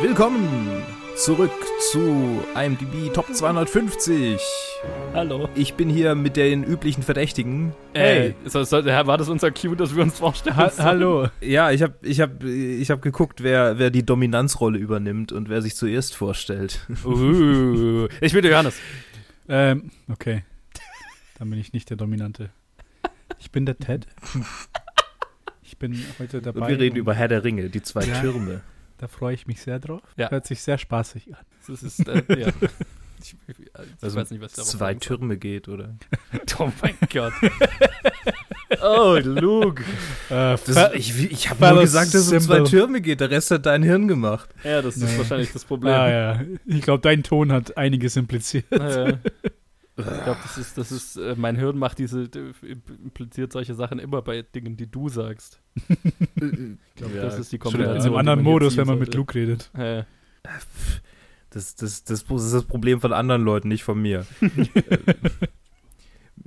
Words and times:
Willkommen 0.00 0.82
zurück 1.16 1.52
zu 1.90 2.42
IMDb 2.54 3.12
Top 3.12 3.34
250. 3.34 4.40
Hallo. 5.14 5.48
Ich 5.54 5.74
bin 5.74 5.88
hier 5.88 6.14
mit 6.14 6.36
den 6.36 6.62
üblichen 6.62 7.02
Verdächtigen. 7.02 7.74
Hey, 7.94 8.34
so, 8.44 8.62
so, 8.64 8.84
war 8.84 9.18
das 9.18 9.28
unser 9.28 9.50
Cue, 9.50 9.76
dass 9.76 9.96
wir 9.96 10.02
uns 10.02 10.18
vorstellen? 10.18 10.56
Ha 10.56 10.70
hallo. 10.78 11.28
Ja, 11.40 11.70
ich 11.70 11.82
habe 11.82 11.94
ich 12.02 12.20
hab, 12.20 12.44
ich 12.44 12.90
hab 12.90 13.02
geguckt, 13.02 13.42
wer, 13.42 13.78
wer 13.78 13.90
die 13.90 14.04
Dominanzrolle 14.04 14.78
übernimmt 14.78 15.32
und 15.32 15.48
wer 15.48 15.62
sich 15.62 15.74
zuerst 15.74 16.14
vorstellt. 16.14 16.86
Uh, 17.04 18.08
ich 18.20 18.32
bin 18.32 18.42
der 18.42 18.52
Johannes. 18.52 18.78
Ähm, 19.48 19.90
okay. 20.10 20.44
Dann 21.38 21.50
bin 21.50 21.58
ich 21.58 21.72
nicht 21.72 21.90
der 21.90 21.96
Dominante. 21.96 22.50
Ich 23.38 23.50
bin 23.50 23.66
der 23.66 23.78
Ted. 23.78 24.06
Ich 25.66 25.76
bin 25.78 26.00
heute 26.18 26.40
dabei. 26.40 26.60
Und 26.60 26.68
wir 26.68 26.78
reden 26.78 26.96
über 26.96 27.12
Herr 27.14 27.28
der 27.28 27.42
Ringe, 27.44 27.68
die 27.70 27.82
zwei 27.82 28.04
Ja. 28.04 28.20
Türme. 28.20 28.60
Da 28.98 29.08
freue 29.08 29.34
ich 29.34 29.46
mich 29.46 29.60
sehr 29.60 29.78
drauf. 29.78 30.00
Ja. 30.16 30.30
Hört 30.30 30.46
sich 30.46 30.62
sehr 30.62 30.78
spaßig 30.78 31.34
an. 31.34 31.44
Das 31.66 31.82
ist, 31.82 32.06
äh, 32.08 32.22
ja. 32.40 32.48
Ich, 33.18 33.34
Also 34.02 34.16
weiß 34.18 34.30
nicht, 34.30 34.42
was 34.42 34.52
darauf 34.52 34.68
zwei. 34.70 34.94
Türme 34.94 35.38
geht, 35.38 35.68
oder? 35.68 35.94
Oh 36.58 36.70
mein 36.82 36.94
Gott. 37.12 37.32
oh, 38.82 39.18
Luke. 39.22 39.82
Äh, 40.28 40.56
Das, 40.66 40.92
ich 40.94 41.30
ich 41.32 41.50
habe 41.50 41.66
nur 41.74 41.80
gesagt, 41.82 42.08
dass 42.14 42.26
es 42.26 42.32
um 42.32 42.40
zwei. 42.40 42.60
Türme 42.60 43.00
geht. 43.00 43.20
Der 43.20 43.30
Rest 43.30 43.50
hat 43.50 43.66
dein 43.66 43.82
Hirn 43.82 44.06
gemacht. 44.06 44.50
Ja, 44.64 44.82
das 44.82 44.96
ist 44.98 45.10
Nee. 45.10 45.18
wahrscheinlich 45.18 45.50
das 45.52 45.64
Problem. 45.64 45.92
ah, 45.94 46.08
ja. 46.10 46.40
Ich 46.66 46.82
glaube, 46.82 47.00
dein 47.00 47.22
Ton 47.22 47.52
hat 47.52 47.76
einiges 47.78 48.16
impliziert. 48.16 48.70
Äh, 48.70 49.16
ich 49.98 50.24
glaube, 50.24 50.38
das 50.42 50.58
ist, 50.58 50.78
das 50.78 50.92
ist, 50.92 51.16
äh, 51.16 51.34
mein 51.36 51.56
Hirn 51.56 51.78
macht 51.78 51.98
diese, 51.98 52.28
impliziert 52.62 53.52
solche 53.52 53.74
Sachen 53.74 53.98
immer 53.98 54.22
bei 54.22 54.42
Dingen, 54.42 54.76
die 54.76 54.90
du 54.90 55.08
sagst. 55.08 55.60
Ich 56.38 57.02
glaube, 57.02 57.14
das 57.16 57.38
ist 57.38 57.52
die 57.52 57.58
schon 57.58 57.72
In 57.72 57.78
Kombination. 57.78 58.06
einem 58.12 58.16
anderen 58.16 58.42
Modus, 58.42 58.76
wenn 58.76 58.86
man 58.86 58.98
mit. 58.98 59.14
Luke 59.14 59.34
redet. 59.34 59.70
Äh, 59.74 60.04
Das, 61.50 61.74
das, 61.74 62.04
das, 62.04 62.24
das 62.24 62.44
ist 62.44 62.54
das 62.54 62.64
Problem 62.64 63.00
von 63.00 63.12
anderen 63.12 63.42
Leuten, 63.42 63.68
nicht 63.68 63.84
von 63.84 64.00
mir. 64.00 64.26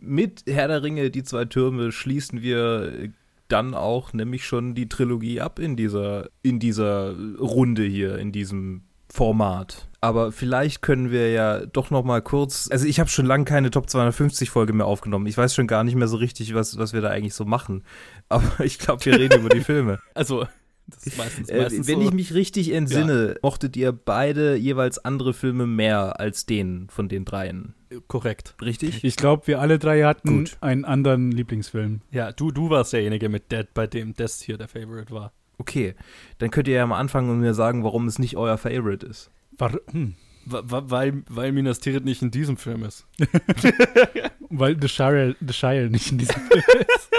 Mit 0.02 0.44
Herr 0.48 0.68
der 0.68 0.84
Ringe, 0.84 1.10
die 1.10 1.24
zwei 1.24 1.46
Türme, 1.46 1.92
schließen 1.92 2.42
wir 2.42 3.10
dann 3.48 3.74
auch 3.74 4.14
nämlich 4.14 4.46
schon 4.46 4.76
die 4.76 4.88
Trilogie 4.88 5.42
ab 5.42 5.60
in 5.60 5.76
dieser, 5.76 6.30
in 6.44 6.60
dieser 6.60 7.16
Runde 7.40 7.84
hier, 7.84 8.18
in 8.18 8.32
diesem 8.32 8.84
Format. 9.10 9.89
Aber 10.02 10.32
vielleicht 10.32 10.82
können 10.82 11.12
wir 11.12 11.30
ja 11.32 11.66
doch 11.66 11.92
noch 11.92 12.04
mal 12.06 12.22
kurz, 12.22 12.70
also 12.72 12.86
ich 12.86 13.00
habe 13.02 13.10
schon 13.10 13.26
lange 13.26 13.44
keine 13.44 13.70
Top 13.70 13.90
250 13.90 14.50
Folge 14.50 14.72
mehr 14.72 14.86
aufgenommen. 14.86 15.26
Ich 15.28 15.38
weiß 15.38 15.54
schon 15.54 15.68
gar 15.68 15.84
nicht 15.84 15.96
mehr 15.96 16.08
so 16.08 16.16
richtig, 16.18 16.54
was, 16.54 16.78
was 16.78 16.94
wir 16.94 17.02
da 17.02 17.10
eigentlich 17.10 17.34
so 17.34 17.44
machen. 17.46 17.84
Aber 18.30 18.64
ich 18.64 18.80
glaube, 18.80 19.04
wir 19.06 19.20
reden 19.20 19.42
über 19.42 19.50
die 19.50 19.60
Filme. 19.62 20.00
also, 20.14 20.46
das 20.88 21.06
ist 21.06 21.18
meistens, 21.18 21.50
Äh, 21.50 21.62
meistens 21.64 21.88
wenn 21.88 22.00
so. 22.00 22.06
ich 22.08 22.14
mich 22.14 22.34
richtig 22.34 22.72
entsinne, 22.72 23.36
mochtet 23.42 23.76
ihr 23.76 23.92
beide 23.92 24.56
jeweils 24.56 25.04
andere 25.04 25.34
Filme 25.34 25.68
mehr 25.68 26.20
als 26.20 26.46
den 26.46 26.88
von 26.90 27.10
den 27.10 27.26
dreien. 27.26 27.74
korrekt. 28.08 28.56
Richtig? 28.62 29.04
Ich 29.04 29.18
glaube, 29.18 29.48
wir 29.48 29.60
alle 29.60 29.80
drei 29.80 30.04
hatten 30.04 30.30
Gut. 30.46 30.58
einen 30.62 30.86
anderen 30.86 31.32
Lieblingsfilm. 31.32 32.02
Ja, 32.12 32.32
du, 32.32 32.52
du 32.52 32.70
warst 32.70 32.94
derjenige 32.94 33.28
mit 33.28 33.52
Dead, 33.52 33.68
bei 33.74 33.86
dem 33.86 34.14
das 34.16 34.42
hier 34.42 34.58
der 34.58 34.68
Favorite 34.70 35.12
war. 35.14 35.34
Okay, 35.58 35.94
dann 36.38 36.52
könnt 36.52 36.70
ihr 36.70 36.76
ja 36.76 36.88
mal 36.88 36.98
anfangen 37.00 37.30
und 37.30 37.42
mir 37.42 37.54
sagen, 37.54 37.84
warum 37.84 38.08
es 38.08 38.18
nicht 38.18 38.38
euer 38.38 38.58
Favorite 38.58 39.06
ist. 39.06 39.30
War, 39.60 39.74
hm. 39.92 40.16
Weil, 40.46 41.24
weil 41.28 41.52
Minas 41.52 41.80
Tirith 41.80 42.06
nicht 42.06 42.22
in 42.22 42.32
diesem 42.32 42.58
Film 42.58 42.84
ist. 42.84 43.06
Weil 44.50 44.76
The 44.82 44.88
Shire, 44.88 45.36
The 45.46 45.54
Shire 45.54 45.90
nicht 45.90 46.12
in 46.12 46.18
diesem 46.18 46.42
Film 46.48 46.64
ist. 46.80 47.10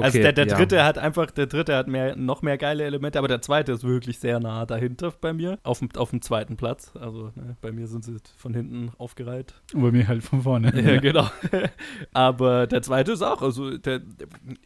Also 0.00 0.18
der, 0.18 0.32
der 0.32 0.46
ja. 0.46 0.56
dritte 0.56 0.84
hat 0.84 0.98
einfach, 0.98 1.30
der 1.30 1.46
dritte 1.46 1.76
hat 1.76 1.88
mehr, 1.88 2.16
noch 2.16 2.42
mehr 2.42 2.58
geile 2.58 2.84
Elemente, 2.84 3.18
aber 3.18 3.28
der 3.28 3.42
zweite 3.42 3.72
ist 3.72 3.84
wirklich 3.84 4.18
sehr 4.18 4.40
nah 4.40 4.66
dahinter 4.66 5.12
bei 5.20 5.32
mir. 5.32 5.58
Auf 5.62 5.78
dem, 5.78 5.88
auf 5.96 6.10
dem 6.10 6.22
zweiten 6.22 6.56
Platz. 6.56 6.92
Also 6.98 7.32
ne, 7.34 7.56
bei 7.60 7.72
mir 7.72 7.86
sind 7.86 8.04
sie 8.04 8.16
von 8.36 8.54
hinten 8.54 8.92
aufgereiht. 8.98 9.54
Und 9.72 9.82
bei 9.82 9.90
mir 9.90 10.08
halt 10.08 10.22
von 10.22 10.42
vorne. 10.42 10.72
Ja, 10.84 11.00
genau. 11.00 11.30
aber 12.12 12.66
der 12.66 12.82
zweite 12.82 13.12
ist 13.12 13.22
auch, 13.22 13.40
also 13.40 13.78
der, 13.78 14.02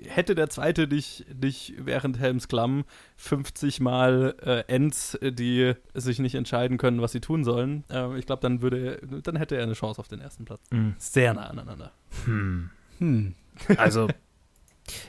hätte 0.09 0.35
der 0.35 0.51
zweite 0.51 0.89
nicht, 0.89 1.27
nicht 1.41 1.75
während 1.79 2.19
Helms 2.19 2.49
Klamm 2.49 2.85
50 3.17 3.81
Mal 3.81 4.35
äh, 4.43 4.65
Ents, 4.73 5.17
die 5.23 5.75
sich 5.95 6.19
nicht 6.19 6.35
entscheiden 6.35 6.77
können, 6.77 7.01
was 7.01 7.13
sie 7.13 7.21
tun 7.21 7.45
sollen, 7.45 7.85
äh, 7.91 8.19
ich 8.19 8.27
glaube, 8.27 8.43
dann 8.43 8.63
würde, 8.63 9.01
dann 9.23 9.37
hätte 9.37 9.57
er 9.57 9.63
eine 9.63 9.75
Chance 9.75 10.01
auf 10.01 10.09
den 10.09 10.21
ersten 10.21 10.45
Platz. 10.45 10.61
Mhm. 10.71 10.95
Sehr 10.99 11.35
nah 11.35 11.47
aneinander. 11.47 11.93
Hm. 12.25 12.71
Hm. 12.99 13.35
Also, 13.77 14.09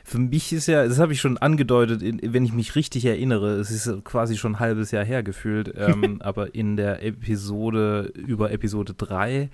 für 0.03 0.19
mich 0.19 0.53
ist 0.53 0.67
ja, 0.67 0.88
das 0.88 1.00
habe 1.00 1.13
ich 1.13 1.22
schon 1.22 1.38
angedeutet, 1.38 2.01
wenn 2.01 2.45
ich 2.45 2.53
mich 2.53 2.75
richtig 2.75 3.06
erinnere, 3.06 3.56
es 3.56 3.72
ist 3.72 4.03
quasi 4.03 4.38
schon 4.38 4.53
ein 4.53 4.59
halbes 4.59 4.91
Jahr 4.91 5.06
her 5.06 5.23
gefühlt, 5.23 5.73
ähm, 5.78 6.22
aber 6.22 6.56
in 6.56 6.75
der 6.75 7.03
Episode 7.03 8.12
über 8.16 8.51
Episode 8.51 8.94
3, 8.94 9.34
äh, 9.34 9.50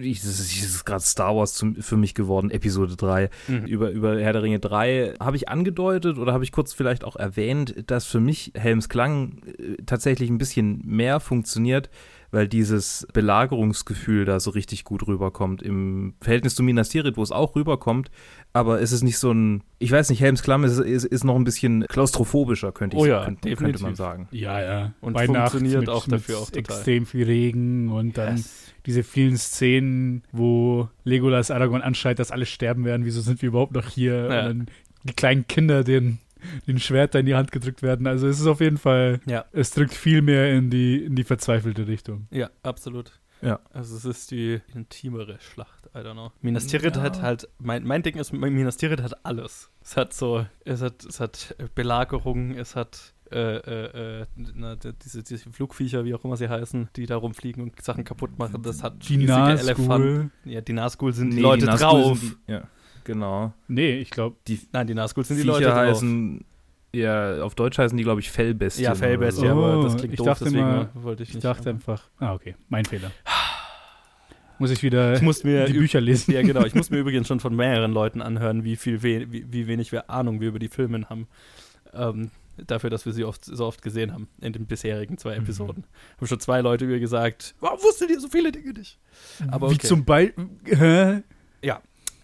ich, 0.00 0.20
das 0.20 0.40
ist, 0.40 0.56
ist 0.56 0.84
gerade 0.84 1.02
Star 1.02 1.36
Wars 1.36 1.54
zum, 1.54 1.76
für 1.76 1.96
mich 1.96 2.14
geworden, 2.14 2.50
Episode 2.50 2.96
3, 2.96 3.30
über, 3.66 3.90
über 3.90 4.20
Herr 4.20 4.32
der 4.32 4.42
Ringe 4.42 4.58
3 4.58 5.14
habe 5.20 5.36
ich 5.36 5.48
angedeutet 5.48 6.18
oder 6.18 6.32
habe 6.32 6.44
ich 6.44 6.52
kurz 6.52 6.72
vielleicht 6.72 7.04
auch 7.04 7.16
erwähnt, 7.16 7.84
dass 7.86 8.06
für 8.06 8.20
mich 8.20 8.52
Helms 8.54 8.88
Klang 8.88 9.42
äh, 9.46 9.82
tatsächlich 9.84 10.30
ein 10.30 10.38
bisschen 10.38 10.82
mehr 10.84 11.20
funktioniert, 11.20 11.90
weil 12.30 12.48
dieses 12.48 13.06
Belagerungsgefühl 13.12 14.24
da 14.24 14.40
so 14.40 14.50
richtig 14.50 14.84
gut 14.84 15.06
rüberkommt. 15.06 15.62
Im 15.62 16.14
Verhältnis 16.20 16.54
zu 16.54 16.62
Minas 16.62 16.88
Tirith, 16.88 17.16
wo 17.16 17.22
es 17.22 17.32
auch 17.32 17.54
rüberkommt, 17.54 18.10
aber 18.56 18.80
es 18.80 18.90
ist 18.92 19.02
nicht 19.02 19.18
so 19.18 19.30
ein, 19.32 19.62
ich 19.78 19.92
weiß 19.92 20.08
nicht, 20.10 20.20
Helms 20.20 20.42
Klamm 20.42 20.64
ist, 20.64 20.78
ist, 20.78 21.04
ist 21.04 21.24
noch 21.24 21.36
ein 21.36 21.44
bisschen 21.44 21.84
klaustrophobischer, 21.88 22.72
könnte, 22.72 22.96
ich, 22.96 23.02
Oh 23.02 23.06
ja, 23.06 23.24
könnte, 23.24 23.54
könnte 23.54 23.82
man 23.82 23.94
sagen. 23.94 24.28
Ja, 24.30 24.60
ja. 24.60 24.92
Und 25.00 25.12
Bei 25.12 25.26
Nacht 25.26 25.52
funktioniert 25.52 25.80
mit, 25.80 25.88
auch 25.90 26.06
dafür 26.08 26.38
auch 26.38 26.46
total. 26.46 26.58
extrem 26.60 27.06
viel 27.06 27.24
Regen 27.24 27.90
und 27.90 28.16
dann 28.18 28.36
Yes. 28.36 28.72
diese 28.86 29.02
vielen 29.02 29.36
Szenen, 29.36 30.22
wo 30.32 30.88
Legolas 31.04 31.50
Aragorn 31.50 31.82
anschreit, 31.82 32.18
dass 32.18 32.30
alle 32.30 32.46
sterben 32.46 32.84
werden. 32.84 33.04
Wieso 33.04 33.20
sind 33.20 33.42
wir 33.42 33.48
überhaupt 33.48 33.72
noch 33.74 33.88
hier? 33.88 34.14
Ja. 34.14 34.22
Und 34.22 34.30
dann 34.58 34.66
die 35.04 35.12
kleinen 35.14 35.46
Kinder, 35.46 35.84
denen 35.84 36.18
den 36.66 36.78
Schwerter 36.78 37.20
in 37.20 37.26
die 37.26 37.34
Hand 37.34 37.52
gedrückt 37.52 37.82
werden. 37.82 38.06
Also 38.06 38.26
es 38.28 38.40
ist 38.40 38.46
auf 38.46 38.60
jeden 38.60 38.78
Fall, 38.78 39.20
Ja. 39.26 39.44
es 39.52 39.70
drückt 39.70 39.94
viel 39.94 40.22
mehr 40.22 40.52
in 40.54 40.70
die, 40.70 41.04
in 41.04 41.14
die 41.16 41.24
verzweifelte 41.24 41.86
Richtung. 41.86 42.26
Ja, 42.30 42.50
absolut. 42.62 43.12
Ja. 43.42 43.60
Also 43.72 43.96
es 43.96 44.04
ist 44.06 44.30
die 44.30 44.60
intimere 44.74 45.36
Schlacht, 45.40 45.75
I 45.96 46.00
don't 46.00 46.12
know. 46.12 46.30
Minas 46.42 46.66
Tirith 46.66 46.96
Ja. 46.96 47.02
hat 47.02 47.22
halt, 47.22 47.48
mein, 47.58 47.84
mein 47.84 48.02
Ding 48.02 48.16
ist, 48.16 48.32
Minas 48.32 48.76
Tirith 48.76 49.00
hat 49.02 49.24
alles. 49.24 49.70
Es 49.82 49.96
hat 49.96 50.12
so, 50.12 50.44
es 50.64 50.82
hat, 50.82 51.04
es 51.04 51.20
hat 51.20 51.56
Belagerung, 51.74 52.50
es 52.54 52.76
hat 52.76 53.14
äh, 53.32 53.56
äh, 53.56 54.20
äh, 54.20 54.26
na, 54.54 54.76
die- 54.76 54.92
diese, 55.04 55.22
diese 55.24 55.50
Flugviecher, 55.50 56.04
wie 56.04 56.14
auch 56.14 56.24
immer 56.24 56.36
sie 56.36 56.48
heißen, 56.48 56.90
die 56.94 57.06
da 57.06 57.16
rumfliegen 57.16 57.62
und 57.62 57.82
Sachen 57.82 58.04
kaputt 58.04 58.38
machen. 58.38 58.62
Das 58.62 58.82
hat 58.84 59.08
Die 59.08 59.14
riesige 59.16 59.32
Nazgul. 59.32 60.30
Ja, 60.44 60.60
die 60.60 60.72
Nazgul 60.72 61.12
sind 61.12 61.30
die 61.30 61.36
Nee, 61.36 61.42
Leute 61.42 61.64
Nazgul 61.66 61.88
drauf. 62.02 62.18
sind 62.20 62.36
Die, 62.46 62.52
ja, 62.52 62.62
genau. 63.02 63.52
Nee, 63.66 63.96
ich 63.98 64.10
glaube, 64.10 64.36
Die 64.46 64.60
Nein, 64.72 64.86
die 64.86 64.94
Nazgul 64.94 65.24
sind 65.24 65.38
die 65.38 65.42
Viecher 65.42 65.54
Leute 65.54 65.66
drauf. 65.70 65.76
heißen, 65.76 66.44
ja, 66.94 67.42
auf 67.42 67.54
Deutsch 67.56 67.78
heißen 67.78 67.96
die, 67.98 68.04
glaube 68.04 68.20
ich, 68.20 68.30
Fellbestien. 68.30 68.84
ja, 68.84 68.90
oder 68.92 68.98
Fellbestie, 69.00 69.40
so. 69.46 69.50
aber 69.52 69.78
Oh, 69.78 69.82
das 69.82 69.96
klingt 69.96 70.12
ich 70.14 70.18
doof, 70.18 70.26
dachte 70.26 70.44
deswegen 70.44 70.62
immer- 70.68 70.88
wollte 70.94 71.22
ich 71.24 71.30
ich 71.30 71.34
nicht. 71.36 71.44
dachte 71.44 71.70
einfach, 71.70 72.02
ah, 72.18 72.32
okay, 72.34 72.54
mein 72.68 72.84
Fehler. 72.84 73.10
Muss 74.58 74.70
ich 74.70 74.82
wieder 74.82 75.14
ich 75.14 75.22
muss 75.22 75.44
mir 75.44 75.64
die 75.66 75.72
Bücher 75.74 76.00
lesen. 76.00 76.32
Ja, 76.32 76.42
genau. 76.42 76.64
Ich 76.64 76.74
muss 76.74 76.90
mir 76.90 76.98
übrigens 77.00 77.28
schon 77.28 77.40
von 77.40 77.54
mehreren 77.54 77.92
Leuten 77.92 78.22
anhören, 78.22 78.64
wie 78.64 78.76
viel 78.76 79.02
we 79.02 79.26
wie, 79.30 79.44
wie 79.50 79.66
wenig 79.66 79.92
wir 79.92 80.10
Ahnung 80.10 80.40
wir 80.40 80.48
über 80.48 80.58
die 80.58 80.68
Filme 80.68 81.08
haben. 81.10 81.26
Ähm, 81.92 82.30
dafür, 82.66 82.88
dass 82.90 83.04
wir 83.04 83.12
sie 83.12 83.24
oft, 83.24 83.44
so 83.44 83.66
oft 83.66 83.82
gesehen 83.82 84.12
haben 84.12 84.28
in 84.40 84.52
den 84.52 84.66
bisherigen 84.66 85.18
zwei 85.18 85.36
Mhm. 85.36 85.42
Episoden. 85.44 85.84
Haben 86.16 86.26
schon 86.26 86.40
zwei 86.40 86.60
Leute 86.60 86.86
mir 86.86 87.00
gesagt, 87.00 87.54
warum 87.60 87.78
wusstet 87.82 88.10
ihr 88.10 88.18
so 88.20 88.28
viele 88.28 88.50
Dinge 88.52 88.72
nicht? 88.72 88.98
Aber 89.50 89.70
Wie 89.70 89.74
okay. 89.74 89.86
zum 89.86 90.04
Beispiel, 90.04 90.46
hä? 90.64 91.22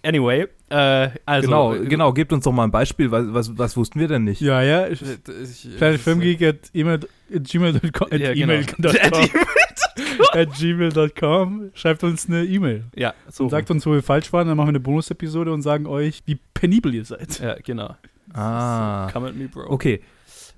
Anyway, 0.05 0.49
äh, 0.69 1.11
also. 1.27 1.47
genau, 1.47 1.71
genau, 1.89 2.13
gebt 2.13 2.33
uns 2.33 2.43
doch 2.43 2.51
mal 2.51 2.65
ein 2.65 2.73
Beispiel, 2.73 3.13
was, 3.13 3.25
was, 3.33 3.57
was 3.57 3.77
wussten 3.77 4.01
wir 4.01 4.09
denn 4.09 4.25
nicht? 4.25 4.41
Ja, 4.41 4.61
ja, 4.61 4.89
ich, 4.89 5.01
ich- 5.01 5.77
Kleine 5.77 5.93
das- 5.95 6.03
Filmgeek 6.03 6.43
at 6.43 6.73
gmail.com 6.73 8.09
at 8.11 8.19
Ja, 8.21 8.35
genau. 8.35 8.53
at 10.33 10.53
gmail.com 10.55 11.71
schreibt 11.75 12.05
uns 12.05 12.27
eine 12.29 12.45
E-Mail 12.45 12.85
Ja, 12.95 13.15
so. 13.31 13.45
und 13.45 13.51
sagt 13.51 13.71
uns, 13.71 13.87
wo 13.87 13.93
wir 13.93 14.03
falsch 14.03 14.33
waren, 14.33 14.49
dann 14.49 14.57
machen 14.57 14.69
wir 14.69 14.71
eine 14.73 14.81
Bonusepisode 14.81 15.53
und 15.53 15.63
sagen 15.63 15.87
euch, 15.87 16.23
wie 16.27 16.39
penibel 16.55 16.95
ihr 16.95 17.05
seid. 17.05 17.39
ja, 17.41 17.57
genau. 17.63 17.97
Ah, 18.35 19.11
Come 19.13 19.29
at 19.29 19.35
me, 19.37 19.49
bro. 19.49 19.65
okay. 19.69 20.01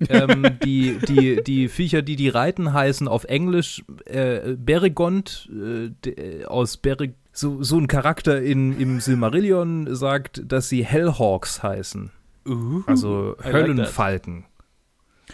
ähm, 0.09 0.45
die, 0.63 0.97
die, 1.07 1.43
die 1.43 1.67
Viecher, 1.69 2.01
die 2.01 2.15
die 2.15 2.29
reiten, 2.29 2.73
heißen 2.73 3.07
auf 3.07 3.23
Englisch 3.25 3.83
äh, 4.05 4.55
Beregond, 4.57 5.49
äh, 5.51 5.89
de, 6.05 6.41
äh, 6.41 6.45
aus 6.45 6.77
Bereg 6.77 7.15
so, 7.33 7.61
so 7.63 7.77
ein 7.77 7.87
Charakter 7.87 8.41
in, 8.41 8.79
im 8.79 8.99
Silmarillion 9.01 9.93
sagt, 9.93 10.41
dass 10.49 10.69
sie 10.69 10.85
Hellhawks 10.85 11.63
heißen, 11.63 12.11
Uh, 12.47 12.83
also 12.85 13.35
I 13.39 13.43
like 13.45 13.53
Höllenfalken. 13.53 14.45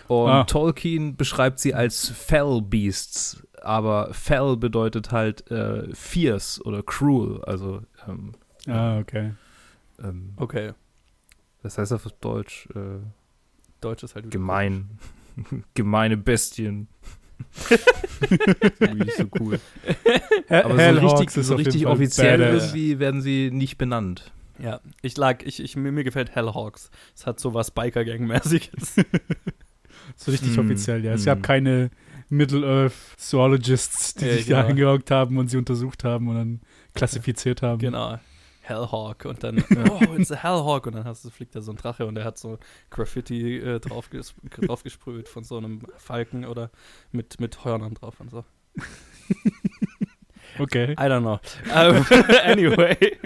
Und 0.07 0.29
Ah. 0.29 0.43
Tolkien 0.45 1.17
beschreibt 1.17 1.59
sie 1.59 1.73
als 1.75 2.07
Fell 2.09 2.61
Beasts, 2.63 3.43
aber 3.61 4.13
Fell 4.13 4.57
bedeutet 4.57 5.11
halt 5.11 5.49
äh, 5.51 5.93
fierce 5.93 6.61
oder 6.65 6.83
cruel, 6.83 7.43
also 7.45 7.81
ähm, 8.07 8.33
Ah, 8.67 8.99
okay. 8.99 9.31
ähm, 10.03 10.33
Okay. 10.37 10.73
was 11.63 11.77
heißt 11.77 11.91
das 11.91 12.05
auf 12.05 12.11
Deutsch? 12.19 12.67
Äh, 12.75 12.99
Deutsch 13.81 14.03
ist 14.03 14.15
halt 14.15 14.29
Gemein. 14.29 14.99
Gemeine 15.73 16.17
Bestien. 16.17 16.87
Irgendwie 18.79 19.05
nicht 19.05 19.17
so 19.17 19.25
cool. 19.39 19.59
Aber 20.49 20.75
so 20.75 20.77
Hellhawks 20.77 21.19
richtig, 21.21 21.43
so 21.45 21.55
richtig 21.55 21.87
offiziell 21.87 22.39
irgendwie 22.39 22.99
werden 22.99 23.21
sie 23.21 23.49
nicht 23.51 23.77
benannt. 23.79 24.31
Ja, 24.59 24.79
ich 25.01 25.17
lag, 25.17 25.41
ich, 25.43 25.59
ich, 25.59 25.75
mir, 25.75 25.91
mir 25.91 26.03
gefällt 26.03 26.35
Hellhawks. 26.35 26.91
Es 27.15 27.25
hat 27.25 27.39
so 27.39 27.53
was 27.55 27.71
Biker-Gang-mäßiges. 27.71 28.95
So 30.15 30.31
richtig 30.31 30.57
Hm, 30.57 30.65
offiziell, 30.65 31.05
ja. 31.05 31.13
Es 31.13 31.21
hm. 31.21 31.25
gab 31.25 31.43
keine 31.43 31.89
Middle-Earth 32.31 32.93
Zoologists, 33.17 34.15
die 34.15 34.25
Ja, 34.25 34.33
sich 34.33 34.45
da 34.47 34.55
genau. 34.61 34.69
angehockt 34.69 35.11
haben 35.11 35.37
und 35.37 35.47
sie 35.49 35.57
untersucht 35.57 36.03
haben 36.03 36.27
und 36.29 36.35
dann 36.35 36.61
klassifiziert 36.95 37.61
haben. 37.61 37.79
genau. 37.79 38.17
Hellhawk 38.63 39.25
und 39.25 39.43
dann, 39.43 39.57
oh, 39.89 40.15
it's 40.17 40.31
a 40.31 40.35
Hellhawk 40.35 40.85
und 40.87 40.95
dann 40.95 41.03
hast 41.03 41.25
du, 41.25 41.29
fliegt 41.29 41.55
da 41.55 41.61
so 41.61 41.71
ein 41.71 41.77
Drache 41.77 42.05
und 42.05 42.15
der 42.15 42.23
hat 42.23 42.37
so 42.37 42.57
Graffiti 42.91 43.57
äh, 43.57 43.79
draufges 43.79 44.35
draufgesprüht 44.61 45.27
von 45.27 45.43
so 45.43 45.57
einem 45.57 45.81
Falken 45.97 46.45
oder 46.45 46.69
mit, 47.11 47.39
mit 47.39 47.65
Hörnern 47.65 47.93
drauf 47.95 48.19
und 48.19 48.29
so. 48.31 48.43
Okay. 50.59 50.91
I 50.93 51.07
don't 51.07 51.21
know. 51.21 51.39
Ähm, 51.73 52.05
anyway, 52.43 53.17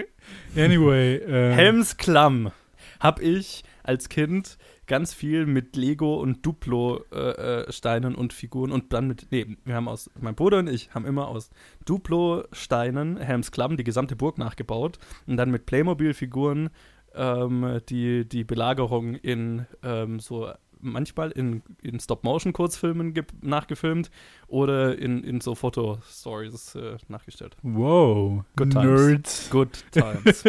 Anyway. 0.56 1.16
Äh, 1.16 1.52
Helms 1.54 1.96
Klamm 1.96 2.52
habe 3.00 3.22
ich 3.22 3.64
als 3.82 4.08
Kind 4.08 4.58
ganz 4.86 5.12
viel 5.12 5.46
mit 5.46 5.76
Lego 5.76 6.16
und 6.16 6.44
Duplo-Steinen 6.44 8.14
und 8.14 8.32
Figuren 8.32 8.72
und 8.72 8.92
dann 8.92 9.08
mit, 9.08 9.28
nee, 9.30 9.56
wir 9.64 9.74
haben 9.74 9.88
aus, 9.88 10.10
mein 10.20 10.34
Bruder 10.34 10.58
und 10.58 10.68
ich 10.68 10.94
haben 10.94 11.06
immer 11.06 11.28
aus 11.28 11.50
Duplo-Steinen 11.84 13.16
Helms 13.18 13.50
Klamm 13.50 13.76
die 13.76 13.84
gesamte 13.84 14.16
Burg 14.16 14.38
nachgebaut 14.38 14.98
und 15.26 15.36
dann 15.36 15.50
mit 15.50 15.66
Playmobil-Figuren 15.66 16.70
ähm, 17.14 17.80
die, 17.88 18.28
die 18.28 18.44
Belagerung 18.44 19.14
in 19.14 19.66
ähm, 19.82 20.20
so 20.20 20.50
manchmal 20.80 21.30
in, 21.30 21.62
in 21.82 21.98
Stop-Motion-Kurzfilmen 22.00 23.14
ge- 23.14 23.24
nachgefilmt 23.42 24.10
oder 24.48 24.98
in, 24.98 25.24
in 25.24 25.40
so 25.40 25.54
Fotostories 25.54 26.74
äh, 26.74 26.96
nachgestellt. 27.08 27.56
Wow. 27.62 28.44
Good 28.56 28.72
times. 28.72 28.84
Nerds. 28.84 29.50
Good 29.50 29.84
times. 29.90 30.44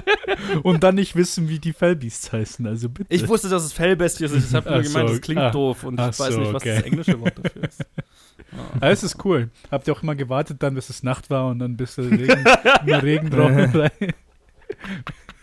und 0.62 0.82
dann 0.82 0.94
nicht 0.94 1.16
wissen, 1.16 1.48
wie 1.48 1.58
die 1.58 1.72
Fellbeasts 1.72 2.32
heißen. 2.32 2.66
Also 2.66 2.88
bitte. 2.88 3.12
Ich 3.14 3.28
wusste, 3.28 3.48
dass 3.48 3.64
es 3.64 3.72
Fellbestie 3.72 4.24
ist. 4.24 4.34
Ich 4.34 4.54
habe 4.54 4.70
nur 4.70 4.82
gemeint, 4.82 5.08
so, 5.08 5.14
das 5.14 5.20
klingt 5.20 5.40
ah, 5.40 5.50
doof 5.50 5.84
und 5.84 5.94
ich 5.94 6.06
weiß 6.06 6.34
so, 6.34 6.40
nicht, 6.40 6.52
was 6.52 6.62
okay. 6.62 6.76
das 6.76 6.84
englische 6.84 7.20
Wort 7.20 7.38
dafür 7.42 7.64
ist. 7.64 7.80
Ja. 7.80 8.02
Ah, 8.80 8.90
es 8.90 9.02
ist 9.02 9.24
cool. 9.24 9.50
Habt 9.70 9.88
ihr 9.88 9.92
auch 9.94 10.02
immer 10.02 10.14
gewartet 10.14 10.62
dann, 10.62 10.74
bis 10.74 10.88
es 10.88 11.02
Nacht 11.02 11.28
war 11.28 11.48
und 11.48 11.58
dann 11.58 11.72
ein 11.72 11.76
bisschen 11.76 12.08
Regen, 12.08 12.44
mehr 12.84 13.02
Regentrocken 13.02 13.80
rein? 13.80 14.12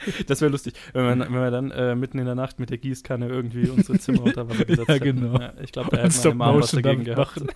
Das 0.28 0.42
wäre 0.42 0.52
lustig, 0.52 0.74
wenn 0.94 1.20
wir, 1.20 1.26
wenn 1.26 1.34
wir 1.34 1.52
dann 1.52 1.72
äh, 1.72 1.96
mitten 1.96 2.20
in 2.20 2.26
der 2.26 2.36
Nacht 2.36 2.60
mit 2.60 2.70
der 2.70 2.78
Gießkanne 2.78 3.28
irgendwie 3.28 3.70
unsere 3.70 4.00
Zimmer 4.00 4.24
unter 4.24 4.50
Wasser 4.50 4.66
gesetzt 4.66 4.88
Ja, 4.90 4.94
hätten. 4.96 5.22
genau. 5.22 5.40
Ja, 5.40 5.54
ich 5.62 5.72
glaube, 5.72 5.90
da 5.96 6.04
hätte 6.04 6.18
meine 6.30 6.36
Mama 6.36 6.60
was 6.60 6.72
dagegen 6.72 7.04
gehabt. 7.04 7.36
machen. 7.38 7.48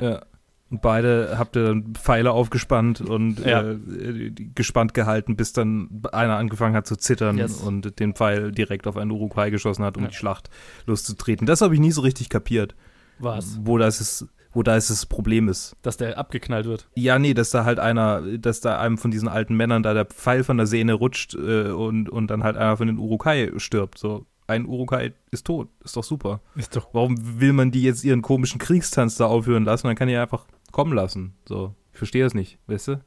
Ja. 0.00 0.22
Und 0.70 0.82
beide 0.82 1.36
habt 1.38 1.56
ihr 1.56 1.64
dann 1.64 1.94
Pfeile 1.94 2.32
aufgespannt 2.32 3.00
und 3.00 3.38
Ja. 3.44 3.62
äh, 3.70 4.30
gespannt 4.54 4.92
gehalten, 4.92 5.34
bis 5.34 5.54
dann 5.54 6.02
einer 6.12 6.36
angefangen 6.36 6.74
hat 6.76 6.86
zu 6.86 6.96
zittern 6.96 7.38
Yes. 7.38 7.62
und 7.62 7.98
den 8.00 8.14
Pfeil 8.14 8.52
direkt 8.52 8.86
auf 8.86 8.98
einen 8.98 9.10
Uruguay 9.10 9.50
geschossen 9.50 9.82
hat, 9.84 9.96
um 9.96 10.02
Ja. 10.02 10.10
die 10.10 10.14
Schlacht 10.14 10.50
loszutreten. 10.86 11.46
Das 11.46 11.62
habe 11.62 11.72
ich 11.72 11.80
nie 11.80 11.90
so 11.90 12.02
richtig 12.02 12.28
kapiert, 12.28 12.74
Was? 13.18 13.58
wo 13.62 13.78
das 13.78 14.02
ist, 14.02 14.26
wo 14.52 14.62
da 14.62 14.76
ist 14.76 14.90
das 14.90 15.06
Problem 15.06 15.48
ist. 15.48 15.76
Dass 15.82 15.96
der 15.96 16.18
abgeknallt 16.18 16.66
wird. 16.66 16.88
Ja, 16.94 17.18
nee, 17.18 17.34
dass 17.34 17.50
da 17.50 17.64
halt 17.64 17.78
einer, 17.78 18.22
dass 18.38 18.60
da 18.60 18.78
einem 18.78 18.98
von 18.98 19.10
diesen 19.10 19.28
alten 19.28 19.56
Männern 19.56 19.82
da 19.82 19.94
der 19.94 20.06
Pfeil 20.06 20.44
von 20.44 20.56
der 20.56 20.66
Sehne 20.66 20.94
rutscht 20.94 21.34
äh, 21.34 21.70
und, 21.70 22.08
und 22.08 22.28
dann 22.28 22.44
halt 22.44 22.56
einer 22.56 22.76
von 22.76 22.86
den 22.86 22.98
Urukai 22.98 23.52
stirbt. 23.56 23.98
So, 23.98 24.26
ein 24.46 24.66
Urukai 24.66 25.12
ist 25.30 25.46
tot. 25.46 25.68
Ist 25.84 25.96
doch 25.96 26.04
super. 26.04 26.40
Ist 26.56 26.74
doch. 26.74 26.88
Warum 26.92 27.40
will 27.40 27.52
man 27.52 27.70
die 27.70 27.82
jetzt 27.82 28.04
ihren 28.04 28.22
komischen 28.22 28.58
Kriegstanz 28.58 29.16
da 29.16 29.26
aufhören 29.26 29.64
lassen? 29.64 29.86
Dann 29.86 29.96
kann 29.96 30.08
die 30.08 30.16
einfach 30.16 30.46
kommen 30.72 30.92
lassen. 30.92 31.34
So, 31.46 31.74
ich 31.92 31.98
verstehe 31.98 32.24
das 32.24 32.34
nicht, 32.34 32.58
weißt 32.66 32.88
du? 32.88 33.00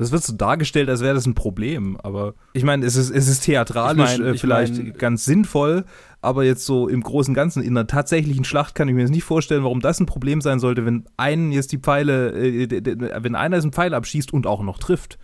Das 0.00 0.12
wird 0.12 0.22
so 0.24 0.32
dargestellt, 0.34 0.88
als 0.88 1.02
wäre 1.02 1.14
das 1.14 1.26
ein 1.26 1.34
Problem, 1.34 1.96
aber 2.02 2.34
ich 2.54 2.64
meine, 2.64 2.86
es 2.86 2.96
ist, 2.96 3.10
es 3.10 3.28
ist 3.28 3.44
theatralisch 3.44 4.12
Ich 4.12 4.18
mein- 4.18 4.26
äh, 4.28 4.32
ich 4.34 4.40
vielleicht 4.40 4.76
mein- 4.76 4.92
ganz 4.94 5.24
sinnvoll, 5.26 5.84
aber 6.22 6.42
jetzt 6.44 6.64
so 6.64 6.88
im 6.88 7.02
Großen 7.02 7.32
und 7.32 7.34
Ganzen, 7.36 7.62
in 7.62 7.76
einer 7.76 7.86
tatsächlichen 7.86 8.44
Schlacht 8.44 8.74
kann 8.74 8.88
ich 8.88 8.94
mir 8.94 9.02
jetzt 9.02 9.10
nicht 9.10 9.24
vorstellen, 9.24 9.62
warum 9.62 9.80
das 9.80 10.00
ein 10.00 10.06
Problem 10.06 10.40
sein 10.40 10.58
sollte, 10.58 10.86
wenn 10.86 11.04
einen 11.18 11.52
jetzt 11.52 11.72
die 11.72 11.78
Pfeile, 11.78 12.32
äh, 12.32 13.22
wenn 13.22 13.34
einer 13.34 13.56
diesen 13.58 13.72
Pfeil 13.72 13.92
abschießt 13.94 14.32
und 14.32 14.46
auch 14.46 14.62
noch 14.62 14.78
trifft. 14.78 15.18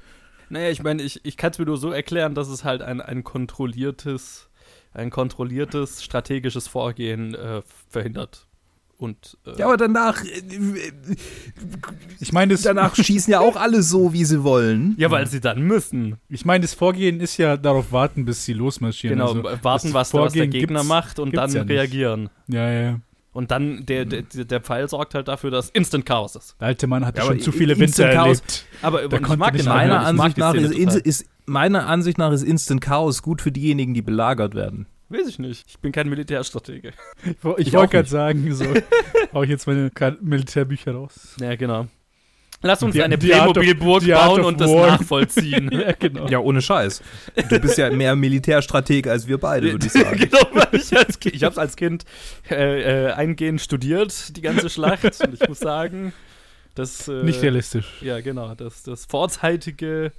Naja, 0.51 0.69
ich 0.71 0.83
meine, 0.83 1.03
ich, 1.03 1.25
ich 1.25 1.37
kann 1.37 1.51
es 1.53 1.59
mir 1.59 1.65
nur 1.65 1.79
so 1.79 1.91
erklären, 1.91 2.35
dass 2.35 2.49
es 2.49 2.63
halt 2.63 2.83
ein, 2.83 3.01
ein 3.01 3.25
kontrolliertes, 3.25 4.49
ein 4.93 5.11
kontrolliertes 5.11 6.05
strategisches 6.05 6.69
Vorgehen 6.69 7.35
äh, 7.35 7.63
verhindert. 7.89 8.47
Und 8.99 9.37
äh, 9.47 9.59
Ja, 9.59 9.67
aber 9.67 9.77
danach, 9.77 10.25
äh, 10.25 10.41
Ich 12.21 12.33
meine, 12.33 12.57
danach 12.57 12.95
schießen 12.97 13.31
ja 13.33 13.41
auch 13.41 13.57
alle 13.57 13.83
so, 13.83 14.13
wie 14.13 14.25
sie 14.25 14.43
wollen. 14.43 14.95
ja, 14.99 15.11
weil 15.11 15.27
sie 15.27 15.41
dann 15.41 15.63
müssen. 15.63 16.17
ich 16.29 16.45
meine, 16.45 16.63
das 16.63 16.75
Vorgehen 16.75 17.21
ist 17.21 17.37
ja 17.37 17.57
darauf 17.57 17.93
warten, 17.93 18.25
bis 18.25 18.45
sie 18.45 18.53
losmarschieren. 18.55 19.19
Genau, 19.19 19.29
Also, 19.33 19.43
warten, 19.65 19.93
was, 19.95 20.11
der- 20.11 20.21
was 20.21 20.33
der 20.33 20.47
Gegner 20.49 20.83
macht 20.85 21.19
und 21.19 21.37
dann 21.37 21.53
ja 21.53 21.63
reagieren. 21.63 22.31
Ja, 22.49 22.71
ja. 22.71 23.01
Und 23.33 23.51
dann, 23.51 23.85
der, 23.85 24.07
der, 24.07 24.23
der 24.23 24.61
Pfeil 24.63 24.89
sorgt 24.89 25.15
halt 25.15 25.29
dafür, 25.29 25.51
dass 25.51 25.69
Instant 25.69 26.07
Chaos 26.07 26.37
ist. 26.37 26.57
Der 26.59 26.69
alte 26.69 26.87
Mann 26.87 27.05
hatte 27.05 27.19
Ja, 27.19 27.27
schon 27.27 27.39
zu 27.41 27.53
viele 27.53 27.75
Instant 27.75 28.09
Winter 28.09 28.15
Chaos- 28.15 28.39
erlebt. 28.39 28.65
Aber 28.81 29.09
Da 29.09 29.17
ich 29.19 29.37
mag 29.37 29.53
den 29.55 29.69
Ansicht 29.69 30.39
nach 30.39 30.55
ist, 30.55 30.73
ist, 30.73 31.27
meiner 31.45 31.87
Ansicht 31.87 32.17
nach 32.17 32.33
ist 32.33 32.43
Instant 32.45 32.81
Chaos 32.81 33.21
gut 33.23 33.43
für 33.43 33.53
diejenigen, 33.53 33.93
die 33.93 34.01
belagert 34.01 34.55
werden. 34.55 34.87
Weiß 35.09 35.29
ich 35.29 35.39
nicht. 35.39 35.65
Ich 35.69 35.79
bin 35.79 35.93
kein 35.93 36.09
Militärstratege. 36.09 36.93
Ich, 37.25 37.67
ich 37.69 37.73
wollte 37.73 37.93
gerade 37.93 38.09
sagen, 38.09 38.53
so, 38.55 38.65
hau 39.33 39.43
ich 39.43 39.51
jetzt 39.51 39.67
meine 39.67 39.91
Militärbücher 40.21 40.93
raus. 40.95 41.37
Ja, 41.41 41.55
genau. 41.55 41.87
Lass 42.63 42.83
uns 42.83 42.95
Die- 42.95 43.03
eine 43.03 43.19
Playmobil-Burg 43.19 44.05
bauen 44.09 44.41
und 44.43 44.61
das 44.61 44.71
War. 44.71 44.89
nachvollziehen. 44.93 45.71
ja, 45.73 45.93
genau. 45.93 46.27
Ja, 46.27 46.39
ohne 46.41 46.63
Scheiß. 46.63 47.03
Du 47.51 47.61
bist 47.61 47.77
ja 47.79 47.91
mehr 47.91 48.17
Militärstrateg 48.17 49.07
als 49.07 49.29
wir 49.29 49.39
beide, 49.39 49.73
würde 49.73 49.87
ich 49.87 49.93
sagen. 49.93 50.19
genau, 50.19 50.41
weil 50.53 50.69
ich, 50.81 50.97
als 50.97 51.21
kind, 51.21 51.35
ich 51.37 51.45
habe 51.45 51.53
es 51.53 51.59
als 51.59 51.77
Kind 51.77 52.05
äh, 52.51 53.09
äh, 53.09 53.13
eingehend 53.13 53.61
studiert, 53.61 54.37
die 54.37 54.41
ganze 54.41 54.71
Schlacht. 54.71 55.05
und 55.05 55.35
ich 55.41 55.49
muss 55.49 55.59
sagen, 55.61 56.13
das. 56.75 57.07
Äh, 57.09 57.23
Nicht 57.25 57.43
realistisch. 57.43 57.87
Ja, 58.01 58.21
genau. 58.21 58.55
Das, 58.55 58.83
das 58.83 59.05
vorzeitige, 59.05 60.11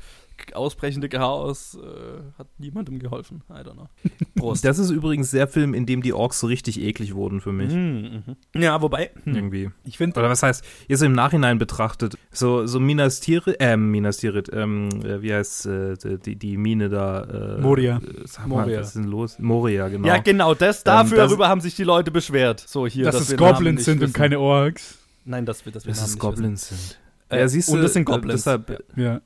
ausbrechende 0.53 1.09
Chaos 1.09 1.77
äh, 1.81 2.21
hat 2.37 2.47
niemandem 2.57 2.99
geholfen. 2.99 3.41
I 3.49 3.53
don't 3.67 3.73
know. 3.73 3.87
Prost. 4.35 4.63
Das 4.65 4.79
ist 4.79 4.89
übrigens 4.91 5.31
der 5.31 5.47
Film, 5.47 5.73
in 5.73 5.85
dem 5.85 6.01
die 6.01 6.13
Orks 6.13 6.39
so 6.39 6.47
richtig 6.47 6.79
eklig 6.81 7.15
wurden 7.15 7.41
für 7.41 7.51
mich. 7.51 7.73
Mhm, 7.73 8.23
mhm. 8.53 8.61
Ja, 8.61 8.81
wobei. 8.81 9.11
hm, 9.23 9.35
Irgendwie. 9.35 9.69
Ich 9.83 9.97
finde, 9.97 10.19
Oder 10.19 10.29
was 10.29 10.43
heißt, 10.43 10.63
jetzt 10.87 11.01
im 11.03 11.13
Nachhinein 11.13 11.57
betrachtet, 11.57 12.15
so, 12.31 12.65
so 12.67 12.79
Minas 12.79 13.19
Tirith, 13.19 13.57
äh, 13.59 13.77
Minas 13.77 14.17
Tirith, 14.17 14.49
ähm, 14.53 14.89
äh, 15.03 15.21
wie 15.21 15.33
heißt 15.33 15.65
äh, 15.65 15.95
die, 16.23 16.35
die 16.35 16.57
Mine 16.57 16.89
da? 16.89 17.23
Äh, 17.57 17.61
Moria. 17.61 17.97
Äh, 17.97 18.01
sag 18.25 18.47
mal, 18.47 18.61
Moria. 18.61 18.79
was 18.79 18.87
ist 18.87 18.95
denn 18.95 19.03
los? 19.05 19.39
Moria, 19.39 19.87
genau. 19.87 20.07
Ja, 20.07 20.17
genau, 20.19 20.53
das, 20.53 20.77
Ähm, 20.79 20.83
dafür 20.85 21.17
das- 21.17 21.29
darüber 21.29 21.47
haben 21.49 21.61
sich 21.61 21.75
die 21.75 21.83
Leute 21.83 22.11
beschwert. 22.11 22.59
So, 22.65 22.85
hier, 22.87 23.05
dass 23.05 23.15
dass 23.17 23.29
es 23.31 23.37
Goblins 23.37 23.85
sind 23.85 23.95
und 23.95 24.01
wissen. 24.01 24.13
keine 24.13 24.39
Orks. 24.39 24.97
Nein, 25.25 25.45
dass 25.45 25.65
wir, 25.65 25.73
wir 25.73 25.81
Dass 25.81 26.07
es 26.07 26.17
Goblins 26.17 26.69
sind. 26.69 26.77
wissen. 26.79 26.95
Äh, 27.29 27.39
ja, 27.39 27.47
siehst 27.49 27.67
du, 27.67 27.73
und 27.73 27.81
das 27.81 27.91
sind 27.91 28.05
Goblins. 28.05 28.43
deshalb- 28.45 28.81
Ja. 28.95 29.19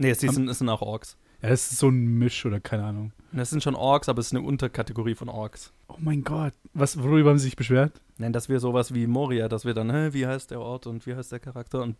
Nee, 0.00 0.10
es 0.10 0.20
sind, 0.20 0.48
es 0.48 0.58
sind 0.58 0.68
auch 0.68 0.82
Orks. 0.82 1.16
Ja, 1.42 1.48
es 1.50 1.70
ist 1.72 1.78
so 1.78 1.88
ein 1.88 2.18
Misch 2.18 2.44
oder 2.46 2.58
keine 2.60 2.84
Ahnung. 2.84 3.12
Das 3.32 3.50
sind 3.50 3.62
schon 3.62 3.74
Orks, 3.74 4.08
aber 4.08 4.20
es 4.20 4.26
ist 4.26 4.32
eine 4.34 4.44
Unterkategorie 4.44 5.14
von 5.14 5.28
Orks. 5.28 5.72
Oh 5.88 5.94
mein 5.98 6.24
Gott. 6.24 6.52
Was, 6.74 7.02
worüber 7.02 7.30
haben 7.30 7.38
sie 7.38 7.44
sich 7.44 7.56
beschwert? 7.56 8.00
Nein, 8.18 8.32
dass 8.32 8.48
wir 8.48 8.60
sowas 8.60 8.92
wie 8.94 9.06
Moria, 9.06 9.48
dass 9.48 9.64
wir 9.64 9.72
dann, 9.74 9.90
hä, 9.90 10.08
wie 10.12 10.26
heißt 10.26 10.50
der 10.50 10.60
Ort 10.60 10.86
und 10.86 11.06
wie 11.06 11.14
heißt 11.14 11.30
der 11.32 11.38
Charakter 11.38 11.82
und 11.82 11.96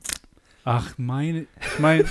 Ach, 0.63 0.93
meine. 0.99 1.47
Ich 1.73 1.79
meine, 1.79 2.05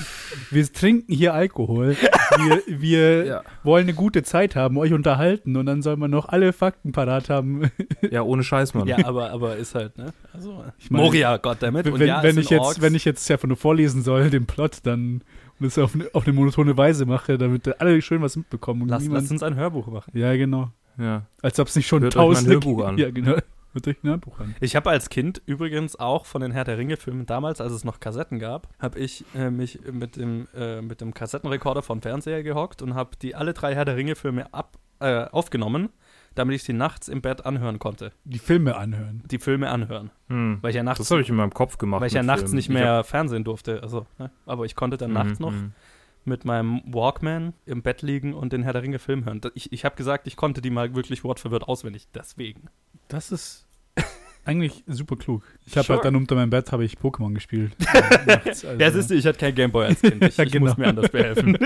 wir 0.49 0.73
trinken 0.73 1.13
hier 1.13 1.35
Alkohol. 1.35 1.95
Wir, 2.37 2.63
wir 2.67 3.25
Ja. 3.27 3.41
wollen 3.63 3.83
eine 3.83 3.93
gute 3.93 4.23
Zeit 4.23 4.55
haben, 4.55 4.77
euch 4.79 4.91
unterhalten 4.91 5.55
und 5.55 5.67
dann 5.67 5.83
soll 5.83 5.97
man 5.97 6.09
noch 6.09 6.29
alle 6.29 6.51
Fakten 6.51 6.91
parat 6.91 7.29
haben. 7.29 7.69
ja, 8.09 8.23
ohne 8.23 8.43
Scheiß, 8.43 8.73
Mann. 8.73 8.87
ja, 8.87 9.05
aber, 9.05 9.29
aber 9.29 9.57
ist 9.57 9.75
halt, 9.75 9.99
ne? 9.99 10.13
Also, 10.33 10.63
Ich 10.79 10.89
meine, 10.89 11.03
Moria, 11.05 11.37
goddammit. 11.37 11.85
wenn 11.85 12.07
ja, 12.07 12.23
wenn 12.23 12.39
ich, 12.39 12.49
jetzt, 12.49 12.81
wenn 12.81 12.95
ich 12.95 13.05
jetzt 13.05 13.29
einfach 13.29 13.47
nur 13.47 13.57
vorlesen 13.57 14.01
soll, 14.01 14.31
den 14.31 14.47
Plot, 14.47 14.79
dann 14.81 15.21
und 15.59 15.65
es 15.65 15.77
auf, 15.77 15.95
eine- 15.95 16.09
auf 16.13 16.25
eine 16.25 16.33
monotone 16.33 16.75
Weise 16.77 17.05
mache, 17.05 17.37
damit 17.37 17.79
alle 17.81 18.01
schön 18.01 18.21
was 18.21 18.35
mitbekommen. 18.35 18.83
Und 18.83 18.89
lass, 18.89 19.03
niemand, 19.03 19.23
lass 19.23 19.31
uns 19.31 19.43
ein 19.43 19.55
Hörbuch 19.55 19.87
machen. 19.87 20.11
ja, 20.17 20.35
genau. 20.35 20.69
Ja. 20.97 21.25
Als 21.41 21.59
ob 21.59 21.67
es 21.67 21.75
nicht 21.77 21.87
schon 21.87 22.01
Hört 22.03 22.15
euch 22.15 22.21
mein 22.21 22.33
tausende 22.35 22.53
Hörbuch 22.55 22.83
an. 22.85 22.97
Ja, 22.97 23.09
genau. 23.11 23.37
Hört 23.71 23.87
euch 23.87 24.03
ein 24.03 24.09
Hörbuch 24.09 24.39
an. 24.39 24.55
Ich 24.59 24.75
habe 24.75 24.89
als 24.89 25.09
Kind 25.09 25.41
übrigens 25.45 25.95
auch 25.97 26.25
von 26.25 26.41
den 26.41 26.51
Herr 26.51 26.63
der 26.63 26.77
Ringe-Filmen 26.77 27.25
damals, 27.25 27.61
als 27.61 27.71
es 27.71 27.83
noch 27.85 27.99
Kassetten 27.99 28.39
gab, 28.39 28.67
habe 28.79 28.99
ich 28.99 29.23
äh, 29.35 29.49
mich 29.51 29.79
mit 29.91 30.15
dem, 30.17 30.47
äh, 30.55 30.81
mit 30.81 31.01
dem 31.01 31.13
Kassettenrekorder 31.13 31.83
vom 31.83 32.01
Fernseher 32.01 32.41
gehockt 32.43 32.81
und 32.81 32.95
habe 32.95 33.11
die 33.21 33.35
alle 33.35 33.53
drei 33.53 33.75
Herr 33.75 33.85
der 33.85 33.95
Ringe-Filme 33.95 34.51
ab, 34.53 34.77
äh, 34.99 35.25
aufgenommen, 35.25 35.89
damit 36.39 36.55
ich 36.55 36.63
sie 36.63 36.73
nachts 36.73 37.07
im 37.07 37.21
Bett 37.21 37.45
anhören 37.45 37.77
konnte. 37.77 38.11
Die 38.23 38.39
Filme 38.39 38.75
anhören. 38.75 39.21
Die 39.29 39.37
Filme 39.37 39.69
anhören. 39.69 40.09
Hm. 40.29 40.57
Weil 40.61 40.71
ich 40.71 40.75
ja 40.75 40.83
nachts, 40.83 40.97
Das 40.99 41.11
habe 41.11 41.21
ich 41.21 41.29
in 41.29 41.35
meinem 41.35 41.53
Kopf 41.53 41.77
gemacht. 41.77 42.01
weil 42.01 42.07
ich 42.07 42.13
ja 42.13 42.23
nachts 42.23 42.41
Filmen. 42.43 42.55
nicht 42.55 42.69
Ich 42.69 42.75
hab- 42.75 42.81
mehr 42.81 43.03
Fernsehen 43.03 43.43
durfte. 43.43 43.83
Also, 43.83 44.07
ne? 44.17 44.31
Aber 44.47 44.65
ich 44.65 44.75
konnte 44.75 44.97
dann 44.97 45.13
nachts 45.13 45.39
Mhm, 45.39 45.45
noch 45.45 45.51
mhm. 45.51 45.71
mit 46.25 46.45
meinem 46.45 46.81
Walkman 46.85 47.53
im 47.65 47.81
Bett 47.83 48.01
liegen 48.01 48.33
und 48.33 48.53
den 48.53 48.63
Herr 48.63 48.73
der 48.73 48.81
Ringe 48.81 48.97
Film 48.99 49.25
hören. 49.25 49.41
Ich, 49.53 49.71
ich 49.71 49.85
habe 49.85 49.95
gesagt, 49.95 50.25
ich 50.27 50.35
konnte 50.35 50.61
die 50.61 50.69
mal 50.71 50.95
wirklich 50.95 51.23
wortverwirrt 51.23 51.63
auswendig, 51.67 52.07
deswegen. 52.13 52.69
Das 53.07 53.31
ist 53.31 53.67
eigentlich 54.45 54.83
super 54.87 55.15
klug. 55.17 55.43
Ich 55.65 55.75
habe 55.77 55.85
Sure. 55.85 55.97
halt 55.97 56.05
dann 56.05 56.15
unter 56.15 56.35
meinem 56.35 56.49
Bett 56.49 56.71
habe 56.71 56.83
ich 56.85 56.97
Pokémon 56.97 57.33
gespielt. 57.33 57.75
Nachts, 58.25 58.65
also, 58.65 58.79
Ja, 58.81 58.89
siehst 58.91 59.09
du, 59.11 59.15
ich 59.15 59.25
hatte 59.25 59.37
kein 59.37 59.53
Gameboy 59.53 59.85
als 59.87 60.01
Kind. 60.01 60.23
Ich, 60.23 60.37
Ja, 60.37 60.43
ich 60.45 60.51
genau. 60.51 60.67
muss 60.67 60.77
mir 60.77 60.87
anders 60.87 61.09
behelfen. 61.09 61.57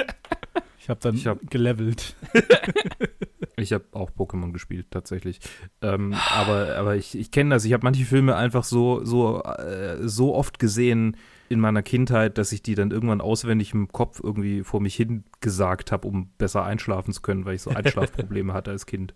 Ich 0.80 0.89
habe 0.89 1.00
dann 1.01 1.15
Ich 1.15 1.25
hab- 1.27 1.39
gelevelt. 1.50 2.13
Ich 3.55 3.74
habe 3.74 3.86
auch 3.91 4.10
Pokémon 4.12 4.51
gespielt, 4.51 4.88
tatsächlich. 4.89 5.39
Ähm, 5.81 6.15
aber, 6.31 6.75
aber 6.75 6.95
ich, 6.95 7.17
ich 7.17 7.31
kenne 7.31 7.53
das. 7.55 7.65
Ich 7.65 7.74
habe 7.74 7.83
manche 7.83 8.05
Filme 8.05 8.36
einfach 8.36 8.63
so, 8.63 9.05
so, 9.05 9.43
äh, 9.43 9.98
so 10.07 10.33
oft 10.33 10.60
gesehen 10.60 11.17
in 11.50 11.60
meiner 11.60 11.84
Kindheit, 11.84 12.38
dass 12.38 12.52
ich 12.52 12.62
die 12.64 12.76
dann 12.76 12.92
irgendwann 12.92 13.22
auswendig 13.22 13.74
im 13.74 13.90
Kopf 13.92 14.22
irgendwie 14.24 14.64
vor 14.64 14.82
mich 14.82 14.96
hin 14.96 15.24
gesagt 15.42 15.92
habe, 15.92 16.08
um 16.08 16.30
besser 16.38 16.64
einschlafen 16.64 17.14
zu 17.14 17.22
können, 17.22 17.46
weil 17.46 17.56
ich 17.56 17.62
so 17.62 17.70
Einschlafprobleme 17.76 18.54
hatte 18.54 18.72
als 18.72 18.86
Kind. 18.86 19.14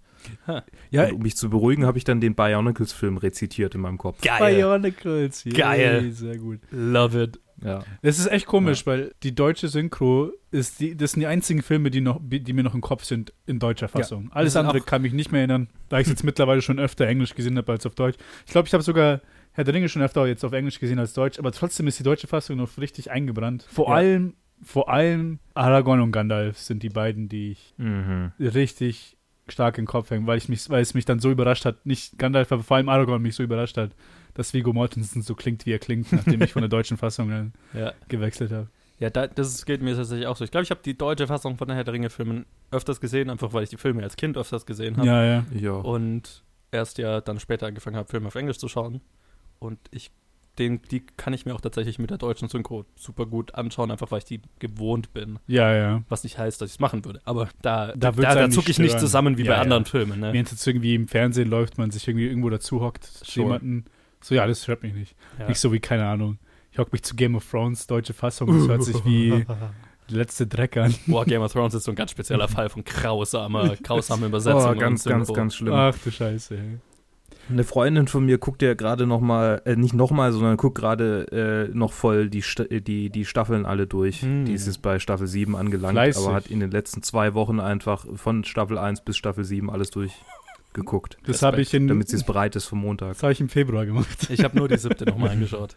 Ja, 0.90 1.06
Und 1.06 1.14
um 1.14 1.22
mich 1.22 1.38
zu 1.38 1.50
beruhigen, 1.50 1.86
habe 1.86 1.98
ich 1.98 2.04
dann 2.04 2.20
den 2.20 2.36
Bionicles-Film 2.36 3.18
rezitiert 3.18 3.76
in 3.76 3.82
meinem 3.82 3.98
Kopf. 3.98 4.22
Geil. 4.22 4.56
Bionicles. 4.56 5.44
Yay, 5.46 5.54
Geil. 5.54 6.12
Sehr 6.12 6.38
gut. 6.38 6.60
Love 6.72 7.24
it. 7.24 7.40
Ja. 7.64 7.84
Es 8.02 8.20
ist 8.20 8.28
echt 8.28 8.46
komisch, 8.46 8.86
weil 8.86 9.14
die 9.24 9.34
deutsche 9.34 9.68
Synchro 9.68 10.32
ist 10.52 10.80
die, 10.80 10.96
das 10.96 11.14
sind 11.14 11.22
die 11.22 11.28
einzigen 11.28 11.64
Filme, 11.64 11.90
die 11.90 12.02
noch, 12.02 12.20
die 12.22 12.54
mir 12.54 12.64
noch 12.64 12.76
im 12.76 12.82
Kopf 12.82 13.04
sind 13.04 13.34
in 13.48 13.58
deutscher 13.58 13.88
Fassung. 13.88 14.30
Alles 14.32 14.54
sind 14.54 14.60
andere 14.66 14.82
kann 14.82 15.02
mich 15.02 15.14
nicht 15.14 15.32
mehr 15.32 15.40
erinnern, 15.40 15.68
da 15.90 15.98
ich 15.98 16.04
es 16.04 16.10
jetzt 16.10 16.24
mittlerweile 16.24 16.62
schon 16.62 16.80
öfter 16.80 17.08
Englisch 17.08 17.34
gesehen 17.34 17.58
habe 17.58 17.72
als 17.72 17.86
auf 17.86 17.96
Deutsch. 17.96 18.18
Ich 18.46 18.52
glaube, 18.52 18.68
ich 18.68 18.74
habe 18.74 18.84
sogar 18.84 19.22
Herr 19.58 19.64
der 19.64 19.74
Ringe 19.74 19.90
schon 19.90 20.04
öfter 20.04 20.26
jetzt 20.28 20.46
auf 20.46 20.54
Englisch 20.54 20.80
gesehen 20.80 21.00
als 21.00 21.14
Deutsch, 21.14 21.40
aber 21.40 21.52
trotzdem 21.52 21.88
ist 21.88 21.98
die 21.98 22.04
deutsche 22.04 22.28
Fassung 22.28 22.58
noch 22.58 22.78
richtig 22.78 23.10
eingebrannt. 23.12 23.64
Vor 23.70 23.88
Ja. 23.90 23.96
allem, 23.96 24.36
vor 24.62 24.88
allem 24.90 25.40
Aragorn 25.56 26.00
und 26.02 26.12
Gandalf 26.12 26.60
sind 26.60 26.84
die 26.84 26.90
beiden, 26.90 27.28
die 27.28 27.52
ich 27.54 27.74
Mhm. 27.78 28.32
richtig 28.40 29.18
stark 29.48 29.78
im 29.80 29.86
Kopf 29.88 30.12
hängen, 30.12 30.28
weil 30.28 30.38
ich 30.38 30.48
mich, 30.48 30.70
weil 30.70 30.82
es 30.84 30.94
mich 30.94 31.06
dann 31.06 31.20
so 31.20 31.32
überrascht 31.32 31.66
hat, 31.66 31.86
nicht 31.88 32.20
Gandalf, 32.20 32.52
aber 32.52 32.62
vor 32.64 32.78
allem 32.78 32.88
Aragorn 32.90 33.22
mich 33.22 33.34
so 33.36 33.42
überrascht 33.44 33.78
hat, 33.78 33.92
dass 34.36 34.54
Viggo 34.54 34.74
Mortensen 34.74 35.22
so 35.24 35.34
klingt, 35.34 35.66
wie 35.66 35.72
er 35.72 35.80
klingt, 35.80 36.12
nachdem 36.14 36.42
ich 36.44 36.54
von 36.54 36.62
der 36.62 36.70
deutschen 36.70 36.98
Fassung 36.98 37.30
dann 37.30 37.54
Ja. 37.74 37.94
gewechselt 38.10 38.52
habe. 38.52 38.68
Ja, 39.00 39.10
da, 39.10 39.26
das 39.28 39.48
ist- 39.54 39.66
geht 39.66 39.82
mir 39.82 39.96
tatsächlich 39.96 40.28
auch 40.28 40.36
so. 40.36 40.44
Ich 40.44 40.52
glaube, 40.52 40.64
ich 40.66 40.70
habe 40.72 40.82
die 40.84 40.98
deutsche 40.98 41.28
Fassung 41.28 41.58
von 41.58 41.68
der 41.68 41.78
Herr 41.78 41.84
der 41.84 41.94
Ringe-Filmen 41.94 42.46
öfters 42.72 43.00
gesehen, 43.00 43.30
einfach 43.32 43.54
weil 43.54 43.64
ich 43.64 43.70
die 43.70 43.78
Filme 43.78 44.04
als 44.04 44.18
Kind 44.18 44.38
öfters 44.38 44.66
gesehen 44.66 44.98
habe. 44.98 45.08
Ja, 45.08 45.24
ja. 45.24 45.46
Ja. 45.54 45.72
Und 45.74 46.44
erst 46.72 46.98
ja 46.98 47.22
dann 47.22 47.40
später 47.40 47.68
angefangen 47.68 47.96
habe, 47.96 48.10
Filme 48.10 48.28
auf 48.28 48.36
Englisch 48.36 48.58
zu 48.58 48.68
schauen. 48.68 49.02
Und 49.60 49.80
ich, 49.92 50.12
den, 50.60 50.82
die 50.92 51.02
kann 51.18 51.34
ich 51.34 51.46
mir 51.46 51.54
auch 51.56 51.62
tatsächlich 51.62 52.00
mit 52.00 52.10
der 52.10 52.18
deutschen 52.18 52.48
Synchro 52.50 52.86
super 52.96 53.26
gut 53.26 53.54
anschauen, 53.56 53.92
einfach 53.92 54.10
weil 54.12 54.20
ich 54.20 54.26
die 54.26 54.42
gewohnt 54.60 55.14
bin. 55.14 55.40
Ja, 55.48 55.74
ja. 55.76 56.04
Was 56.10 56.24
nicht 56.24 56.38
heißt, 56.38 56.62
dass 56.62 56.70
ich 56.70 56.76
es 56.76 56.80
machen 56.80 57.06
würde. 57.06 57.22
Aber 57.26 57.50
da, 57.62 57.94
Da 57.96 58.12
da, 58.12 58.36
da, 58.36 58.50
zucke 58.50 58.72
ich 58.72 58.80
nicht 58.80 59.00
zusammen 59.00 59.38
wie 59.38 59.44
Ja, 59.44 59.52
bei 59.52 59.56
ja. 59.58 59.62
anderen 59.62 59.86
Filmen. 59.86 60.20
Ne? 60.20 60.34
Wenn 60.34 60.46
es 60.46 60.52
jetzt 60.52 60.66
irgendwie 60.66 60.96
im 60.96 61.08
Fernsehen 61.08 61.50
läuft, 61.50 61.78
man 61.78 61.92
sich 61.92 62.08
irgendwie 62.08 62.28
irgendwo 62.28 62.50
dazu 62.50 62.82
hockt, 62.82 63.04
Sure. 63.06 63.46
jemanden, 63.48 63.86
so 64.22 64.34
ja, 64.36 64.48
das 64.48 64.64
stört 64.64 64.84
mich 64.84 64.94
nicht. 64.94 65.16
Ja. 65.40 65.48
Nicht 65.48 65.60
so 65.60 65.72
wie, 65.72 65.80
keine 65.80 66.06
Ahnung, 66.08 66.40
ich 66.72 66.80
hock 66.80 66.92
mich 66.92 67.04
zu 67.04 67.16
Game 67.16 67.36
of 67.36 67.50
Thrones, 67.50 67.86
deutsche 67.88 68.14
Fassung, 68.14 68.48
das 68.58 68.68
hört 68.68 68.84
sich 68.84 69.06
wie 69.06 69.30
der 70.10 70.18
letzte 70.18 70.48
Dreck 70.48 70.76
an. 70.78 70.94
Boah, 71.06 71.26
Game 71.26 71.42
of 71.42 71.52
Thrones 71.54 71.74
ist 71.76 71.84
so 71.84 71.92
ein 71.92 71.96
ganz 71.96 72.12
spezieller 72.12 72.48
Fall 72.48 72.70
von 72.70 72.84
grausamer, 72.84 73.76
grausamer 73.84 74.26
Übersetzung. 74.28 74.76
Oh, 74.76 74.80
ganz, 74.80 75.04
ganz, 75.04 75.32
ganz 75.32 75.56
schlimm. 75.56 75.74
Ach 75.74 75.96
du 76.04 76.12
Scheiße. 76.12 76.56
ey. 76.58 76.80
Eine 77.50 77.64
Freundin 77.64 78.08
von 78.08 78.26
mir 78.26 78.38
guckt 78.38 78.62
ja 78.62 78.74
gerade 78.74 79.08
noch 79.08 79.22
mal, 79.22 79.62
äh, 79.66 79.76
nicht 79.76 79.94
noch 79.94 80.12
mal, 80.12 80.32
sondern 80.34 80.58
guckt 80.58 80.78
gerade 80.78 81.68
äh, 81.72 81.76
noch 81.78 81.94
voll 81.94 82.30
die, 82.30 82.42
Sta 82.42 82.64
die, 82.66 83.10
die 83.10 83.26
Staffeln 83.26 83.66
alle 83.66 83.88
durch. 83.88 84.22
Hm. 84.22 84.46
Die 84.46 84.54
ist 84.54 84.68
jetzt 84.68 84.82
bei 84.82 85.00
Staffel 85.00 85.28
7 85.28 85.56
angelangt, 85.56 85.94
Fleißig. 85.94 86.26
aber 86.26 86.36
hat 86.36 86.48
in 86.48 86.60
den 86.60 86.72
letzten 86.72 87.04
zwei 87.04 87.34
Wochen 87.34 87.60
einfach 87.60 88.06
von 88.16 88.44
Staffel 88.44 88.78
1 88.78 89.02
bis 89.02 89.16
Staffel 89.18 89.44
7 89.44 89.70
alles 89.70 89.90
durchgeguckt, 89.92 91.18
Das 91.26 91.42
habe 91.42 91.62
ich, 91.62 91.74
in- 91.74 91.88
damit 91.88 92.10
sie 92.10 92.16
es 92.18 92.24
bereit 92.24 92.56
ist 92.56 92.66
für 92.66 92.76
Montag. 92.76 93.10
das 93.14 93.24
hab 93.24 93.32
ich 93.32 93.40
im 93.42 93.50
Februar 93.50 93.86
gemacht. 93.86 94.28
Ich 94.30 94.44
habe 94.44 94.58
nur 94.58 94.68
die 94.68 94.78
siebte 94.78 95.06
nochmal 95.06 95.30
angeschaut. 95.32 95.76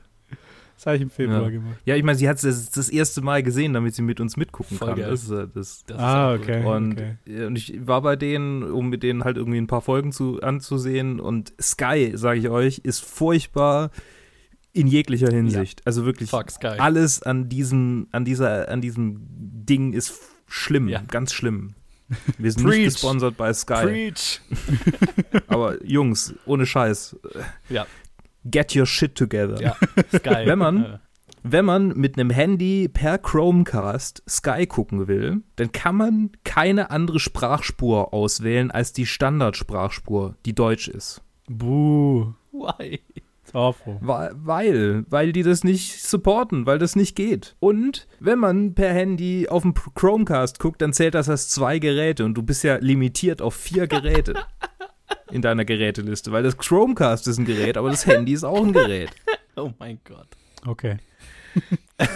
Das 0.81 0.87
habe 0.87 0.97
ich 0.97 1.03
im 1.03 1.11
Februar 1.11 1.43
Ja. 1.43 1.49
gemacht. 1.51 1.77
Ja, 1.85 1.95
ich 1.95 2.03
meine, 2.03 2.17
sie 2.17 2.27
hat 2.27 2.37
es 2.37 2.43
das, 2.43 2.71
das 2.71 2.89
erste 2.89 3.21
Mal 3.21 3.43
gesehen, 3.43 3.75
damit 3.75 3.95
sie 3.95 4.01
mit 4.01 4.19
uns 4.19 4.39
mitgucken 4.39 4.79
Voll 4.79 4.89
kann. 4.89 4.99
geil. 4.99 5.11
Das, 5.11 5.25
ist, 5.25 5.31
das, 5.55 5.85
Das 5.87 5.99
Ah, 5.99 6.33
okay. 6.33 6.65
Und, 6.65 6.93
okay. 6.93 7.45
und 7.45 7.57
ich 7.57 7.87
war 7.87 8.01
bei 8.01 8.17
denen, 8.17 8.63
um 8.63 8.89
mit 8.89 9.03
denen 9.03 9.25
halt 9.25 9.37
irgendwie 9.37 9.59
ein 9.59 9.67
paar 9.67 9.83
Folgen 9.83 10.11
zu, 10.11 10.41
anzusehen. 10.41 11.21
Und 11.21 11.53
Sky, 11.61 12.13
sage 12.15 12.39
ich 12.41 12.49
euch, 12.49 12.79
ist 12.79 13.05
furchtbar 13.05 13.91
in 14.73 14.87
jeglicher 14.87 15.31
Hinsicht. 15.31 15.83
Also 15.87 16.07
wirklich 16.07 16.31
Fuck 16.31 16.51
Sky. 16.51 16.69
alles 16.79 17.23
an 17.23 17.51
diesem, 17.51 18.07
an 18.13 18.25
dieser, 18.25 18.71
an 18.71 18.81
diesem 18.81 19.19
Ding 19.29 19.93
ist 19.93 20.15
schlimm, 20.47 20.89
Ja. 20.89 21.03
ganz 21.09 21.35
schlimm. 21.35 21.75
Wir 22.39 22.51
sind 22.53 22.65
Preach. 22.65 22.79
nicht 22.79 22.95
gesponsert 22.95 23.37
bei 23.37 23.53
Sky. 23.53 23.83
Preach. 23.83 24.41
Aber 25.47 25.85
Jungs, 25.85 26.35
ohne 26.47 26.65
Scheiß. 26.65 27.17
Ja. 27.69 27.87
Get 28.45 28.75
your 28.77 28.87
shit 28.87 29.15
together. 29.15 29.61
Ja, 29.61 29.77
Sky. 30.15 30.43
Wenn 30.47 30.59
man- 30.59 31.01
Wenn 31.43 31.65
man 31.65 31.89
mit 31.97 32.19
einem 32.19 32.29
Handy 32.29 32.87
per 32.93 33.17
Chromecast 33.17 34.23
Sky 34.29 34.67
gucken 34.67 35.09
will, 35.09 35.41
dann 35.57 35.73
kann 35.73 35.97
man 35.97 36.31
keine 36.45 36.91
andere 36.91 37.19
Sprachspur 37.19 38.13
auswählen 38.13 38.71
als 38.71 38.93
die 38.93 39.07
Standardsprachspur, 39.07 40.35
die 40.45 40.55
Deutsch 40.55 40.89
ist. 40.89 41.23
Buh. 41.49 42.35
why? 42.53 43.01
It's 43.43 43.55
awful. 43.55 43.97
Wa- 44.03 44.31
Weil, 44.35 45.05
weil 45.09 45.33
die 45.33 45.43
das 45.43 45.65
nicht 45.65 46.03
supporten, 46.05 46.67
weil 46.67 46.79
das 46.79 46.95
nicht 46.95 47.17
geht. 47.17 47.57
Und 47.59 48.07
wenn 48.21 48.39
man 48.39 48.75
per 48.75 48.93
Handy 48.93 49.49
auf 49.49 49.63
dem 49.63 49.73
Chromecast 49.75 50.59
guckt, 50.59 50.83
dann 50.83 50.93
zählt 50.93 51.15
das 51.15 51.31
als 51.31 51.49
zwei 51.49 51.79
Geräte 51.79 52.27
und 52.27 52.35
du 52.35 52.43
bist 52.43 52.63
ja 52.65 52.77
limitiert 52.77 53.41
auf 53.41 53.55
vier 53.55 53.87
Geräte 53.87 54.35
in 55.31 55.43
deiner 55.43 55.65
Geräteliste, 55.65 56.33
weil 56.33 56.43
das 56.43 56.57
Chromecast 56.57 57.27
ist 57.29 57.39
ein 57.39 57.45
Gerät, 57.45 57.77
aber 57.77 57.91
das 57.91 58.07
Handy 58.07 58.33
ist 58.33 58.45
auch 58.45 58.63
ein 58.65 58.73
Gerät. 58.73 59.11
Oh 59.57 59.73
mein 59.79 59.99
Gott. 60.05 60.29
Okay. 60.65 60.97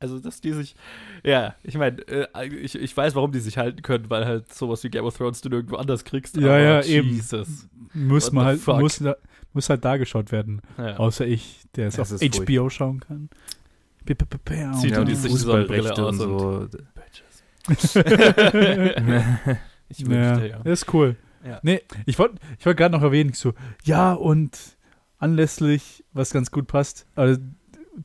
Also, 0.00 0.18
dass 0.18 0.40
die 0.40 0.52
sich. 0.52 0.74
Ja, 1.22 1.54
ich 1.62 1.76
meine, 1.76 1.98
äh, 2.08 2.46
ich, 2.48 2.74
ich 2.74 2.96
weiß, 2.96 3.14
warum 3.14 3.30
die 3.30 3.38
sich 3.38 3.56
halten 3.56 3.82
können, 3.82 4.10
weil 4.10 4.26
halt 4.26 4.52
sowas 4.52 4.82
wie 4.82 4.88
Game 4.90 5.04
of 5.04 5.16
Thrones 5.16 5.40
du 5.42 5.48
nirgendwo 5.48 5.76
anders 5.76 6.02
kriegst. 6.02 6.36
Ja, 6.36 6.58
ja, 6.58 6.82
eben. 6.82 7.08
Jesus. 7.10 7.68
Muss 7.94 8.26
What 8.26 8.32
man 8.32 8.44
halt, 8.46 8.66
muss, 8.66 8.98
da- 8.98 9.14
muss 9.52 9.70
halt 9.70 9.84
da 9.84 9.98
geschaut 9.98 10.32
werden. 10.32 10.60
Ja. 10.76 10.96
Außer 10.96 11.24
ich, 11.24 11.60
der 11.76 11.86
es 11.86 12.00
auf 12.00 12.10
ist 12.10 12.36
HBO 12.36 12.68
schauen 12.68 12.98
kann. 12.98 13.28
Zieht 14.04 14.90
ja, 14.90 15.04
die 15.04 15.14
sich 15.14 15.30
so 15.32 15.52
Brille 15.52 15.84
Fußballrechte 15.84 16.04
und 16.04 16.08
aus 16.08 16.16
so. 16.16 16.68
Ich 19.88 19.98
Ja, 20.00 20.08
wünschte, 20.08 20.48
ja. 20.48 20.58
das 20.64 20.82
ist 20.82 20.92
cool. 20.92 21.14
Ja. 21.44 21.60
Nee, 21.62 21.82
ich 22.06 22.18
wollte 22.18 22.36
ich 22.58 22.66
wollt 22.66 22.76
gerade 22.76 22.94
noch 22.94 23.02
erwähnen, 23.02 23.32
so, 23.32 23.52
ja, 23.84 24.12
und 24.12 24.58
anlässlich, 25.18 26.04
was 26.12 26.32
ganz 26.32 26.50
gut 26.50 26.66
passt, 26.66 27.06
also 27.14 27.38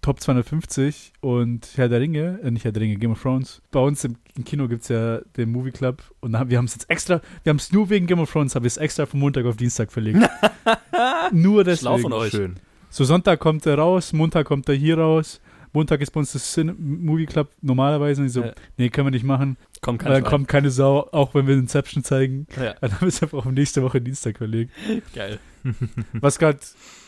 Top 0.01 0.19
250 0.19 1.13
und 1.21 1.69
Herr 1.75 1.87
der 1.87 2.01
Ringe, 2.01 2.39
äh, 2.43 2.51
nicht 2.51 2.65
Herr 2.65 2.73
der 2.73 2.81
Ringe, 2.81 2.97
Game 2.97 3.11
of 3.11 3.21
Thrones. 3.21 3.61
Bei 3.71 3.79
uns 3.79 4.03
im, 4.03 4.17
im 4.35 4.43
Kino 4.43 4.67
gibt 4.67 4.83
es 4.83 4.89
ja 4.89 5.19
den 5.37 5.49
Movie 5.51 5.71
Club 5.71 6.03
und 6.19 6.33
da 6.33 6.39
haben, 6.39 6.49
wir 6.49 6.57
haben 6.57 6.65
es 6.65 6.73
jetzt 6.73 6.89
extra, 6.89 7.21
wir 7.43 7.51
haben 7.51 7.57
es 7.57 7.71
nur 7.71 7.89
wegen 7.89 8.05
Game 8.05 8.19
of 8.19 8.31
Thrones, 8.31 8.55
habe 8.55 8.67
ich 8.67 8.73
es 8.73 8.77
extra 8.77 9.05
von 9.05 9.19
Montag 9.19 9.45
auf 9.45 9.55
Dienstag 9.55 9.91
verlegt. 9.91 10.19
nur 11.31 11.63
deswegen. 11.63 11.79
Schlau 11.79 11.97
von 11.99 12.13
euch. 12.13 12.31
Schön. 12.31 12.55
So 12.89 13.05
Sonntag 13.05 13.39
kommt 13.39 13.65
er 13.65 13.77
raus, 13.77 14.13
Montag 14.13 14.45
kommt 14.45 14.67
er 14.69 14.75
hier 14.75 14.97
raus. 14.97 15.39
Montag 15.77 16.01
ist 16.01 16.09
bei 16.09 16.19
uns 16.19 16.31
das 16.31 16.51
Cine 16.53 16.73
Movie 16.73 17.27
Club 17.27 17.51
normalerweise. 17.61 18.21
Und 18.21 18.27
ich 18.27 18.33
so, 18.33 18.43
Ja. 18.43 18.53
nee, 18.77 18.89
können 18.89 19.05
wir 19.07 19.11
nicht 19.11 19.23
machen. 19.23 19.57
Kommt 19.81 20.03
Weil 20.03 20.13
kein 20.13 20.23
dann 20.23 20.31
kommt 20.31 20.47
keine 20.47 20.71
Sau, 20.71 21.07
auch 21.11 21.35
wenn 21.35 21.45
wir 21.45 21.53
Inception 21.53 22.03
zeigen. 22.03 22.47
Ja, 22.59 22.73
Dann 22.81 22.93
haben 22.93 23.01
wir 23.01 23.07
es 23.09 23.21
einfach 23.21 23.37
auf 23.37 23.45
nächste 23.45 23.83
Woche 23.83 24.01
Dienstag 24.01 24.37
verlegt. 24.39 24.71
geil. 25.13 25.37
Was 26.13 26.39
gerade 26.39 26.57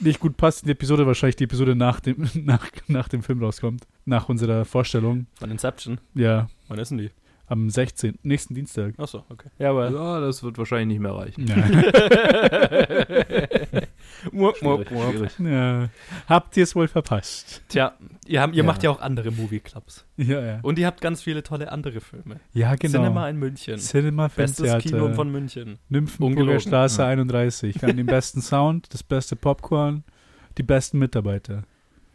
nicht 0.01 0.19
gut 0.19 0.37
passt 0.37 0.61
in 0.63 0.67
die 0.67 0.73
Episode, 0.73 1.07
wahrscheinlich 1.07 1.37
die 1.37 1.45
Episode 1.45 1.75
nach 1.75 1.99
dem, 1.99 2.29
nach, 2.35 2.67
nach 2.87 3.07
dem 3.07 3.23
Film 3.23 3.41
rauskommt. 3.43 3.87
Nach 4.05 4.29
unserer 4.29 4.65
Vorstellung. 4.65 5.25
Von 5.39 5.49
Inception. 5.49 5.99
Ja, 6.13 6.47
Wann 6.67 6.77
ist 6.77 6.89
denn 6.89 6.99
die? 6.99 7.09
am 7.47 7.67
16. 7.71 8.19
nächsten 8.21 8.53
Dienstag. 8.53 8.93
Achso, 8.99 9.23
okay. 9.29 9.49
Ja, 9.57 9.71
aber. 9.71 9.89
Ja, 9.89 10.19
das 10.19 10.43
wird 10.43 10.59
wahrscheinlich 10.59 10.99
nicht 10.99 11.01
mehr 11.01 11.15
reichen. 11.15 11.47
Ja. 11.47 11.55
Schwierig, 14.29 14.61
mup. 14.61 14.87
schwierig. 14.87 15.31
ja. 15.39 15.89
Habt 16.27 16.57
ihr 16.57 16.63
es 16.63 16.75
wohl 16.75 16.87
verpasst? 16.87 17.61
Tja, 17.69 17.93
ihr, 18.27 18.41
habt, 18.41 18.53
ihr 18.53 18.63
Ja. 18.63 18.67
macht 18.67 18.83
ja 18.83 18.89
auch 18.89 18.99
andere 19.01 19.31
Movie-Clubs. 19.31 20.05
Ja, 20.17 20.41
ja. 20.45 20.59
Und 20.61 20.77
ihr 20.79 20.87
habt 20.87 21.01
ganz 21.01 21.21
viele 21.21 21.43
tolle 21.43 21.71
andere 21.71 22.01
Filme. 22.01 22.39
Ja, 22.53 22.75
genau. 22.75 22.99
Cinema 22.99 23.29
in 23.29 23.37
München. 23.37 23.77
Cinema 23.77 24.27
Bestes 24.27 24.57
Filmtheater. 24.69 24.81
Kino 24.81 25.13
von 25.13 25.31
München. 25.31 25.79
Nymphenburger. 25.89 26.59
Straße 26.59 27.01
Ja. 27.01 27.07
31. 27.09 27.81
Wir 27.81 27.89
haben 27.89 27.97
den 27.97 28.05
besten 28.05 28.41
Sound, 28.41 28.93
das 28.93 29.03
beste 29.03 29.35
Popcorn, 29.35 30.03
die 30.57 30.63
besten 30.63 30.99
Mitarbeiter. 30.99 31.63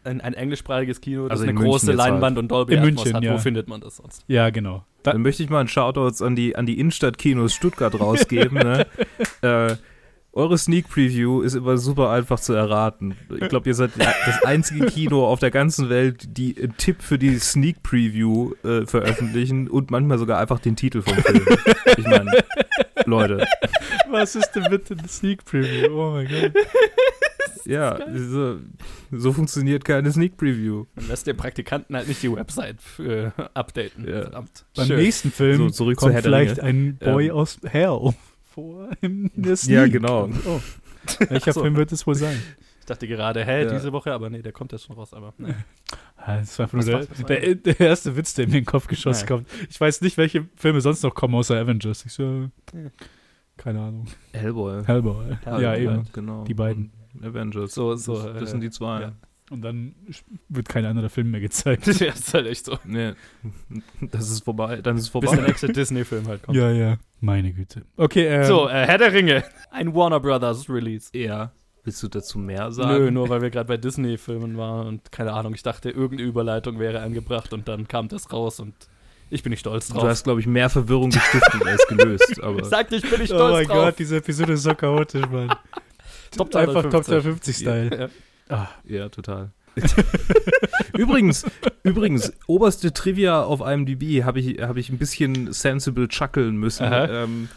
Ein, 0.03 0.21
ein 0.21 0.35
englischsprachiges 0.35 1.01
Kino, 1.01 1.23
das 1.27 1.39
Also 1.39 1.49
eine 1.49 1.59
große 1.59 1.87
halt. 1.87 1.97
Leinwand 1.97 2.37
und 2.37 2.49
Dolby 2.51 2.73
In 2.73 2.79
Atmos 2.81 2.93
München, 3.05 3.15
hat. 3.15 3.23
ja. 3.23 3.33
Wo 3.33 3.37
findet 3.39 3.67
man 3.67 3.81
das 3.81 3.95
sonst? 3.97 4.23
Ja, 4.27 4.51
genau. 4.51 4.85
Da, 5.01 5.13
Dann 5.13 5.23
möchte 5.23 5.41
ich 5.41 5.49
mal 5.49 5.59
einen 5.61 5.67
Shoutouts 5.67 6.21
an 6.21 6.35
die, 6.35 6.55
an 6.55 6.67
die 6.67 6.79
Innenstadtkinos 6.79 7.53
Stuttgart 7.55 7.99
rausgeben. 7.99 8.57
ne? 8.59 8.85
äh, 9.41 9.75
Eure 10.35 10.57
Sneak 10.57 10.89
Preview 10.89 11.41
ist 11.41 11.55
immer 11.55 11.77
super 11.77 12.09
einfach 12.09 12.41
zu 12.41 12.51
erraten. 12.51 13.15
Ich 13.39 13.47
glaube, 13.47 13.69
ihr 13.69 13.73
seid 13.73 13.91
das 13.97 14.43
einzige 14.43 14.85
Kino 14.87 15.25
auf 15.25 15.39
der 15.39 15.49
ganzen 15.49 15.89
Welt, 15.89 16.37
die 16.37 16.57
einen 16.61 16.75
Tipp 16.75 17.01
für 17.01 17.17
die 17.17 17.39
Sneak 17.39 17.81
Preview 17.83 18.51
äh, 18.65 18.85
veröffentlichen 18.85 19.69
und 19.69 19.91
manchmal 19.91 20.17
sogar 20.17 20.39
einfach 20.39 20.59
den 20.59 20.75
Titel 20.75 21.01
vom 21.01 21.15
Film. 21.15 21.45
Ich 21.97 22.05
meine, 22.05 22.31
Leute, 23.05 23.47
Was 24.09 24.35
ist 24.35 24.51
denn 24.51 24.65
bitte 24.69 24.97
eine 24.99 25.07
Sneak 25.07 25.45
Preview? 25.45 25.87
Oh 25.93 26.11
mein 26.11 26.27
Gott. 26.27 26.51
ja, 27.63 27.97
so, 28.13 28.57
so 29.11 29.31
funktioniert 29.31 29.85
keine 29.85 30.11
Sneak 30.11 30.35
Preview. 30.35 30.83
Dann 30.95 31.07
lässt 31.07 31.27
der 31.27 31.33
Praktikanten 31.33 31.95
halt 31.95 32.09
nicht 32.09 32.21
die 32.21 32.35
Website 32.35 32.79
äh, 32.99 33.31
updaten. 33.53 34.05
Ja. 34.05 34.23
Verdammt. 34.23 34.65
Beim 34.75 34.89
nächsten 34.89 35.31
Film 35.31 35.57
So, 35.59 35.69
zurück 35.69 35.97
zu 35.97 36.07
kommt 36.07 36.15
der 36.15 36.23
vielleicht 36.23 36.59
ein 36.59 36.97
Boy 36.97 37.27
Ähm. 37.27 37.35
aus 37.35 37.57
Hell 37.63 38.13
vor 38.55 38.89
in 39.01 39.29
der 39.35 39.55
Sneak. 39.55 39.75
Ja, 39.75 39.87
genau. 39.87 40.29
Oh. 40.47 40.61
Welcher 41.29 41.53
So. 41.53 41.61
Film 41.61 41.75
wird 41.75 41.91
es 41.91 42.07
wohl 42.07 42.15
sein? 42.15 42.41
Ich 42.79 42.85
dachte 42.87 43.07
gerade, 43.07 43.43
hä, 43.45 43.63
Ja. 43.65 43.71
diese 43.71 43.91
Woche, 43.91 44.11
aber 44.13 44.29
nee, 44.29 44.41
der 44.41 44.51
kommt 44.51 44.71
jetzt 44.71 44.85
schon 44.85 44.95
raus, 44.95 45.13
aber 45.13 45.33
nee. 45.37 45.53
Ah, 46.17 46.37
Das 46.37 46.57
war 46.57 46.67
nur 46.71 46.83
der, 46.83 47.05
der, 47.27 47.55
der 47.55 47.79
erste 47.79 48.15
Witz, 48.15 48.33
der 48.33 48.47
mir 48.47 48.53
in 48.53 48.59
den 48.61 48.65
Kopf 48.65 48.87
geschossen 48.87 49.27
Ja. 49.29 49.35
kommt. 49.35 49.47
Ich 49.69 49.79
weiß 49.79 50.01
nicht, 50.01 50.17
welche 50.17 50.47
Filme 50.55 50.81
sonst 50.81 51.03
noch 51.03 51.13
kommen 51.13 51.35
außer 51.35 51.55
Avengers. 51.59 52.03
Ich 52.05 52.13
so, 52.13 52.49
Ja. 52.73 52.89
keine 53.57 53.81
Ahnung. 53.81 54.07
Hellboy. 54.33 54.83
Hellboy. 54.85 55.35
Hellboy, 55.43 55.61
Ja, 55.63 55.75
eben. 55.75 56.07
Genau. 56.13 56.43
Die 56.45 56.53
beiden. 56.55 56.91
Avengers. 57.21 57.73
So- 57.75 57.95
so, 57.95 58.15
Das, 58.23 58.33
das 58.33 58.41
äh, 58.43 58.47
sind 58.47 58.61
die 58.61 58.71
zwei. 58.71 59.01
ja. 59.01 59.11
Und 59.51 59.61
dann 59.61 59.93
wird 60.49 60.67
kein 60.69 60.85
anderer 60.85 61.09
Film 61.09 61.29
mehr 61.29 61.39
gezeigt. 61.39 61.85
ja, 61.99 62.13
ist 62.13 62.33
halt 62.33 62.47
echt 62.47 62.65
so. 62.65 62.79
Nee, 62.83 63.13
das 64.01 64.29
ist 64.31 64.43
vorbei. 64.43 64.81
Dann 64.81 64.95
ist 64.95 65.03
es 65.03 65.07
Bis 65.09 65.11
vorbei. 65.11 65.35
der 65.35 65.47
nächste 65.47 65.67
Disney-Film 65.67 66.27
halt 66.27 66.41
kommt. 66.41 66.57
Ja, 66.57 66.71
ja. 66.71 66.97
Meine 67.21 67.53
Güte. 67.53 67.83
Okay, 67.95 68.25
ähm, 68.25 68.43
So, 68.45 68.67
äh, 68.67 68.87
Herr 68.87 68.97
der 68.97 69.13
Ringe. 69.13 69.43
Ein 69.69 69.93
Warner 69.93 70.19
Brothers 70.19 70.67
Release. 70.67 71.09
Ja. 71.15 71.51
Willst 71.83 72.01
du 72.01 72.07
dazu 72.07 72.39
mehr 72.39 72.71
sagen? 72.71 72.97
Nö, 72.97 73.11
nur 73.11 73.29
weil 73.29 73.43
wir 73.43 73.51
gerade 73.51 73.67
bei 73.67 73.77
Disney-Filmen 73.77 74.57
waren 74.57 74.87
und 74.87 75.11
keine 75.11 75.33
Ahnung, 75.33 75.53
ich 75.53 75.61
dachte, 75.61 75.91
irgendeine 75.91 76.27
Überleitung 76.27 76.79
wäre 76.79 77.01
angebracht 77.01 77.53
und 77.53 77.67
dann 77.67 77.87
kam 77.87 78.07
das 78.07 78.33
raus 78.33 78.59
und 78.59 78.73
ich 79.29 79.43
bin 79.43 79.51
nicht 79.51 79.59
stolz 79.59 79.89
drauf. 79.89 80.01
Du 80.01 80.07
hast, 80.07 80.23
glaube 80.23 80.39
ich, 80.39 80.47
mehr 80.47 80.69
Verwirrung 80.69 81.11
gestiftet 81.11 81.63
als 81.65 81.85
gelöst. 81.87 82.39
Aber 82.41 82.59
ich 82.59 82.65
sagte, 82.65 82.95
ich 82.95 83.03
bin 83.07 83.21
nicht 83.21 83.31
Oh 83.33 83.35
stolz 83.35 83.53
mein 83.53 83.67
drauf. 83.67 83.85
Gott, 83.85 83.99
diese 83.99 84.17
Episode 84.17 84.53
ist 84.53 84.63
so 84.63 84.73
chaotisch, 84.73 85.27
Mann. 85.29 85.55
Top 86.35 86.55
Einfach 86.55 86.89
Top 86.89 87.03
250 87.03 87.55
250-Style. 87.57 87.99
Ja. 87.99 88.09
Ah, 88.49 88.67
ja, 88.83 89.09
total. 89.09 89.51
übrigens, 90.97 91.45
übrigens, 91.83 92.31
oberste 92.47 92.93
Trivia 92.93 93.43
auf 93.43 93.59
IMDb 93.59 94.23
habe 94.23 94.39
ich, 94.39 94.61
hab 94.61 94.77
ich 94.77 94.89
ein 94.89 94.97
bisschen 94.97 95.51
sensible 95.51 96.07
chuckeln 96.07 96.55
müssen. 96.55 96.87
Ähm, 96.91 97.49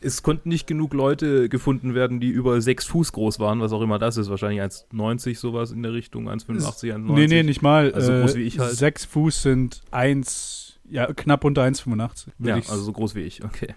es 0.00 0.22
konnten 0.22 0.48
nicht 0.48 0.66
genug 0.66 0.94
Leute 0.94 1.48
gefunden 1.48 1.94
werden, 1.94 2.20
die 2.20 2.28
über 2.28 2.60
sechs 2.60 2.86
Fuß 2.86 3.12
groß 3.12 3.38
waren, 3.38 3.60
was 3.60 3.72
auch 3.72 3.82
immer 3.82 3.98
das 3.98 4.16
ist. 4.16 4.30
Wahrscheinlich 4.30 4.60
1,90 4.60 5.38
sowas 5.38 5.70
in 5.70 5.82
der 5.82 5.92
Richtung, 5.92 6.28
1,85, 6.28 6.94
1,90. 6.94 6.98
nee, 7.12 7.26
nee, 7.26 7.42
nicht 7.42 7.62
mal. 7.62 7.92
Also 7.92 8.12
äh, 8.12 8.20
groß 8.20 8.34
wie 8.34 8.42
ich 8.42 8.58
halt. 8.58 8.72
Sechs 8.72 9.04
Fuß 9.04 9.42
sind 9.42 9.82
eins, 9.90 10.80
ja, 10.88 11.12
knapp 11.12 11.44
unter 11.44 11.62
1,85. 11.62 12.26
würd 12.38 12.48
Ja, 12.48 12.54
also 12.54 12.82
so 12.82 12.92
groß 12.92 13.14
wie 13.14 13.22
ich, 13.22 13.44
okay. 13.44 13.74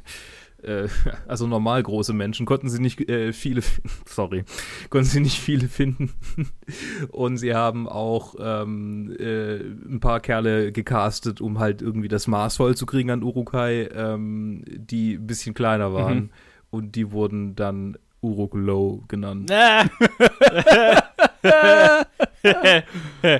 Äh, 0.66 0.88
also 1.28 1.48
normal 1.48 1.82
große 1.82 2.14
Menschen 2.14 2.46
konnten 2.46 2.70
sie 2.70 2.82
nicht 2.82 3.10
äh, 3.10 3.34
viele, 3.34 3.62
sorry, 4.06 4.44
konnten 4.90 5.08
sie 5.08 5.20
nicht 5.20 5.40
viele 5.40 5.68
finden. 5.68 6.14
Und 7.10 7.38
sie 7.38 7.54
haben 7.54 7.88
auch 7.88 8.36
ähm, 8.40 9.16
äh, 9.20 9.58
ein 9.58 10.00
paar 10.00 10.20
Kerle 10.20 10.72
gecastet, 10.72 11.42
um 11.42 11.60
halt 11.60 11.82
irgendwie 11.82 12.08
das 12.08 12.28
Maß 12.28 12.58
voll 12.58 12.76
zu 12.76 12.86
kriegen 12.86 13.12
an 13.12 13.24
Urukai, 13.24 13.90
ähm, 13.94 14.64
die 14.68 15.14
ein 15.16 15.28
bisschen 15.28 15.54
kleiner 15.54 15.94
waren. 15.94 16.18
Mhm. 16.18 16.30
Und 16.72 16.96
die 16.96 17.12
wurden 17.12 17.56
dann 17.56 17.98
Uruk 18.22 18.56
Low 18.56 19.04
genannt. 19.08 19.52
Ah. 19.52 19.86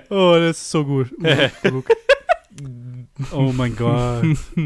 Oh, 0.10 0.34
das 0.36 0.58
ist 0.58 0.72
so 0.72 0.86
gut. 0.86 1.12
Uruk. 1.64 1.88
Oh 3.32 3.52
mein 3.56 3.76
Gott. 3.76 4.24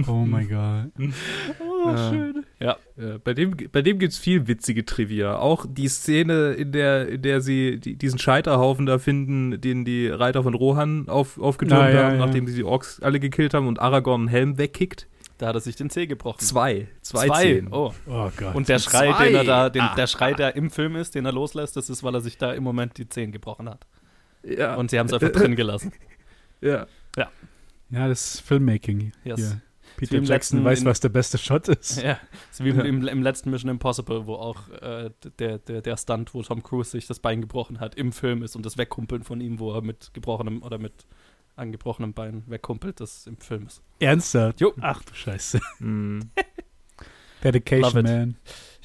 Oh 0.08 0.26
mein 0.26 0.50
Gott. 0.50 0.92
oh, 1.60 1.90
Ja. 1.90 2.10
schön. 2.10 2.46
Ja, 2.60 2.78
Ja, 2.98 3.18
bei 3.24 3.34
dem, 3.34 3.56
bei 3.72 3.82
dem 3.82 4.00
gibt 4.00 4.14
es 4.14 4.20
viel 4.20 4.48
witzige 4.48 4.86
Trivia. 4.86 5.38
Auch 5.38 5.66
die 5.68 5.88
Szene, 5.88 6.52
in 6.54 6.72
der, 6.72 7.08
in 7.08 7.22
der 7.22 7.42
sie 7.42 7.80
die, 7.80 7.96
diesen 7.96 8.20
Scheiterhaufen 8.20 8.86
da 8.86 8.98
finden, 9.00 9.62
den 9.62 9.86
die 9.86 10.08
Reiter 10.08 10.44
von 10.44 10.54
Rohan 10.54 11.08
auf, 11.08 11.40
aufgetürmt 11.40 11.94
ja, 11.94 12.04
haben, 12.04 12.20
ja. 12.20 12.26
nachdem 12.26 12.48
sie 12.48 12.56
die 12.56 12.64
Orks 12.64 13.00
alle 13.02 13.20
gekillt 13.20 13.54
haben 13.54 13.68
und 13.68 13.80
Aragorn 13.80 14.22
einen 14.22 14.28
Helm 14.30 14.58
wegkickt. 14.58 15.08
da 15.38 15.48
hat 15.48 15.56
er 15.56 15.62
sich 15.62 15.76
den 15.78 15.90
Zeh 15.90 16.08
gebrochen. 16.08 16.40
Zwei. 16.40 16.88
Zwei, 17.02 17.30
Zehen. 17.30 17.70
Oh. 17.72 17.94
Oh 18.08 18.30
Gott. 18.36 18.56
Und 18.56 18.68
der 18.68 18.80
Schrei, 18.80 19.12
Zwei. 19.14 19.28
den 19.28 19.36
er 19.36 19.44
da, 19.46 19.70
den, 19.70 19.82
Ah. 19.84 19.96
der 19.96 20.08
Schrei, 20.08 20.34
der 20.34 20.56
im 20.58 20.70
Film 20.70 20.96
ist, 20.98 21.16
den 21.16 21.26
er 21.26 21.32
loslässt, 21.32 21.78
das 21.78 21.90
ist, 21.90 22.04
weil 22.04 22.14
er 22.16 22.22
sich 22.22 22.38
da 22.38 22.52
im 22.52 22.64
Moment 22.64 22.98
die 22.98 23.08
Zehen 23.08 23.32
gebrochen 23.32 23.70
hat. 23.70 23.86
Ja. 24.44 24.76
Und 24.76 24.90
sie 24.92 25.00
haben 25.00 25.08
es 25.08 25.14
einfach 25.14 25.32
drin 25.32 25.56
gelassen. 25.56 25.94
ja. 26.62 26.88
ja, 27.16 27.30
das 27.90 28.36
ist 28.36 28.42
Filmmaking. 28.42 29.12
Yes. 29.24 29.40
Hier. 29.40 29.62
Peter 29.98 30.16
Jackson 30.18 30.28
letzten- 30.60 30.64
weiß, 30.64 30.80
in- 30.82 30.86
was 30.86 31.00
der 31.02 31.10
beste 31.10 31.38
Shot 31.38 31.68
ist. 31.68 32.02
Ja, 32.02 32.20
so 32.52 32.64
wie 32.64 32.70
Ja. 32.70 32.84
im, 32.84 33.06
im 33.08 33.22
letzten 33.24 33.50
Mission 33.50 33.70
Impossible, 33.70 34.28
wo 34.28 34.36
auch 34.36 34.70
äh, 34.70 35.10
der, 35.40 35.58
der, 35.58 35.82
der 35.82 35.98
Stunt, 35.98 36.34
wo 36.34 36.42
Tom 36.42 36.64
Cruise 36.64 36.92
sich 36.92 37.08
das 37.08 37.20
Bein 37.20 37.42
gebrochen 37.42 37.80
hat, 37.80 37.96
im 37.96 38.12
Film 38.14 38.44
ist 38.44 38.56
und 38.56 38.66
das 38.66 38.78
Wegkumpeln 38.78 39.24
von 39.24 39.42
ihm, 39.42 39.60
wo 39.60 39.74
er 39.74 39.82
mit 39.82 40.12
gebrochenem 40.14 40.64
oder 40.64 40.78
mit 40.78 41.06
angebrochenem 41.58 42.14
Bein 42.14 42.44
wegkumpelt, 42.48 43.02
das 43.02 43.28
im 43.28 43.38
Film 43.40 43.66
ist. 43.66 43.82
Ernsthaft? 44.00 44.62
Jo. 44.62 44.74
Ach 44.80 45.04
du 45.04 45.14
Scheiße. 45.14 45.60
Mm. 45.80 46.20
Love 47.42 47.52
Dedication, 47.54 47.98
it. 48.00 48.04
man. 48.06 48.36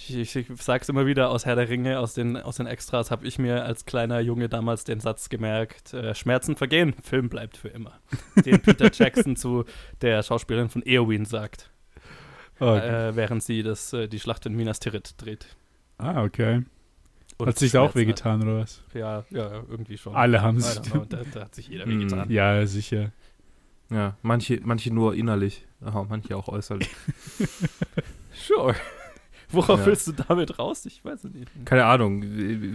Ich, 0.09 0.15
ich, 0.17 0.37
ich 0.37 0.47
sag's 0.63 0.89
immer 0.89 1.07
wieder, 1.07 1.31
aus 1.31 1.47
Herr 1.47 1.57
der 1.57 1.69
Ringe, 1.69 1.99
aus 1.99 2.15
den, 2.15 2.37
aus 2.37 2.57
den 2.57 2.67
Extras 2.67 3.11
habe 3.11 3.27
ich 3.27 3.39
mir 3.39 3.65
als 3.65 3.85
kleiner 3.87 4.21
Junge 4.21 4.49
damals 4.49 4.85
den 4.85 5.01
Satz 5.01 5.29
gemerkt, 5.29 5.95
äh, 5.95 6.15
Schmerzen 6.15 6.57
vergehen, 6.57 6.95
Film 7.03 7.29
bleibt 7.29 7.57
für 7.57 7.69
immer. 7.69 7.93
Den 8.45 8.61
Peter 8.61 8.91
Jackson 8.93 9.37
zu 9.37 9.65
der 10.03 10.23
Schauspielerin 10.23 10.69
von 10.69 10.83
Eowyn 10.87 11.25
sagt, 11.25 11.71
Oh, 12.61 12.67
äh, 12.75 13.17
während 13.17 13.43
sie 13.43 13.63
das, 13.63 13.93
äh, 13.93 14.07
die 14.09 14.21
Schlacht 14.21 14.47
in 14.47 14.55
Minas 14.55 14.79
Tirith 14.79 15.15
dreht. 15.17 15.47
ah, 15.99 16.23
okay. 16.23 16.63
Und 17.37 17.49
Hat 17.49 17.59
sich 17.59 17.73
da 17.73 17.81
auch 17.81 17.97
wehgetan, 17.97 18.43
oder 18.43 18.59
was? 18.61 18.83
Ja, 18.95 19.25
ja, 19.31 19.65
irgendwie 19.69 19.99
schon. 19.99 20.15
Alle 20.15 20.41
haben 20.41 20.59
know, 20.61 21.05
da, 21.09 21.23
da 21.33 21.41
hat 21.41 21.55
sich 21.57 21.67
jeder 21.67 21.85
Mm. 21.87 21.91
wehgetan. 21.91 22.31
Ja, 22.31 22.65
sicher. 22.67 23.11
ja, 23.91 24.17
manche, 24.23 24.61
manche 24.63 24.95
nur 24.95 25.15
innerlich, 25.17 25.67
manche 25.81 26.37
auch 26.37 26.49
äußerlich. 26.49 26.89
Sure. 28.37 28.75
Worauf 29.55 29.81
Ja. 29.81 29.87
willst 29.87 30.07
du 30.07 30.13
damit 30.13 30.59
raus? 30.59 30.85
Ich 30.87 31.05
weiß 31.05 31.25
es 31.25 31.33
nicht. 31.35 31.51
Keine 31.65 31.85
Ahnung, 31.87 32.25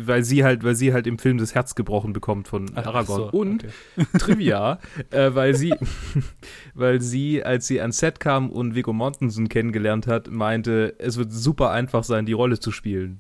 weil 0.06 0.24
sie 0.24 0.44
halt, 0.44 0.64
weil 0.64 0.76
sie 0.76 0.94
halt 0.94 1.08
im 1.08 1.20
Film 1.20 1.38
das 1.38 1.54
Herz 1.56 1.76
gebrochen 1.76 2.14
bekommt 2.14 2.48
von 2.48 2.66
Ach 2.76 2.86
Aragorn. 2.86 3.30
so, 3.32 3.38
Und 3.38 3.64
okay. 3.98 4.08
Trivia, 4.20 4.80
äh, 5.12 5.34
weil 5.34 5.56
sie, 5.56 5.74
weil 6.74 7.02
sie, 7.02 7.44
als 7.44 7.68
sie 7.68 7.82
ans 7.82 7.98
Set 7.98 8.20
kam 8.20 8.50
und 8.50 8.76
Viggo 8.76 8.94
Mortensen 8.94 9.50
kennengelernt 9.50 10.08
hat, 10.08 10.30
meinte, 10.30 10.96
es 11.00 11.18
wird 11.18 11.32
super 11.32 11.72
einfach 11.72 12.04
sein, 12.04 12.26
die 12.26 12.34
Rolle 12.34 12.60
zu 12.60 12.72
spielen. 12.72 13.20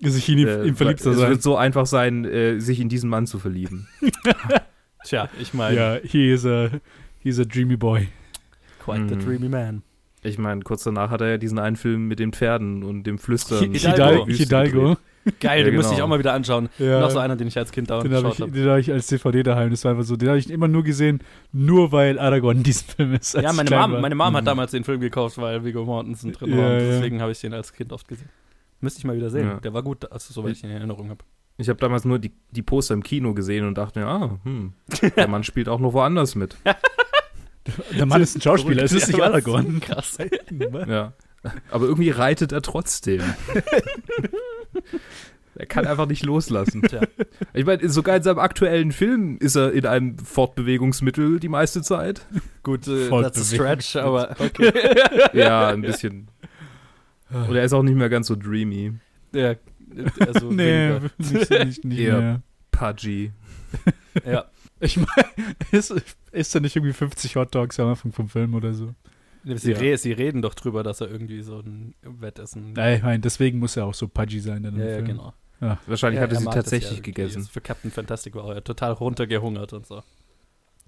Sich 0.00 0.28
in 0.28 0.38
ihn, 0.38 0.48
Äh, 0.48 0.64
ihm 0.66 0.74
verliebt 0.76 1.00
zu 1.00 1.10
es 1.10 1.18
sein. 1.18 1.30
wird 1.30 1.42
so 1.42 1.56
einfach 1.56 1.86
sein, 1.86 2.24
äh, 2.24 2.58
sich 2.58 2.80
in 2.80 2.88
diesen 2.88 3.08
Mann 3.08 3.26
zu 3.26 3.38
verlieben. 3.38 3.86
Tja, 5.04 5.28
ich 5.40 5.52
meine, 5.54 5.76
Ja, 5.76 5.96
he 6.02 6.30
is 6.32 6.44
a, 6.46 6.70
he 7.20 7.28
is 7.28 7.38
a 7.38 7.44
dreamy 7.44 7.76
boy. 7.76 8.08
quite 8.84 9.08
the 9.08 9.14
Mhm. 9.14 9.20
dreamy 9.20 9.48
man. 9.48 9.82
Ich 10.24 10.38
meine, 10.38 10.60
kurz 10.62 10.84
danach 10.84 11.10
hat 11.10 11.20
er 11.20 11.30
ja 11.30 11.36
diesen 11.38 11.58
einen 11.58 11.74
Film 11.76 12.06
mit 12.06 12.18
den 12.20 12.32
Pferden 12.32 12.84
und 12.84 13.02
dem 13.04 13.18
Flüstern. 13.18 13.72
Hidalgo. 13.74 14.26
Hidalgo. 14.26 14.96
Geil, 15.40 15.60
Ja, 15.60 15.64
den 15.66 15.74
müsste 15.76 15.92
ich 15.92 15.96
genau. 15.96 16.04
auch 16.06 16.08
mal 16.10 16.18
wieder 16.18 16.32
anschauen. 16.32 16.68
Ja. 16.78 17.00
Noch 17.00 17.10
so 17.10 17.18
einer, 17.18 17.36
den 17.36 17.46
ich 17.48 17.56
als 17.58 17.70
Kind 17.72 17.90
dauernd 17.90 18.04
Den 18.06 18.12
habe 18.14 18.22
geschaut 18.30 18.34
ich, 18.36 18.40
habe. 18.42 18.52
den 18.52 18.68
hab 18.70 18.78
ich 18.78 18.92
als 18.92 19.06
DVD 19.08 19.42
daheim. 19.42 19.70
Das 19.70 19.84
war 19.84 19.92
einfach 19.92 20.04
so. 20.04 20.16
Den 20.16 20.28
habe 20.28 20.38
ich 20.38 20.48
immer 20.50 20.68
nur 20.68 20.82
gesehen, 20.84 21.20
nur 21.52 21.90
weil 21.92 22.18
Aragorn 22.18 22.56
in 22.58 22.62
diesem 22.62 22.86
Film 22.88 23.14
ist. 23.14 23.34
Ja, 23.34 23.52
meine 23.52 23.70
Mom, 23.70 23.92
war. 23.92 24.00
meine 24.00 24.14
Mom 24.14 24.34
hat 24.34 24.42
Mhm. 24.42 24.46
damals 24.46 24.70
den 24.72 24.84
Film 24.84 25.00
gekauft, 25.00 25.38
weil 25.38 25.64
Viggo 25.64 25.84
Mortensen 25.84 26.32
drin 26.32 26.50
Ja, 26.50 26.56
war. 26.56 26.66
Und 26.66 26.72
ja. 26.72 26.78
deswegen 26.88 27.20
habe 27.20 27.32
ich 27.32 27.40
den 27.40 27.52
als 27.54 27.72
Kind 27.72 27.92
oft 27.92 28.06
gesehen. 28.08 28.28
Müsste 28.80 28.98
ich 28.98 29.04
mal 29.04 29.16
wieder 29.16 29.30
sehen. 29.30 29.46
Ja. 29.46 29.60
Der 29.60 29.72
war 29.74 29.82
gut, 29.82 30.10
also 30.10 30.32
soweit 30.32 30.52
ich 30.52 30.64
ihn 30.64 30.70
in 30.70 30.76
Erinnerung 30.76 31.08
habe. 31.10 31.24
Ich 31.58 31.68
habe 31.68 31.78
damals 31.78 32.04
nur 32.04 32.18
die, 32.18 32.32
die 32.50 32.62
Poster 32.62 32.94
im 32.94 33.02
Kino 33.04 33.34
gesehen 33.34 33.66
und 33.66 33.76
dachte 33.78 34.00
mir, 34.00 34.06
ah, 34.06 34.38
hm, 34.44 34.72
der 35.16 35.28
Mann 35.28 35.44
spielt 35.44 35.68
auch 35.68 35.78
noch 35.80 35.92
woanders 35.92 36.34
mit. 36.34 36.56
Der 37.96 38.06
Mann 38.06 38.22
ist 38.22 38.36
ein 38.36 38.40
Schauspieler, 38.40 38.82
es 38.82 38.92
ist 38.92 39.08
nicht 39.08 39.20
Aragorn. 39.22 39.80
Krass. 39.80 40.18
Ja. 40.88 41.12
Aber 41.70 41.86
irgendwie 41.86 42.10
reitet 42.10 42.52
er 42.52 42.62
trotzdem. 42.62 43.20
er 45.54 45.66
kann 45.66 45.86
einfach 45.86 46.06
nicht 46.06 46.24
loslassen. 46.24 46.82
Tja. 46.82 47.02
Ich 47.52 47.66
meine, 47.66 47.88
sogar 47.88 48.16
in 48.16 48.22
seinem 48.22 48.38
aktuellen 48.38 48.92
Film 48.92 49.36
ist 49.38 49.56
er 49.56 49.72
in 49.72 49.86
einem 49.86 50.18
Fortbewegungsmittel 50.18 51.40
die 51.40 51.48
meiste 51.48 51.82
Zeit. 51.82 52.26
Gut, 52.62 52.86
äh, 52.88 53.08
that's 53.08 53.40
a 53.40 53.44
stretch, 53.54 53.96
aber 53.96 54.34
okay. 54.38 54.72
Ja, 55.32 55.68
ein 55.68 55.82
bisschen. 55.82 56.28
Und 57.30 57.54
er 57.54 57.64
ist 57.64 57.72
auch 57.72 57.82
nicht 57.82 57.96
mehr 57.96 58.08
ganz 58.08 58.28
so 58.28 58.36
dreamy. 58.36 58.94
ja, 59.32 59.54
also 60.20 60.50
Nee, 60.50 60.98
nicht, 61.18 61.50
nicht, 61.50 61.84
nicht 61.84 61.98
Ja. 61.98 62.18
mehr. 62.18 62.42
Pudgy. 62.70 63.32
Ja. 64.24 64.46
Ich 64.80 64.96
meine, 64.96 65.28
ist, 66.32 66.38
ist 66.38 66.54
da 66.54 66.60
nicht 66.60 66.74
irgendwie 66.76 66.92
50 66.92 67.36
Hot 67.36 67.54
Dogs 67.54 67.78
am 67.80 67.88
Anfang 67.88 68.12
vom 68.12 68.28
Film 68.28 68.54
oder 68.54 68.72
so? 68.74 68.94
Sie, 69.44 69.72
Ja. 69.72 69.78
re 69.78 69.96
sie 69.98 70.12
reden 70.12 70.40
doch 70.40 70.54
drüber, 70.54 70.82
dass 70.84 71.00
er 71.00 71.10
irgendwie 71.10 71.42
so 71.42 71.58
ein 71.60 71.94
Wettessen. 72.02 72.74
Ja, 72.76 72.92
ich 72.94 73.02
meine, 73.02 73.18
deswegen 73.20 73.58
muss 73.58 73.76
er 73.76 73.86
auch 73.86 73.94
so 73.94 74.06
pudgy 74.08 74.38
sein. 74.40 74.62
Dann 74.62 74.74
im 74.74 74.80
Ja, 74.80 74.86
ja, 74.86 74.94
Film. 74.96 75.06
genau. 75.06 75.34
Wahrscheinlich 75.86 76.16
Ja, 76.18 76.22
hat 76.24 76.32
er 76.32 76.38
sie 76.40 76.44
tatsächlich 76.46 76.98
ja 76.98 77.02
gegessen. 77.02 77.42
Für 77.44 77.60
Captain 77.60 77.90
Fantastic 77.90 78.34
war 78.34 78.54
er 78.54 78.64
total 78.64 78.92
runtergehungert 78.92 79.72
und 79.72 79.86
so. 79.86 80.02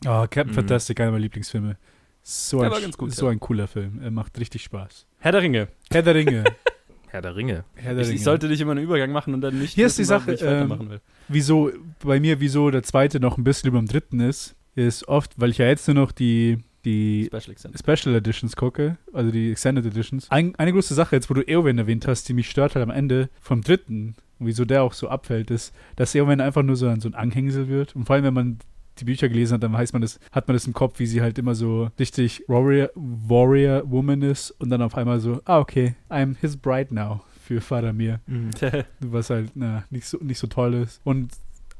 Oh, 0.06 0.26
Captain 0.28 0.48
Mhm. 0.50 0.54
Fantastic, 0.54 0.98
einer 1.00 1.10
meiner 1.12 1.22
Lieblingsfilme. 1.22 1.76
So, 2.22 2.58
Der 2.58 2.68
ein, 2.68 2.72
war 2.72 2.80
ganz 2.80 2.96
gut, 2.96 3.12
so 3.12 3.26
ja. 3.26 3.32
ein 3.32 3.38
cooler 3.40 3.66
Film. 3.68 4.00
Er 4.02 4.10
macht 4.10 4.38
richtig 4.40 4.62
Spaß. 4.64 5.06
Herr 5.18 5.32
der 5.32 5.42
Ringe. 5.42 5.68
Herr 5.90 6.02
der 6.02 6.14
Ringe. 6.14 6.44
Herr 7.08 7.22
der 7.22 7.36
Ringe. 7.36 7.64
Herr 7.74 7.92
der 7.94 8.02
Ich, 8.02 8.08
Ringe. 8.08 8.16
ich 8.16 8.24
sollte 8.24 8.48
nicht 8.48 8.60
immer 8.60 8.72
einen 8.72 8.82
Übergang 8.84 9.12
machen 9.12 9.34
und 9.34 9.40
dann 9.42 9.58
nicht 9.58 9.74
Hier 9.74 9.86
ist 9.86 9.98
die 9.98 10.04
Sache, 10.04 10.32
ich 10.34 10.42
ähm, 10.42 10.48
weitermachen 10.48 10.90
will. 10.90 11.00
wieso, 11.28 11.70
bei 12.02 12.18
mir, 12.18 12.40
wieso 12.40 12.70
der 12.70 12.82
zweite 12.82 13.20
noch 13.20 13.36
ein 13.38 13.44
bisschen 13.44 13.68
über 13.68 13.78
dem 13.78 13.86
dritten 13.86 14.18
ist, 14.20 14.56
ist 14.74 15.08
oft, 15.08 15.32
weil 15.38 15.50
ich 15.50 15.58
ja 15.58 15.66
jetzt 15.66 15.86
nur 15.88 15.94
noch 15.94 16.12
die, 16.12 16.58
die 16.84 17.26
Special. 17.26 17.56
Special 17.78 18.14
Editions 18.14 18.56
gucke, 18.56 18.96
also 19.12 19.30
die 19.30 19.50
Extended 19.52 19.86
Editions. 19.86 20.30
Ein, 20.30 20.54
eine 20.56 20.72
große 20.72 20.94
Sache, 20.94 21.16
jetzt 21.16 21.30
wo 21.30 21.34
du 21.34 21.42
Eowyn 21.42 21.78
erwähnt 21.78 22.06
hast, 22.06 22.28
die 22.28 22.34
mich 22.34 22.50
stört 22.50 22.74
halt 22.74 22.82
am 22.82 22.90
Ende 22.90 23.28
vom 23.40 23.62
dritten, 23.62 24.16
wieso 24.38 24.64
der 24.64 24.82
auch 24.82 24.92
so 24.92 25.08
abfällt, 25.08 25.50
ist, 25.50 25.74
dass 25.96 26.14
Eowyn 26.14 26.40
einfach 26.40 26.62
nur 26.62 26.76
so 26.76 26.88
ein, 26.88 27.00
so 27.00 27.08
ein 27.08 27.14
Anhängsel 27.14 27.68
wird. 27.68 27.94
Und 27.96 28.04
vor 28.06 28.16
allem, 28.16 28.24
wenn 28.24 28.34
man 28.34 28.58
die 28.98 29.04
Bücher 29.04 29.28
gelesen 29.28 29.54
hat, 29.54 29.62
dann 29.62 29.72
weiß 29.72 29.92
man 29.92 30.02
das, 30.02 30.20
hat 30.30 30.46
man 30.46 30.54
das 30.54 30.66
im 30.66 30.72
Kopf, 30.72 30.98
wie 30.98 31.06
sie 31.06 31.20
halt 31.20 31.38
immer 31.38 31.54
so 31.54 31.90
richtig 31.98 32.44
Warrior, 32.46 32.90
Warrior 32.94 33.90
Woman 33.90 34.22
ist 34.22 34.50
und 34.52 34.70
dann 34.70 34.82
auf 34.82 34.96
einmal 34.96 35.20
so, 35.20 35.40
ah, 35.44 35.58
okay, 35.58 35.94
I'm 36.08 36.36
his 36.40 36.56
bride 36.56 36.94
now 36.94 37.22
für 37.44 37.60
Faramir 37.60 38.20
was 39.00 39.30
halt 39.30 39.50
na, 39.54 39.84
nicht, 39.90 40.06
so, 40.06 40.18
nicht 40.18 40.38
so 40.38 40.46
toll 40.46 40.74
ist. 40.74 41.00
Und 41.04 41.32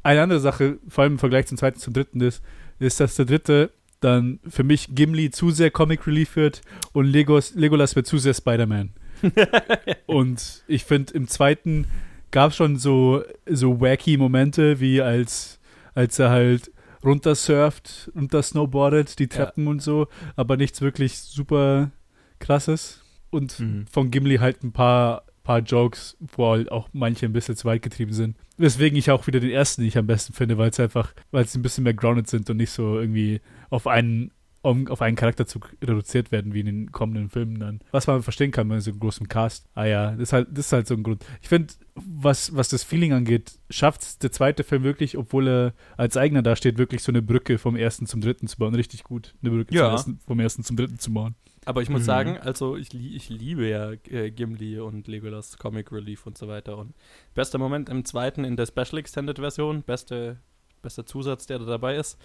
eine 0.03 0.23
andere 0.23 0.41
Sache, 0.41 0.79
vor 0.89 1.03
allem 1.03 1.15
im 1.15 1.19
Vergleich 1.19 1.47
zum 1.47 1.57
zweiten 1.57 1.79
zum 1.79 1.95
dritten 1.95 2.21
ist, 2.21 2.43
ist, 2.79 3.01
dass 3.01 3.17
der 3.17 3.25
dritte 3.25 3.71
dann 4.01 4.39
für 4.49 4.65
mich 4.65 4.95
Gimli 4.95 5.31
zu 5.31 5.51
sehr 5.51 5.71
Comic 5.71 6.07
Relief 6.07 6.37
wird 6.37 6.61
und 6.93 7.07
Legos, 7.07 7.55
Legolas 7.55 7.97
wird 7.97 8.07
zu 8.07 8.19
sehr 8.19 8.35
Spider-Man. 8.35 8.91
und 10.07 10.63
ich 10.67 10.85
finde, 10.85 11.15
im 11.15 11.29
zweiten 11.29 11.87
gab 12.31 12.51
es 12.51 12.57
schon 12.57 12.77
so, 12.77 13.23
so 13.49 13.81
wacky 13.81 14.17
Momente, 14.17 14.81
wie 14.81 15.01
als, 15.01 15.59
als 15.95 16.19
er 16.19 16.31
halt 16.31 16.71
runtersurft, 17.05 18.11
runter 18.15 18.43
snowboardet, 18.43 19.19
die 19.19 19.25
Ja. 19.25 19.29
Treppen 19.29 19.67
und 19.67 19.81
so, 19.83 20.09
aber 20.37 20.57
nichts 20.57 20.81
wirklich 20.81 21.19
super 21.19 21.91
krasses. 22.39 23.03
Und 23.31 23.59
Mhm. 23.61 23.87
von 23.91 24.11
Gimli 24.11 24.37
halt 24.39 24.63
ein 24.63 24.73
paar, 24.73 25.25
paar 25.45 25.61
Jokes, 25.61 26.17
wo 26.19 26.49
halt 26.51 26.73
auch 26.73 26.89
manche 26.93 27.27
ein 27.27 27.33
bisschen 27.33 27.55
zu 27.57 27.67
weit 27.67 27.83
getrieben 27.83 28.13
sind. 28.13 28.37
Weswegen 28.57 28.99
ich 28.99 29.11
auch 29.11 29.27
wieder 29.29 29.39
den 29.41 29.51
ersten 29.51 29.83
nicht 29.83 29.97
am 29.97 30.07
besten 30.07 30.33
finde, 30.33 30.59
weil 30.59 30.71
es 30.71 30.81
einfach, 30.81 31.13
weil 31.31 31.47
sie 31.47 31.59
ein 31.59 31.63
bisschen 31.63 31.85
mehr 31.85 31.95
grounded 31.95 32.27
sind 32.27 32.51
und 32.51 32.57
nicht 32.57 32.71
so 32.71 32.99
irgendwie 32.99 33.41
auf 33.71 33.87
einen, 33.87 34.33
um, 34.63 34.89
auf 34.89 35.03
einen 35.03 35.17
Charakterzug 35.17 35.75
reduziert 35.83 36.33
werden 36.33 36.55
wie 36.55 36.61
in 36.61 36.67
den 36.67 36.93
kommenden 36.93 37.29
Filmen 37.29 37.59
dann. 37.61 37.81
Was 37.91 38.07
man 38.07 38.23
verstehen 38.23 38.51
kann 38.51 38.69
bei 38.69 38.81
so 38.81 38.91
einem 38.91 39.01
großen 39.01 39.29
Cast. 39.29 39.67
Ah 39.75 39.85
ja, 39.85 40.13
das 40.13 40.21
ist 40.23 40.33
halt, 40.33 40.49
das 40.53 40.67
ist 40.67 40.73
halt 40.73 40.87
so 40.87 40.95
ein 40.95 41.03
Grund. 41.03 41.23
Ich 41.43 41.49
finde, 41.51 41.75
was, 41.95 42.57
was 42.57 42.71
das 42.71 42.83
Feeling 42.83 43.13
angeht, 43.13 43.59
schafft 43.69 44.23
der 44.23 44.33
zweite 44.33 44.65
Film 44.65 44.83
wirklich, 44.83 45.19
obwohl 45.19 45.47
er 45.49 45.75
als 45.99 46.17
eigener 46.17 46.41
dasteht, 46.43 46.79
wirklich 46.79 47.03
so 47.03 47.13
eine 47.13 47.21
Brücke 47.21 47.59
vom 47.59 47.77
ersten 47.77 48.07
zum 48.07 48.23
dritten 48.23 48.47
zu 48.49 48.57
bauen. 48.57 48.75
Richtig 48.75 49.05
gut, 49.05 49.35
eine 49.43 49.51
Brücke 49.51 49.75
Ja. 49.75 49.83
zum 49.85 49.93
ersten, 49.93 50.19
vom 50.27 50.41
ersten 50.41 50.65
zum 50.65 50.77
dritten 50.77 50.99
zu 50.99 51.13
bauen. 51.13 51.35
Aber 51.67 51.83
ich 51.83 51.89
muss 51.89 52.03
Mhm. 52.03 52.07
sagen, 52.07 52.39
also 52.39 52.77
ich, 52.77 52.95
ich 52.95 53.29
liebe 53.29 53.69
ja 53.69 53.93
äh, 54.11 54.31
Gimli 54.31 54.79
und 54.79 55.09
Legolas 55.09 55.59
Comic 55.59 55.93
Relief 55.93 56.27
und 56.27 56.37
so 56.37 56.49
weiter. 56.49 56.77
Und 56.77 56.95
bester 57.35 57.59
Moment 57.59 57.89
im 57.89 58.05
zweiten 58.05 58.45
in 58.45 58.57
der 58.57 58.67
Special 58.67 58.99
Extended 58.99 59.39
Version, 59.39 59.83
beste, 59.83 60.39
bester 60.83 61.07
Zusatz, 61.07 61.47
der 61.47 61.59
da 61.59 61.65
dabei 61.65 61.97
ist, 61.97 62.19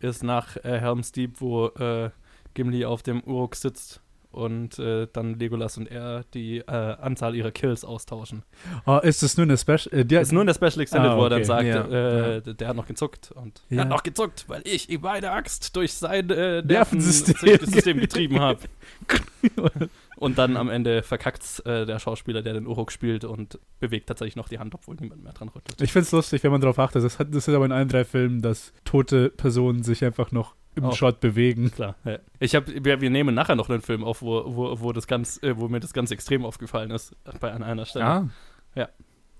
ist 0.00 0.22
nach 0.22 0.56
äh, 0.58 0.80
Helm's 0.80 1.12
Deep, 1.12 1.40
wo 1.40 1.68
äh, 1.68 2.10
Gimli 2.54 2.84
auf 2.84 3.02
dem 3.02 3.22
Uruk 3.24 3.54
sitzt 3.56 4.00
und 4.36 4.78
äh, 4.78 5.08
dann 5.12 5.38
Legolas 5.38 5.78
und 5.78 5.86
er 5.90 6.24
die 6.34 6.58
äh, 6.58 6.62
Anzahl 6.70 7.34
ihrer 7.34 7.50
Kills 7.50 7.84
austauschen. 7.84 8.42
Oh, 8.84 8.98
ist 9.02 9.22
das 9.22 9.36
nur 9.36 9.44
eine 9.44 9.56
Special? 9.56 9.88
Äh, 9.92 10.20
ist 10.20 10.32
nur 10.32 10.42
in 10.42 10.46
der 10.46 10.54
Special 10.54 10.80
Extended, 10.80 11.10
Ah, 11.10 11.16
wo 11.16 11.24
er 11.24 11.30
dann 11.30 11.44
sagt, 11.44 11.66
Ja, 11.66 12.36
äh, 12.36 12.42
der 12.42 12.68
hat 12.68 12.76
noch 12.76 12.86
gezuckt 12.86 13.32
und 13.32 13.62
Ja. 13.70 13.82
hat 13.82 13.88
noch 13.88 14.02
gezuckt, 14.02 14.44
weil 14.48 14.62
ich 14.64 14.90
ihm 14.90 15.00
meine 15.00 15.30
Axt 15.30 15.74
durch 15.74 15.94
sein 15.94 16.28
äh, 16.30 16.62
Nervensystem. 16.62 17.34
Nervensystem 17.42 17.98
getrieben 18.00 18.38
habe. 18.40 18.60
und 20.16 20.38
dann 20.38 20.56
am 20.56 20.68
Ende 20.68 21.02
verkackt 21.02 21.64
äh, 21.66 21.86
der 21.86 21.98
Schauspieler, 21.98 22.42
der 22.42 22.54
den 22.54 22.66
Uruk 22.66 22.92
spielt 22.92 23.24
und 23.24 23.58
bewegt 23.80 24.06
tatsächlich 24.08 24.36
noch 24.36 24.48
die 24.48 24.58
Hand, 24.58 24.74
obwohl 24.74 24.96
niemand 24.96 25.22
mehr 25.24 25.32
dran 25.32 25.48
rüttelt. 25.48 25.80
Ich 25.80 25.92
finde 25.92 26.04
es 26.06 26.12
lustig, 26.12 26.42
wenn 26.44 26.50
man 26.52 26.60
darauf 26.60 26.78
achtet. 26.78 27.04
Das, 27.04 27.18
hat, 27.18 27.34
das 27.34 27.48
ist 27.48 27.54
aber 27.54 27.64
in 27.64 27.72
allen 27.72 27.88
drei 27.88 28.04
Filmen, 28.04 28.42
dass 28.42 28.72
tote 28.84 29.30
Personen 29.30 29.82
sich 29.82 30.04
einfach 30.04 30.32
noch 30.32 30.54
im 30.76 30.84
Oh. 30.84 30.92
Shot 30.92 31.20
bewegen. 31.20 31.70
Klar. 31.72 31.96
Ja. 32.04 32.18
Ich 32.38 32.54
hab, 32.54 32.66
wir, 32.68 33.00
wir 33.00 33.10
nehmen 33.10 33.34
nachher 33.34 33.56
noch 33.56 33.68
einen 33.70 33.80
Film 33.82 34.04
auf, 34.04 34.22
wo, 34.22 34.44
wo, 34.46 34.80
wo, 34.80 34.92
das 34.92 35.06
ganz, 35.06 35.42
äh, 35.42 35.56
wo 35.56 35.68
mir 35.68 35.80
das 35.80 35.92
ganz 35.92 36.10
extrem 36.10 36.44
aufgefallen 36.44 36.90
ist, 36.90 37.16
bei 37.40 37.50
an 37.52 37.62
einer 37.62 37.86
Stelle. 37.86 38.04
Ah, 38.04 38.28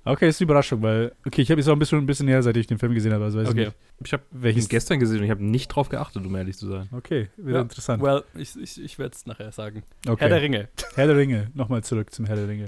Okay, 0.09 0.29
ist 0.29 0.41
eine 0.41 0.45
Überraschung, 0.45 0.81
weil, 0.83 1.11
okay, 1.27 1.43
ich 1.43 1.51
habe 1.51 1.61
jetzt 1.61 1.67
auch 1.69 1.73
ein 1.73 1.81
bisschen, 1.81 1.99
ein 1.99 2.07
bisschen 2.07 2.27
näher, 2.27 2.41
seit 2.41 2.57
ich 2.57 2.69
den 2.69 2.79
Film 2.79 2.95
gesehen 2.95 3.13
habe. 3.13 3.25
Also 3.25 3.41
weiß 3.41 3.49
Okay. 3.49 3.65
nicht, 3.65 3.73
ich 4.05 4.13
habe 4.13 4.23
welches. 4.31 4.67
ihn 4.67 4.69
gestern 4.69 5.01
gesehen 5.01 5.19
und 5.19 5.25
ich 5.25 5.31
habe 5.33 5.45
nicht 5.45 5.67
drauf 5.67 5.89
geachtet, 5.89 6.25
um 6.25 6.33
ehrlich 6.37 6.57
zu 6.57 6.69
sein. 6.69 6.89
Okay, 6.93 7.29
wieder 7.37 7.57
Ja, 7.57 7.63
interessant. 7.63 8.01
Well, 8.01 8.23
ich, 8.37 8.55
ich, 8.57 8.81
ich 8.81 8.99
werde 9.01 9.17
es 9.17 9.27
nachher 9.27 9.51
sagen. 9.51 9.83
okay. 10.07 10.17
Herr 10.21 10.29
der 10.29 10.43
Ringe. 10.43 10.69
Herr 10.95 11.09
der 11.09 11.17
Ringe, 11.17 11.51
nochmal 11.55 11.83
zurück 11.83 12.13
zum 12.15 12.25
Herr 12.27 12.37
der 12.37 12.47
Ringe. 12.47 12.67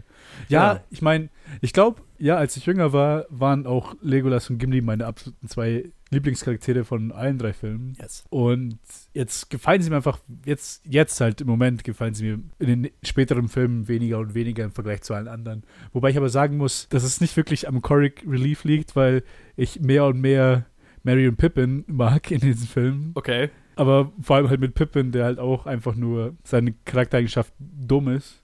Ja, 0.49 0.75
Ja. 0.75 0.81
ich 0.91 1.01
meine, 1.01 1.29
ich 1.61 1.73
glaube, 1.73 2.03
ja, 2.19 2.35
als 2.37 2.57
ich 2.57 2.67
jünger 2.67 2.93
war, 2.93 3.27
waren 3.29 3.69
auch 3.69 3.95
Legolas 4.03 4.51
und 4.51 4.59
Gimli 4.59 4.81
meine 4.81 5.07
absoluten 5.07 5.47
zwei 5.47 5.85
Lieblingscharaktere 6.11 6.85
von 6.85 7.13
allen 7.13 7.39
drei 7.39 7.53
Filmen. 7.53 7.97
Yes. 8.01 8.25
Und 8.31 8.79
jetzt 9.13 9.51
gefallen 9.51 9.83
sie 9.83 9.91
mir 9.91 9.97
einfach, 9.97 10.21
jetzt, 10.47 10.85
jetzt 10.87 11.21
halt 11.21 11.41
im 11.41 11.47
Moment 11.47 11.85
gefallen 11.85 12.15
sie 12.15 12.25
mir 12.25 12.39
in 12.59 12.67
den 12.67 12.91
späteren 13.03 13.49
Filmen 13.49 13.89
weniger 13.89 14.19
und 14.19 14.35
weniger 14.35 14.65
im 14.65 14.73
Vergleich 14.73 15.03
zu 15.03 15.15
allen 15.15 15.29
anderen. 15.29 15.65
Wobei 15.93 16.11
ich 16.11 16.17
aber 16.17 16.31
sagen 16.31 16.57
muss, 16.57 16.89
dass 16.89 17.03
es 17.03 17.21
nicht 17.21 17.37
wirklich 17.37 17.69
am 17.69 17.83
Comic 17.83 18.25
Relief 18.27 18.65
liegt, 18.65 18.97
weil 18.97 19.23
ich 19.57 19.81
mehr 19.81 20.07
und 20.07 20.21
mehr 20.21 20.67
Mary 21.03 21.29
und 21.29 21.37
Pippin 21.37 21.85
mag 21.87 22.31
in 22.31 22.41
diesen 22.41 22.67
Filmen. 22.67 23.13
Okay. 23.15 23.51
Aber 23.77 24.13
vor 24.21 24.37
allem 24.37 24.49
halt 24.49 24.61
mit 24.61 24.75
Pippin, 24.75 25.13
der 25.13 25.25
halt 25.25 25.39
auch 25.39 25.67
einfach 25.67 25.95
nur 25.95 26.37
seine 26.43 26.75
Charaktereigenschaft 26.85 27.53
dumm 27.59 28.09
ist. 28.09 28.43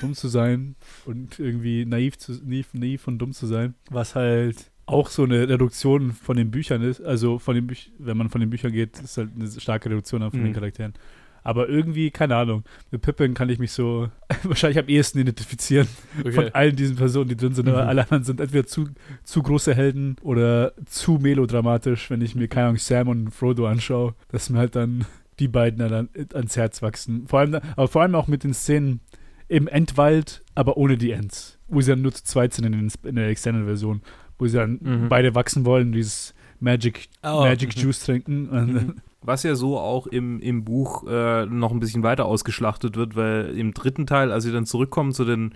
dumm 0.00 0.14
zu 0.14 0.28
sein 0.28 0.76
und 1.04 1.38
irgendwie 1.38 1.84
naiv, 1.84 2.18
zu, 2.18 2.32
naiv, 2.44 2.68
naiv 2.74 3.08
und 3.08 3.18
dumm 3.18 3.32
zu 3.32 3.46
sein. 3.46 3.74
Was 3.90 4.14
halt 4.14 4.70
auch 4.86 5.10
so 5.10 5.24
eine 5.24 5.48
Reduktion 5.48 6.12
von 6.12 6.36
den 6.36 6.50
Büchern 6.50 6.82
ist. 6.82 7.00
Also 7.02 7.38
von 7.38 7.54
den 7.54 7.66
Büchern, 7.66 7.92
wenn 7.98 8.16
man 8.16 8.28
von 8.30 8.40
den 8.40 8.50
Büchern 8.50 8.72
geht, 8.72 8.98
ist 9.00 9.16
halt 9.18 9.30
eine 9.38 9.48
starke 9.60 9.90
Reduktion 9.90 10.22
von 10.22 10.40
den 10.40 10.50
Mhm. 10.50 10.54
Charakteren. 10.54 10.94
Aber 11.42 11.68
irgendwie, 11.68 12.10
keine 12.10 12.34
Ahnung, 12.34 12.64
mit 12.90 13.02
Pippin 13.02 13.34
kann 13.34 13.48
ich 13.48 13.60
mich 13.60 13.70
so 13.70 14.08
wahrscheinlich 14.42 14.78
am 14.80 14.88
ehesten 14.88 15.20
identifizieren 15.20 15.86
okay. 16.20 16.32
von 16.32 16.48
allen 16.50 16.74
diesen 16.74 16.96
Personen, 16.96 17.28
die 17.28 17.36
drin 17.36 17.54
sind. 17.54 17.68
Aber 17.68 17.82
Mhm. 17.84 17.88
alle 17.88 18.02
anderen 18.02 18.24
sind 18.24 18.40
entweder 18.40 18.66
zu, 18.66 18.88
zu 19.22 19.42
große 19.42 19.74
Helden 19.74 20.16
oder 20.22 20.72
zu 20.86 21.18
melodramatisch, 21.20 22.10
wenn 22.10 22.20
ich 22.20 22.34
mir, 22.34 22.48
keine 22.48 22.66
Ahnung, 22.66 22.78
Sam 22.78 23.08
und 23.08 23.30
Frodo 23.30 23.66
anschaue, 23.66 24.14
dass 24.28 24.50
mir 24.50 24.58
halt 24.58 24.74
dann 24.74 25.04
die 25.38 25.48
beiden 25.48 25.78
dann 25.78 26.08
ans 26.32 26.56
Herz 26.56 26.82
wachsen. 26.82 27.26
Vor 27.28 27.40
allem, 27.40 27.54
aber 27.76 27.88
vor 27.88 28.02
allem 28.02 28.14
auch 28.14 28.26
mit 28.26 28.42
den 28.42 28.54
Szenen 28.54 29.00
im 29.48 29.68
Endwald, 29.68 30.42
aber 30.56 30.76
ohne 30.76 30.96
die 30.96 31.12
Ents. 31.12 31.58
Wo 31.68 31.80
sie 31.80 31.90
dann 31.92 32.02
nur 32.02 32.12
zu 32.12 32.24
zweit 32.24 32.54
sind 32.54 32.64
in, 32.64 32.72
den, 32.72 32.90
in 33.04 33.14
der 33.16 33.28
Extended-Version. 33.28 34.00
Wo 34.38 34.46
sie 34.46 34.56
dann 34.56 34.78
Mhm. 34.82 35.08
beide 35.08 35.34
wachsen 35.34 35.64
wollen, 35.64 35.92
dieses 35.92 36.34
Magic, 36.60 37.08
Oh, 37.22 37.40
Magic 37.40 37.76
mhm. 37.76 37.82
Juice 37.82 38.00
trinken. 38.04 38.48
Und 38.48 38.72
Mhm. 38.72 38.94
Was 39.22 39.42
ja 39.42 39.56
so 39.56 39.76
auch 39.78 40.06
im, 40.06 40.38
im 40.40 40.64
Buch 40.64 41.04
äh, 41.08 41.46
noch 41.46 41.72
ein 41.72 41.80
bisschen 41.80 42.04
weiter 42.04 42.26
ausgeschlachtet 42.26 42.96
wird, 42.96 43.16
weil 43.16 43.58
im 43.58 43.74
dritten 43.74 44.06
Teil, 44.06 44.30
als 44.30 44.44
sie 44.44 44.52
dann 44.52 44.66
zurückkommen 44.66 45.12
zu 45.12 45.24
den 45.24 45.54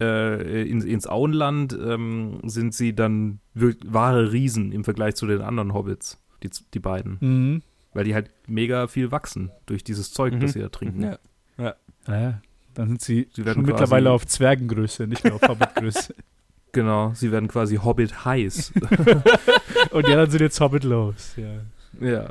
äh, 0.00 0.68
ins, 0.68 0.84
ins 0.84 1.06
Auenland, 1.06 1.72
ähm, 1.80 2.40
sind 2.42 2.74
sie 2.74 2.92
dann 2.96 3.38
wahre 3.54 4.32
Riesen 4.32 4.72
im 4.72 4.82
Vergleich 4.82 5.14
zu 5.14 5.26
den 5.28 5.40
anderen 5.42 5.72
Hobbits, 5.74 6.18
die, 6.42 6.50
die 6.74 6.80
beiden. 6.80 7.18
Mhm. 7.20 7.62
Weil 7.92 8.02
die 8.04 8.14
halt 8.14 8.30
mega 8.48 8.88
viel 8.88 9.12
wachsen 9.12 9.52
durch 9.66 9.84
dieses 9.84 10.12
Zeug, 10.12 10.34
Mhm. 10.34 10.40
das 10.40 10.54
sie 10.54 10.58
da 10.60 10.68
trinken. 10.68 11.02
Ja. 11.56 11.74
Naja, 12.08 12.42
dann 12.74 12.88
sind 12.88 13.00
sie, 13.02 13.28
Sie 13.32 13.44
werden 13.44 13.58
schon 13.58 13.66
mittlerweile 13.66 14.10
auf 14.10 14.26
Zwergengröße, 14.26 15.06
nicht 15.06 15.22
mehr 15.22 15.34
auf 15.36 15.42
Hobbitgröße. 15.42 16.14
Genau, 16.74 17.12
sie 17.14 17.32
werden 17.32 17.48
quasi 17.48 17.76
Hobbit 17.76 18.24
heiß. 18.26 18.72
Und 19.90 20.06
ja, 20.08 20.16
dann 20.16 20.28
sind 20.30 20.40
jetzt 20.42 20.60
Hobbit 20.60 20.84
los. 20.84 21.34
Ja. 21.36 21.60
Ja. 22.06 22.30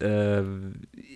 äh, 0.06 0.42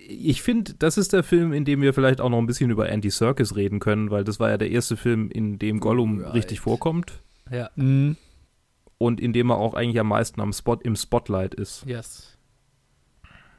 ich 0.07 0.41
finde, 0.41 0.73
das 0.75 0.97
ist 0.97 1.13
der 1.13 1.23
Film, 1.23 1.53
in 1.53 1.65
dem 1.65 1.81
wir 1.81 1.93
vielleicht 1.93 2.21
auch 2.21 2.29
noch 2.29 2.37
ein 2.39 2.47
bisschen 2.47 2.71
über 2.71 2.89
Andy 2.89 3.09
Serkis 3.09 3.55
reden 3.55 3.79
können, 3.79 4.09
weil 4.11 4.23
das 4.23 4.39
war 4.39 4.49
ja 4.49 4.57
der 4.57 4.71
erste 4.71 4.97
Film, 4.97 5.29
in 5.29 5.59
dem 5.59 5.79
Gollum 5.79 6.21
Right. 6.21 6.33
richtig 6.33 6.59
vorkommt 6.61 7.21
Ja. 7.51 7.69
Mhm. 7.75 8.15
und 8.97 9.19
in 9.19 9.33
dem 9.33 9.49
er 9.51 9.57
auch 9.57 9.73
eigentlich 9.73 9.99
am 9.99 10.07
meisten 10.07 10.41
am 10.41 10.53
Spot, 10.53 10.75
im 10.81 10.95
Spotlight 10.95 11.53
ist. 11.53 11.85
Yes. 11.85 12.37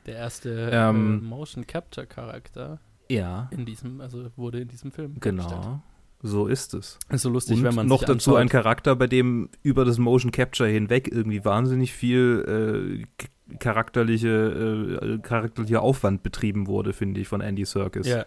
Der 0.07 0.17
erste 0.17 0.71
Ähm, 0.73 1.21
äh, 1.23 1.25
Motion 1.25 1.67
Capture 1.67 2.07
Charakter 2.07 2.81
Ja. 3.09 3.49
in 3.53 3.65
diesem, 3.67 4.01
also 4.01 4.31
wurde 4.37 4.61
in 4.61 4.69
diesem 4.69 4.91
Film. 4.91 5.17
Genau. 5.21 5.83
So 6.23 6.47
ist 6.47 6.75
es. 6.75 6.99
Ist 7.11 7.23
so 7.23 7.31
lustig, 7.31 7.59
Und 7.59 7.65
wenn 7.65 7.75
man 7.75 7.89
noch 7.89 8.05
dazu 8.05 8.37
ein. 8.37 8.49
Charakter, 8.49 8.95
bei 8.95 9.09
dem 9.09 9.49
über 9.63 9.85
das 9.85 9.99
Motion 9.99 10.31
Capture 10.31 10.69
hinweg 10.69 11.11
irgendwie 11.11 11.45
wahnsinnig 11.45 11.93
viel 11.93 13.05
äh, 13.19 13.57
charakterliche, 13.59 14.29
äh, 15.03 15.19
charakterlicher 15.19 15.83
Aufwand 15.83 16.23
betrieben 16.23 16.69
wurde, 16.69 16.93
finde 16.93 17.21
ich, 17.21 17.29
von 17.29 17.41
Andy 17.41 17.65
Serkis. 17.65 18.07
Ja, 18.07 18.25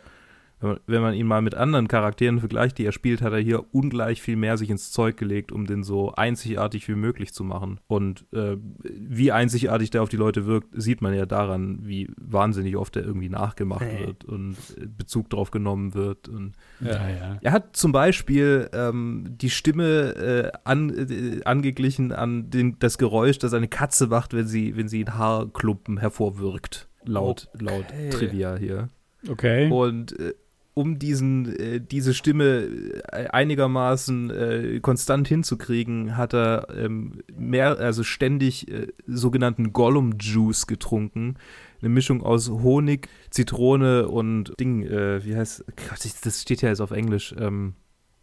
Wenn 0.65 0.71
man, 0.71 0.79
wenn 0.87 1.01
man 1.01 1.13
ihn 1.13 1.27
mal 1.27 1.41
mit 1.41 1.53
anderen 1.53 1.87
Charakteren 1.87 2.39
vergleicht, 2.39 2.77
die 2.77 2.85
er 2.85 2.91
spielt, 2.91 3.21
hat 3.21 3.33
er 3.33 3.39
hier 3.39 3.63
ungleich 3.73 4.21
viel 4.21 4.35
mehr 4.35 4.57
sich 4.57 4.69
ins 4.69 4.91
Zeug 4.91 5.15
gelegt, 5.17 5.51
um 5.51 5.65
den 5.65 5.83
so 5.83 6.13
einzigartig 6.13 6.87
wie 6.87 6.95
möglich 6.95 7.33
zu 7.33 7.43
machen. 7.43 7.79
Und 7.87 8.25
äh, 8.33 8.57
wie 8.83 9.31
einzigartig 9.31 9.91
der 9.91 10.01
auf 10.01 10.09
die 10.09 10.17
Leute 10.17 10.45
wirkt, 10.45 10.69
sieht 10.73 11.01
man 11.01 11.13
ja 11.13 11.25
daran, 11.25 11.79
wie 11.83 12.09
wahnsinnig 12.17 12.75
oft 12.77 12.95
er 12.95 13.03
irgendwie 13.03 13.29
nachgemacht 13.29 13.83
Äh. 13.83 14.07
wird 14.07 14.25
und 14.25 14.55
äh, 14.77 14.87
Bezug 14.87 15.29
drauf 15.29 15.51
genommen 15.51 15.93
wird. 15.93 16.27
Und 16.27 16.53
ja. 16.79 17.09
ja. 17.09 17.37
er 17.41 17.51
hat 17.51 17.75
zum 17.75 17.91
Beispiel 17.91 18.69
ähm, 18.73 19.25
die 19.29 19.49
Stimme 19.49 20.15
äh, 20.15 20.57
an, 20.63 20.89
äh, 20.89 21.43
angeglichen 21.43 22.11
an 22.11 22.49
den, 22.49 22.79
das 22.79 22.97
Geräusch, 22.97 23.37
das 23.37 23.53
eine 23.53 23.67
Katze 23.67 24.07
macht, 24.07 24.33
wenn 24.33 24.47
sie, 24.47 24.75
wenn 24.75 24.87
sie 24.87 25.05
einen 25.05 25.17
Haarklumpen 25.17 25.97
hervorwirkt. 25.97 26.89
Laut, 27.03 27.49
laut 27.59 27.85
Okay. 27.85 28.09
Trivia 28.09 28.55
hier. 28.55 28.89
Okay. 29.29 29.69
Und 29.69 30.19
äh, 30.19 30.33
um 30.75 30.99
diesen, 30.99 31.55
äh, 31.57 31.79
diese 31.81 32.13
Stimme 32.13 32.67
äh, 33.11 33.27
einigermaßen 33.29 34.29
äh, 34.29 34.79
konstant 34.81 35.27
hinzukriegen, 35.27 36.15
hat 36.17 36.33
er 36.35 36.67
ähm, 36.75 37.23
mehr, 37.35 37.79
also 37.79 38.03
ständig 38.03 38.69
äh, 38.69 38.87
sogenannten 39.07 39.73
Gollum-Juice 39.73 40.67
getrunken. 40.67 41.37
Eine 41.81 41.89
Mischung 41.89 42.21
aus 42.21 42.49
Honig, 42.49 43.07
Zitrone 43.31 44.07
und 44.09 44.53
Ding, 44.59 44.83
äh, 44.83 45.23
wie 45.25 45.35
heißt, 45.35 45.65
Gott, 45.89 46.03
ich- 46.05 46.19
das 46.21 46.41
steht 46.41 46.61
ja 46.61 46.69
jetzt 46.69 46.81
auf 46.81 46.91
Englisch, 46.91 47.33
ähm, 47.39 47.73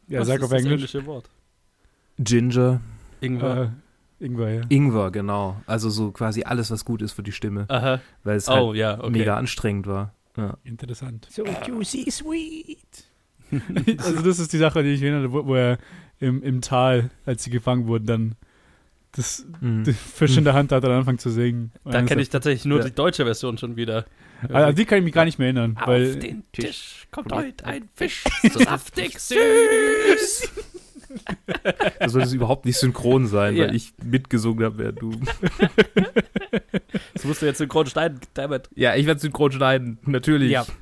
ja, 0.09 0.21
Was 0.21 0.29
sag 0.29 0.39
ist 0.39 0.45
auf 0.45 0.51
das 0.51 0.61
Englisch. 0.61 0.73
englische 0.95 1.07
Wort. 1.07 1.31
Ginger, 2.19 2.81
Ingwer. 3.21 3.73
Äh, 4.21 4.25
Ingwer, 4.27 4.51
ja. 4.51 4.61
Ingwer, 4.69 5.11
genau. 5.11 5.61
Also 5.67 5.91
so 5.91 6.13
quasi 6.13 6.43
alles, 6.45 6.71
was 6.71 6.85
gut 6.85 7.03
ist 7.03 7.13
für 7.13 7.23
die 7.23 7.33
Stimme, 7.33 7.65
Aha. 7.69 8.01
weil 8.25 8.37
es 8.37 8.49
Oh, 8.49 8.69
halt 8.69 8.77
ja, 8.77 8.99
okay. 9.01 9.11
mega 9.11 9.37
anstrengend 9.37 9.87
war. 9.87 10.13
Ja. 10.37 10.57
Interessant. 10.65 11.29
So 11.31 11.45
juicy 11.67 12.11
sweet. 12.11 13.05
also 13.99 14.23
das 14.23 14.39
ist 14.39 14.53
die 14.53 14.59
Sache, 14.59 14.83
die 14.83 14.91
ich 14.91 15.03
erinnere, 15.03 15.33
wo, 15.33 15.47
wo 15.47 15.55
er 15.55 15.79
im, 16.21 16.43
im 16.43 16.61
Tal, 16.63 17.11
als 17.27 17.45
sie 17.45 17.51
gefangen 17.51 17.87
wurden, 17.87 18.07
dann 18.07 18.35
das 19.15 19.45
Mhm. 19.61 19.85
den 19.85 19.95
Fisch 19.95 20.39
in 20.39 20.45
der 20.45 20.55
Hand 20.55 20.73
hat 20.73 20.83
und 20.85 20.91
anfangen 20.91 21.19
zu 21.19 21.29
singen. 21.31 21.71
Da 21.85 21.91
dann 21.91 22.07
kenne 22.07 22.23
ich 22.23 22.31
tatsächlich 22.31 22.65
nur 22.65 22.79
Ja. 22.79 22.85
die 22.87 22.95
deutsche 22.95 23.25
Version 23.25 23.59
schon 23.59 23.77
wieder. 23.77 24.07
an 24.49 24.75
die 24.75 24.87
kann 24.87 24.99
ich 24.99 25.05
mich 25.05 25.13
gar 25.13 25.27
nicht 25.27 25.39
mehr 25.39 25.49
erinnern, 25.49 25.77
Auf 25.79 25.87
weil 25.87 26.17
den 26.17 26.45
Tisch 26.53 27.07
kommt 27.11 27.31
heute 27.31 27.65
ein 27.67 27.91
Fisch, 27.95 28.25
so 28.53 28.59
saftig 28.61 29.19
süß. 29.21 30.49
Das 32.01 32.13
sollte 32.13 32.35
überhaupt 32.35 32.65
nicht 32.65 32.79
synchron 32.79 33.27
sein, 33.27 33.55
Ja. 33.55 33.67
weil 33.67 33.75
ich 33.75 33.93
mitgesungen 34.03 34.65
habe, 34.65 34.79
während 34.79 35.03
du. 35.03 35.11
Das 37.15 37.25
musst 37.25 37.43
du 37.43 37.47
jetzt 37.47 37.59
synchron 37.59 37.87
schneiden, 37.87 38.21
dammit. 38.35 38.69
Ja, 38.75 38.95
ich 38.95 39.07
werde 39.07 39.21
synchron 39.21 39.53
schneiden, 39.53 39.99
natürlich. 40.05 40.51
Ja. 40.51 40.67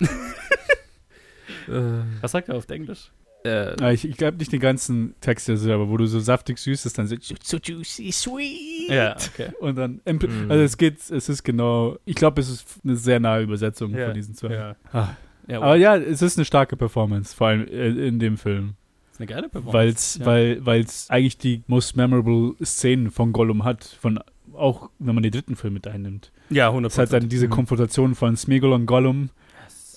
Äh, 1.69 2.03
Was 2.21 2.33
sagt 2.33 2.49
er 2.49 2.57
auf 2.57 2.69
Englisch? 2.69 3.11
äh, 3.45 3.95
ich, 3.95 4.07
ich 4.09 4.17
glaube 4.17 4.39
nicht 4.39 4.53
den 4.53 4.61
ganzen 4.61 5.15
Text, 5.21 5.49
also, 5.49 5.73
aber 5.73 5.89
wo 5.89 5.97
du 5.97 6.07
so 6.07 6.21
saftig 6.21 6.59
süß 6.59 6.85
ist, 6.87 6.99
dann 6.99 7.07
so 7.07 7.17
So 7.43 7.57
juicy 7.59 8.11
sweet. 8.13 8.89
Ja, 8.91 9.17
okay. 9.17 9.51
und 9.61 9.77
dann 9.77 10.01
Mhm. 10.07 10.51
also 10.51 10.63
es 10.65 10.77
geht 10.77 10.99
es 11.11 11.29
ist 11.29 11.43
genau 11.43 11.97
ich 12.05 12.17
glaube 12.17 12.41
es 12.41 12.51
ist 12.51 12.67
eine 12.85 12.97
sehr 12.97 13.21
nahe 13.21 13.43
Übersetzung 13.43 13.95
Ja. 13.97 14.07
von 14.07 14.15
diesen 14.15 14.35
zwei 14.35 14.53
Ja. 14.53 14.77
Ah. 14.93 15.09
ja 15.47 15.59
aber 15.61 15.77
ja 15.77 15.97
es 15.97 16.23
ist 16.23 16.37
eine 16.39 16.45
starke 16.45 16.77
Performance 16.77 17.35
vor 17.35 17.49
allem 17.49 17.67
äh, 17.69 17.89
in 18.09 18.19
dem 18.19 18.37
Film 18.37 18.75
ist 19.13 19.21
eine 19.21 19.27
geile 19.27 19.49
Performance. 19.49 19.73
weil's, 19.79 20.19
ja. 20.19 20.27
weil 20.27 20.67
weil 20.67 20.81
es 20.83 21.09
eigentlich 21.09 21.39
die 21.39 21.63
most 21.67 21.97
memorable 21.97 22.55
Szenen 22.65 23.11
von 23.11 23.33
Gollum 23.33 23.65
hat 23.65 23.85
von 23.85 24.19
auch 24.61 24.91
wenn 24.99 25.15
man 25.15 25.23
den 25.23 25.33
dritten 25.33 25.57
Film 25.57 25.75
mit 25.75 25.87
einnimmt 25.87 26.31
Ja, 26.51 26.69
100 26.69 26.93
es 26.93 26.99
hat 26.99 27.13
dann 27.13 27.29
diese 27.29 27.47
Mhm. 27.47 27.51
Konfrontation 27.51 28.15
von 28.15 28.37
Smeagol 28.37 28.73
und 28.73 28.87
Gollum 28.87 29.31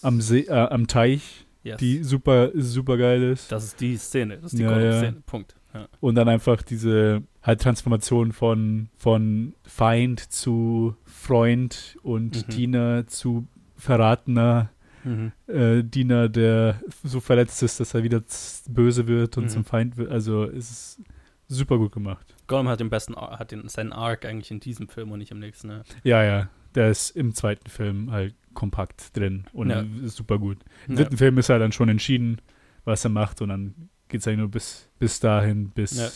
am 0.01 0.21
See, 0.21 0.41
äh, 0.41 0.51
am 0.53 0.87
Teich 0.87 1.45
yes. 1.63 1.77
die 1.77 2.03
super 2.03 2.51
super 2.55 2.97
geil 2.97 3.23
ist 3.23 3.51
Das 3.51 3.63
ist 3.63 3.79
die 3.81 3.97
Szene, 3.97 4.37
das 4.37 4.53
ist 4.53 4.59
die 4.59 4.63
Ja, 4.63 4.69
Gollum-Szene. 4.73 5.17
Punkt. 5.25 5.55
Ja. 5.73 5.87
und 6.01 6.13
dann 6.15 6.29
einfach 6.29 6.61
diese 6.61 7.23
halt 7.41 7.59
Transformation 7.61 8.31
von 8.31 8.89
von 8.95 9.53
Feind 9.63 10.19
zu 10.31 10.95
Freund 11.05 11.97
und 12.03 12.47
Mhm. 12.47 12.51
Diener 12.51 13.07
zu 13.07 13.47
Verratener 13.75 14.69
Mhm. 15.03 15.31
äh, 15.47 15.83
Diener, 15.83 16.29
der 16.29 16.79
so 17.03 17.19
verletzt 17.19 17.61
ist, 17.63 17.79
dass 17.79 17.93
er 17.93 18.03
wieder 18.03 18.21
böse 18.69 19.07
wird 19.07 19.35
und 19.37 19.45
Mhm. 19.45 19.49
zum 19.49 19.65
Feind 19.65 19.97
wird. 19.97 20.09
Also 20.11 20.43
es 20.45 20.71
ist 20.71 21.01
super 21.53 21.77
gut 21.77 21.91
gemacht. 21.91 22.35
Gollum 22.47 22.67
hat 22.67 22.79
den 22.79 22.89
besten, 22.89 23.15
Ar- 23.15 23.39
hat 23.39 23.51
den, 23.51 23.67
seinen 23.69 23.93
Arc 23.93 24.25
eigentlich 24.25 24.51
in 24.51 24.59
diesem 24.59 24.87
Film 24.87 25.11
und 25.11 25.19
nicht 25.19 25.31
im 25.31 25.39
nächsten. 25.39 25.67
Ne? 25.67 25.83
Ja, 26.03 26.23
ja. 26.23 26.49
Der 26.75 26.89
ist 26.89 27.11
im 27.11 27.33
zweiten 27.35 27.69
Film 27.69 28.11
halt 28.11 28.35
kompakt 28.53 29.15
drin 29.15 29.45
und 29.53 29.69
Ja. 29.69 29.83
ist 30.03 30.15
super 30.17 30.39
gut. 30.39 30.57
Im 30.87 30.95
Ja. 30.95 31.01
dritten 31.03 31.17
Film 31.17 31.37
ist 31.37 31.49
er 31.49 31.59
dann 31.59 31.71
schon 31.71 31.89
entschieden, 31.89 32.41
was 32.85 33.03
er 33.05 33.09
macht 33.11 33.41
und 33.41 33.49
dann 33.49 33.89
geht 34.09 34.21
es 34.21 34.27
eigentlich 34.27 34.39
nur 34.39 34.49
bis, 34.51 34.89
bis 34.99 35.19
dahin, 35.19 35.69
bis, 35.69 35.97
Ja. 35.97 36.09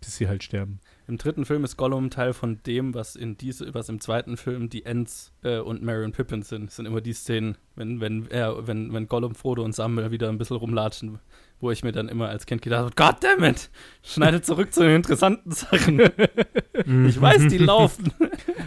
bis 0.00 0.16
sie 0.16 0.28
halt 0.28 0.42
sterben. 0.44 0.80
Im 1.06 1.18
dritten 1.18 1.44
Film 1.44 1.64
ist 1.64 1.76
Gollum 1.76 2.08
Teil 2.08 2.32
von 2.32 2.62
dem, 2.66 2.94
was 2.94 3.14
in 3.14 3.36
diese, 3.36 3.74
was 3.74 3.90
im 3.90 4.00
zweiten 4.00 4.36
Film 4.38 4.70
die 4.70 4.86
Ents 4.86 5.32
äh, 5.42 5.58
und 5.58 5.82
Merry 5.82 6.04
und 6.04 6.12
Pippin 6.16 6.42
sind. 6.42 6.66
Das 6.68 6.76
sind 6.76 6.86
immer 6.86 7.02
die 7.02 7.12
Szenen, 7.12 7.58
wenn, 7.76 8.00
wenn 8.00 8.26
er, 8.30 8.66
wenn, 8.66 8.90
wenn 8.92 9.06
Gollum, 9.06 9.34
Frodo 9.34 9.62
und 9.62 9.74
Sam 9.74 10.10
wieder 10.10 10.30
ein 10.30 10.38
bisschen 10.38 10.56
rumlatschen, 10.56 11.18
wo 11.60 11.70
ich 11.70 11.82
mir 11.84 11.92
dann 11.92 12.08
immer 12.08 12.28
als 12.30 12.46
Kind 12.46 12.62
gedacht 12.62 12.84
habe, 12.84 13.12
God 13.12 13.22
damn 13.22 13.44
it! 13.44 13.68
Schneide 14.02 14.40
zurück 14.40 14.72
zu 14.72 14.80
den 14.82 14.96
interessanten 14.96 15.50
Sachen. 15.52 16.00
Ich 17.06 17.20
weiß, 17.20 17.48
die 17.48 17.58
laufen. 17.58 18.10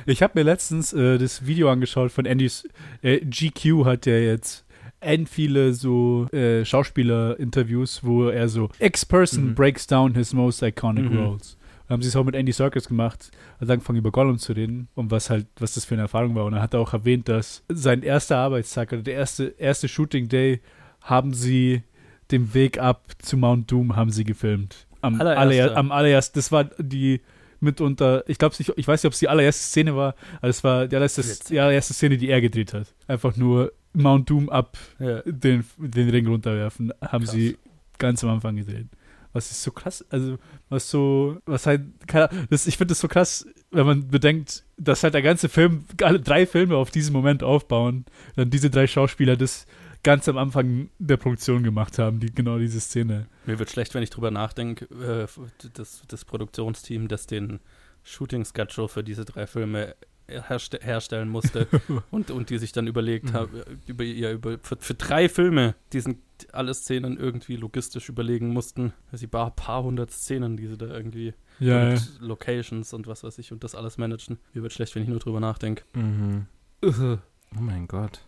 Ich 0.09 0.23
habe 0.23 0.33
mir 0.39 0.43
letztens 0.43 0.93
äh, 0.93 1.17
das 1.17 1.45
Video 1.47 1.69
angeschaut 1.69 2.13
von 2.13 2.25
Andy's. 2.25 2.65
Äh, 3.01 3.19
GQ 3.25 3.83
hat 3.83 4.05
ja 4.05 4.15
jetzt 4.17 4.65
end 5.01 5.27
viele 5.27 5.73
so 5.73 6.27
äh, 6.31 6.63
Schauspieler-Interviews, 6.63 8.03
wo 8.05 8.29
er 8.29 8.47
so 8.47 8.69
X-Person 8.79 9.47
Mhm. 9.47 9.55
breaks 9.55 9.85
down 9.85 10.13
his 10.15 10.33
most 10.33 10.63
iconic 10.63 11.09
Mhm. 11.11 11.17
roles. 11.17 11.57
Da 11.87 11.93
haben 11.93 12.01
sie 12.01 12.09
es 12.09 12.15
auch 12.15 12.23
mit 12.25 12.35
Andy 12.35 12.51
Serkis 12.51 12.87
gemacht, 12.87 13.31
hat 13.61 13.69
angefangen 13.69 13.99
über 13.99 14.11
Gollum 14.11 14.37
zu 14.39 14.51
reden 14.53 14.89
und 14.95 15.09
was 15.09 15.29
halt, 15.29 15.47
was 15.59 15.73
das 15.75 15.85
für 15.85 15.95
eine 15.95 16.01
Erfahrung 16.03 16.35
war. 16.35 16.45
Und 16.45 16.53
er 16.53 16.61
hat 16.61 16.75
auch 16.75 16.93
erwähnt, 16.93 17.29
dass 17.29 17.63
sein 17.69 18.03
erster 18.03 18.37
Arbeitstag 18.37 18.91
oder 18.91 19.01
der 19.03 19.13
erste, 19.15 19.55
erste 19.57 19.87
Shooting 19.87 20.27
Day 20.27 20.61
haben 21.01 21.33
sie 21.33 21.83
den 22.31 22.53
Weg 22.53 22.77
ab 22.77 23.05
zu 23.19 23.37
Mount 23.37 23.71
Doom 23.71 23.95
haben 23.95 24.11
sie 24.11 24.25
gefilmt. 24.25 24.85
Am, 24.99 25.19
Allererster. 25.21 25.63
aller, 25.63 25.77
am 25.77 25.91
allererst, 25.93 26.35
das 26.35 26.51
war 26.51 26.65
die 26.77 27.21
mitunter, 27.61 28.23
ich 28.27 28.37
glaube 28.37 28.55
nicht, 28.59 28.73
ich 28.75 28.87
weiß 28.87 29.01
nicht, 29.01 29.07
ob 29.07 29.13
es 29.13 29.19
die 29.19 29.29
allererste 29.29 29.63
Szene 29.63 29.95
war, 29.95 30.15
aber 30.39 30.49
es 30.49 30.63
war 30.63 30.87
die 30.87 30.95
allererste, 30.95 31.23
die 31.49 31.59
allererste 31.59 31.93
Szene, 31.93 32.17
die 32.17 32.27
er 32.29 32.41
gedreht 32.41 32.73
hat. 32.73 32.93
Einfach 33.07 33.37
nur 33.37 33.71
Mount 33.93 34.29
Doom 34.29 34.49
ab 34.49 34.77
Ja. 34.99 35.21
den, 35.25 35.63
den 35.77 36.09
Ring 36.09 36.27
runterwerfen, 36.27 36.91
haben 37.01 37.23
Krass. 37.23 37.33
sie 37.33 37.57
ganz 37.97 38.23
am 38.23 38.31
Anfang 38.31 38.57
gedreht. 38.57 38.87
Was 39.33 39.51
ist 39.51 39.61
so 39.63 39.71
krass, 39.71 40.05
also 40.09 40.37
was 40.69 40.89
so, 40.89 41.37
was 41.45 41.65
halt, 41.65 41.81
keine 42.07 42.29
Ahnung, 42.31 42.47
das, 42.49 42.67
ich 42.67 42.77
finde 42.77 42.91
das 42.93 42.99
so 42.99 43.07
krass, 43.07 43.45
wenn 43.71 43.85
man 43.85 44.07
bedenkt, 44.07 44.63
dass 44.77 45.03
halt 45.03 45.13
der 45.13 45.21
ganze 45.21 45.49
Film, 45.49 45.85
alle 46.01 46.19
drei 46.19 46.45
Filme 46.45 46.75
auf 46.75 46.91
diesen 46.91 47.13
Moment 47.13 47.43
aufbauen, 47.43 48.05
dann 48.35 48.49
diese 48.49 48.69
drei 48.69 48.87
Schauspieler 48.87 49.35
das 49.37 49.65
ganz 50.03 50.29
am 50.29 50.37
Anfang 50.37 50.89
der 50.99 51.17
Produktion 51.17 51.63
gemacht 51.63 51.99
haben, 51.99 52.19
die 52.19 52.33
genau 52.33 52.57
diese 52.59 52.79
Szene. 52.79 53.27
Mir 53.45 53.59
wird 53.59 53.69
schlecht, 53.69 53.93
wenn 53.93 54.03
ich 54.03 54.09
drüber 54.09 54.31
nachdenke, 54.31 54.85
äh, 54.85 55.27
das, 55.73 56.03
das 56.07 56.23
Produktionsteam, 56.23 57.07
das 57.07 57.27
den 57.27 57.59
Shooting-Schedule 58.03 58.87
für 58.87 59.03
diese 59.03 59.25
drei 59.25 59.47
Filme 59.47 59.95
herste 60.27 60.79
herstellen 60.81 61.29
musste 61.29 61.67
und, 62.11 62.31
und 62.31 62.49
die 62.49 62.57
sich 62.57 62.71
dann 62.71 62.87
überlegt 62.87 63.25
Mhm. 63.25 63.33
haben, 63.33 63.61
über, 63.85 64.03
ja, 64.03 64.31
über, 64.31 64.57
für, 64.61 64.77
für 64.77 64.93
drei 64.93 65.29
Filme 65.29 65.75
diesen 65.93 66.21
alle 66.53 66.73
Szenen 66.73 67.17
irgendwie 67.17 67.55
logistisch 67.55 68.09
überlegen 68.09 68.49
mussten. 68.49 68.93
Also 69.11 69.25
ein 69.25 69.29
paar, 69.29 69.51
paar 69.51 69.83
hundert 69.83 70.11
Szenen, 70.11 70.57
die 70.57 70.67
sie 70.67 70.77
da 70.77 70.87
irgendwie 70.87 71.33
Ja, 71.59 71.89
und 71.91 72.19
Locations 72.19 72.93
und 72.93 73.07
was 73.07 73.23
weiß 73.23 73.37
ich 73.39 73.51
und 73.51 73.63
das 73.63 73.75
alles 73.75 73.97
managen. 73.97 74.37
Mir 74.53 74.63
wird 74.63 74.73
schlecht, 74.73 74.95
wenn 74.95 75.03
ich 75.03 75.09
nur 75.09 75.19
drüber 75.19 75.39
nachdenke. 75.39 75.83
Mhm. 75.93 76.45
Oh 76.83 77.61
mein 77.61 77.87
Gott. 77.87 78.21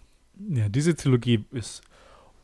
ja, 0.49 0.69
diese 0.69 0.95
Trilogie 0.95 1.45
ist 1.51 1.81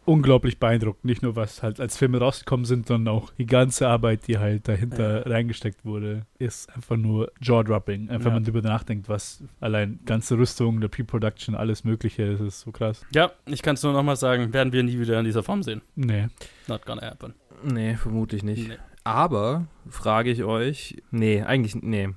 unglaublich 0.05 0.59
beeindruckend. 0.59 1.05
Nicht 1.05 1.21
nur, 1.21 1.35
was 1.35 1.61
halt 1.63 1.79
als 1.79 1.97
Filme 1.97 2.19
rausgekommen 2.19 2.65
sind, 2.65 2.87
sondern 2.87 3.13
auch 3.13 3.31
die 3.33 3.45
ganze 3.45 3.87
Arbeit, 3.87 4.27
die 4.27 4.37
halt 4.37 4.67
dahinter 4.67 5.25
reingesteckt 5.25 5.83
wurde, 5.85 6.25
ist 6.39 6.73
einfach 6.75 6.97
nur 6.97 7.31
jaw-dropping. 7.41 8.09
Einfach, 8.09 8.19
Ja. 8.19 8.25
wenn 8.25 8.33
man 8.33 8.43
darüber 8.43 8.61
nachdenkt, 8.61 9.09
was 9.09 9.43
allein 9.59 9.99
ganze 10.05 10.37
Rüstung, 10.37 10.81
der 10.81 10.87
Pre-Production, 10.87 11.55
alles 11.55 11.83
Mögliche, 11.83 12.31
das 12.31 12.41
ist 12.41 12.61
so 12.61 12.71
krass. 12.71 13.05
Ja, 13.13 13.31
ich 13.45 13.61
kann 13.61 13.75
es 13.75 13.83
nur 13.83 13.93
nochmal 13.93 14.15
sagen, 14.15 14.53
werden 14.53 14.71
wir 14.73 14.83
nie 14.83 14.99
wieder 14.99 15.19
in 15.19 15.25
dieser 15.25 15.43
Form 15.43 15.63
sehen. 15.63 15.81
Nee. 15.95 16.27
Not 16.67 16.85
gonna 16.85 17.01
happen. 17.01 17.33
Nee, 17.63 17.95
vermutlich 17.95 18.43
nicht. 18.43 18.67
Nee. 18.69 18.77
Aber 19.03 19.67
frage 19.89 20.31
ich 20.31 20.43
euch, 20.43 21.01
nee, 21.11 21.41
eigentlich 21.41 21.75
nee. 21.75 22.09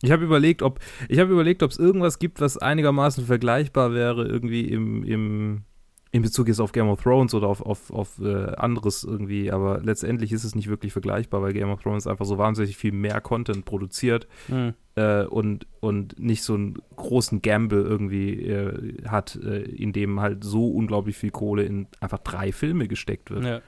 Ich 0.00 0.12
habe 0.12 0.22
überlegt, 0.24 0.62
ob 0.62 0.78
ich 1.08 1.18
habe 1.18 1.32
überlegt, 1.32 1.64
ob 1.64 1.72
es 1.72 1.78
irgendwas 1.78 2.20
gibt, 2.20 2.40
was 2.40 2.56
einigermaßen 2.56 3.26
vergleichbar 3.26 3.92
wäre 3.94 4.24
irgendwie 4.24 4.60
im, 4.68 5.02
im 5.02 5.62
in 6.10 6.22
Bezug 6.22 6.48
jetzt 6.48 6.60
auf 6.60 6.72
Game 6.72 6.88
of 6.88 7.02
Thrones 7.02 7.34
oder 7.34 7.48
auf, 7.48 7.60
auf, 7.60 7.90
auf 7.90 8.18
äh, 8.18 8.54
anderes 8.56 9.04
irgendwie, 9.04 9.50
aber 9.52 9.80
letztendlich 9.82 10.32
ist 10.32 10.44
es 10.44 10.54
nicht 10.54 10.68
wirklich 10.68 10.92
vergleichbar, 10.92 11.42
weil 11.42 11.52
Game 11.52 11.68
of 11.68 11.82
Thrones 11.82 12.06
einfach 12.06 12.24
so 12.24 12.38
wahnsinnig 12.38 12.76
viel 12.78 12.92
mehr 12.92 13.20
Content 13.20 13.66
produziert 13.66 14.26
Hm. 14.46 14.72
äh, 14.94 15.24
und, 15.24 15.66
und 15.80 16.18
nicht 16.18 16.42
so 16.44 16.54
einen 16.54 16.78
großen 16.96 17.42
Gamble 17.42 17.82
irgendwie 17.82 18.42
äh, 18.42 19.02
hat, 19.06 19.36
äh, 19.36 19.62
in 19.64 19.92
dem 19.92 20.18
halt 20.20 20.44
so 20.44 20.70
unglaublich 20.70 21.16
viel 21.16 21.30
Kohle 21.30 21.64
in 21.64 21.86
einfach 22.00 22.18
drei 22.20 22.52
Filme 22.52 22.88
gesteckt 22.88 23.30
wird. 23.30 23.44
Ja. 23.44 23.60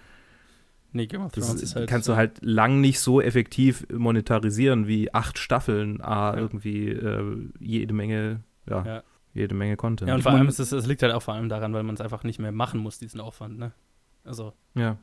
Nee, 0.92 1.07
Game 1.07 1.22
of 1.22 1.33
Das 1.33 1.46
Thrones 1.46 1.62
ist 1.62 1.76
halt. 1.76 1.88
kannst 1.88 2.09
du 2.09 2.16
halt 2.16 2.38
lang 2.40 2.81
nicht 2.81 3.00
so 3.00 3.20
effektiv 3.20 3.87
monetarisieren 3.92 4.88
wie 4.88 5.12
acht 5.14 5.38
Staffeln, 5.38 6.00
ah, 6.00 6.33
Ja. 6.35 6.40
irgendwie 6.40 6.88
äh, 6.88 7.22
jede 7.61 7.92
Menge, 7.94 8.40
ja, 8.68 8.85
Ja. 8.85 9.03
Jede 9.34 9.54
Menge 9.54 9.76
Content. 9.76 10.08
Ja, 10.08 10.14
und 10.14 10.20
Ich 10.20 10.24
vor 10.24 10.32
allem 10.32 10.46
es, 10.48 10.58
es 10.58 10.86
liegt 10.86 11.02
halt 11.02 11.12
auch 11.12 11.22
vor 11.22 11.34
allem 11.34 11.48
daran, 11.48 11.72
weil 11.72 11.82
man 11.82 11.94
es 11.94 12.00
einfach 12.00 12.24
nicht 12.24 12.38
mehr 12.38 12.52
machen 12.52 12.80
muss, 12.80 12.98
diesen 12.98 13.20
Aufwand, 13.20 13.58
ne? 13.58 13.72
Also, 14.24 14.52
ja 14.74 14.98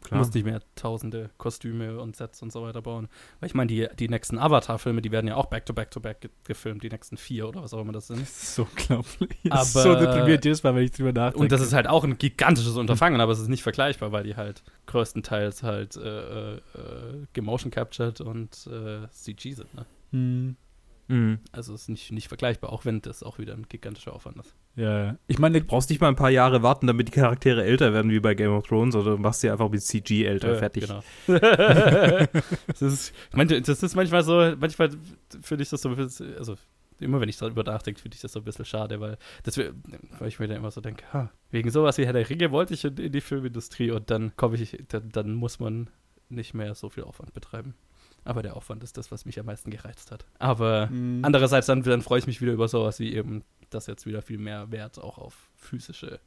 du 0.00 0.08
klar. 0.08 0.18
musst 0.18 0.34
nicht 0.34 0.44
mehr 0.44 0.60
tausende 0.74 1.30
Kostüme 1.36 2.00
und 2.00 2.16
Sets 2.16 2.42
und 2.42 2.52
so 2.52 2.62
weiter 2.62 2.82
bauen. 2.82 3.08
Weil 3.38 3.48
ich 3.48 3.54
meine, 3.54 3.68
die, 3.68 3.86
die 3.98 4.08
nächsten 4.08 4.38
Avatar-Filme, 4.38 5.02
die 5.02 5.10
werden 5.12 5.26
ja 5.26 5.36
auch 5.36 5.46
back-to-back-to-back 5.46 6.20
ge 6.20 6.30
gefilmt, 6.44 6.82
die 6.82 6.88
nächsten 6.88 7.16
vier 7.16 7.48
oder 7.48 7.62
was 7.62 7.74
auch 7.74 7.80
immer 7.80 7.92
das 7.92 8.06
sind. 8.06 8.20
Das 8.20 8.30
ist 8.30 8.54
so 8.54 8.62
unglaublich. 8.62 9.30
Aber- 9.50 9.62
ist 9.62 9.72
so 9.72 9.94
deprimiert 9.94 10.44
jedes 10.44 10.62
Mal, 10.62 10.74
wenn 10.74 10.84
ich 10.84 10.92
drüber 10.92 11.12
nachdenke. 11.12 11.38
Und 11.38 11.52
das 11.52 11.60
ist 11.60 11.72
halt 11.72 11.86
auch 11.86 12.04
ein 12.04 12.18
gigantisches 12.18 12.76
Unterfangen, 12.76 13.20
aber 13.20 13.32
es 13.32 13.40
ist 13.40 13.48
nicht 13.48 13.62
vergleichbar, 13.62 14.12
weil 14.12 14.24
die 14.24 14.36
halt 14.36 14.62
größtenteils 14.86 15.62
halt 15.62 15.96
äh, 15.96 16.00
äh, 16.00 16.56
äh, 16.56 16.60
gemotion 17.32 17.70
captured 17.70 18.20
und 18.20 18.66
äh, 18.66 19.08
CG 19.10 19.52
sind, 19.52 19.72
ne? 19.74 19.86
Hm. 20.12 20.56
Mhm. 21.10 21.40
Also 21.50 21.74
es 21.74 21.82
ist 21.82 21.88
nicht, 21.88 22.12
nicht 22.12 22.28
vergleichbar, 22.28 22.72
auch 22.72 22.84
wenn 22.84 23.02
das 23.02 23.24
auch 23.24 23.38
wieder 23.38 23.52
ein 23.54 23.66
gigantischer 23.68 24.14
Aufwand 24.14 24.38
ist. 24.38 24.54
Ja, 24.76 25.04
ja. 25.04 25.18
Ich 25.26 25.40
meine, 25.40 25.60
Du 25.60 25.66
brauchst 25.66 25.90
nicht 25.90 26.00
mal 26.00 26.06
ein 26.08 26.14
paar 26.16 26.30
Jahre 26.30 26.62
warten, 26.62 26.86
damit 26.86 27.08
die 27.08 27.12
Charaktere 27.12 27.64
älter 27.64 27.92
werden 27.92 28.12
wie 28.12 28.20
bei 28.20 28.34
Game 28.34 28.52
of 28.52 28.68
Thrones, 28.68 28.94
oder 28.94 29.16
du 29.16 29.18
machst 29.18 29.40
sie 29.40 29.50
einfach 29.50 29.68
mit 29.68 29.82
CG 29.82 30.24
älter, 30.24 30.52
Äh, 30.52 30.56
fertig. 30.56 30.86
Genau. 30.86 31.02
das, 32.68 32.80
ist, 32.80 33.12
das 33.34 33.82
ist 33.82 33.96
manchmal 33.96 34.22
so, 34.22 34.54
manchmal 34.56 34.90
finde 35.42 35.62
ich 35.64 35.68
das 35.70 35.82
so 35.82 35.88
ein 35.88 35.96
bisschen, 35.96 36.36
also 36.36 36.54
immer 37.00 37.20
wenn 37.20 37.28
ich 37.28 37.38
darüber 37.38 37.64
nachdenke, 37.64 38.00
finde 38.00 38.14
ich 38.14 38.20
das 38.20 38.32
so 38.32 38.40
ein 38.40 38.44
bisschen 38.44 38.64
schade, 38.64 39.00
weil, 39.00 39.18
das, 39.42 39.58
weil 39.58 40.28
ich 40.28 40.38
mir 40.38 40.46
dann 40.46 40.58
immer 40.58 40.70
so 40.70 40.80
denke, 40.80 41.04
ha, 41.12 41.32
wegen 41.50 41.70
sowas 41.70 41.98
wie 41.98 42.06
Herr 42.06 42.12
der 42.12 42.28
Ringe 42.30 42.52
wollte 42.52 42.74
ich 42.74 42.84
in, 42.84 42.96
in 42.98 43.10
die 43.10 43.20
Filmindustrie 43.20 43.90
und 43.90 44.10
dann 44.10 44.36
komme 44.36 44.56
ich, 44.56 44.78
dann, 44.88 45.08
dann 45.08 45.34
muss 45.34 45.58
man 45.58 45.90
nicht 46.28 46.54
mehr 46.54 46.76
so 46.76 46.88
viel 46.88 47.02
Aufwand 47.02 47.32
betreiben. 47.32 47.74
Aber 48.24 48.42
der 48.42 48.56
Aufwand 48.56 48.84
ist 48.84 48.96
das, 48.96 49.10
was 49.10 49.24
mich 49.24 49.38
am 49.40 49.46
meisten 49.46 49.70
gereizt 49.70 50.10
hat. 50.12 50.26
Aber 50.38 50.88
Hm. 50.90 51.20
andererseits 51.22 51.66
dann, 51.66 51.82
dann 51.82 52.02
freue 52.02 52.18
ich 52.18 52.26
mich 52.26 52.40
wieder 52.40 52.52
über 52.52 52.68
sowas 52.68 53.00
wie 53.00 53.14
eben, 53.14 53.42
dass 53.70 53.86
jetzt 53.86 54.04
wieder 54.06 54.20
viel 54.22 54.38
mehr 54.38 54.70
Wert 54.70 54.98
auch 54.98 55.18
auf 55.18 55.48
physische 55.56 56.20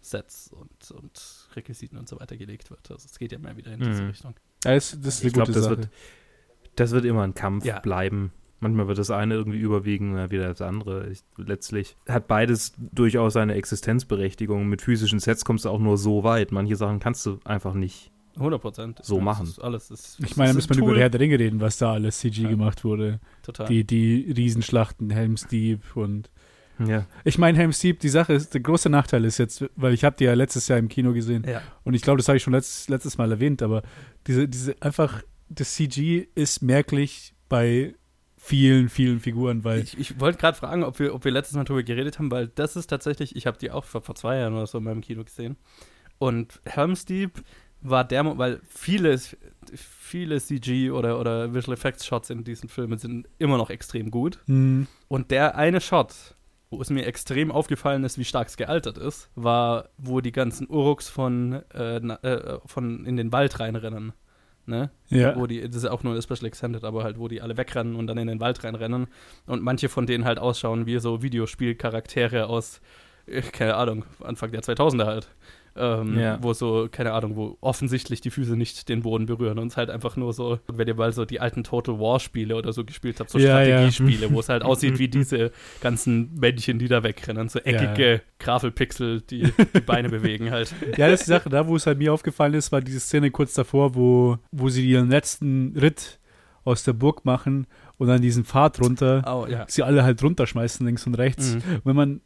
Sets 0.00 0.50
und, 0.52 0.90
und 0.92 1.48
Requisiten 1.56 1.96
und 1.98 2.08
so 2.08 2.18
weiter 2.20 2.36
gelegt 2.36 2.70
wird. 2.70 2.90
Also 2.90 3.06
es 3.06 3.18
geht 3.18 3.32
ja 3.32 3.38
mehr 3.38 3.56
wieder 3.56 3.72
in 3.72 3.80
diese 3.80 4.02
Mhm. 4.02 4.08
Richtung. 4.10 4.34
Ja, 4.64 4.74
das, 4.74 4.90
das 5.00 5.14
ist 5.16 5.20
eine 5.20 5.28
Ich 5.28 5.34
glaub, 5.34 5.46
gute 5.46 5.58
das 5.58 5.64
Sache. 5.64 5.78
wird- 5.78 5.88
Das 6.76 6.90
wird 6.92 7.04
immer 7.04 7.22
ein 7.22 7.34
Kampf 7.34 7.64
Ja. 7.64 7.80
bleiben. 7.80 8.32
Manchmal 8.60 8.88
wird 8.88 8.98
das 8.98 9.10
eine 9.10 9.34
irgendwie 9.34 9.58
überwiegen, 9.58 10.14
dann 10.14 10.30
wieder 10.30 10.48
das 10.48 10.60
andere. 10.62 11.08
Ich, 11.10 11.20
letztlich 11.36 11.96
hat 12.08 12.26
beides 12.28 12.72
durchaus 12.76 13.32
seine 13.34 13.54
Existenzberechtigung. 13.54 14.68
Mit 14.68 14.82
physischen 14.82 15.18
Sets 15.20 15.44
kommst 15.44 15.64
du 15.64 15.70
auch 15.70 15.78
nur 15.78 15.96
so 15.98 16.24
weit. 16.24 16.52
Manche 16.52 16.74
Sachen 16.76 16.98
kannst 17.00 17.24
du 17.26 17.38
einfach 17.44 17.74
nicht. 17.74 18.10
100 18.38 18.60
Prozent. 18.60 19.00
So 19.02 19.20
machen. 19.20 19.52
Alles 19.60 19.90
ist, 19.90 20.18
ich 20.24 20.36
meine, 20.36 20.48
da 20.48 20.50
es 20.50 20.54
muss 20.56 20.64
ist 20.64 20.70
man 20.70 20.78
ein 20.78 20.82
über 20.84 20.92
Tool. 20.92 21.00
Herr 21.00 21.10
der 21.10 21.20
Ringe 21.20 21.38
reden, 21.38 21.60
was 21.60 21.78
da 21.78 21.92
alles 21.92 22.18
CG 22.18 22.42
Ja. 22.42 22.48
gemacht 22.50 22.84
wurde. 22.84 23.20
Total. 23.42 23.66
Die, 23.68 23.84
die 23.84 24.32
Riesenschlachten, 24.36 25.10
Helm's 25.10 25.46
Deep 25.46 25.96
und 25.96 26.30
Ja. 26.78 27.06
ich 27.24 27.38
meine, 27.38 27.58
Helm's 27.58 27.80
Deep, 27.80 28.00
die 28.00 28.08
Sache 28.08 28.32
ist, 28.34 28.54
der 28.54 28.60
große 28.60 28.88
Nachteil 28.90 29.24
ist 29.24 29.38
jetzt, 29.38 29.64
weil 29.76 29.92
ich 29.94 30.04
habe 30.04 30.16
die 30.16 30.24
ja 30.24 30.34
letztes 30.34 30.68
Jahr 30.68 30.78
im 30.78 30.88
Kino 30.88 31.12
gesehen 31.12 31.44
ja. 31.48 31.60
und 31.84 31.94
ich 31.94 32.02
glaube, 32.02 32.18
das 32.18 32.28
habe 32.28 32.36
ich 32.36 32.42
schon 32.42 32.52
letzt, 32.52 32.88
letztes 32.88 33.18
Mal 33.18 33.30
erwähnt, 33.32 33.62
aber 33.62 33.82
diese, 34.26 34.48
diese 34.48 34.76
einfach, 34.80 35.22
das 35.48 35.74
CG 35.74 36.28
ist 36.34 36.62
merklich 36.62 37.34
bei 37.48 37.94
vielen, 38.36 38.88
vielen 38.88 39.18
Figuren, 39.18 39.64
weil 39.64 39.80
Ich, 39.80 39.98
ich 39.98 40.20
wollte 40.20 40.38
gerade 40.38 40.56
fragen, 40.56 40.84
ob 40.84 40.98
wir, 41.00 41.14
ob 41.14 41.24
wir 41.24 41.32
letztes 41.32 41.56
Mal 41.56 41.64
drüber 41.64 41.82
geredet 41.82 42.18
haben, 42.18 42.30
weil 42.30 42.46
das 42.46 42.76
ist 42.76 42.86
tatsächlich, 42.86 43.34
ich 43.34 43.46
habe 43.48 43.58
die 43.58 43.70
auch 43.72 43.84
vor, 43.84 44.00
vor 44.00 44.14
zwei 44.14 44.36
Jahren 44.38 44.54
oder 44.54 44.66
so 44.68 44.78
in 44.78 44.84
meinem 44.84 45.00
Kino 45.00 45.24
gesehen. 45.24 45.56
Und 46.18 46.60
Helm's 46.64 47.04
Deep 47.04 47.32
war 47.80 48.04
der, 48.04 48.24
Mo- 48.24 48.38
weil 48.38 48.60
viele, 48.68 49.18
viele 49.74 50.40
CG 50.40 50.90
oder, 50.90 51.18
oder 51.20 51.54
Visual 51.54 51.74
Effects 51.74 52.06
Shots 52.06 52.30
in 52.30 52.44
diesen 52.44 52.68
Filmen 52.68 52.98
sind 52.98 53.28
immer 53.38 53.56
noch 53.56 53.70
extrem 53.70 54.10
gut. 54.10 54.38
hm, 54.46 54.86
Und 55.08 55.30
der 55.30 55.56
eine 55.56 55.80
Shot, 55.80 56.14
wo 56.70 56.80
es 56.82 56.90
mir 56.90 57.06
extrem 57.06 57.50
aufgefallen 57.50 58.04
ist, 58.04 58.18
wie 58.18 58.24
stark 58.24 58.48
es 58.48 58.56
gealtert 58.56 58.98
ist, 58.98 59.30
war, 59.34 59.88
wo 59.96 60.20
die 60.20 60.32
ganzen 60.32 60.68
Uruks 60.68 61.08
von, 61.08 61.62
äh, 61.72 62.00
na, 62.02 62.16
äh, 62.22 62.58
von 62.66 63.04
in 63.06 63.16
den 63.16 63.32
Wald 63.32 63.58
reinrennen. 63.60 64.12
Ne? 64.66 64.90
ja, 65.08 65.34
Wo 65.34 65.46
die, 65.46 65.62
das 65.62 65.76
ist 65.76 65.86
auch 65.86 66.02
nur 66.02 66.12
eine 66.12 66.20
Special 66.20 66.44
Extended, 66.44 66.84
aber 66.84 67.02
halt, 67.02 67.18
wo 67.18 67.26
die 67.28 67.40
alle 67.40 67.56
wegrennen 67.56 67.94
und 67.96 68.06
dann 68.06 68.18
in 68.18 68.26
den 68.28 68.38
Wald 68.38 68.62
reinrennen. 68.64 69.06
Und 69.46 69.62
manche 69.62 69.88
von 69.88 70.04
denen 70.04 70.26
halt 70.26 70.38
ausschauen 70.38 70.84
wie 70.84 70.98
so 70.98 71.22
Videospielcharaktere 71.22 72.46
aus, 72.48 72.82
äh, 73.26 73.40
keine 73.40 73.76
Ahnung, 73.76 74.04
Anfang 74.22 74.50
der 74.52 74.62
2000er 74.62 75.06
halt. 75.06 75.28
Ähm, 75.78 76.18
Ja. 76.18 76.38
Wo 76.42 76.52
so, 76.52 76.88
keine 76.90 77.12
Ahnung, 77.12 77.36
wo 77.36 77.56
offensichtlich 77.60 78.20
die 78.20 78.30
Füße 78.30 78.56
nicht 78.56 78.88
den 78.88 79.02
Boden 79.02 79.26
berühren 79.26 79.58
und 79.58 79.68
es 79.68 79.76
halt 79.76 79.90
einfach 79.90 80.16
nur 80.16 80.32
so, 80.32 80.58
wenn 80.66 80.88
ihr 80.88 80.94
mal 80.94 81.12
so 81.12 81.24
die 81.24 81.40
alten 81.40 81.64
Total 81.64 81.98
War 82.00 82.20
Spiele 82.20 82.56
oder 82.56 82.72
so 82.72 82.84
gespielt 82.84 83.20
habt, 83.20 83.30
so 83.30 83.38
Ja, 83.38 83.62
ja. 83.62 83.88
Strategiespiele, 83.90 84.32
wo 84.32 84.40
es 84.40 84.48
halt 84.48 84.62
aussieht 84.64 84.98
wie 84.98 85.08
diese 85.08 85.52
ganzen 85.80 86.34
Männchen, 86.34 86.78
die 86.78 86.88
da 86.88 87.02
wegrennen, 87.02 87.48
so 87.48 87.58
eckige 87.60 88.22
Grafelpixel, 88.38 89.20
die 89.22 89.52
die 89.74 89.80
Beine 89.80 90.08
bewegen 90.08 90.50
halt. 90.50 90.74
ja, 90.96 91.08
das 91.08 91.20
ist 91.20 91.26
die 91.26 91.30
Sache, 91.32 91.48
da 91.48 91.66
wo 91.66 91.76
es 91.76 91.86
halt 91.86 91.98
mir 91.98 92.12
aufgefallen 92.12 92.54
ist, 92.54 92.72
war 92.72 92.80
diese 92.80 93.00
Szene 93.00 93.30
kurz 93.30 93.54
davor, 93.54 93.94
wo, 93.94 94.38
wo 94.50 94.68
sie 94.68 94.88
ihren 94.88 95.08
letzten 95.10 95.76
Ritt 95.76 96.18
aus 96.64 96.84
der 96.84 96.92
Burg 96.92 97.24
machen 97.24 97.66
und 97.96 98.08
dann 98.08 98.20
diesen 98.20 98.44
Pfad 98.44 98.80
runter, 98.80 99.22
Oh, 99.26 99.46
ja. 99.50 99.64
sie 99.68 99.82
alle 99.82 100.02
halt 100.02 100.22
runterschmeißen, 100.22 100.84
links 100.84 101.06
und 101.06 101.14
rechts. 101.14 101.54
Mhm. 101.54 101.62
Wenn 101.84 101.96
man, 101.96 102.20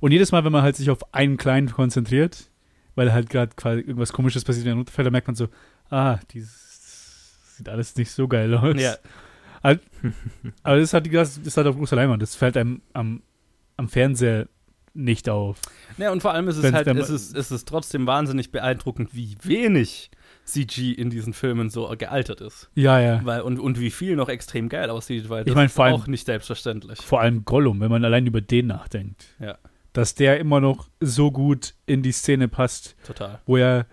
und 0.00 0.12
jedes 0.12 0.32
Mal, 0.32 0.44
wenn 0.44 0.52
man 0.52 0.62
halt 0.62 0.76
sich 0.76 0.90
auf 0.90 1.14
einen 1.14 1.36
kleinen 1.36 1.70
konzentriert, 1.70 2.50
weil 2.96 3.12
halt 3.12 3.30
gerade 3.30 3.54
quasi 3.54 3.80
irgendwas 3.82 4.12
komisches 4.12 4.42
passiert, 4.44 4.64
wenn 4.66 4.72
er 4.72 4.76
runterfällt, 4.78 5.06
dann 5.06 5.12
merkt 5.12 5.28
man 5.28 5.36
so, 5.36 5.48
ah, 5.90 6.18
dieses 6.32 7.56
sieht 7.56 7.68
alles 7.68 7.94
nicht 7.96 8.10
so 8.10 8.26
geil 8.28 8.52
aus. 8.54 8.74
Ja, 8.80 8.96
Aber 9.62 10.76
das 10.76 10.84
ist 10.84 10.94
halt, 10.94 11.06
die, 11.06 11.10
das 11.10 11.38
ist 11.38 11.56
halt 11.56 11.66
auf 11.66 11.76
großer 11.76 11.96
Leinwand. 11.96 12.20
Das 12.22 12.34
fällt 12.36 12.56
einem 12.56 12.82
am, 12.92 13.22
am 13.76 13.88
Fernseher 13.88 14.48
nicht 14.94 15.28
auf. 15.28 15.58
Ja, 15.98 16.10
und 16.12 16.20
vor 16.22 16.32
allem 16.32 16.48
ist 16.48 16.56
es 16.56 16.62
Wenn's 16.62 16.74
halt, 16.74 16.86
dann- 16.86 16.96
es 16.98 17.10
ist, 17.10 17.36
es 17.36 17.50
ist 17.50 17.68
trotzdem 17.68 18.06
wahnsinnig 18.06 18.50
beeindruckend, 18.52 19.14
wie 19.14 19.36
wenig 19.42 20.10
CG 20.44 20.92
in 20.92 21.10
diesen 21.10 21.32
Filmen 21.32 21.70
so 21.70 21.92
gealtert 21.98 22.40
ist. 22.40 22.70
Ja, 22.74 23.00
ja. 23.00 23.20
Weil, 23.24 23.40
und, 23.42 23.58
und 23.58 23.80
wie 23.80 23.90
viel 23.90 24.14
noch 24.16 24.28
extrem 24.28 24.68
geil 24.68 24.88
aussieht, 24.90 25.28
weil 25.28 25.44
das 25.44 25.50
Ich 25.50 25.56
mein, 25.56 25.66
ist 25.66 25.78
allem- 25.80 25.94
auch 25.94 26.06
nicht 26.06 26.24
selbstverständlich. 26.26 27.00
Vor 27.02 27.20
allem 27.20 27.44
Gollum, 27.44 27.80
wenn 27.80 27.90
man 27.90 28.04
allein 28.04 28.26
über 28.26 28.40
den 28.40 28.68
nachdenkt. 28.68 29.24
Ja. 29.40 29.58
Dass 29.96 30.14
der 30.14 30.38
immer 30.38 30.60
noch 30.60 30.88
so 31.00 31.30
gut 31.30 31.74
in 31.86 32.02
die 32.02 32.12
Szene 32.12 32.48
passt, 32.48 32.96
Total. 33.06 33.40
wo 33.46 33.56
er, 33.56 33.86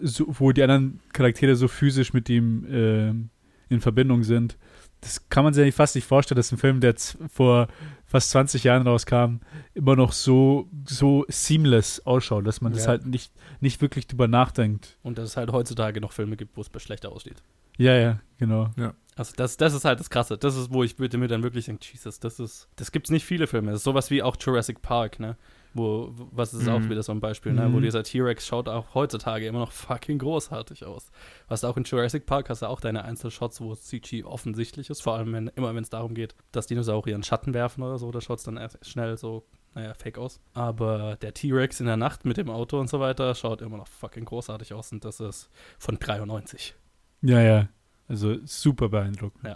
so, 0.00 0.26
wo 0.28 0.52
die 0.52 0.62
anderen 0.62 1.00
Charaktere 1.12 1.56
so 1.56 1.66
physisch 1.66 2.12
mit 2.12 2.28
ihm 2.28 2.64
ähm, 2.70 3.30
in 3.68 3.80
Verbindung 3.80 4.22
sind. 4.22 4.56
Das 5.00 5.28
kann 5.28 5.44
man 5.44 5.54
sich 5.54 5.74
fast 5.74 5.94
nicht 5.96 6.06
vorstellen, 6.06 6.36
dass 6.36 6.50
ein 6.52 6.58
Film, 6.58 6.80
der 6.80 6.94
vor 7.28 7.66
fast 8.04 8.30
20 8.30 8.64
Jahren 8.64 8.86
rauskam, 8.86 9.40
immer 9.74 9.96
noch 9.96 10.12
so, 10.12 10.68
so 10.88 11.24
seamless 11.28 12.04
ausschaut, 12.06 12.46
dass 12.46 12.60
man 12.60 12.72
das 12.72 12.82
Ja. 12.84 12.88
halt 12.90 13.06
nicht, 13.06 13.32
nicht 13.60 13.80
wirklich 13.80 14.06
drüber 14.06 14.28
nachdenkt. 14.28 14.96
Und 15.02 15.18
dass 15.18 15.30
es 15.30 15.36
halt 15.36 15.50
heutzutage 15.52 16.00
noch 16.00 16.12
Filme 16.12 16.36
gibt, 16.36 16.56
wo 16.56 16.60
es 16.62 16.82
schlechter 16.82 17.10
aussieht. 17.12 17.42
Ja, 17.76 17.94
ja, 17.96 18.20
genau. 18.38 18.70
Also 19.18 19.32
das, 19.36 19.56
das 19.56 19.74
ist 19.74 19.84
halt 19.84 19.98
das 20.00 20.10
Krasse. 20.10 20.38
Das 20.38 20.56
ist, 20.56 20.72
wo 20.72 20.82
ich 20.84 20.96
bitte 20.96 21.18
mir 21.18 21.28
dann 21.28 21.42
wirklich 21.42 21.66
denke, 21.66 21.84
Jesus, 21.92 22.20
das 22.20 22.38
ist, 22.40 22.68
das 22.76 22.92
gibt's 22.92 23.10
nicht 23.10 23.24
viele 23.24 23.46
Filme. 23.46 23.70
Das 23.72 23.80
ist 23.80 23.84
sowas 23.84 24.10
wie 24.10 24.22
auch 24.22 24.36
Jurassic 24.40 24.80
Park, 24.80 25.18
ne? 25.20 25.36
Wo, 25.74 26.10
wo- 26.12 26.28
was 26.30 26.54
ist 26.54 26.66
auch 26.68 26.78
Mhm. 26.80 26.90
wieder 26.90 27.02
so 27.02 27.12
ein 27.12 27.20
Beispiel, 27.20 27.52
ne? 27.52 27.72
Wo 27.72 27.78
Mhm. 27.78 27.82
dieser 27.82 28.02
T-Rex 28.02 28.46
schaut 28.46 28.68
auch 28.68 28.94
heutzutage 28.94 29.46
immer 29.46 29.58
noch 29.58 29.72
fucking 29.72 30.18
großartig 30.18 30.84
aus. 30.86 31.10
Was 31.48 31.64
auch 31.64 31.76
in 31.76 31.84
Jurassic 31.84 32.26
Park 32.26 32.48
hast 32.48 32.62
du 32.62 32.66
auch 32.66 32.80
deine 32.80 33.04
Einzelshots, 33.04 33.60
wo 33.60 33.74
CG 33.74 34.22
offensichtlich 34.24 34.88
ist, 34.88 35.02
vor 35.02 35.14
allem 35.16 35.32
wenn, 35.32 35.48
immer 35.48 35.74
wenn 35.74 35.82
es 35.82 35.90
darum 35.90 36.14
geht, 36.14 36.34
dass 36.52 36.66
Dinosaurier 36.68 37.14
einen 37.14 37.22
Schatten 37.24 37.52
werfen 37.54 37.82
oder 37.82 37.98
so, 37.98 38.10
da 38.12 38.20
schaut 38.20 38.38
es 38.38 38.44
dann 38.44 38.56
erst 38.56 38.78
schnell 38.86 39.18
so, 39.18 39.44
naja, 39.74 39.94
fake 39.94 40.16
aus. 40.18 40.40
Aber 40.54 41.16
der 41.20 41.34
T-Rex 41.34 41.80
in 41.80 41.86
der 41.86 41.96
Nacht 41.96 42.24
mit 42.24 42.36
dem 42.38 42.48
Auto 42.50 42.78
und 42.80 42.88
so 42.88 42.98
weiter 43.00 43.34
schaut 43.34 43.60
immer 43.62 43.76
noch 43.76 43.88
fucking 43.88 44.24
großartig 44.24 44.72
aus 44.74 44.90
und 44.92 45.04
das 45.04 45.20
ist 45.20 45.50
von 45.78 45.98
93. 45.98 46.74
Ja, 47.20 47.40
ja. 47.42 47.68
Also 48.08 48.36
super 48.44 48.88
beeindruckend. 48.88 49.44
Ja. 49.44 49.54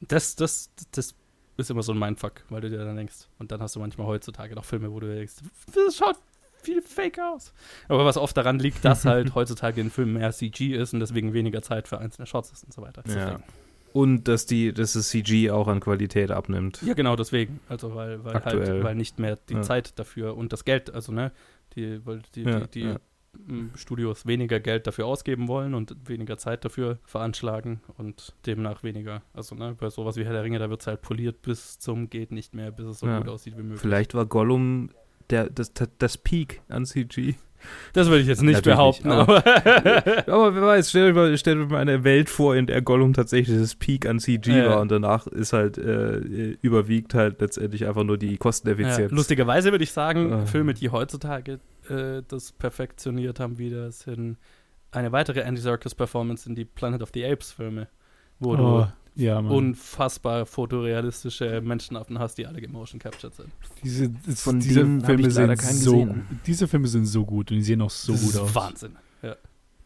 Das, 0.00 0.36
das, 0.36 0.70
das 0.92 1.14
ist 1.56 1.70
immer 1.70 1.82
so 1.82 1.92
ein 1.92 1.98
Mindfuck, 1.98 2.44
weil 2.50 2.60
du 2.60 2.70
dir 2.70 2.78
dann 2.78 2.96
denkst, 2.96 3.26
und 3.38 3.50
dann 3.50 3.60
hast 3.60 3.74
du 3.76 3.80
manchmal 3.80 4.06
heutzutage 4.06 4.54
noch 4.54 4.64
Filme, 4.64 4.92
wo 4.92 5.00
du 5.00 5.12
denkst, 5.12 5.34
das 5.74 5.96
schaut 5.96 6.16
viel 6.62 6.82
fake 6.82 7.18
aus. 7.20 7.52
Aber 7.88 8.04
was 8.04 8.16
oft 8.16 8.36
daran 8.36 8.58
liegt, 8.58 8.84
dass 8.84 9.04
halt 9.04 9.34
heutzutage 9.34 9.80
in 9.80 9.90
Filmen 9.90 10.14
mehr 10.14 10.32
CG 10.32 10.74
ist 10.74 10.92
und 10.94 11.00
deswegen 11.00 11.32
weniger 11.32 11.62
Zeit 11.62 11.88
für 11.88 11.98
einzelne 11.98 12.26
Shots 12.26 12.52
ist 12.52 12.64
und 12.64 12.72
so 12.72 12.82
weiter. 12.82 13.02
Ja. 13.08 13.40
Und 13.92 14.28
dass 14.28 14.46
die, 14.46 14.72
dass 14.72 14.92
das 14.92 15.08
CG 15.08 15.50
auch 15.50 15.66
an 15.66 15.80
Qualität 15.80 16.30
abnimmt. 16.30 16.80
Ja, 16.82 16.94
genau, 16.94 17.16
deswegen. 17.16 17.58
Also 17.68 17.94
weil, 17.94 18.22
weil 18.22 18.36
Aktuell. 18.36 18.68
halt, 18.68 18.84
weil 18.84 18.94
nicht 18.94 19.18
mehr 19.18 19.38
die 19.48 19.54
Ja. 19.54 19.62
Zeit 19.62 19.98
dafür 19.98 20.36
und 20.36 20.52
das 20.52 20.64
Geld, 20.64 20.92
also 20.94 21.10
ne, 21.10 21.32
die, 21.74 22.04
weil 22.06 22.20
die, 22.34 22.42
Ja, 22.42 22.60
die, 22.60 22.82
die 22.82 22.94
Studios 23.76 24.26
weniger 24.26 24.60
Geld 24.60 24.86
dafür 24.86 25.06
ausgeben 25.06 25.48
wollen 25.48 25.74
und 25.74 25.94
weniger 26.08 26.36
Zeit 26.38 26.64
dafür 26.64 26.98
veranschlagen 27.04 27.80
und 27.96 28.34
demnach 28.46 28.82
weniger. 28.82 29.22
Also 29.32 29.54
ne, 29.54 29.76
bei 29.78 29.90
sowas 29.90 30.16
wie 30.16 30.24
Herr 30.24 30.32
der 30.32 30.42
Ringe, 30.44 30.58
da 30.58 30.68
wird 30.70 30.80
es 30.80 30.86
halt 30.86 31.02
poliert 31.02 31.42
bis 31.42 31.78
zum 31.78 32.10
geht 32.10 32.32
nicht 32.32 32.54
mehr, 32.54 32.70
bis 32.70 32.86
es 32.86 32.98
so 33.00 33.06
Ja. 33.06 33.18
gut 33.18 33.28
aussieht 33.28 33.54
wie 33.56 33.62
möglich. 33.62 33.80
Vielleicht 33.80 34.14
war 34.14 34.26
Gollum 34.26 34.90
der, 35.30 35.48
das, 35.50 35.72
das, 35.98 36.18
Peak 36.18 36.62
an 36.68 36.84
CG. 36.86 37.34
Das 37.92 38.06
würde 38.06 38.20
ich 38.20 38.28
jetzt 38.28 38.40
nicht 38.42 38.64
Natürlich 38.64 38.78
nicht, 38.78 39.02
behaupten, 39.02 39.10
aber, 39.10 39.44
Aber 40.32 40.54
wer 40.54 40.62
weiß, 40.62 40.90
stell 40.90 41.08
dir, 41.08 41.14
mal, 41.14 41.36
stell 41.36 41.56
mal 41.56 41.78
eine 41.80 42.04
Welt 42.04 42.30
vor, 42.30 42.54
in 42.54 42.66
der 42.68 42.82
Gollum 42.82 43.12
tatsächlich 43.14 43.58
das 43.58 43.74
Peak 43.74 44.06
an 44.06 44.20
CG 44.20 44.56
Ja. 44.58 44.70
war 44.70 44.80
und 44.80 44.90
danach 44.92 45.26
ist 45.26 45.52
halt, 45.52 45.76
äh, 45.76 46.18
überwiegt 46.62 47.14
halt 47.14 47.40
letztendlich 47.40 47.86
einfach 47.86 48.04
nur 48.04 48.16
die 48.16 48.32
ja, 48.32 48.36
Kosteneffizienz. 48.36 49.10
lustigerweise 49.10 49.72
würde 49.72 49.82
ich 49.84 49.90
sagen, 49.92 50.32
Ah. 50.32 50.46
Filme, 50.46 50.72
die 50.72 50.88
heutzutage 50.90 51.58
äh, 51.90 52.22
das 52.26 52.52
perfektioniert 52.52 53.40
haben, 53.40 53.58
wieder 53.58 53.90
sind 53.92 54.38
eine 54.90 55.12
weitere 55.12 55.40
Andy 55.40 55.60
Serkis 55.60 55.94
Performance 55.94 56.48
in 56.48 56.54
die 56.54 56.64
Planet 56.64 57.02
of 57.02 57.10
the 57.14 57.24
Apes 57.26 57.52
Filme, 57.52 57.88
wo 58.38 58.56
du 58.56 58.62
Oh, 58.62 58.86
ja, 59.16 59.42
Mann. 59.42 59.52
unfassbar 59.52 60.46
fotorealistische 60.46 61.60
Menschenaffen 61.60 62.18
hast, 62.18 62.36
die 62.38 62.46
alle 62.46 62.60
gemotion 62.60 62.98
captured 63.00 63.34
sind. 63.34 63.48
diese, 63.82 64.08
das, 64.10 64.42
Von 64.42 64.60
diese 64.60 64.80
Filme 65.00 65.30
sind 65.30 65.56
so, 65.58 65.92
gesehen. 66.04 66.40
diese 66.46 66.68
Filme 66.68 66.86
sind 66.88 67.06
so 67.06 67.24
gut 67.24 67.50
und 67.50 67.56
die 67.58 67.62
sehen 67.64 67.82
auch 67.82 67.90
so 67.90 68.12
das 68.12 68.22
gut 68.22 68.30
ist 68.30 68.38
aus. 68.38 68.54
Wahnsinn. 68.54 68.96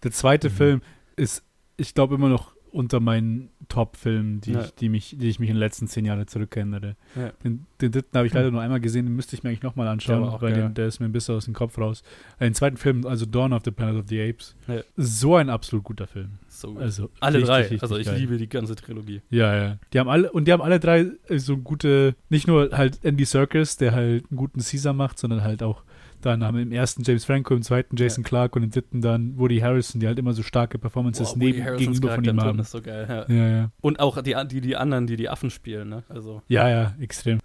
Der 0.02 0.10
zweite 0.12 0.48
Mhm. 0.50 0.54
Film 0.54 0.82
ist, 1.16 1.42
ich 1.76 1.94
glaube, 1.94 2.16
immer 2.16 2.28
noch 2.28 2.54
unter 2.72 3.00
meinen 3.00 3.50
Top-Filmen, 3.68 4.40
die, 4.40 4.52
Ja. 4.52 4.62
ich, 4.64 4.74
die, 4.74 4.88
mich, 4.88 5.16
die 5.18 5.28
ich 5.28 5.38
mich 5.38 5.48
in 5.50 5.56
den 5.56 5.60
letzten 5.60 5.86
zehn 5.88 6.04
Jahren 6.04 6.26
zurückerinnere. 6.26 6.96
Ja. 7.16 7.30
Den, 7.44 7.66
den 7.80 7.92
dritten 7.92 8.16
habe 8.16 8.26
ich 8.26 8.32
leider 8.32 8.50
nur 8.50 8.60
einmal 8.60 8.80
gesehen, 8.80 9.06
den 9.06 9.14
müsste 9.14 9.36
ich 9.36 9.42
mir 9.42 9.50
eigentlich 9.50 9.62
nochmal 9.62 9.88
anschauen, 9.88 10.22
Der 10.30 10.40
weil 10.40 10.52
den, 10.54 10.74
der 10.74 10.86
ist 10.86 10.98
mir 11.00 11.06
ein 11.06 11.12
bisschen 11.12 11.34
aus 11.36 11.44
dem 11.44 11.54
Kopf 11.54 11.78
raus. 11.78 12.02
Den 12.40 12.54
zweiten 12.54 12.76
Film, 12.76 13.06
also 13.06 13.26
Dawn 13.26 13.52
of 13.52 13.62
the 13.64 13.70
Planet 13.70 14.02
of 14.02 14.08
the 14.08 14.20
Apes, 14.20 14.56
Ja. 14.68 14.80
so 14.96 15.36
ein 15.36 15.50
absolut 15.50 15.84
guter 15.84 16.06
Film. 16.06 16.30
So 16.48 16.72
gut. 16.72 16.82
Also 16.82 17.10
alle 17.20 17.38
richtig, 17.38 17.48
drei. 17.48 17.60
richtig 17.60 17.82
also 17.82 17.96
ich 17.96 18.06
geil. 18.06 18.18
liebe 18.18 18.36
die 18.38 18.48
ganze 18.48 18.74
Trilogie. 18.74 19.20
Ja, 19.30 19.54
ja. 19.56 19.78
Die 19.92 19.98
haben 19.98 20.08
alle, 20.08 20.30
und 20.32 20.46
die 20.48 20.52
haben 20.52 20.62
alle 20.62 20.80
drei 20.80 21.06
so 21.36 21.56
gute, 21.58 22.14
nicht 22.30 22.46
nur 22.48 22.70
halt 22.72 23.04
Andy 23.04 23.24
Serkis, 23.24 23.76
der 23.76 23.92
halt 23.92 24.24
einen 24.30 24.36
guten 24.36 24.60
Caesar 24.60 24.92
macht, 24.92 25.18
sondern 25.18 25.42
halt 25.42 25.62
auch 25.62 25.82
dann 26.24 26.42
haben 26.44 26.58
im 26.58 26.72
ersten 26.72 27.02
James 27.02 27.24
Franco, 27.24 27.54
im 27.54 27.62
zweiten 27.62 27.96
Jason 27.96 28.24
Clark 28.24 28.56
und 28.56 28.62
im 28.62 28.70
dritten 28.70 29.00
dann 29.00 29.38
Woody 29.38 29.58
Harrison, 29.58 30.00
die 30.00 30.06
halt 30.06 30.18
immer 30.18 30.32
so 30.32 30.42
starke 30.42 30.78
Performances 30.78 31.28
Wow, 31.30 31.36
neben, 31.36 31.62
Harrisons 31.64 32.00
gegenüber 32.00 32.14
von 32.14 32.24
ihm 32.24 32.40
haben. 32.40 32.58
ist 32.58 32.70
so 32.70 32.80
geil. 32.82 33.06
Ja. 33.28 33.34
Ja, 33.34 33.48
ja. 33.48 33.70
Und 33.80 34.00
auch 34.00 34.20
die, 34.22 34.34
die, 34.48 34.60
die 34.60 34.76
anderen, 34.76 35.06
die 35.06 35.16
die 35.16 35.28
Affen 35.28 35.50
spielen. 35.50 35.88
Ne? 35.88 36.04
Also 36.08 36.42
Ja, 36.48 36.68
ja, 36.68 36.94
extrem. 37.00 37.38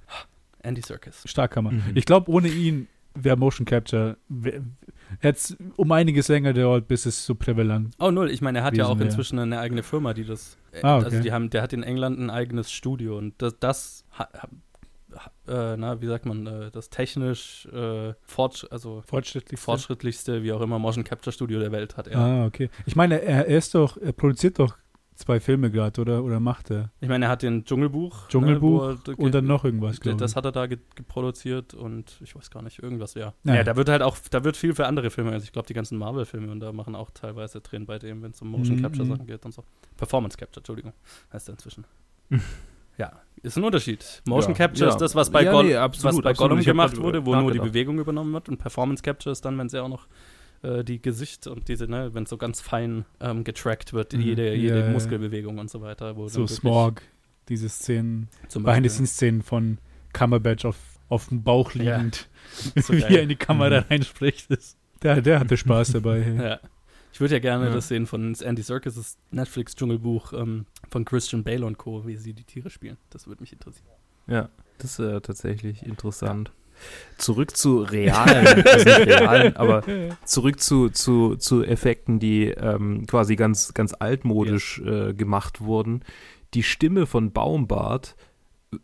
Andy 0.64 0.82
Serkis. 0.82 1.24
Stark 1.26 1.56
Hammer. 1.56 1.72
Mhm. 1.72 1.84
Ich 1.96 2.06
glaube, 2.06 2.30
ohne 2.32 2.48
ihn 2.48 2.88
wäre 3.16 3.36
Motion 3.38 3.66
Capture, 3.66 4.18
hätte 5.20 5.38
es 5.38 5.58
um 5.76 5.92
einiges 5.92 6.28
länger 6.28 6.54
gedauert, 6.54 6.88
bis 6.88 7.06
es 7.06 7.26
so 7.26 7.34
prävalent 7.36 7.96
Oh, 8.00 8.12
null. 8.12 8.30
Ich 8.30 8.42
meine, 8.42 8.60
er 8.60 8.64
hat 8.64 8.78
ja 8.78 8.86
auch 8.86 9.00
inzwischen 9.00 9.40
eine 9.40 9.60
eigene 9.60 9.82
Firma, 9.82 10.14
die 10.14 10.24
das. 10.26 10.58
äh, 10.72 10.82
Ah, 10.84 10.98
okay. 10.98 11.06
Also, 11.06 11.20
die 11.22 11.32
haben, 11.32 11.50
der 11.50 11.62
hat 11.64 11.74
in 11.74 11.82
England 11.84 12.20
ein 12.20 12.30
eigenes 12.30 12.72
Studio 12.72 13.18
und 13.18 13.34
das, 13.42 13.58
das 13.60 14.06
äh, 15.48 15.78
na, 15.78 16.02
wie 16.02 16.08
sagt 16.08 16.26
man, 16.26 16.46
äh, 16.48 16.72
das 16.72 16.90
technisch 16.90 17.66
äh, 17.68 18.14
fortsch 18.22 18.66
also 18.70 19.02
fortschrittlich 19.06 19.60
fortschrittlichste, 19.60 20.44
wie 20.44 20.52
auch 20.52 20.62
immer, 20.62 20.80
Motion 20.80 21.04
Capture 21.04 21.32
Studio 21.34 21.60
der 21.60 21.72
Welt 21.72 21.98
hat 21.98 22.08
er. 22.08 22.20
Ah, 22.20 22.46
okay. 22.46 22.70
Ich 22.86 22.96
meine, 22.96 23.22
er, 23.22 23.48
er 23.48 23.58
ist 23.58 23.74
doch, 23.76 23.98
er 23.98 24.12
produziert 24.12 24.60
doch 24.60 24.76
zwei 25.16 25.40
Filme 25.40 25.72
gerade, 25.72 26.00
oder? 26.00 26.24
Oder 26.24 26.40
macht 26.40 26.70
er? 26.70 26.92
Ich 27.00 27.10
meine, 27.10 27.26
er 27.26 27.32
hat 27.32 27.42
den 27.42 27.66
Dschungelbuch. 27.66 28.28
Dschungelbuch 28.28 28.90
ne, 28.90 28.98
er- 29.08 29.18
Und 29.20 29.34
dann 29.34 29.46
noch 29.46 29.64
irgendwas, 29.66 29.94
Das, 29.94 30.00
glaube 30.02 30.20
das 30.20 30.32
ich. 30.32 30.36
hat 30.36 30.46
er 30.46 30.52
da 30.52 30.68
ge 30.68 30.78
geproduziert 30.94 31.74
und 31.74 32.20
ich 32.22 32.36
weiß 32.36 32.52
gar 32.52 32.62
nicht, 32.62 32.84
irgendwas, 32.84 33.16
ja. 33.16 33.34
Ja. 33.44 33.56
Ja, 33.56 33.64
da 33.64 33.76
wird 33.76 33.90
halt 33.90 34.04
auch, 34.04 34.18
da 34.30 34.44
wird 34.44 34.58
viel 34.58 34.76
für 34.76 34.86
andere 34.86 35.10
Filme, 35.10 35.32
also 35.32 35.44
ich 35.44 35.52
glaube, 35.54 35.68
die 35.68 35.74
ganzen 35.74 35.98
Marvel-Filme 35.98 36.52
und 36.52 36.60
da 36.60 36.72
machen 36.72 36.94
auch 36.94 37.10
teilweise 37.12 37.62
Drehen 37.62 37.88
bei 37.88 37.98
dem, 37.98 38.22
wenn 38.22 38.32
es 38.32 38.42
um 38.44 38.50
Motion 38.50 38.76
Mhm, 38.78 38.82
Capture 38.84 39.06
mhm. 39.06 39.10
Sachen 39.10 39.26
geht 39.26 39.44
und 39.44 39.54
so. 39.54 39.64
Performance 39.96 40.38
Capture, 40.38 40.60
Entschuldigung, 40.60 40.94
heißt 41.34 41.50
er 41.50 41.54
inzwischen. 41.54 41.86
ja, 42.98 43.12
ist 43.44 43.58
ein 43.58 43.64
Unterschied. 43.64 44.22
Motion 44.26 44.54
Ja, 44.54 44.58
Capture 44.58 44.88
ja. 44.90 44.96
ist 44.96 45.02
das, 45.02 45.16
was 45.16 45.30
bei, 45.30 45.44
Ja, 45.44 45.52
Goll 45.52 45.66
nee, 45.66 45.76
absolut, 45.76 46.16
was 46.18 46.22
bei 46.24 46.30
absolut. 46.32 46.50
Gollum 46.52 46.66
gemacht 46.66 46.98
wurde, 46.98 47.26
wo 47.26 47.36
nur 47.36 47.52
die. 47.52 47.60
Bewegung 47.60 48.00
übernommen 48.00 48.34
wird 48.34 48.50
und 48.50 48.58
Performance 48.58 49.04
Capture 49.04 49.32
ist 49.32 49.46
dann, 49.46 49.58
wenn 49.58 49.68
es 49.68 49.74
ja 49.74 49.84
auch 49.84 49.90
noch 49.90 50.08
äh, 50.64 50.84
die 50.84 51.02
Gesicht 51.02 51.46
und 51.48 51.68
diese, 51.68 51.88
ne, 51.88 52.14
wenn 52.14 52.26
so 52.26 52.38
ganz 52.38 52.62
fein 52.62 53.06
ähm, 53.20 53.44
getrackt 53.44 53.94
wird, 53.94 54.14
Mhm. 54.14 54.22
jede, 54.22 54.56
jede. 54.56 54.90
Muskelbewegung 54.90 55.60
und 55.60 55.70
so 55.70 55.82
weiter. 55.82 56.16
So 56.28 56.48
Smog, 56.48 57.02
diese 57.50 57.70
Szenen, 57.70 58.28
Zum 58.48 58.64
Beispiel. 58.64 58.82
Behind-the-Scenes-Szenen 58.82 59.42
von 59.44 59.78
Cumberbatch 60.14 60.66
auf, 60.66 60.78
auf 61.10 61.28
dem 61.30 61.44
Bauch 61.44 61.74
liegend, 61.74 62.28
So 62.76 62.94
wie 62.94 63.02
er 63.04 63.22
in 63.22 63.30
die 63.30 63.36
Kamera 63.36 63.82
Mhm. 63.82 63.86
reinspricht. 63.90 64.48
Der, 65.04 65.22
der 65.22 65.40
hatte 65.40 65.58
Spaß 65.58 65.92
dabei. 65.94 66.20
Ja. 66.38 66.60
Ich 67.14 67.20
würde 67.20 67.34
ja 67.36 67.40
gerne 67.40 67.68
Ja. 67.68 67.74
das 67.74 67.88
sehen 67.88 68.06
von 68.06 68.36
Andy 68.36 68.62
Serkis' 68.62 69.18
Netflix-Dschungelbuch 69.32 70.34
ähm, 70.34 70.66
von 70.90 71.06
Christian 71.06 71.44
Bale 71.44 71.66
und 71.66 71.78
Co., 71.78 72.06
wie 72.06 72.16
sie 72.16 72.34
die 72.34 72.44
Tiere 72.44 72.70
spielen. 72.70 72.98
Das 73.10 73.28
würde 73.28 73.42
mich 73.42 73.54
interessieren. 73.54 73.88
Ja, 74.28 74.50
das 74.78 75.00
ist 75.00 75.00
äh, 75.00 75.22
tatsächlich 75.22 75.84
interessant. 75.84 76.52
Zurück 77.18 77.58
zu 77.58 77.80
realen, 77.82 78.46
also 78.64 78.86
nicht 78.86 79.08
realen, 79.08 79.56
aber 79.56 79.82
zurück 80.26 80.60
zu, 80.60 80.90
zu, 80.90 81.36
zu 81.36 81.64
Effekten, 81.64 82.20
die 82.20 82.50
ähm, 82.50 83.08
quasi 83.08 83.36
ganz, 83.36 83.74
ganz 83.74 83.96
altmodisch 83.98 84.80
äh, 84.86 85.14
gemacht 85.16 85.60
wurden. 85.62 86.02
Die 86.54 86.62
Stimme 86.62 87.08
von 87.08 87.32
Baumbart 87.32 88.16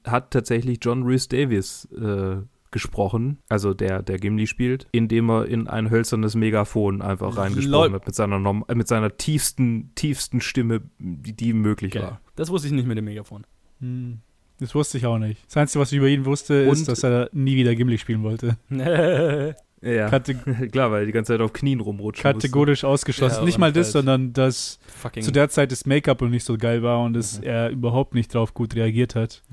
hat 0.06 0.32
tatsächlich 0.32 0.80
John 0.82 1.04
Rhys 1.04 1.28
Davis 1.28 1.86
äh, 1.92 2.38
gesprochen, 2.74 3.38
also 3.48 3.74
der, 3.74 4.02
der 4.04 4.18
Gimli 4.20 4.46
spielt, 4.48 4.88
indem 4.92 5.30
er 5.30 5.46
in 5.46 5.70
ein 5.70 5.90
hölzernes 5.90 6.36
Megafon 6.36 7.02
einfach 7.02 7.38
reingesprochen 7.38 7.72
Lol. 7.72 7.94
hat, 7.94 8.06
mit 8.06 8.16
seiner, 8.16 8.40
norm- 8.40 8.66
äh, 8.68 8.76
mit 8.76 8.90
seiner 8.90 9.16
tiefsten, 9.16 9.92
tiefsten 9.96 10.42
Stimme, 10.42 10.82
die, 11.00 11.32
die 11.34 11.54
möglich 11.54 11.96
war. 11.96 12.20
Das 12.36 12.50
wusste 12.50 12.68
ich 12.68 12.74
nicht 12.74 12.88
mit 12.88 12.98
dem 12.98 13.06
Megafon. 13.06 13.46
Hm. 13.80 14.20
Das 14.60 14.76
wusste 14.76 14.98
ich 14.98 15.06
auch 15.06 15.18
nicht. 15.18 15.44
Das 15.48 15.58
Einzige, 15.58 15.82
was 15.82 15.92
ich 15.92 15.98
über 15.98 16.08
ihn 16.10 16.26
wusste, 16.26 16.54
ist, 16.56 16.80
Und- 16.80 16.88
dass 16.90 17.04
er 17.04 17.30
nie 17.32 17.56
wieder 17.56 17.74
Gimli 17.76 17.98
spielen 17.98 18.24
wollte. 18.24 18.58
Ja, 19.86 20.10
Kate 20.10 20.34
klar, 20.72 20.92
weil 20.92 21.02
er 21.02 21.06
die 21.08 21.12
ganze 21.12 21.34
Zeit 21.34 21.42
auf 21.42 21.52
Knien 21.52 21.82
rumrutschen 21.82 22.24
kategorisch 22.24 22.86
ausgeschlossen. 22.86 23.40
Ja, 23.40 23.44
nicht 23.44 23.58
mal 23.58 23.74
das, 23.74 23.88
halt- 23.88 23.92
sondern 24.06 24.32
dass 24.32 24.80
Fucking 24.88 25.24
zu 25.24 25.32
der 25.34 25.50
Zeit 25.50 25.74
das 25.74 25.86
Make-up 25.86 26.22
noch 26.22 26.30
nicht 26.30 26.46
so 26.46 26.56
geil 26.58 26.82
war 26.84 27.04
und 27.04 27.12
dass 27.14 27.40
Mhm. 27.40 27.44
er 27.48 27.70
überhaupt 27.70 28.14
nicht 28.14 28.34
drauf 28.34 28.54
gut 28.54 28.76
reagiert 28.76 29.14
hat. 29.16 29.44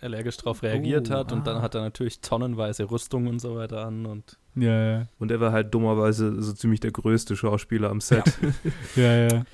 Allergisch 0.00 0.36
drauf 0.38 0.62
reagiert 0.62 1.10
Oh, 1.10 1.14
hat 1.14 1.32
und 1.32 1.40
ah. 1.40 1.44
dann 1.52 1.62
hat 1.62 1.74
er 1.74 1.82
natürlich 1.82 2.20
tonnenweise 2.20 2.90
Rüstung 2.90 3.26
und 3.26 3.38
so 3.40 3.54
weiter 3.56 3.84
an 3.86 4.06
und 4.06 4.38
Ja, 4.54 4.90
ja, 4.98 5.06
Und 5.18 5.30
er 5.30 5.40
war 5.40 5.52
halt 5.52 5.72
dummerweise 5.74 6.40
so 6.42 6.52
ziemlich 6.52 6.80
der 6.80 6.90
größte 6.92 7.36
Schauspieler 7.36 7.90
am 7.90 8.00
Set. 8.00 8.24
ja, 8.96 9.16
ja. 9.28 9.44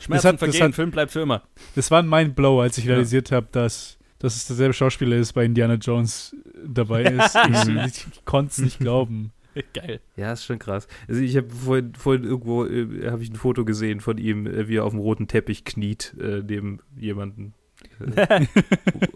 Schmerzen 0.00 0.28
hat- 0.28 0.34
das 0.34 0.38
vergehen, 0.40 0.62
hat- 0.68 0.74
Film 0.74 0.90
bleibt 0.90 1.12
für 1.12 1.20
immer. 1.20 1.42
Das 1.74 1.90
war 1.90 2.00
ein 2.02 2.08
Mindblow, 2.08 2.60
als 2.60 2.76
ich 2.78 2.84
Ja. 2.84 2.92
realisiert 2.92 3.32
habe, 3.32 3.46
dass, 3.52 3.98
dass 4.18 4.36
es 4.36 4.46
derselbe 4.46 4.74
Schauspieler 4.74 5.16
ist, 5.16 5.32
bei 5.32 5.44
Indiana 5.44 5.74
Jones 5.74 6.36
dabei 6.66 7.02
ist. 7.04 7.36
ich 7.36 8.06
ich 8.12 8.24
konnte 8.24 8.50
es 8.52 8.58
nicht 8.58 8.78
glauben. 8.78 9.32
Geil. 9.72 10.00
Ja, 10.16 10.32
ist 10.32 10.44
schon 10.44 10.58
krass. 10.58 10.88
Also 11.08 11.20
ich 11.20 11.36
habe 11.36 11.48
vorhin, 11.48 11.94
vorhin 11.94 12.24
irgendwo 12.24 12.66
äh, 12.66 13.08
habe 13.08 13.22
ich 13.22 13.30
ein 13.30 13.36
Foto 13.36 13.64
gesehen 13.64 14.00
von 14.00 14.18
ihm, 14.18 14.46
äh, 14.46 14.66
wie 14.68 14.76
er 14.78 14.84
auf 14.84 14.90
dem 14.92 14.98
roten 14.98 15.28
Teppich 15.28 15.64
kniet 15.64 16.14
äh, 16.20 16.42
neben 16.46 16.80
jemanden. 16.96 17.54
Äh, 18.16 18.46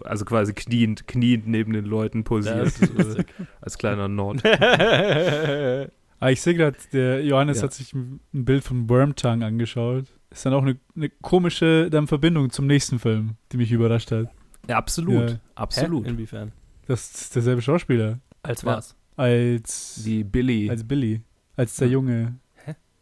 also 0.03 0.25
quasi 0.25 0.53
kniend, 0.53 1.07
kniend 1.07 1.47
neben 1.47 1.73
den 1.73 1.85
Leuten 1.85 2.23
posiert 2.23 2.67
ist 2.67 2.81
äh, 3.17 3.23
als 3.61 3.77
kleiner 3.77 4.07
Nord. 4.07 4.43
Aber 4.45 5.89
ich 6.31 6.41
sehe 6.41 6.53
gerade, 6.55 6.77
der 6.93 7.23
Johannes 7.23 7.57
Ja. 7.57 7.63
hat 7.63 7.73
sich 7.73 7.93
ein 7.93 8.19
Bild 8.31 8.63
von 8.63 8.89
Wormtongue 8.89 9.45
angeschaut. 9.45 10.05
Ist 10.31 10.45
dann 10.45 10.53
auch 10.53 10.61
eine, 10.61 10.77
eine 10.95 11.09
komische 11.09 11.89
dann 11.89 12.07
Verbindung 12.07 12.49
zum 12.51 12.67
nächsten 12.67 12.99
Film, 12.99 13.35
die 13.51 13.57
mich 13.57 13.71
überrascht 13.71 14.11
hat. 14.11 14.27
Ja, 14.67 14.77
absolut, 14.77 15.31
Ja. 15.31 15.39
absolut. 15.55 16.05
Hä? 16.05 16.09
Inwiefern? 16.11 16.51
Das 16.87 17.09
ist 17.21 17.35
derselbe 17.35 17.61
Schauspieler 17.61 18.19
Als 18.43 18.61
Ja. 18.63 18.77
was? 18.77 18.95
als, 19.15 20.01
Wie 20.03 20.23
Billy. 20.23 20.69
als 20.69 20.83
Billy. 20.87 21.21
Als 21.55 21.75
der 21.75 21.87
Ja. 21.87 21.93
Junge. 21.93 22.35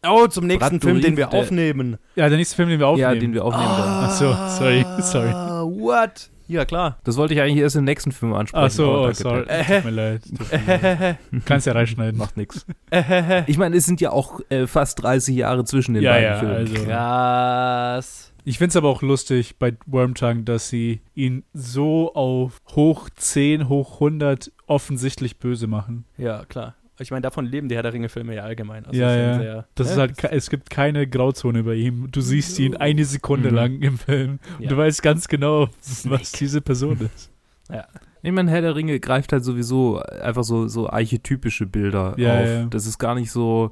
Oh, 0.06 0.26
zum 0.28 0.46
nächsten 0.46 0.78
Brad 0.78 0.82
Film, 0.82 1.00
den 1.00 1.16
wir 1.16 1.26
der- 1.26 1.38
aufnehmen. 1.40 1.96
Ja, 2.14 2.28
der 2.28 2.38
nächste 2.38 2.56
Film, 2.56 2.68
den 2.68 2.78
wir 2.78 2.86
aufnehmen. 2.88 3.14
ja, 3.14 3.18
den 3.20 3.34
wir 3.34 3.44
aufnehmen 3.44 3.68
werden. 3.68 3.90
Ach 4.04 4.10
so, 4.12 4.32
sorry, 4.58 4.84
sorry. 5.00 5.28
Ah, 5.30 5.62
What? 5.64 6.30
Ja, 6.46 6.64
klar. 6.64 6.96
Das 7.04 7.16
wollte 7.18 7.34
ich 7.34 7.40
eigentlich 7.42 7.58
erst 7.58 7.76
im 7.76 7.84
nächsten 7.84 8.10
Film 8.10 8.32
ansprechen. 8.32 8.64
Ach 8.64 8.70
so, 8.70 8.90
oh, 8.90 9.02
danke, 9.02 9.14
sorry. 9.16 9.44
Ted. 9.44 9.66
Tut 9.66 9.84
mir 9.84 9.90
leid. 9.90 10.22
Tut 10.24 10.66
mir 10.66 10.96
leid. 10.96 11.18
Kannst 11.44 11.66
ja 11.66 11.74
reinschneiden. 11.74 12.16
Macht 12.18 12.36
nix. 12.38 12.64
Ich 13.46 13.58
meine, 13.58 13.76
es 13.76 13.84
sind 13.84 14.00
ja 14.00 14.10
auch 14.12 14.40
äh, 14.48 14.66
fast 14.66 15.02
30 15.02 15.36
Jahre 15.36 15.64
zwischen 15.64 15.92
den 15.94 16.02
Ja, 16.04 16.12
beiden 16.12 16.28
ja, 16.30 16.38
Filmen. 16.38 16.54
also- 16.56 16.84
Krass. 16.84 18.32
Ich 18.44 18.56
finde 18.56 18.70
es 18.70 18.76
aber 18.76 18.88
auch 18.88 19.02
lustig 19.02 19.56
bei 19.58 19.74
Wormtongue, 19.84 20.44
dass 20.44 20.70
sie 20.70 21.02
ihn 21.14 21.44
so 21.52 22.14
auf 22.14 22.56
hoch 22.74 23.10
10, 23.14 23.68
hoch 23.68 23.94
100 24.00 24.50
offensichtlich 24.66 25.38
böse 25.38 25.66
machen. 25.66 26.06
Ja, 26.16 26.44
klar. 26.46 26.74
Ich 27.00 27.10
meine, 27.10 27.22
davon 27.22 27.46
leben 27.46 27.68
die 27.68 27.74
Herr 27.76 27.82
der 27.82 27.92
Ringe-Filme 27.92 28.34
ja 28.34 28.42
allgemein. 28.42 28.84
Also 28.86 28.98
Ja, 28.98 29.14
ja. 29.16 29.38
Sehr, 29.38 29.66
Das 29.74 29.86
ne? 29.88 29.92
ist 29.92 29.98
halt, 29.98 30.16
ke- 30.18 30.32
es 30.32 30.50
gibt 30.50 30.68
keine 30.70 31.06
Grauzone 31.06 31.62
bei 31.62 31.74
ihm. 31.74 32.10
Du 32.10 32.20
siehst 32.20 32.58
ihn 32.58 32.76
eine 32.76 33.04
Sekunde 33.04 33.50
Mhm. 33.50 33.54
lang 33.54 33.80
im 33.82 33.98
Film. 33.98 34.38
Und 34.58 34.64
Ja. 34.64 34.68
du 34.70 34.76
weißt 34.76 35.02
ganz 35.02 35.28
genau, 35.28 35.68
Snake. 35.82 36.20
was 36.20 36.32
diese 36.32 36.60
Person 36.60 36.98
ist. 37.14 37.30
Ich 38.20 38.32
meine, 38.32 38.50
Herr 38.50 38.62
der 38.62 38.74
Ringe 38.74 38.98
greift 38.98 39.32
halt 39.32 39.44
sowieso 39.44 40.00
einfach 40.00 40.42
so, 40.42 40.66
so 40.66 40.90
archetypische 40.90 41.66
Bilder 41.66 42.14
Ja, 42.18 42.40
auf. 42.40 42.46
ja. 42.46 42.64
Das 42.64 42.84
ist 42.86 42.98
gar 42.98 43.14
nicht 43.14 43.30
so, 43.30 43.70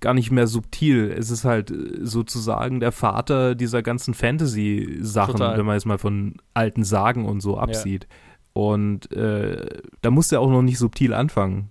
gar 0.00 0.14
nicht 0.14 0.30
mehr 0.30 0.46
subtil. 0.46 1.10
Es 1.16 1.30
ist 1.30 1.44
halt 1.44 1.70
äh, 1.70 1.74
sozusagen 2.00 2.80
der 2.80 2.90
Vater 2.92 3.54
dieser 3.54 3.82
ganzen 3.82 4.14
Fantasy-Sachen, 4.14 5.38
wenn 5.40 5.66
man 5.66 5.74
jetzt 5.74 5.84
mal 5.84 5.98
von 5.98 6.36
alten 6.54 6.84
Sagen 6.84 7.26
und 7.26 7.40
so 7.42 7.58
absieht. 7.58 8.06
Und 8.54 9.12
äh, 9.12 9.80
da 10.00 10.10
muss 10.10 10.32
er 10.32 10.40
auch 10.40 10.50
noch 10.50 10.62
nicht 10.62 10.78
subtil 10.78 11.12
anfangen. 11.12 11.68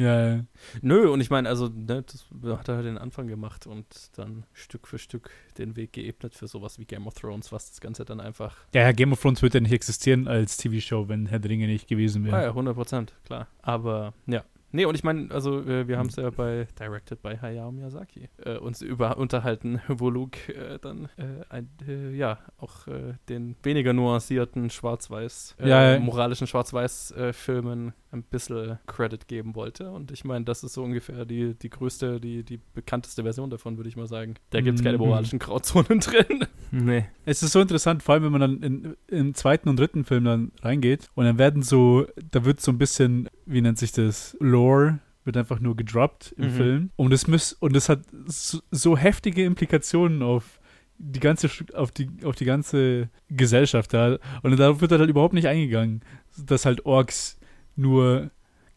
Ja, 0.00 0.28
ja. 0.36 0.44
Nö, 0.80 1.10
und 1.10 1.20
ich 1.20 1.30
meine, 1.30 1.48
also, 1.48 1.68
ne, 1.68 2.02
das 2.02 2.26
hat 2.58 2.68
er 2.68 2.76
halt 2.76 2.86
den 2.86 2.98
Anfang 2.98 3.26
gemacht 3.26 3.66
und 3.66 3.86
dann 4.16 4.44
Stück 4.52 4.86
für 4.86 4.98
Stück 4.98 5.30
den 5.58 5.76
Weg 5.76 5.92
geebnet 5.92 6.34
für 6.34 6.48
sowas 6.48 6.78
wie 6.78 6.86
Game 6.86 7.06
of 7.06 7.14
Thrones, 7.14 7.52
was 7.52 7.68
das 7.68 7.80
Ganze 7.80 8.04
dann 8.04 8.20
einfach. 8.20 8.56
Ja, 8.74 8.82
ja, 8.82 8.92
Game 8.92 9.12
of 9.12 9.20
Thrones 9.20 9.42
würde 9.42 9.58
ja 9.58 9.62
nicht 9.62 9.72
existieren 9.72 10.26
als 10.26 10.56
TV-Show, 10.56 11.08
wenn 11.08 11.26
Herr 11.26 11.38
der 11.38 11.50
Ringe 11.50 11.66
nicht 11.66 11.86
gewesen 11.86 12.24
wäre. 12.24 12.36
Ah 12.36 12.42
ja, 12.42 12.48
100 12.48 12.74
Prozent, 12.74 13.14
klar. 13.24 13.46
Aber, 13.62 14.14
ja. 14.26 14.44
Nee, 14.72 14.84
und 14.84 14.94
ich 14.94 15.02
meine, 15.02 15.32
also, 15.32 15.62
äh, 15.62 15.88
wir 15.88 15.98
haben 15.98 16.08
es 16.08 16.16
ja 16.16 16.30
bei 16.30 16.68
Directed 16.78 17.20
by 17.22 17.36
Hayao 17.36 17.72
Miyazaki 17.72 18.28
äh, 18.44 18.56
uns 18.56 18.82
über 18.82 19.18
unterhalten, 19.18 19.80
wo 19.88 20.10
Luke 20.10 20.54
äh, 20.54 20.78
dann 20.78 21.06
äh, 21.16 21.44
ein, 21.48 21.68
äh, 21.86 22.12
ja, 22.12 22.38
auch 22.56 22.86
äh, 22.86 23.14
den 23.28 23.56
weniger 23.64 23.92
nuancierten 23.92 24.70
Schwarz-Weiß, 24.70 25.56
ja. 25.64 25.98
moralischen 25.98 26.46
Schwarz-Weiß-Filmen 26.46 27.94
ein 28.12 28.22
bisschen 28.24 28.78
Credit 28.86 29.28
geben 29.28 29.54
wollte. 29.54 29.90
Und 29.90 30.10
ich 30.10 30.24
meine, 30.24 30.44
das 30.44 30.64
ist 30.64 30.74
so 30.74 30.82
ungefähr 30.82 31.24
die, 31.24 31.54
die 31.54 31.70
größte, 31.70 32.20
die, 32.20 32.42
die 32.42 32.58
bekannteste 32.74 33.22
Version 33.22 33.50
davon, 33.50 33.76
würde 33.76 33.88
ich 33.88 33.96
mal 33.96 34.08
sagen. 34.08 34.34
Da 34.50 34.60
gibt 34.60 34.78
es 34.78 34.84
keine 34.84 34.98
Mhm. 34.98 35.04
moralischen 35.04 35.38
Grauzonen 35.38 36.00
drin. 36.00 36.44
Nee. 36.72 37.06
Es 37.24 37.42
ist 37.42 37.52
so 37.52 37.60
interessant, 37.60 38.02
vor 38.02 38.14
allem 38.14 38.24
wenn 38.24 38.32
man 38.32 38.40
dann 38.40 38.62
in, 38.62 38.96
im 39.08 39.34
zweiten 39.34 39.68
und 39.68 39.78
dritten 39.78 40.04
Film 40.04 40.24
dann 40.24 40.52
reingeht 40.62 41.08
und 41.14 41.24
dann 41.24 41.38
werden 41.38 41.62
so, 41.62 42.06
da 42.32 42.44
wird 42.44 42.60
so 42.60 42.72
ein 42.72 42.78
bisschen, 42.78 43.28
wie 43.46 43.60
nennt 43.60 43.78
sich 43.78 43.92
das, 43.92 44.36
Lore 44.40 44.98
wird 45.24 45.36
einfach 45.36 45.60
nur 45.60 45.76
gedroppt 45.76 46.34
im 46.38 46.46
Mhm. 46.46 46.50
Film 46.56 46.90
und 46.96 47.12
es 47.12 47.28
muss 47.28 47.52
und 47.52 47.76
es 47.76 47.88
hat 47.88 48.00
so, 48.26 48.58
so 48.70 48.96
heftige 48.96 49.44
Implikationen 49.44 50.22
auf 50.22 50.58
die 50.98 51.20
ganze 51.20 51.48
auf 51.74 51.90
die 51.92 52.08
auf 52.24 52.36
die 52.36 52.44
ganze 52.46 53.08
Gesellschaft 53.28 53.92
da 53.94 54.18
und 54.42 54.58
darauf 54.58 54.80
wird 54.80 54.92
halt 54.92 55.08
überhaupt 55.10 55.34
nicht 55.34 55.46
eingegangen, 55.46 56.00
dass 56.36 56.64
halt 56.66 56.84
Orks 56.86 57.38
nur 57.76 58.30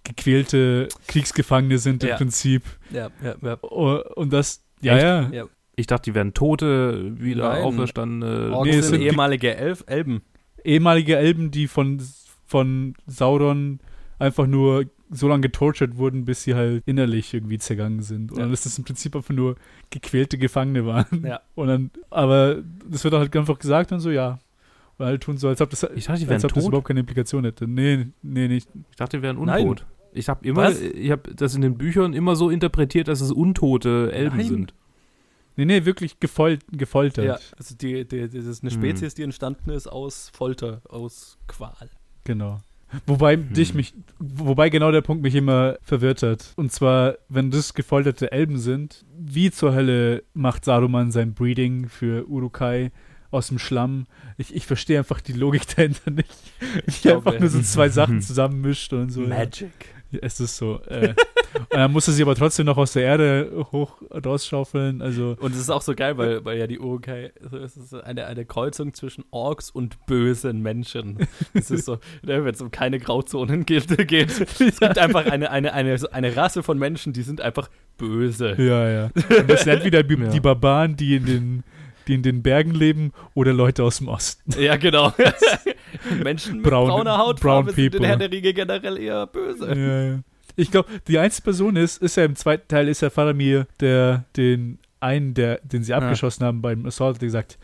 gequälte 0.04 0.88
Kriegsgefangene 1.08 1.78
sind 1.78 2.04
im 2.04 2.10
Ja. 2.10 2.18
Prinzip 2.18 2.64
Ja, 2.92 3.10
ja, 3.24 3.36
ja. 3.42 3.58
Oh, 3.62 4.00
und 4.16 4.34
das 4.34 4.64
ja 4.82 4.98
ja 4.98 5.30
ja. 5.32 5.46
Ich 5.76 5.88
dachte, 5.88 6.12
die 6.12 6.16
wären 6.16 6.34
Tote, 6.36 7.20
wieder 7.20 7.50
Nein. 7.50 7.64
auferstandene. 7.64 8.52
Orks 8.56 8.70
nee, 8.70 8.78
es 8.78 8.88
sind 8.90 8.96
sind- 9.00 9.08
ehemalige 9.08 9.56
Elf 9.56 9.84
Elben. 9.88 10.22
ehemalige 10.64 11.16
Elben, 11.18 11.50
die 11.50 11.68
von, 11.68 12.00
von 12.46 12.94
Sauron 13.08 13.80
einfach 14.20 14.46
nur 14.46 14.86
so 15.10 15.28
lange 15.28 15.42
getortured 15.42 15.98
wurden, 15.98 16.26
bis 16.26 16.44
sie 16.44 16.54
halt 16.56 16.84
innerlich 16.86 17.34
irgendwie 17.34 17.58
zergangen 17.58 18.02
sind. 18.02 18.32
Und 18.32 18.38
Ja. 18.38 18.44
dann 18.44 18.54
ist 18.54 18.66
das 18.68 18.78
im 18.78 18.84
Prinzip 18.84 19.16
einfach 19.16 19.34
nur 19.34 19.56
gequälte 19.90 20.38
Gefangene 20.38 20.86
waren. 20.86 21.26
Ja. 21.26 21.42
Und 21.56 21.68
dann, 21.68 21.92
aber 22.12 22.62
das 22.88 23.04
wird 23.04 23.14
halt 23.16 23.36
einfach 23.36 23.58
gesagt 23.58 23.92
und 23.92 24.00
so, 24.00 24.12
ja. 24.12 24.40
Und 24.98 25.06
halt 25.06 25.22
tun 25.24 25.38
so, 25.38 25.48
als 25.48 25.60
ob 25.62 25.70
das, 25.70 25.84
Ich 25.96 26.06
dachte, 26.06 26.20
die 26.20 26.28
wären 26.28 26.36
als 26.36 26.46
ob 26.46 26.54
das 26.54 26.64
tot. 26.64 26.70
überhaupt 26.72 26.88
keine 26.88 27.00
Implikation 27.02 27.44
hätte. 27.46 27.68
Nee, 27.68 28.08
nee, 28.22 28.48
nicht. 28.48 28.70
Ich 28.92 28.96
dachte, 28.98 29.18
die 29.18 29.24
wären 29.24 29.44
Nein. 29.44 29.68
untot. 29.68 29.86
Ich 30.14 30.30
habe 30.30 30.46
immer, 30.48 30.64
Was? 30.64 30.80
ich 30.80 31.10
habe 31.10 31.34
das 31.34 31.56
in 31.56 31.62
den 31.62 31.76
Büchern 31.78 32.14
immer 32.14 32.36
so 32.36 32.50
interpretiert, 32.52 33.08
dass 33.08 33.20
es 33.22 33.32
untote 33.32 34.12
Elben 34.12 34.38
Nein. 34.38 34.48
sind. 34.48 34.74
Nee, 35.56 35.66
nee, 35.66 35.86
wirklich 35.86 36.20
gefolt, 36.20 36.62
gefoltert. 36.72 37.26
Ja, 37.26 37.38
also 37.58 37.76
die, 37.76 38.08
die, 38.08 38.22
das 38.30 38.46
ist 38.46 38.64
eine 38.64 38.72
Hm. 38.72 38.80
Spezies, 38.80 39.14
die 39.16 39.24
entstanden 39.24 39.70
ist 39.72 39.88
aus 39.88 40.32
Folter, 40.34 40.82
aus 40.90 41.38
Qual. 41.48 41.90
Genau. 42.24 42.60
Wobei 43.08 43.36
Hm. 43.36 43.54
dich 43.54 43.74
mich, 43.74 43.94
wobei 44.20 44.70
genau 44.70 44.92
der 44.92 45.02
Punkt 45.02 45.24
mich 45.24 45.34
immer 45.36 45.78
verwirrt 45.82 46.22
hat. 46.22 46.54
Und 46.58 46.72
zwar, 46.72 47.16
wenn 47.30 47.50
das 47.50 47.74
gefolterte 47.74 48.32
Elben 48.32 48.60
sind, 48.60 49.06
wie 49.18 49.50
zur 49.50 49.74
Hölle 49.74 50.24
macht 50.36 50.66
Saruman 50.66 51.12
sein 51.12 51.34
Breeding 51.34 51.88
für 51.90 52.28
Urukai 52.28 52.92
aus 53.34 53.48
dem 53.48 53.60
Schlamm? 53.60 54.06
Ich, 54.38 54.56
ich 54.56 54.66
verstehe 54.66 54.98
einfach 55.00 55.22
die 55.22 55.34
Logik 55.34 55.64
dahinter 55.76 56.12
nicht. 56.12 56.30
Ich 56.88 57.02
glaube- 57.02 57.28
einfach 57.30 57.40
nur 57.40 57.50
so 57.50 57.62
zwei 57.62 57.90
Sachen 57.90 58.22
zusammenmischt 58.22 58.94
und 58.94 59.10
so. 59.12 59.22
Magic. 59.22 59.72
Ja, 60.12 60.20
es 60.22 60.40
ist 60.40 60.58
so. 60.58 60.80
Äh, 60.90 61.16
und 61.56 61.74
dann 61.74 61.92
musste 61.92 62.12
sie 62.12 62.22
aber 62.22 62.36
trotzdem 62.36 62.68
noch 62.68 62.78
aus 62.78 62.94
der 62.94 63.02
Erde 63.04 63.66
hoch 63.72 64.00
rausschaufeln. 64.14 65.02
Also, 65.02 65.36
Und 65.40 65.54
es 65.56 65.60
ist 65.62 65.70
auch 65.72 65.82
so 65.82 65.96
geil, 65.96 66.18
weil, 66.20 66.46
weil 66.46 66.60
ja 66.60 66.68
die 66.68 66.78
Urukai, 66.80 67.32
also 67.44 67.58
es 67.58 67.76
ist 67.78 67.96
eine, 67.96 68.28
eine 68.28 68.46
Kreuzung 68.46 68.94
zwischen 68.94 69.24
Orks 69.32 69.72
und 69.72 70.06
bösen 70.06 70.62
Menschen. 70.62 71.18
Es 71.56 71.72
ist 71.72 71.86
so, 71.86 71.94
ne, 72.22 72.46
wenn 72.46 72.54
es 72.54 72.62
um 72.62 72.70
keine 72.70 73.00
Grauzonen 73.00 73.66
geht, 73.66 73.88
geht. 74.08 74.30
Es 74.62 74.80
gibt 74.80 75.00
einfach 75.00 75.26
eine, 75.26 75.50
eine, 75.50 75.74
eine, 75.74 75.98
so 75.98 76.10
eine 76.12 76.36
Rasse 76.36 76.62
von 76.62 76.78
Menschen, 76.78 77.12
die 77.14 77.24
sind 77.24 77.42
einfach 77.42 77.70
böse. 77.98 78.56
ja, 78.60 78.90
ja. 78.90 79.06
Und 79.40 79.50
das 79.50 79.64
sind 79.64 79.74
entweder 79.74 80.04
die, 80.04 80.14
Ja. 80.16 80.28
die 80.30 80.40
Barbaren, 80.40 80.96
die 80.96 81.16
in 81.16 81.26
den 81.26 81.64
die 82.08 82.14
in 82.16 82.24
den 82.24 82.42
Bergen 82.44 82.72
leben 82.72 83.12
oder 83.34 83.54
Leute 83.54 83.84
aus 83.84 83.98
dem 83.98 84.08
Osten. 84.08 84.54
Ja, 84.62 84.76
genau. 84.78 85.14
Menschen 86.24 86.56
mit 86.58 86.64
Brown- 86.64 86.88
brauner 86.90 87.18
Hautfarbe 87.18 87.72
brown 87.72 87.76
sind 87.76 87.96
in. 87.96 88.04
Herr 88.04 88.18
der 88.18 88.32
Ringe 88.32 88.54
generell 88.54 88.98
eher 88.98 89.28
böse. 89.28 89.68
Ja, 89.70 90.04
ja. 90.14 90.20
Ich 90.56 90.70
glaube, 90.70 90.90
die 91.08 91.18
einzige 91.18 91.44
Person 91.46 91.76
ist, 91.76 92.02
ist 92.02 92.16
ja 92.16 92.26
im 92.26 92.36
zweiten 92.36 92.68
Teil, 92.68 92.88
ist 92.88 93.02
ja 93.02 93.10
Faramir, 93.10 93.68
der 93.80 94.26
den 94.38 94.78
einen, 95.00 95.34
der, 95.34 95.60
den 95.64 95.84
sie 95.84 95.92
Ja. 95.92 95.98
abgeschossen 95.98 96.46
haben 96.46 96.62
beim 96.62 96.86
Assault, 96.86 97.20
der 97.22 97.28
gesagt, 97.28 97.58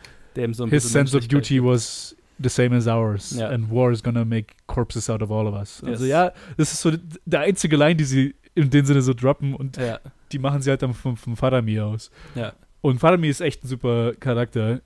so 0.52 0.66
his 0.66 0.90
sense 0.90 1.16
of 1.16 1.26
duty 1.28 1.62
was 1.62 2.16
the 2.42 2.48
same 2.48 2.74
as 2.76 2.86
ours 2.86 3.36
Ja. 3.36 3.48
and 3.48 3.70
war 3.70 3.90
is 3.92 4.02
gonna 4.02 4.24
make 4.24 4.54
corpses 4.66 5.08
out 5.10 5.22
of 5.22 5.30
all 5.30 5.46
of 5.46 5.54
us. 5.54 5.82
Also 5.84 6.04
Yes. 6.04 6.10
ja, 6.10 6.32
das 6.56 6.72
ist 6.72 6.80
so 6.80 6.92
der 7.26 7.40
einzige 7.40 7.76
Line, 7.76 7.96
die 7.96 8.04
sie 8.04 8.34
in 8.54 8.70
dem 8.70 8.84
Sinne 8.84 9.02
so 9.02 9.14
droppen 9.14 9.54
und. 9.54 9.76
Ja, 9.76 10.00
die 10.32 10.38
machen 10.38 10.60
sie 10.62 10.70
halt 10.70 10.82
dann 10.82 10.92
vom, 10.94 11.16
vom 11.16 11.36
Faramir 11.36 11.86
aus. 11.86 12.10
ja. 12.34 12.52
Und 12.80 12.98
Faramir 12.98 13.30
ist 13.30 13.40
echt 13.40 13.64
ein 13.64 13.68
super 13.68 14.12
Charakter. 14.18 14.80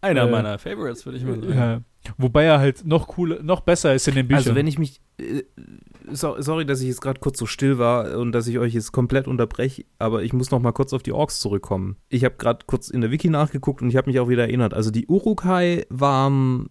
Einer 0.00 0.22
Äh, 0.26 0.30
meiner 0.30 0.58
Favorites, 0.58 1.06
würde 1.06 1.18
ich 1.18 1.24
mal 1.24 1.40
sagen. 1.40 1.54
Ja. 1.54 1.80
Wobei 2.18 2.44
er 2.44 2.58
halt 2.58 2.84
noch 2.84 3.06
cooler, 3.06 3.42
noch 3.44 3.60
besser 3.60 3.94
ist 3.94 4.08
in 4.08 4.16
den 4.16 4.26
Büchern. 4.26 4.38
Also 4.38 4.54
wenn 4.56 4.66
ich 4.66 4.76
mich, 4.76 5.00
äh, 5.20 5.44
so, 6.10 6.34
sorry, 6.40 6.66
dass 6.66 6.80
ich 6.80 6.88
jetzt 6.88 7.00
gerade 7.00 7.20
kurz 7.20 7.38
so 7.38 7.46
still 7.46 7.78
war 7.78 8.18
und 8.18 8.32
dass 8.32 8.48
ich 8.48 8.58
euch 8.58 8.74
jetzt 8.74 8.90
komplett 8.90 9.28
unterbreche, 9.28 9.84
aber 10.00 10.24
ich 10.24 10.32
muss 10.32 10.50
noch 10.50 10.60
mal 10.60 10.72
kurz 10.72 10.92
auf 10.92 11.04
die 11.04 11.12
Orks 11.12 11.38
zurückkommen. 11.38 11.96
Ich 12.08 12.24
habe 12.24 12.34
gerade 12.38 12.64
kurz 12.66 12.88
in 12.88 13.00
der 13.02 13.12
Wiki 13.12 13.30
nachgeguckt 13.30 13.82
und 13.82 13.88
ich 13.88 13.96
habe 13.96 14.10
mich 14.10 14.18
auch 14.18 14.28
wieder 14.28 14.42
erinnert. 14.42 14.74
Also 14.74 14.90
die 14.90 15.06
Urukai 15.06 15.86
waren 15.88 16.70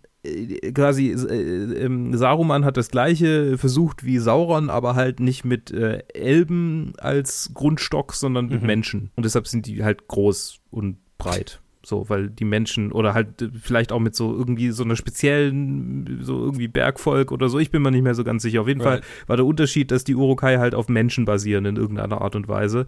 quasi, 0.74 1.12
äh, 1.12 1.84
ähm, 1.86 2.16
Saruman 2.16 2.64
hat 2.66 2.78
das 2.78 2.90
gleiche 2.90 3.58
versucht 3.58 4.06
wie 4.06 4.20
Sauron, 4.20 4.70
aber 4.70 4.96
halt 4.96 5.20
nicht 5.20 5.46
mit 5.46 5.72
äh, 5.72 6.04
Elben 6.14 6.94
als 7.00 7.52
Grundstock, 7.54 8.14
sondern 8.14 8.48
mit 8.48 8.62
Mhm. 8.62 8.68
Menschen. 8.68 9.12
Und 9.16 9.26
deshalb 9.26 9.48
sind 9.48 9.66
die 9.66 9.84
halt 9.84 10.08
groß 10.08 10.60
und 10.70 10.98
breit. 11.18 11.60
So, 11.84 12.08
weil 12.10 12.30
die 12.30 12.46
Menschen 12.46 12.92
oder 12.92 13.16
halt 13.16 13.42
äh, 13.42 13.50
vielleicht 13.60 13.92
auch 13.92 14.00
mit 14.00 14.14
so 14.16 14.32
irgendwie 14.36 14.70
so 14.70 14.84
einer 14.84 14.96
speziellen, 14.96 16.20
so 16.22 16.40
irgendwie 16.40 16.68
Bergvolk 16.68 17.32
oder 17.32 17.50
so, 17.50 17.58
ich 17.58 17.72
bin 17.72 17.82
mir 17.82 17.90
nicht 17.90 18.04
mehr 18.04 18.14
so 18.14 18.24
ganz 18.24 18.44
sicher. 18.44 18.62
Auf 18.62 18.68
jeden 18.68 18.82
Fall 18.82 18.98
Right. 18.98 19.04
war 19.26 19.38
der 19.38 19.46
Unterschied, 19.48 19.90
dass 19.90 20.04
die 20.04 20.14
Urukai 20.16 20.58
halt 20.58 20.76
auf 20.76 20.88
Menschen 20.90 21.26
basieren 21.26 21.66
in 21.66 21.78
irgendeiner 21.78 22.22
Art 22.22 22.36
und 22.36 22.48
Weise. 22.48 22.86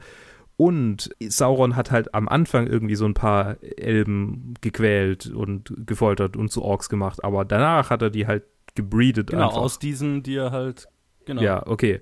Und 0.56 1.10
Sauron 1.22 1.76
hat 1.76 1.91
halt 1.91 2.14
am 2.14 2.28
Anfang 2.28 2.68
irgendwie 2.68 2.95
so 2.95 3.06
ein 3.06 3.16
paar 3.16 3.58
Elben 3.78 4.54
gequält 4.62 5.28
und 5.28 5.74
gefoltert 5.86 6.38
und 6.38 6.51
zu 6.51 6.62
Orks 6.62 6.89
gemacht, 6.89 7.24
aber 7.24 7.43
danach 7.43 7.89
hat 7.89 8.01
er 8.01 8.12
die 8.12 8.28
halt 8.28 8.43
gebreedet 8.76 9.32
Genau, 9.32 9.47
einfach. 9.47 9.62
aus 9.62 9.80
diesen, 9.80 10.24
die 10.24 10.36
er 10.36 10.51
halt. 10.51 10.88
Genau. 11.26 11.41
Ja, 11.41 11.66
okay. 11.66 12.01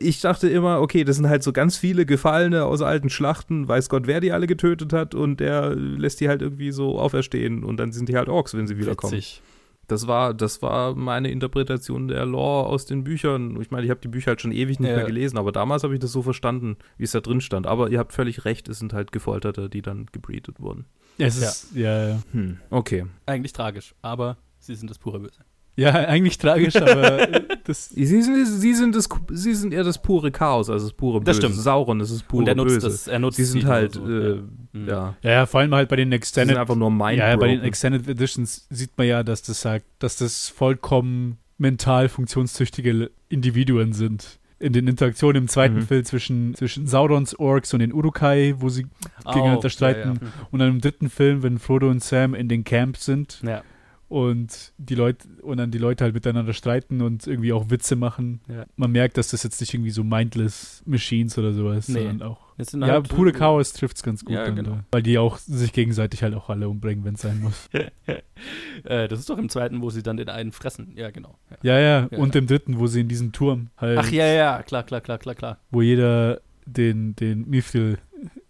Ich 0.00 0.20
dachte 0.22 0.48
immer, 0.48 0.80
okay, 0.80 1.04
das 1.04 1.16
sind 1.16 1.28
halt 1.28 1.42
so 1.42 1.52
ganz 1.52 1.76
viele 1.76 2.06
Gefallene 2.06 2.64
aus 2.64 2.80
alten 2.80 3.10
Schlachten, 3.10 3.68
weiß 3.68 3.90
Gott, 3.90 4.06
wer 4.06 4.20
die 4.20 4.32
alle 4.32 4.46
getötet 4.46 4.92
hat 4.94 5.14
und 5.14 5.40
der 5.40 5.74
lässt 5.74 6.20
die 6.20 6.28
halt 6.28 6.40
irgendwie 6.40 6.70
so 6.70 6.98
auferstehen 6.98 7.64
und 7.64 7.76
dann 7.76 7.92
sind 7.92 8.08
die 8.08 8.16
halt 8.16 8.28
Orks, 8.28 8.54
wenn 8.54 8.66
sie 8.66 8.78
wiederkommen. 8.78 9.12
Witzig. 9.12 9.42
Das 9.88 10.06
war, 10.06 10.34
das 10.34 10.62
war 10.62 10.94
meine 10.94 11.30
Interpretation 11.30 12.08
der 12.08 12.24
Lore 12.26 12.66
aus 12.68 12.84
den 12.86 13.02
Büchern. 13.04 13.60
Ich 13.60 13.70
meine, 13.70 13.84
ich 13.84 13.90
habe 13.90 14.00
die 14.00 14.08
Bücher 14.08 14.28
halt 14.28 14.40
schon 14.40 14.52
ewig 14.52 14.78
nicht 14.78 14.90
Ja. 14.90 14.96
mehr 14.96 15.06
gelesen, 15.06 15.38
aber 15.38 15.50
damals 15.50 15.82
habe 15.82 15.94
ich 15.94 16.00
das 16.00 16.12
so 16.12 16.22
verstanden, 16.22 16.76
wie 16.98 17.04
es 17.04 17.10
da 17.12 17.20
drin 17.20 17.40
stand. 17.40 17.66
Aber 17.66 17.90
ihr 17.90 17.98
habt 17.98 18.12
völlig 18.12 18.44
recht, 18.44 18.68
es 18.68 18.78
sind 18.78 18.92
halt 18.92 19.10
Gefolterte, 19.12 19.68
die 19.68 19.82
dann 19.82 20.06
gebreedet 20.12 20.60
wurden. 20.60 20.84
es 21.18 21.36
ist, 21.38 21.74
ja, 21.74 22.08
ja. 22.10 22.22
Hm, 22.32 22.58
okay. 22.70 23.06
Eigentlich 23.26 23.52
tragisch, 23.52 23.94
aber 24.02 24.36
sie 24.60 24.74
sind 24.76 24.88
das 24.90 24.98
pure 24.98 25.20
Böse. 25.20 25.40
Ja, 25.78 25.92
eigentlich 25.92 26.38
tragisch, 26.38 26.74
aber 26.74 27.26
das, 27.64 27.90
Sie 27.90 28.04
sind, 28.04 28.44
sie 28.46 28.74
sind, 28.74 28.96
das, 28.96 29.08
sie 29.30 29.54
sind 29.54 29.72
eher 29.72 29.84
das 29.84 30.02
pure 30.02 30.32
Chaos, 30.32 30.68
also 30.68 30.86
das 30.86 30.92
pure 30.92 31.20
Das 31.20 31.36
Böse. 31.36 31.46
stimmt. 31.48 31.62
Sauron 31.62 32.00
ist 32.00 32.12
das 32.12 32.22
pure 32.24 32.42
Und 32.42 32.48
er 32.48 32.56
nutzt 32.56 32.74
Böse. 32.74 32.88
das, 32.88 33.06
er 33.06 33.18
nutzt 33.20 33.36
Sie 33.36 33.44
sind 33.44 33.64
halt, 33.64 33.92
so, 33.94 34.04
äh, 34.08 34.40
ja. 34.72 34.86
Ja. 34.86 35.16
ja, 35.22 35.30
ja, 35.30 35.46
vor 35.46 35.60
allem 35.60 35.72
halt 35.72 35.88
bei 35.88 35.94
den 35.94 36.10
Sie 36.10 36.16
Extended 36.16 36.54
sind 36.56 36.60
einfach 36.60 36.74
nur 36.74 36.90
Ja, 37.12 37.28
ja, 37.30 37.36
bei 37.36 37.46
den 37.46 37.60
Extended 37.62 38.08
Editions 38.08 38.66
sieht 38.70 38.90
man 38.96 39.06
ja, 39.06 39.22
dass 39.22 39.42
das 39.42 39.60
sagt, 39.60 39.84
dass 40.00 40.16
das 40.16 40.48
vollkommen 40.48 41.38
mental 41.58 42.08
funktionstüchtige 42.08 43.10
Individuen 43.28 43.92
sind, 43.92 44.40
in 44.58 44.72
den 44.72 44.88
Interaktionen 44.88 45.42
im 45.42 45.48
zweiten 45.48 45.76
Mhm. 45.76 45.82
Film 45.82 46.04
zwischen, 46.04 46.54
zwischen 46.56 46.88
Saurons 46.88 47.38
Orks 47.38 47.72
und 47.72 47.78
den 47.80 47.92
Urukai, 47.92 48.54
wo 48.58 48.68
sie 48.68 48.86
gegeneinander 49.24 49.66
Au, 49.66 49.68
streiten. 49.68 50.18
Und 50.50 50.58
dann 50.58 50.70
im 50.70 50.80
dritten 50.80 51.08
Film, 51.08 51.44
wenn 51.44 51.58
Frodo 51.60 51.88
und 51.88 52.02
Sam 52.02 52.34
in 52.34 52.48
den 52.48 52.64
Camps 52.64 53.04
sind 53.04 53.40
Ja, 53.44 53.50
ja. 53.50 53.62
Und 54.08 54.72
die 54.78 54.94
Leute 54.94 55.28
und 55.42 55.58
dann 55.58 55.70
die 55.70 55.78
Leute 55.78 56.04
halt 56.04 56.14
miteinander 56.14 56.54
streiten 56.54 57.02
und 57.02 57.26
irgendwie 57.26 57.52
auch 57.52 57.68
Witze 57.70 57.94
machen. 57.94 58.40
Ja. 58.48 58.64
Man 58.76 58.90
merkt, 58.90 59.18
dass 59.18 59.28
das 59.28 59.42
jetzt 59.42 59.60
nicht 59.60 59.74
irgendwie 59.74 59.90
so 59.90 60.02
mindless 60.02 60.82
Machines 60.86 61.36
oder 61.36 61.52
sowas, 61.52 61.88
Nee. 61.88 62.00
sondern 62.00 62.22
auch 62.22 62.38
ja, 62.58 62.86
halt- 62.88 63.08
pure 63.08 63.32
Chaos 63.32 63.72
trifft 63.74 63.98
es 63.98 64.02
ganz 64.02 64.24
gut. 64.24 64.34
Ja, 64.34 64.46
dann 64.46 64.56
genau. 64.56 64.78
Weil 64.90 65.02
die 65.02 65.18
auch 65.18 65.36
sich 65.36 65.72
gegenseitig 65.72 66.22
halt 66.22 66.34
auch 66.34 66.48
alle 66.48 66.68
umbringen, 66.68 67.04
wenn 67.04 67.14
es 67.14 67.20
sein 67.20 67.40
muss. 67.40 67.68
äh, 68.84 69.08
das 69.08 69.20
ist 69.20 69.30
doch 69.30 69.38
im 69.38 69.48
zweiten, 69.48 69.82
wo 69.82 69.90
sie 69.90 70.02
dann 70.02 70.16
den 70.16 70.28
einen 70.28 70.52
fressen. 70.52 70.92
Ja, 70.96 71.10
genau. 71.10 71.36
Ja. 71.50 71.56
Ja, 71.74 71.78
ja. 71.78 72.08
Ja. 72.10 72.18
Und 72.18 72.34
im 72.34 72.46
dritten, 72.46 72.78
wo 72.78 72.86
sie 72.86 73.02
in 73.02 73.08
diesem 73.08 73.32
Turm 73.32 73.68
halt, 73.76 73.98
Ach 73.98 74.10
ja, 74.10 74.26
ja, 74.26 74.62
klar, 74.62 74.82
klar, 74.84 75.00
klar, 75.00 75.18
klar, 75.18 75.34
klar. 75.34 75.58
wo 75.70 75.82
jeder 75.82 76.40
den, 76.66 77.14
den 77.16 77.48
Mithril 77.48 77.98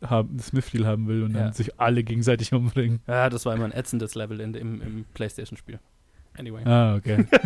haben, 0.04 0.36
das 0.36 0.52
Mithril 0.52 0.86
haben 0.86 1.08
will 1.08 1.22
und 1.24 1.34
Ja. 1.34 1.44
dann 1.44 1.52
sich 1.52 1.78
alle 1.80 2.04
gegenseitig 2.04 2.52
umbringen. 2.54 3.00
Ja, 3.06 3.28
das 3.30 3.44
war 3.46 3.54
immer 3.54 3.64
ein 3.64 3.72
ätzendes 3.72 4.14
Level 4.14 4.40
in, 4.40 4.54
im, 4.54 4.80
im 4.80 5.04
Playstation-Spiel. 5.14 5.78
Anyway. 6.38 6.62
Ah, 6.64 6.94
okay. 6.96 7.26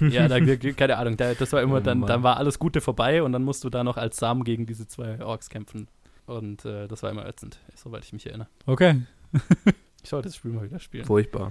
Ja, 0.00 0.26
da, 0.28 0.40
keine 0.40 0.96
Ahnung, 0.96 1.16
da, 1.16 1.34
das 1.34 1.52
war 1.52 1.62
immer, 1.62 1.76
Oh 1.76 1.80
dann, 1.80 2.02
dann 2.02 2.22
war 2.22 2.36
alles 2.36 2.58
Gute 2.58 2.80
vorbei 2.80 3.22
und 3.22 3.32
dann 3.32 3.42
musst 3.44 3.62
du 3.64 3.70
da 3.70 3.84
noch 3.84 3.96
als 3.96 4.16
Sam 4.16 4.42
gegen 4.44 4.66
diese 4.66 4.86
zwei 4.88 5.22
Orks 5.24 5.50
kämpfen. 5.50 5.88
Und 6.26 6.64
äh, 6.64 6.88
das 6.88 7.02
war 7.02 7.10
immer 7.10 7.26
ätzend, 7.26 7.58
soweit 7.74 8.04
ich 8.04 8.12
mich 8.12 8.26
erinnere. 8.26 8.48
Okay. 8.66 9.02
Ich 10.00 10.10
sollte 10.10 10.28
das 10.28 10.36
Spiel 10.36 10.52
mal 10.52 10.62
wieder 10.64 10.78
spielen. 10.78 11.04
Furchtbar. 11.04 11.50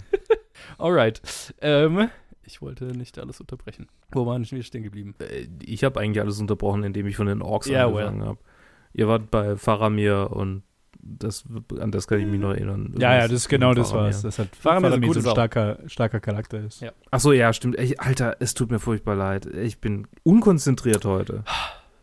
Alright. 0.78 1.22
Ähm, 1.62 2.10
ich 2.44 2.62
wollte 2.62 2.86
nicht 2.86 3.20
alles 3.20 3.42
unterbrechen. 3.42 3.88
Wo 4.12 4.26
waren 4.26 4.50
wir 4.50 4.64
stehen 4.64 4.84
geblieben? 4.84 5.16
Äh, 5.20 5.48
Ich 5.64 5.84
habe 5.84 6.00
eigentlich 6.00 6.22
alles 6.22 6.40
unterbrochen, 6.40 6.84
indem 6.84 7.06
ich 7.08 7.18
von 7.18 7.28
den 7.28 7.42
Orks 7.42 7.68
Ja, 7.68 7.86
angefangen 7.88 8.24
habe. 8.24 8.40
Ihr 8.94 9.08
wart 9.08 9.30
bei 9.32 9.56
Faramir 9.56 10.30
und 10.32 10.64
das, 11.00 11.46
an 11.80 11.92
das 11.92 12.08
kann 12.08 12.20
ich 12.20 12.26
mich 12.26 12.40
noch 12.40 12.50
erinnern. 12.52 12.94
Ja, 13.00 13.14
ja, 13.16 13.22
das 13.24 13.32
ist 13.34 13.50
genau 13.50 13.74
das 13.74 13.94
war's. 13.94 14.24
Das 14.24 14.40
hat 14.40 14.50
Faramir 14.56 14.90
Faramir 14.90 15.14
so 15.14 15.20
ein 15.30 15.32
starker, 15.32 15.78
starker 15.88 16.20
Charakter 16.20 16.60
ist. 16.66 16.82
Ja. 16.82 16.92
Ach 17.12 17.20
so, 17.20 17.32
ja, 17.32 17.54
stimmt. 17.54 17.78
Ey, 17.78 17.96
Alter, 17.98 18.36
es 18.40 18.54
tut 18.54 18.72
mir 18.72 18.80
furchtbar 18.80 19.16
leid. 19.16 19.46
Ich 19.46 19.80
bin 19.80 20.08
unkonzentriert 20.24 21.06
heute. 21.06 21.44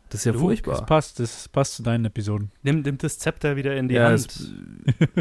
Das 0.08 0.20
ist 0.20 0.24
ja 0.26 0.32
Du, 0.32 0.38
Das 0.38 0.42
furchtbar. 0.44 0.86
passt, 0.86 1.18
das 1.20 1.48
passt 1.48 1.74
zu 1.74 1.82
deinen 1.82 2.04
Episoden. 2.04 2.50
Nimm, 2.62 2.80
nimm 2.82 2.96
das 2.98 3.18
Zepter 3.18 3.56
wieder 3.56 3.76
in 3.76 3.88
die 3.88 3.96
Ja, 3.96 4.08
Hand. 4.08 4.14
es- 4.26 4.52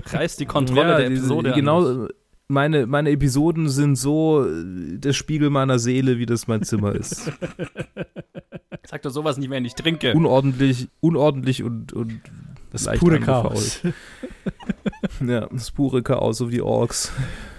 Reiß 0.13 0.37
die 0.37 0.45
Kontrolle 0.45 0.89
Ja, 0.91 0.97
der 0.99 1.09
diese- 1.09 1.21
Episode 1.21 1.49
an. 1.53 1.55
Genau, 1.59 2.07
meine, 2.47 2.85
meine 2.85 3.09
Episoden 3.09 3.67
sind 3.69 3.95
so 3.95 4.45
äh, 4.47 4.97
der 4.97 5.13
Spiegel 5.13 5.49
meiner 5.49 5.79
Seele, 5.79 6.19
wie 6.19 6.25
das 6.27 6.47
mein 6.47 6.61
Zimmer 6.63 6.93
ist. 6.93 7.31
Sag 8.85 9.01
doch 9.01 9.11
sowas 9.11 9.37
nicht, 9.37 9.49
wenn 9.49 9.65
ich 9.65 9.75
trinke. 9.75 10.13
unordentlich, 10.13 10.89
unordentlich 10.99 11.63
und, 11.63 11.93
und 11.93 12.19
Das 12.71 12.85
pure. 12.99 13.19
Chaos. 13.19 13.81
Ja, 15.25 15.47
das 15.47 15.71
pure 15.71 16.01
Chaos, 16.01 16.37
so 16.37 16.49
wie 16.49 16.55
die 16.55 16.61
Orks. 16.61 17.11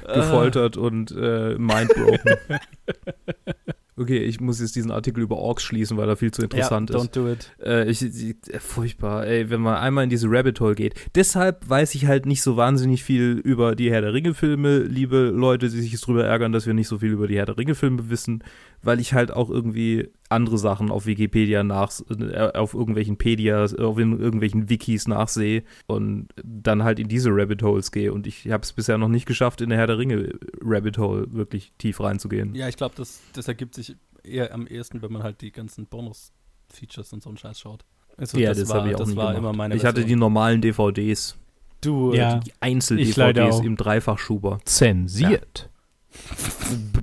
Ah. 0.06 0.14
Gefoltert 0.14 0.76
und 0.76 1.12
äh, 1.12 1.56
mindbroken. 1.56 2.36
Okay, 3.96 4.18
ich 4.18 4.40
muss 4.40 4.60
jetzt 4.60 4.74
diesen 4.74 4.90
Artikel 4.90 5.22
über 5.22 5.36
Orks 5.36 5.62
schließen, 5.62 5.96
weil 5.96 6.08
er 6.08 6.16
viel 6.16 6.32
zu 6.32 6.42
interessant 6.42 6.90
ja, 6.90 6.96
ist. 6.96 7.04
don't 7.04 7.14
do 7.14 7.30
it. 7.30 7.52
Äh, 7.62 7.88
ich, 7.88 8.02
ich, 8.02 8.34
äh, 8.52 8.58
furchtbar, 8.58 9.24
ey, 9.24 9.50
wenn 9.50 9.60
man 9.60 9.76
einmal 9.76 10.02
in 10.02 10.10
diese 10.10 10.26
Rabbit 10.28 10.58
Hole 10.58 10.74
geht. 10.74 10.94
Deshalb 11.14 11.68
weiß 11.68 11.94
ich 11.94 12.06
halt 12.06 12.26
nicht 12.26 12.42
so 12.42 12.56
wahnsinnig 12.56 13.04
viel 13.04 13.40
über 13.44 13.76
die 13.76 13.92
Herr 13.92 14.00
der 14.00 14.12
Ringe-Filme, 14.12 14.78
liebe 14.78 15.26
Leute, 15.26 15.68
die 15.68 15.80
sich 15.80 16.00
drüber 16.00 16.24
ärgern, 16.24 16.50
dass 16.50 16.66
wir 16.66 16.74
nicht 16.74 16.88
so 16.88 16.98
viel 16.98 17.12
über 17.12 17.28
die 17.28 17.36
Herr 17.36 17.46
der 17.46 17.56
Ringe-Filme 17.56 18.10
wissen, 18.10 18.42
weil 18.84 19.00
ich 19.00 19.12
halt 19.14 19.32
auch 19.32 19.50
irgendwie 19.50 20.08
andere 20.28 20.58
Sachen 20.58 20.90
auf 20.90 21.06
Wikipedia 21.06 21.62
nach, 21.62 21.92
äh, 22.18 22.50
auf 22.54 22.74
irgendwelchen 22.74 23.16
Pedias, 23.16 23.74
auf 23.74 23.98
irgendwelchen 23.98 24.68
Wikis 24.68 25.06
nachsehe 25.08 25.62
und 25.86 26.28
dann 26.42 26.82
halt 26.84 26.98
in 26.98 27.08
diese 27.08 27.30
Rabbit 27.32 27.62
Holes 27.62 27.92
gehe. 27.92 28.12
Und 28.12 28.26
ich 28.26 28.50
habe 28.50 28.62
es 28.62 28.72
bisher 28.72 28.98
noch 28.98 29.08
nicht 29.08 29.26
geschafft, 29.26 29.60
in 29.60 29.68
der 29.70 29.78
Herr 29.78 29.86
der 29.86 29.98
Ringe 29.98 30.30
Rabbit 30.62 30.98
Hole 30.98 31.32
wirklich 31.32 31.72
tief 31.78 32.00
reinzugehen. 32.00 32.54
Ja, 32.54 32.68
ich 32.68 32.76
glaube, 32.76 32.94
das, 32.96 33.20
das 33.34 33.46
ergibt 33.48 33.74
sich 33.74 33.96
eher 34.22 34.52
am 34.54 34.66
ehesten, 34.66 35.02
wenn 35.02 35.12
man 35.12 35.22
halt 35.22 35.40
die 35.42 35.52
ganzen 35.52 35.86
Bonus-Features 35.86 37.12
und 37.12 37.22
so 37.22 37.28
einen 37.30 37.38
Scheiß 37.38 37.60
schaut. 37.60 37.84
Also 38.16 38.38
ja, 38.38 38.50
das, 38.50 38.58
das, 38.60 38.68
war, 38.70 38.78
habe 38.80 38.88
ich 38.90 38.94
auch 38.94 39.00
das 39.00 39.08
nie 39.08 39.16
war 39.16 39.26
gemacht. 39.34 39.38
immer 39.38 39.52
meine 39.52 39.74
Ich 39.76 39.84
hatte 39.84 39.96
die 39.96 40.02
Version. 40.02 40.20
normalen 40.20 40.60
DVDs. 40.60 41.36
Du, 41.80 42.14
Ja. 42.14 42.36
Die 42.36 42.48
Ich 42.48 42.54
leider 42.54 42.62
Einzel-DVDs 42.62 43.54
auch. 43.56 43.62
im 43.64 43.76
Dreifachschuber. 43.76 44.60
Zensiert. 44.64 45.68
B- 45.70 45.73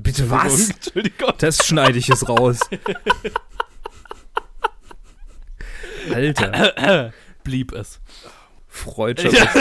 Bitte 0.02 0.30
was? 0.30 0.70
Entschuldigung. 0.72 1.34
Das 1.38 1.66
schneide 1.66 1.98
ich 1.98 2.08
jetzt 2.08 2.28
raus. 2.28 2.60
Alter, 6.14 7.14
blieb 7.44 7.72
es. 7.74 8.00
Freudscher. 8.68 9.32
Ja. 9.32 9.44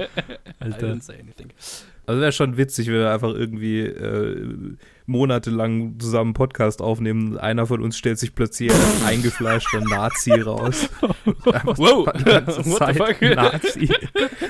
I 0.00 0.60
Alter. 0.60 0.78
didn't 0.78 1.02
say 1.02 1.18
anything. 1.20 1.52
Also 2.08 2.22
wäre 2.22 2.32
schon 2.32 2.56
witzig, 2.56 2.86
wenn 2.86 2.94
wir 2.94 3.10
einfach 3.12 3.34
irgendwie 3.34 3.80
äh, 3.80 4.76
monatelang 5.04 6.00
zusammen 6.00 6.28
einen 6.28 6.32
Podcast 6.34 6.80
aufnehmen. 6.80 7.36
Einer 7.36 7.66
von 7.66 7.82
uns 7.82 7.98
stellt 7.98 8.18
sich 8.18 8.34
plötzlich 8.34 8.70
als 8.72 9.04
eingefleischter 9.04 9.80
Nazi 9.80 10.32
raus. 10.32 10.88
Wow. 11.64 12.06
What 12.06 12.90
the 12.90 12.94
fuck? 12.96 13.20
Nazi. 13.36 13.90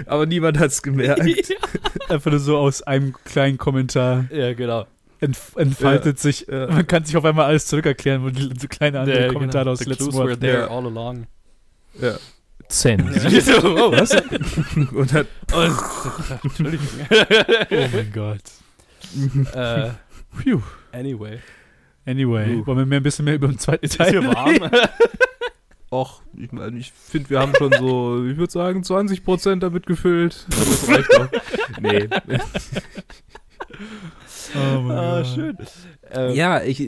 Aber 0.07 0.27
niemand 0.27 0.59
hat 0.61 0.71
es 0.71 0.83
gemerkt. 0.83 1.21
Einfach 2.09 2.31
nur 2.31 2.39
so 2.39 2.57
aus 2.59 2.83
einem 2.83 3.13
kleinen 3.25 3.59
Kommentar 3.59 4.27
ja, 4.31 4.55
genau. 4.55 4.87
entf 5.19 5.57
entfaltet 5.57 6.21
sich. 6.21 6.47
Ja. 6.49 6.69
Man 6.69 6.87
kann 6.87 7.05
sich 7.05 7.17
auf 7.17 7.25
einmal 7.25 7.47
alles 7.47 7.67
zurückerklären, 7.67 8.23
wo 8.23 8.31
die, 8.31 8.51
so 8.57 8.69
kleine 8.69 9.01
andere 9.01 9.27
Ja, 9.27 9.33
Kommentare 9.33 9.65
genau. 9.65 9.73
aus 9.73 9.79
The 9.81 9.85
dem 9.87 9.91
letzten 9.91 10.11
clues 10.11 10.27
were 10.29 10.39
there 10.39 10.61
Ja. 10.61 10.67
all 10.69 10.87
along. 10.87 11.27
Ja. 12.01 12.15
Zensiert. 12.69 13.65
oh, 13.65 13.93
was? 13.93 14.11
Und 14.93 15.13
hat, 15.13 15.27
Entschuldigung. 16.45 16.87
Oh 17.71 17.89
mein 17.93 18.13
Gott. 18.13 18.41
äh, 19.55 19.91
Phew. 20.43 20.61
anyway. 20.93 21.39
Anyway, 22.07 22.57
Uh. 22.57 22.67
wollen 22.67 22.79
wir 22.79 22.87
mehr 22.87 23.01
ein 23.01 23.03
bisschen 23.03 23.25
mehr 23.25 23.35
über 23.35 23.49
den 23.49 23.59
zweiten 23.59 23.85
Ist 23.85 23.99
Teil 23.99 24.11
hier 24.11 24.25
warm? 24.25 24.71
Och, 25.91 26.23
ich 26.37 26.53
meine, 26.53 26.79
ich 26.79 26.93
finde, 26.93 27.31
wir 27.31 27.41
haben 27.41 27.55
schon 27.55 27.73
so, 27.73 28.25
ich 28.27 28.37
würde 28.37 28.53
sagen, 28.53 28.83
20 28.85 29.25
Prozent 29.25 29.63
damit 29.63 29.87
gefüllt. 29.87 30.47
Aber 30.53 30.65
Das 30.65 30.89
reicht 30.89 31.13
doch. 31.13 31.29
Nee. 31.81 32.09
Oh 34.55 34.81
mein 34.81 34.97
ah, 34.97 35.23
Gott. 35.23 35.27
schön. 35.35 35.59
Ähm, 36.11 36.35
Ja, 36.35 36.63
ich. 36.63 36.79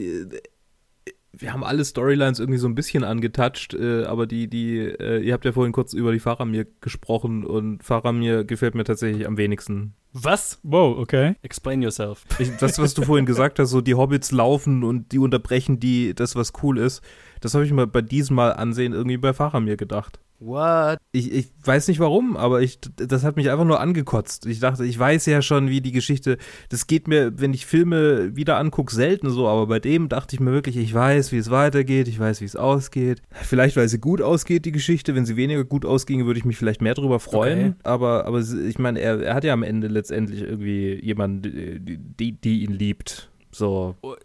Wir 1.33 1.53
haben 1.53 1.63
alle 1.63 1.85
Storylines 1.85 2.39
irgendwie 2.39 2.59
so 2.59 2.67
ein 2.67 2.75
bisschen 2.75 3.03
angetatscht, 3.03 3.73
äh, 3.73 4.03
aber 4.03 4.27
die, 4.27 4.49
die, 4.49 4.79
äh, 4.79 5.19
ihr 5.21 5.33
habt 5.33 5.45
ja 5.45 5.53
vorhin 5.53 5.71
kurz 5.71 5.93
über 5.93 6.11
die 6.11 6.19
Faramir 6.19 6.67
gesprochen 6.81 7.45
und 7.45 7.83
Faramir 7.83 8.43
gefällt 8.43 8.75
mir 8.75 8.83
tatsächlich 8.83 9.25
am 9.25 9.37
wenigsten. 9.37 9.93
Was? 10.13 10.59
Wow, 10.63 10.97
okay. 10.97 11.35
Explain 11.41 11.81
yourself. 11.81 12.25
Ich, 12.37 12.51
das, 12.57 12.79
was 12.79 12.93
du 12.93 13.03
vorhin 13.03 13.25
gesagt 13.25 13.59
hast, 13.59 13.69
so 13.69 13.79
die 13.79 13.95
Hobbits 13.95 14.31
laufen 14.31 14.83
und 14.83 15.13
die 15.13 15.19
unterbrechen 15.19 15.79
die, 15.79 16.13
das, 16.13 16.35
was 16.35 16.51
cool 16.63 16.77
ist, 16.77 17.01
das 17.39 17.53
habe 17.53 17.65
ich 17.65 17.71
mal 17.71 17.87
bei 17.87 18.01
diesem 18.01 18.35
Mal 18.35 18.51
ansehen 18.51 18.91
irgendwie 18.91 19.17
bei 19.17 19.33
Faramir 19.33 19.77
gedacht. 19.77 20.19
What? 20.41 20.97
Ich, 21.11 21.31
ich 21.31 21.51
weiß 21.63 21.87
nicht 21.87 21.99
warum, 21.99 22.35
aber 22.35 22.61
ich, 22.61 22.79
das 22.95 23.23
hat 23.23 23.35
mich 23.35 23.51
einfach 23.51 23.63
nur 23.63 23.79
angekotzt. 23.79 24.47
Ich 24.47 24.59
dachte, 24.59 24.83
ich 24.85 24.97
weiß 24.97 25.27
ja 25.27 25.43
schon, 25.43 25.69
wie 25.69 25.81
die 25.81 25.91
Geschichte, 25.91 26.39
das 26.69 26.87
geht 26.87 27.07
mir, 27.07 27.39
wenn 27.39 27.53
ich 27.53 27.67
Filme 27.67 28.35
wieder 28.35 28.57
angucke, 28.57 28.93
selten 28.93 29.29
so, 29.29 29.47
aber 29.47 29.67
bei 29.67 29.79
dem 29.79 30.09
dachte 30.09 30.35
ich 30.35 30.39
mir 30.39 30.51
wirklich, 30.51 30.77
ich 30.77 30.91
weiß, 30.91 31.31
wie 31.31 31.37
es 31.37 31.51
weitergeht, 31.51 32.07
ich 32.07 32.19
weiß, 32.19 32.41
wie 32.41 32.45
es 32.45 32.55
ausgeht. 32.55 33.21
Vielleicht, 33.29 33.77
weil 33.77 33.87
sie 33.87 33.99
gut 33.99 34.19
ausgeht, 34.19 34.65
die 34.65 34.71
Geschichte. 34.71 35.13
Wenn 35.13 35.27
sie 35.27 35.35
weniger 35.35 35.63
gut 35.63 35.85
ausginge, 35.85 36.25
würde 36.25 36.39
ich 36.39 36.45
mich 36.45 36.57
vielleicht 36.57 36.81
mehr 36.81 36.95
drüber 36.95 37.19
freuen. 37.19 37.59
Okay. 37.59 37.75
Aber, 37.83 38.25
aber 38.25 38.39
ich 38.39 38.79
meine, 38.79 38.99
er, 38.99 39.21
er 39.21 39.35
hat 39.35 39.43
ja 39.43 39.53
am 39.53 39.61
Ende 39.61 39.89
letztendlich 39.89 40.41
irgendwie 40.41 40.99
jemanden, 41.03 42.15
die, 42.19 42.31
die 42.31 42.63
ihn 42.63 42.71
liebt. 42.71 43.30
So, 43.53 43.95
Oh, 44.01 44.15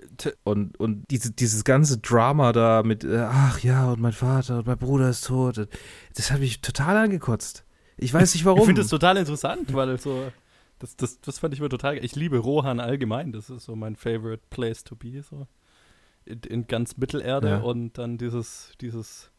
und, 0.45 0.79
und 0.79 1.05
diese, 1.11 1.33
dieses 1.33 1.65
ganze 1.65 1.99
Drama 1.99 2.53
da 2.53 2.83
mit, 2.85 3.05
äh, 3.05 3.19
ach 3.29 3.59
ja, 3.61 3.91
und 3.91 4.01
mein 4.01 4.13
Vater 4.13 4.59
und 4.59 4.67
mein 4.67 4.79
Bruder 4.79 5.09
ist 5.11 5.27
tot, 5.27 5.69
das 6.15 6.31
hat 6.31 6.41
mich 6.41 6.61
total 6.61 6.97
angekotzt. 6.97 7.65
Ich 7.97 8.13
weiß 8.15 8.35
nicht 8.35 8.45
warum. 8.45 8.61
Ich 8.61 8.67
finde 8.67 8.83
das 8.83 8.91
total 8.91 9.17
interessant, 9.17 9.73
weil 9.75 9.99
so. 9.99 10.31
Das, 10.79 10.95
das, 10.95 11.21
das 11.23 11.39
fand 11.39 11.55
ich 11.55 11.61
mir 11.61 11.71
total. 11.71 11.97
Ich 12.05 12.15
liebe 12.17 12.37
Rohan 12.37 12.81
allgemein. 12.81 13.33
Das 13.33 13.49
ist 13.49 13.65
so 13.65 13.75
mein 13.75 13.97
favorite 13.97 14.43
place 14.51 14.85
to 14.85 14.95
be. 14.95 15.23
So. 15.23 15.47
In, 16.27 16.41
in 16.41 16.67
ganz 16.67 16.99
Mittelerde 16.99 17.49
Ja. 17.49 17.59
und 17.61 17.97
dann 17.97 18.19
dieses, 18.19 18.73
dieses 18.83 19.31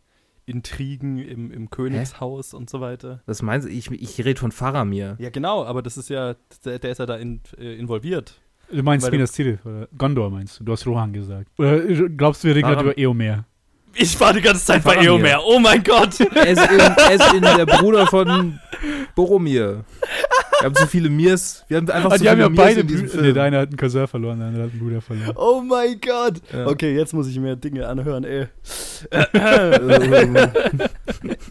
Intrigen 0.47 1.19
im, 1.19 1.51
im 1.51 1.69
Königshaus 1.69 2.53
und 2.55 2.69
so 2.69 2.81
weiter. 2.81 3.21
das 3.27 3.41
meinst 3.43 3.67
du? 3.67 3.71
Ich, 3.71 3.91
ich 3.91 4.25
rede 4.25 4.39
von 4.39 4.51
Faramir. 4.51 5.15
Ja, 5.19 5.29
genau, 5.29 5.63
aber 5.63 5.81
das 5.83 5.97
ist 5.97 6.09
ja. 6.09 6.35
Der, 6.65 6.79
der 6.79 6.91
ist 6.91 6.97
ja 6.97 7.05
da 7.05 7.17
in, 7.17 7.41
äh, 7.57 7.75
involviert. 7.75 8.41
Du 8.71 8.83
meinst 8.83 9.09
Minas 9.11 9.31
Tirith 9.31 9.59
oder 9.65 9.87
Gondor 9.97 10.29
meinst 10.29 10.59
du? 10.59 10.63
Du 10.63 10.71
hast 10.73 10.85
Rohan 10.85 11.13
gesagt. 11.13 11.47
Oder 11.57 11.79
glaubst 12.09 12.43
du, 12.43 12.47
wir 12.49 12.55
reden 12.55 12.67
gerade 12.67 12.83
über 12.83 12.97
Eomer? 12.97 13.45
Ich 13.99 14.19
war 14.19 14.31
die 14.33 14.41
ganze 14.41 14.63
Zeit 14.63 14.83
bei. 14.83 14.97
Eomer. 14.97 15.39
Oh 15.45 15.57
mein 15.59 15.81
Gott! 15.83 16.19
Er 16.35 16.47
ist, 16.47 16.71
in, 16.71 16.79
er 16.79 17.11
ist 17.13 17.33
in 17.33 17.41
der 17.41 17.65
Bruder 17.65 18.05
von 18.05 18.59
Boromir. 19.15 19.83
Wir 20.59 20.65
haben 20.65 20.75
so 20.75 20.85
viele 20.85 21.09
Mirs. 21.09 21.63
Wir 21.67 21.77
haben 21.77 21.89
einfach 21.89 22.11
Ah, 22.11 22.17
so 22.17 22.23
die 22.23 22.29
haben 22.29 22.37
viele 22.37 22.43
ja 22.45 22.49
Mirs 22.49 22.57
beide 22.65 22.79
in 22.81 22.87
diesem 22.87 23.05
Brüder. 23.07 23.15
Nee, 23.17 23.23
Film. 23.23 23.33
der 23.33 23.43
eine 23.43 23.57
hat 23.59 23.69
einen 23.69 23.77
Cousin 23.77 24.07
verloren, 24.07 24.37
der 24.39 24.47
andere 24.49 24.63
hat 24.65 24.71
einen 24.71 24.79
Bruder 24.79 25.01
verloren. 25.01 25.33
Oh 25.35 25.61
mein 25.61 25.99
Gott. 25.99 26.35
Ja. 26.53 26.67
Okay, 26.67 26.95
jetzt 26.95 27.13
muss 27.13 27.27
ich 27.27 27.39
mir 27.39 27.55
Dinge 27.55 27.87
anhören, 27.87 28.23
ey. 28.23 28.47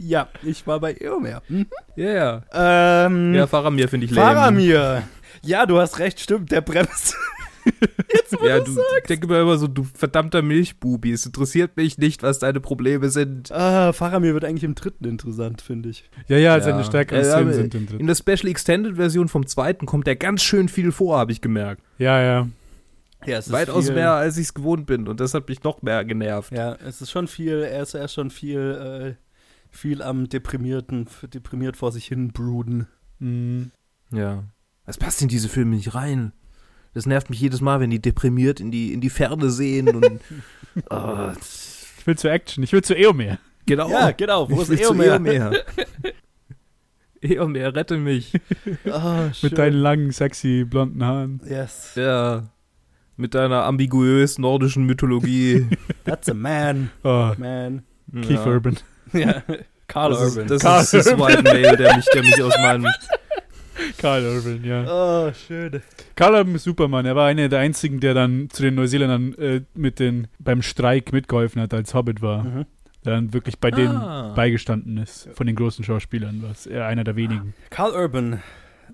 ja, 0.01 0.29
ich 0.43 0.67
war 0.67 0.81
bei 0.81 0.95
Eomer. 0.95 1.43
Hm? 1.49 1.67
Ja, 1.97 2.43
ja. 2.53 3.07
Ähm, 3.07 3.35
Ja, 3.35 3.47
Faramir 3.47 3.89
finde 3.89 4.07
ich 4.07 4.13
lame. 4.13 4.35
Faramir. 4.35 5.03
Ja, 5.45 5.67
du 5.67 5.79
hast 5.79 5.99
recht, 5.99 6.21
stimmt, 6.21 6.51
der 6.51 6.61
bremst. 6.61 7.15
jetzt, 8.15 8.41
wo 8.41 8.47
Ja, 8.47 8.61
du 8.61 8.77
denk 9.09 9.29
mir 9.29 9.41
immer 9.41 9.59
so, 9.59 9.67
du 9.67 9.83
verdammter 9.85 10.41
Milchbubi. 10.43 11.13
Es 11.13 11.27
interessiert 11.27 11.77
mich 11.77 11.99
nicht, 11.99 12.23
was 12.23 12.39
deine 12.39 12.61
Probleme 12.61 13.09
sind. 13.11 13.51
Ah, 13.51 13.93
Faramir 13.93 14.35
wird 14.35 14.45
eigentlich 14.45 14.65
im 14.65 14.75
dritten 14.77 15.05
interessant, 15.05 15.63
finde 15.63 15.89
ich. 15.89 16.09
Ja, 16.29 16.37
ja, 16.37 16.57
Ja. 16.57 16.63
seine 16.63 16.85
stärkeren 16.85 17.25
Ja, 17.25 17.33
Szenen 17.33 17.53
sind 17.53 17.75
im 17.75 17.87
dritten. 17.87 18.01
In 18.01 18.07
der 18.07 18.15
Special 18.15 18.47
Extended 18.49 18.97
Version 18.97 19.29
vom 19.29 19.47
zweiten 19.47 19.87
kommt 19.87 20.07
der 20.07 20.17
ganz 20.17 20.43
schön 20.43 20.69
viel 20.69 20.93
vor, 20.93 21.19
habe 21.19 21.33
ich 21.33 21.41
gemerkt. 21.41 21.83
Ja, 21.99 22.21
ja. 22.23 22.49
Ja, 23.25 23.39
es 23.39 23.51
Weitaus 23.51 23.87
viel, 23.87 23.95
mehr, 23.95 24.13
als 24.13 24.37
ich 24.37 24.45
es 24.45 24.55
gewohnt 24.55 24.87
bin. 24.87 25.09
Und 25.09 25.19
das 25.19 25.35
hat 25.35 25.49
mich 25.49 25.65
noch 25.65 25.83
mehr 25.83 26.05
genervt. 26.05 26.53
Ja, 26.53 26.77
es 26.87 27.01
ist 27.01 27.11
schon 27.11 27.27
viel, 27.27 27.63
er 27.63 27.83
ist 27.83 27.95
ja 27.95 28.07
schon 28.07 28.31
viel, 28.31 29.17
äh, 29.19 29.77
viel 29.77 30.03
am 30.03 30.29
deprimierten, 30.29 31.09
deprimiert 31.35 31.77
vor 31.77 31.91
sich 31.91 32.07
hin 32.07 32.29
bruden. 32.33 32.87
Mhm. 33.19 33.73
Ja. 34.13 34.45
Das 34.87 34.97
passt 34.99 35.21
in 35.23 35.29
diese 35.29 35.49
Filme 35.49 35.77
nicht 35.77 35.95
rein. 35.95 36.33
Das 36.95 37.05
nervt 37.07 37.29
mich 37.29 37.41
jedes 37.41 37.61
Mal, 37.61 37.81
wenn 37.81 37.91
die 37.91 38.01
deprimiert 38.01 38.61
in 38.61 38.71
die, 38.71 38.93
in 38.93 39.01
die 39.01 39.11
Ferne 39.11 39.51
sehen 39.51 39.89
und. 39.95 40.21
Ah, 40.91 41.33
Ich 41.99 42.07
will 42.07 42.19
zur 42.19 42.31
Action, 42.31 42.63
ich 42.63 42.71
will 42.73 42.83
zu 42.85 42.95
Eomer. 42.95 43.39
genau. 43.65 43.89
Ja, 43.91 44.11
genau, 44.11 44.49
wo 44.51 44.57
Ich 44.57 44.61
ist 44.63 44.69
will 44.69 44.79
zu 44.79 44.85
Eomer? 44.95 45.05
Eomer. 45.27 45.53
Eomer, 47.23 47.75
rette 47.75 47.97
mich. 47.97 48.33
Schön. 48.85 49.33
Mit 49.43 49.59
deinen 49.59 49.77
langen, 49.79 50.11
sexy, 50.13 50.65
blonden 50.69 51.03
Haaren. 51.05 51.41
Yes, 51.49 51.93
Ja. 51.97 52.45
Mit 53.19 53.35
deiner 53.35 53.65
ambiguös 53.65 54.37
nordischen 54.39 54.85
Mythologie. 54.85 55.67
that's 56.05 56.29
a 56.29 56.35
man, 56.35 56.91
Oh, 57.03 57.33
man. 57.39 57.83
Keith 58.13 58.29
ja. 58.33 58.45
Urban. 58.47 58.77
Ja, 59.15 59.43
Carl 59.89 60.11
Das 60.11 60.21
ist, 60.23 60.37
Urban. 60.37 60.49
das 60.49 60.61
Carl 60.63 60.83
ist 60.83 60.93
das 60.93 61.07
Urban. 61.07 61.29
White 61.29 61.43
Male, 61.43 61.77
der 61.79 61.97
mich, 61.97 62.05
der 62.13 62.23
mich 62.23 62.43
aus 62.43 62.55
meinem. 62.59 62.87
Karl 63.99 64.25
Urban, 64.25 64.65
ja. 64.65 64.85
oh, 65.29 65.33
schön. 65.35 65.83
Karl 66.15 66.35
Urban 66.35 66.55
ist 66.55 66.65
Superman. 66.65 67.07
Er 67.07 67.17
war 67.17 67.27
einer 67.29 67.49
der 67.49 67.61
einzigen, 67.61 68.01
der 68.01 68.15
dann 68.15 68.49
zu 68.51 68.63
den 68.63 68.75
Neuseeländern 68.75 69.35
äh, 69.35 69.61
mit 69.75 69.99
den, 69.99 70.29
beim 70.39 70.63
Streik 70.63 71.13
mitgeholfen 71.13 71.61
hat, 71.63 71.75
als 71.75 71.95
Hobbit 71.95 72.23
war. 72.23 72.45
Mhm. 72.45 72.67
Der 73.05 73.15
dann 73.15 73.33
wirklich 73.33 73.59
bei 73.59 73.71
denen 73.71 73.97
Ah. 73.97 74.33
beigestanden 74.35 74.97
ist. 74.99 75.29
Von 75.35 75.47
den 75.47 75.55
großen 75.57 75.85
Schauspielern, 75.85 76.43
was 76.49 76.67
er 76.67 76.87
einer 76.87 77.05
der 77.05 77.15
wenigen. 77.17 77.55
Carl 77.71 77.93
Urban, 77.93 78.43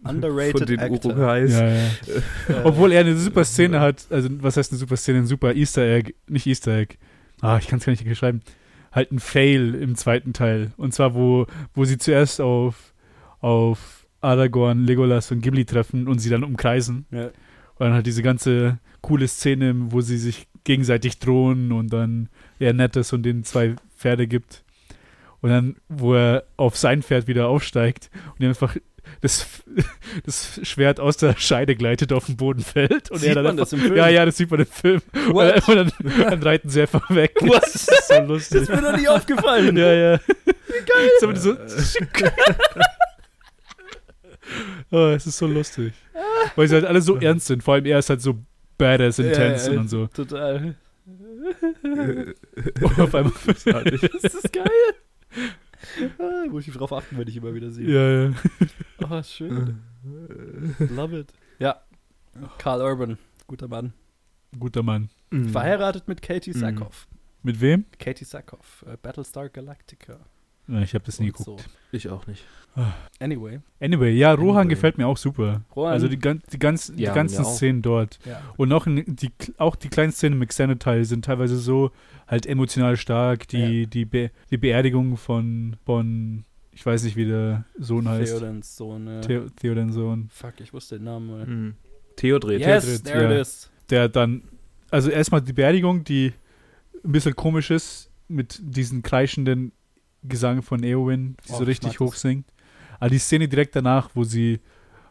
underrated 0.04 0.58
Von 0.58 0.66
den 0.66 0.80
actor. 0.80 1.16
Ja, 1.16 1.36
ja. 1.38 1.66
Äh, 2.48 2.54
Obwohl 2.64 2.92
er 2.92 3.00
eine 3.00 3.16
super 3.16 3.44
Szene 3.44 3.80
hat, 3.80 4.06
also 4.10 4.28
was 4.42 4.56
heißt 4.56 4.72
eine 4.72 4.78
super 4.78 4.96
Szene, 4.96 5.18
ein 5.20 5.26
super 5.26 5.54
Easter 5.54 5.82
Egg, 5.82 6.12
nicht 6.28 6.46
Easter 6.46 6.76
Egg, 6.76 6.96
ah, 7.40 7.56
ich 7.58 7.68
kann 7.68 7.78
es 7.78 7.86
gar 7.86 7.92
nicht 7.92 8.04
beschreiben, 8.04 8.42
halt 8.90 9.12
ein 9.12 9.18
Fail 9.20 9.74
im 9.74 9.94
zweiten 9.94 10.32
Teil. 10.34 10.72
Und 10.76 10.92
zwar, 10.92 11.14
wo, 11.14 11.46
wo 11.74 11.84
sie 11.86 11.96
zuerst 11.98 12.40
auf, 12.40 12.92
auf 13.40 14.01
Aragorn, 14.22 14.84
Legolas 14.84 15.30
und 15.30 15.40
Gimli 15.40 15.64
treffen 15.64 16.08
und 16.08 16.18
sie 16.18 16.30
dann 16.30 16.44
umkreisen. 16.44 17.06
Ja. 17.10 17.26
Und 17.26 17.80
dann 17.86 17.92
halt 17.94 18.06
diese 18.06 18.22
ganze 18.22 18.78
coole 19.00 19.28
Szene, 19.28 19.74
wo 19.76 20.00
sie 20.00 20.18
sich 20.18 20.46
gegenseitig 20.64 21.18
drohen 21.18 21.72
und 21.72 21.92
dann 21.92 22.28
er 22.58 22.72
nett 22.72 22.96
ist 22.96 23.12
und 23.12 23.24
denen 23.24 23.44
zwei 23.44 23.74
Pferde 23.96 24.26
gibt. 24.26 24.64
Und 25.40 25.50
dann, 25.50 25.76
wo 25.88 26.14
er 26.14 26.44
auf 26.56 26.76
sein 26.76 27.02
Pferd 27.02 27.26
wieder 27.26 27.48
aufsteigt 27.48 28.10
und 28.38 28.42
er 28.42 28.50
einfach 28.50 28.76
das, 29.20 29.46
das 30.24 30.60
Schwert 30.62 31.00
aus 31.00 31.16
der 31.16 31.36
Scheide 31.36 31.74
gleitet, 31.74 32.12
auf 32.12 32.26
den 32.26 32.36
Boden 32.36 32.60
fällt. 32.62 33.10
Und 33.10 33.18
Sieht 33.18 33.30
er 33.30 33.34
dann 33.36 33.44
man 33.44 33.52
einfach, 33.52 33.64
das 33.64 33.72
im 33.72 33.80
Film? 33.80 33.96
Ja, 33.96 34.08
ja, 34.08 34.24
das 34.24 34.36
sieht 34.36 34.50
man 34.50 34.60
im 34.60 34.66
Film. 34.66 35.02
What? 35.30 35.68
und 35.68 35.76
dann, 35.76 35.92
dann 36.30 36.42
reiten 36.42 36.68
sie 36.68 36.82
einfach 36.82 37.10
weg. 37.10 37.34
What? 37.40 37.62
Das 37.62 37.74
ist 37.74 38.08
so 38.08 38.20
lustig. 38.22 38.60
Das 38.60 38.68
ist 38.68 38.82
mir 38.82 38.92
noch 38.92 38.96
nie 38.96 39.08
aufgefallen. 39.08 39.76
Ja, 39.76 39.92
ja. 39.92 40.20
Wie 40.26 40.84
geil. 40.86 41.10
Aber 41.22 41.36
so, 41.36 41.56
oh, 44.90 45.06
es 45.08 45.26
ist 45.26 45.38
so 45.38 45.46
lustig. 45.46 45.92
Weil 46.56 46.68
sie 46.68 46.74
halt 46.74 46.84
alle 46.86 47.00
so 47.02 47.16
ernst 47.16 47.46
sind. 47.46 47.62
Vor 47.62 47.74
allem 47.74 47.86
er 47.86 47.98
ist 47.98 48.10
halt 48.10 48.20
so 48.20 48.38
badass 48.78 49.18
intense 49.18 49.68
Ja, 49.68 49.74
ja. 49.74 49.80
und 49.80 49.88
so. 49.88 50.06
Total. 50.08 50.74
Und 51.82 53.00
auf 53.00 53.14
einmal. 53.14 53.32
Das 53.44 54.34
ist 54.34 54.52
geil. 54.52 54.68
Ah, 56.18 56.46
muss 56.48 56.66
ich 56.68 56.74
drauf 56.74 56.92
achten, 56.92 57.18
wenn 57.18 57.26
ich 57.28 57.36
immer 57.36 57.54
wieder 57.54 57.70
sehe. 57.70 57.88
ja, 57.88 58.28
ja. 58.28 58.34
Oh, 59.10 59.22
schön. 59.22 59.80
Love 60.78 61.18
it. 61.20 61.32
Ja. 61.58 61.80
Carl 62.58 62.80
Urban, 62.80 63.18
guter 63.46 63.68
Mann. 63.68 63.92
Guter 64.58 64.82
Mann. 64.82 65.08
Mhm. 65.30 65.48
Verheiratet 65.48 66.06
mit 66.08 66.22
Katie 66.22 66.50
Mhm. 66.52 66.58
Sackhoff. 66.60 67.08
Mit 67.42 67.60
wem? 67.60 67.84
Katie 67.98 68.24
Sackhoff, 68.24 68.84
äh, 68.86 68.96
Battlestar 68.96 69.48
Galactica. 69.48 70.20
Ja, 70.68 70.80
ich 70.80 70.94
habe 70.94 71.04
das 71.04 71.18
nie 71.20 71.26
geguckt. 71.26 71.46
so. 71.46 71.56
Ich 71.92 72.08
auch 72.08 72.26
nicht. 72.26 72.44
Anyway. 73.20 73.60
Anyway, 73.80 74.12
ja, 74.16 74.32
Rohan 74.32 74.60
Anyway. 74.62 74.68
gefällt 74.74 74.96
mir 74.96 75.06
auch 75.06 75.18
super. 75.18 75.60
Rohan- 75.76 75.92
Also 75.92 76.08
die, 76.08 76.18
gan 76.18 76.40
die, 76.52 76.58
ganz, 76.58 76.90
die 76.94 77.02
Ja, 77.02 77.12
ganzen. 77.12 77.44
Szenen 77.44 77.82
dort. 77.82 78.18
Ja. 78.24 78.40
Und 78.56 78.72
auch, 78.72 78.86
in, 78.86 79.04
die, 79.06 79.30
auch 79.58 79.76
die 79.76 79.88
kleinen 79.88 80.12
Szenen 80.12 80.36
im 80.36 80.42
Extended-Teil 80.42 81.04
sind 81.04 81.24
teilweise 81.26 81.58
so 81.58 81.90
halt 82.26 82.46
emotional 82.46 82.96
stark. 82.96 83.46
Die, 83.48 83.86
die, 83.86 84.06
Be 84.06 84.30
die 84.50 84.56
Beerdigung 84.56 85.18
von, 85.18 85.76
von, 85.84 86.44
ich 86.70 86.86
weiß 86.86 87.02
nicht, 87.04 87.16
wie 87.16 87.26
der 87.26 87.66
Sohn 87.78 88.08
heißt. 88.08 88.38
Theodens 88.38 88.74
Sohn. 88.76 89.06
Äh, 89.06 89.20
Theo, 89.20 89.46
Theodens 89.50 89.94
Sohn. 89.94 90.28
fuck, 90.32 90.54
ich 90.60 90.72
wusste 90.72 90.96
den 90.96 91.04
Namen 91.04 91.26
mal. 91.26 91.46
Mhm. 91.46 91.74
Theodred. 92.16 92.60
Yes, 92.60 92.84
Theodred, 92.86 93.04
there 93.04 93.22
ja. 93.24 93.32
it 93.32 93.40
is. 93.42 93.70
Der 93.90 94.08
dann, 94.08 94.44
also 94.90 95.10
erstmal 95.10 95.42
die 95.42 95.52
Beerdigung, 95.52 96.04
die 96.04 96.32
ein 97.04 97.12
bisschen 97.12 97.36
komisch 97.36 97.70
ist, 97.70 98.08
mit 98.28 98.58
diesen 98.62 99.02
kreischenden 99.02 99.72
Gesang 100.22 100.62
von 100.62 100.82
Eowyn, 100.82 101.36
die 101.46 101.52
Oh, 101.52 101.56
so 101.56 101.62
ich 101.62 101.68
richtig 101.68 102.00
hoch 102.00 102.14
singt. 102.14 102.46
Aber 103.00 103.10
die 103.10 103.18
Szene 103.18 103.48
direkt 103.48 103.74
danach, 103.76 104.10
wo 104.14 104.24
sie 104.24 104.60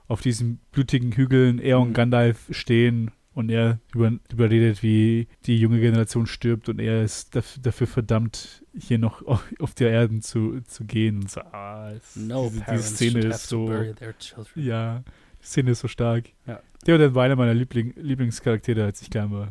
auf 0.08 0.22
diesen 0.22 0.60
blutigen 0.72 1.12
Hügeln, 1.14 1.60
er 1.60 1.80
und 1.80 1.90
Mhm. 1.90 1.94
Gandalf 1.94 2.48
stehen 2.52 3.12
und 3.34 3.50
er 3.50 3.80
über, 3.94 4.12
überredet, 4.32 4.84
wie 4.84 5.28
die 5.46 5.58
junge 5.58 5.80
Generation 5.80 6.26
stirbt 6.28 6.68
und 6.68 6.80
er 6.80 7.02
ist 7.04 7.34
daf 7.36 7.58
dafür 7.62 7.88
verdammt, 7.88 8.64
hier 8.78 8.98
noch 8.98 9.22
auf, 9.26 9.44
auf 9.60 9.74
der 9.74 9.92
Erde 9.92 10.20
zu, 10.20 10.62
zu 10.68 10.84
gehen. 10.86 11.18
Und 11.22 11.32
so, 11.32 11.42
ah, 11.42 11.92
es, 11.92 12.16
No 12.16 12.50
diese, 12.50 12.62
parents 12.64 12.84
diese 12.88 12.96
Szene 12.96 13.12
should 13.22 13.26
ist 13.26 13.34
have 13.34 13.50
to 13.50 13.58
so, 13.58 13.66
bury 13.68 13.94
their 13.94 14.18
children. 14.18 14.66
ja, 14.66 15.04
die 15.42 15.46
Szene 15.46 15.72
ist 15.72 15.80
so 15.80 15.88
stark. 15.88 16.30
Ja. 16.46 16.62
Theoden 16.86 17.14
war 17.16 17.24
einer 17.26 17.36
meiner 17.36 17.54
Liebling 17.54 17.94
Lieblingscharaktere, 17.96 18.84
als 18.84 19.02
ich 19.02 19.10
klein 19.10 19.32
war. 19.32 19.50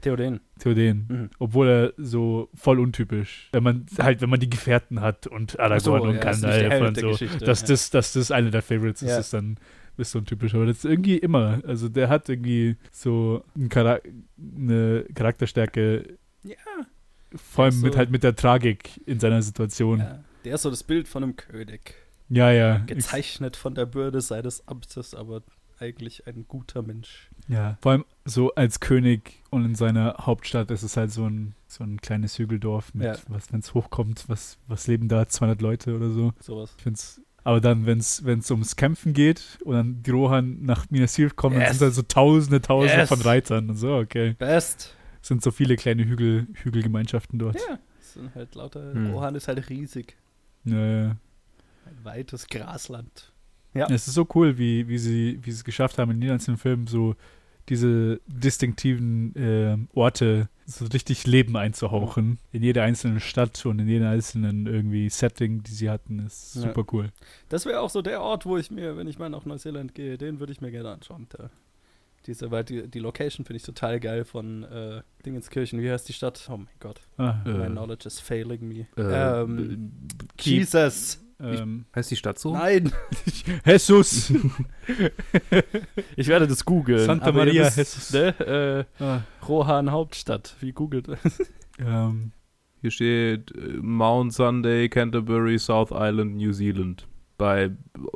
Theoden. 0.00 0.40
Theoden. 0.58 1.06
Mhm. 1.08 1.30
Obwohl 1.38 1.68
er 1.68 1.92
so 1.96 2.48
voll 2.54 2.80
untypisch. 2.80 3.48
Wenn 3.52 3.62
man 3.62 3.86
halt, 3.98 4.20
wenn 4.20 4.30
man 4.30 4.40
die 4.40 4.50
Gefährten 4.50 5.00
hat 5.00 5.26
und 5.26 5.58
Aragorn 5.60 6.02
und 6.08 6.14
ja, 6.14 6.20
Gandalf 6.20 6.80
und 6.88 6.98
so, 6.98 7.10
Geschichte, 7.10 7.44
dass 7.44 7.60
ja. 7.62 7.66
das, 7.68 7.90
dass 7.90 8.12
das 8.14 8.30
eine 8.30 8.50
der 8.50 8.62
Favorites 8.62 9.02
ist, 9.02 9.10
Ja. 9.10 9.18
ist 9.18 9.32
dann 9.32 9.56
ist 9.98 10.10
so 10.12 10.18
untypisch. 10.18 10.54
Aber 10.54 10.66
das 10.66 10.78
ist 10.78 10.84
irgendwie 10.86 11.18
immer. 11.18 11.60
Also 11.66 11.88
der 11.88 12.08
hat 12.08 12.28
irgendwie 12.28 12.76
so 12.90 13.44
ein 13.54 13.68
Chara 13.72 14.00
eine 14.38 15.04
Charakterstärke. 15.14 16.16
Ja. 16.42 16.56
Vor 17.34 17.64
allem 17.66 17.72
So- 17.74 17.86
mit 17.86 17.96
halt 17.96 18.10
mit 18.10 18.22
der 18.24 18.34
Tragik 18.34 19.00
in 19.06 19.20
seiner 19.20 19.42
Situation. 19.42 19.98
Ja, 20.00 20.04
Ja. 20.04 20.24
Der 20.44 20.54
ist 20.56 20.62
so 20.62 20.70
das 20.70 20.82
Bild 20.82 21.06
von 21.06 21.22
einem 21.22 21.36
König. 21.36 21.94
ja. 22.28 22.78
Gezeichnet 22.78 23.54
von 23.56 23.74
der 23.76 23.86
Bürde 23.86 24.20
seines 24.20 24.66
Amtes, 24.66 25.14
aber 25.14 25.42
eigentlich 25.82 26.26
ein 26.26 26.46
guter 26.48 26.82
Mensch. 26.82 27.28
Ja. 27.48 27.76
Vor 27.82 27.92
allem 27.92 28.04
so 28.24 28.54
als 28.54 28.80
König 28.80 29.42
und 29.50 29.64
in 29.64 29.74
seiner 29.74 30.14
Hauptstadt 30.20 30.70
ist 30.70 30.82
es 30.82 30.96
halt 30.96 31.10
so 31.10 31.26
ein, 31.28 31.54
so 31.66 31.82
ein 31.84 32.00
kleines 32.00 32.38
Hügeldorf 32.38 32.94
mit, 32.94 33.04
Ja. 33.06 33.16
was, 33.28 33.52
wenn 33.52 33.60
es 33.60 33.74
hochkommt, 33.74 34.24
was, 34.28 34.58
was 34.68 34.86
leben 34.86 35.08
da? 35.08 35.26
200 35.28 35.60
Leute 35.60 35.96
oder 35.96 36.10
so. 36.10 36.32
Sowas. 36.40 36.72
Ich 36.76 36.82
find's, 36.84 37.20
aber 37.44 37.60
dann, 37.60 37.84
wenn 37.86 37.98
es 37.98 38.22
ums 38.50 38.76
Kämpfen 38.76 39.12
geht 39.12 39.58
und 39.64 39.74
dann 39.74 40.02
die 40.02 40.10
Rohan 40.12 40.62
nach 40.62 40.88
Minas 40.90 41.14
Tirith 41.14 41.34
kommen, 41.36 41.56
dann 41.56 41.64
Yes. 41.68 41.78
sind 41.78 41.88
da 41.88 41.90
so 41.90 42.02
tausende, 42.02 42.60
tausende 42.60 43.00
Yes. 43.00 43.08
von 43.08 43.20
Reitern 43.20 43.68
und 43.70 43.76
so, 43.76 43.96
okay. 43.96 44.34
Best. 44.38 44.94
Es 45.20 45.28
sind 45.28 45.42
so 45.42 45.50
viele 45.50 45.76
kleine 45.76 46.04
Hügel, 46.04 46.46
Hügelgemeinschaften 46.54 47.38
dort. 47.38 47.56
Ja. 47.56 47.78
Es 48.00 48.14
sind 48.14 48.34
halt 48.34 48.54
lauter. 48.54 48.92
Hm. 48.92 49.12
Rohan 49.12 49.34
ist 49.34 49.48
halt 49.48 49.68
riesig. 49.68 50.16
Ja, 50.64 50.76
ja. 50.86 51.16
Ein 51.84 51.98
weites 52.04 52.46
Grasland. 52.46 53.31
Ja. 53.74 53.86
Es 53.90 54.06
ist 54.08 54.14
so 54.14 54.26
cool, 54.34 54.58
wie, 54.58 54.86
wie 54.88 54.98
sie 54.98 55.38
wie 55.42 55.50
sie 55.50 55.56
es 55.58 55.64
geschafft 55.64 55.98
haben, 55.98 56.10
in 56.10 56.20
den 56.20 56.30
einzelnen 56.30 56.58
Filmen 56.58 56.86
so 56.86 57.14
diese 57.68 58.20
distinktiven 58.26 59.32
ähm, 59.36 59.88
Orte 59.94 60.48
so 60.66 60.84
richtig 60.86 61.26
Leben 61.26 61.56
einzuhauchen. 61.56 62.38
In 62.52 62.62
jeder 62.62 62.82
einzelnen 62.82 63.20
Stadt 63.20 63.64
und 63.66 63.78
in 63.78 63.88
jedem 63.88 64.08
einzelnen 64.08 64.66
irgendwie 64.66 65.08
Setting, 65.08 65.62
die 65.62 65.70
sie 65.72 65.88
hatten, 65.90 66.18
ist 66.26 66.54
Ja. 66.56 66.62
super 66.62 66.84
cool. 66.92 67.10
Das 67.48 67.64
wäre 67.66 67.80
auch 67.80 67.90
so 67.90 68.02
der 68.02 68.20
Ort, 68.20 68.46
wo 68.46 68.56
ich 68.56 68.70
mir, 68.70 68.96
wenn 68.96 69.06
ich 69.06 69.18
mal 69.18 69.28
nach 69.30 69.44
Neuseeland 69.44 69.94
gehe, 69.94 70.18
den 70.18 70.40
würde 70.40 70.52
ich 70.52 70.60
mir 70.60 70.70
gerne 70.70 70.90
anschauen. 70.90 71.26
Der, 71.38 71.50
diese, 72.26 72.50
weil 72.50 72.64
die, 72.64 72.88
die 72.88 72.98
Location 73.00 73.44
finde 73.44 73.56
ich 73.56 73.62
total 73.64 73.98
geil 74.00 74.24
von 74.24 74.62
äh, 74.64 75.02
Dingenskirchen. 75.26 75.80
Wie 75.80 75.90
heißt 75.90 76.08
die 76.08 76.12
Stadt? 76.12 76.44
Oh 76.50 76.56
mein 76.56 76.68
Gott. 76.78 77.00
Ah, 77.16 77.42
Äh, 77.44 77.50
My 77.50 77.66
knowledge 77.66 78.06
is 78.06 78.20
failing 78.20 78.66
me. 78.68 78.86
Äh, 78.96 79.42
ähm, 79.42 79.90
Keep- 80.36 80.58
Jesus. 80.58 81.20
Ähm, 81.42 81.86
Heißt 81.94 82.10
die 82.10 82.16
Stadt 82.16 82.38
so? 82.38 82.52
Nein, 82.52 82.92
Jesus! 83.66 84.30
ich 86.16 86.28
werde 86.28 86.46
das 86.46 86.64
googeln. 86.64 87.04
Santa 87.04 87.32
Maria 87.32 87.64
Jesus. 87.68 88.12
Ne, 88.12 88.86
äh, 88.98 89.02
ah, 89.02 89.22
Rohan 89.46 89.90
Hauptstadt. 89.90 90.56
Wie 90.60 90.72
googelt 90.72 91.08
ähm, 91.78 92.32
Hier 92.80 92.90
steht 92.90 93.54
äh, 93.56 93.78
Mount 93.80 94.32
Sunday, 94.32 94.88
Canterbury, 94.88 95.58
South 95.58 95.90
Island, 95.90 96.36
New 96.36 96.52
Zealand. 96.52 97.08
Bei 97.38 97.70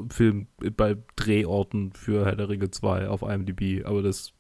Film, 0.09 0.47
bei 0.77 0.97
Drehorten 1.17 1.93
für 1.93 2.25
Herr 2.27 2.37
der 2.37 2.49
Ringe 2.49 2.71
2 2.71 3.09
auf 3.09 3.23
IMDb, 3.23 3.85
aber 3.85 4.03
das 4.03 4.33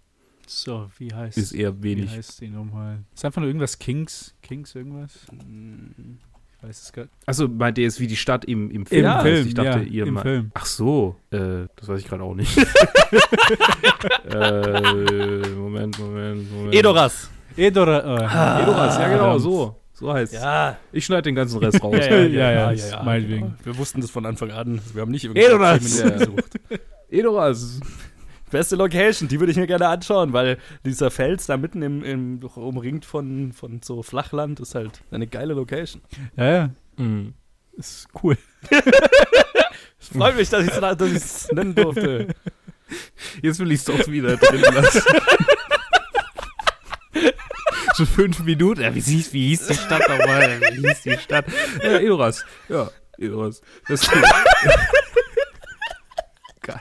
so, 0.46 0.88
wie 0.98 1.12
heißt 1.12 1.36
ist 1.36 1.52
eher 1.52 1.78
Wie 1.82 1.96
wenig. 1.96 2.10
heißt 2.10 2.40
die 2.40 2.48
nochmal? 2.48 3.04
Ist 3.12 3.24
einfach 3.24 3.40
nur 3.40 3.48
irgendwas 3.48 3.80
Kings? 3.80 4.36
Kings 4.42 4.76
irgendwas? 4.76 5.26
Hm, 5.28 6.18
Weiß 6.66 6.82
es. 6.96 7.08
Achso, 7.26 7.46
meint 7.48 7.78
ihr 7.78 7.86
es 7.86 8.00
wie 8.00 8.06
die 8.08 8.16
Stadt 8.16 8.44
im, 8.44 8.70
im 8.70 8.86
Film? 8.86 9.00
Im 9.00 9.04
Ja, 9.04 9.20
Film, 9.20 9.46
Ich 9.46 9.54
dachte, 9.54 9.78
ja, 9.80 9.84
ihr 9.84 10.06
im 10.06 10.14
meint- 10.14 10.26
Film. 10.26 10.50
Ach 10.54 10.66
so, 10.66 11.14
äh, 11.30 11.66
das 11.76 11.86
weiß 11.88 12.00
ich 12.00 12.08
gerade 12.08 12.22
auch 12.24 12.34
nicht. 12.34 12.56
äh, 14.30 15.48
Moment, 15.54 15.98
Moment, 15.98 16.50
Moment. 16.52 16.74
Edoras. 16.74 17.30
Edora, 17.56 17.98
äh, 18.20 18.24
Ah, 18.24 18.62
Edoras, 18.62 18.98
ja 18.98 19.08
genau, 19.08 19.38
so. 19.38 19.76
So 19.94 20.12
heißt 20.12 20.34
es. 20.34 20.42
Ja. 20.42 20.76
Ich 20.92 21.04
schneide 21.06 21.22
den 21.22 21.34
ganzen 21.34 21.58
Rest 21.58 21.82
raus. 21.84 21.94
ja, 21.98 22.16
ja, 22.26 22.70
ja, 22.72 23.02
meinetwegen. 23.02 23.54
Wir 23.64 23.78
wussten 23.78 24.00
das 24.02 24.10
von 24.10 24.26
Anfang 24.26 24.50
an. 24.50 24.80
Wir 24.92 25.00
haben 25.02 25.10
nicht 25.10 25.24
Edoras. 25.24 25.82
Minuten 25.82 26.08
Ja. 26.10 26.18
gesucht. 26.18 26.60
Edoras. 27.08 27.80
Beste 28.50 28.76
Location, 28.76 29.28
die 29.28 29.40
würde 29.40 29.50
ich 29.50 29.58
mir 29.58 29.66
gerne 29.66 29.88
anschauen, 29.88 30.32
weil 30.32 30.58
dieser 30.84 31.10
Fels 31.10 31.46
da 31.46 31.56
mitten 31.56 31.82
im, 31.82 32.04
im 32.04 32.40
umringt 32.54 33.04
von, 33.04 33.52
von 33.52 33.82
so 33.82 34.02
Flachland 34.04 34.60
ist 34.60 34.74
halt 34.76 35.00
eine 35.10 35.26
geile 35.26 35.54
Location. 35.54 36.02
Ja, 36.36 36.44
ja, 36.50 36.70
Mhm. 36.96 37.34
ist 37.76 38.06
cool. 38.22 38.38
Es 38.70 40.08
freut 40.16 40.36
mich, 40.36 40.48
dass 40.48 40.64
ich 40.66 40.72
es 40.72 41.52
nennen 41.52 41.74
durfte. 41.74 42.28
Jetzt 43.42 43.58
will 43.58 43.70
ich 43.72 43.80
es 43.80 43.84
doch 43.84 44.06
wieder 44.08 44.36
drin 44.36 44.62
lassen. 44.62 45.02
so 47.94 48.06
fünf 48.06 48.38
Minuten. 48.40 48.80
Ja, 48.82 48.94
wie, 48.94 49.00
hieß, 49.00 49.32
wie 49.32 49.48
hieß 49.48 49.66
die 49.66 49.74
Stadt 49.74 50.08
nochmal? 50.08 50.60
Wie 50.72 50.86
hieß 50.88 51.02
die 51.02 51.18
Stadt? 51.18 51.46
Ja, 51.82 51.98
Edoras. 51.98 52.44
Ja, 52.68 52.90
Edoras. 53.18 53.60
Das 53.88 54.02
ist 54.02 54.10
gut. 54.12 54.22
Geil. 56.62 56.80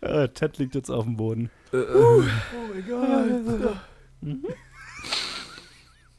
Äh, 0.00 0.28
Ted 0.30 0.58
liegt 0.58 0.74
jetzt 0.74 0.90
auf 0.90 1.04
dem 1.04 1.16
Boden. 1.16 1.50
Äh, 1.72 1.76
Oh 1.94 2.22
mein 2.72 2.84
Gott. 2.88 3.76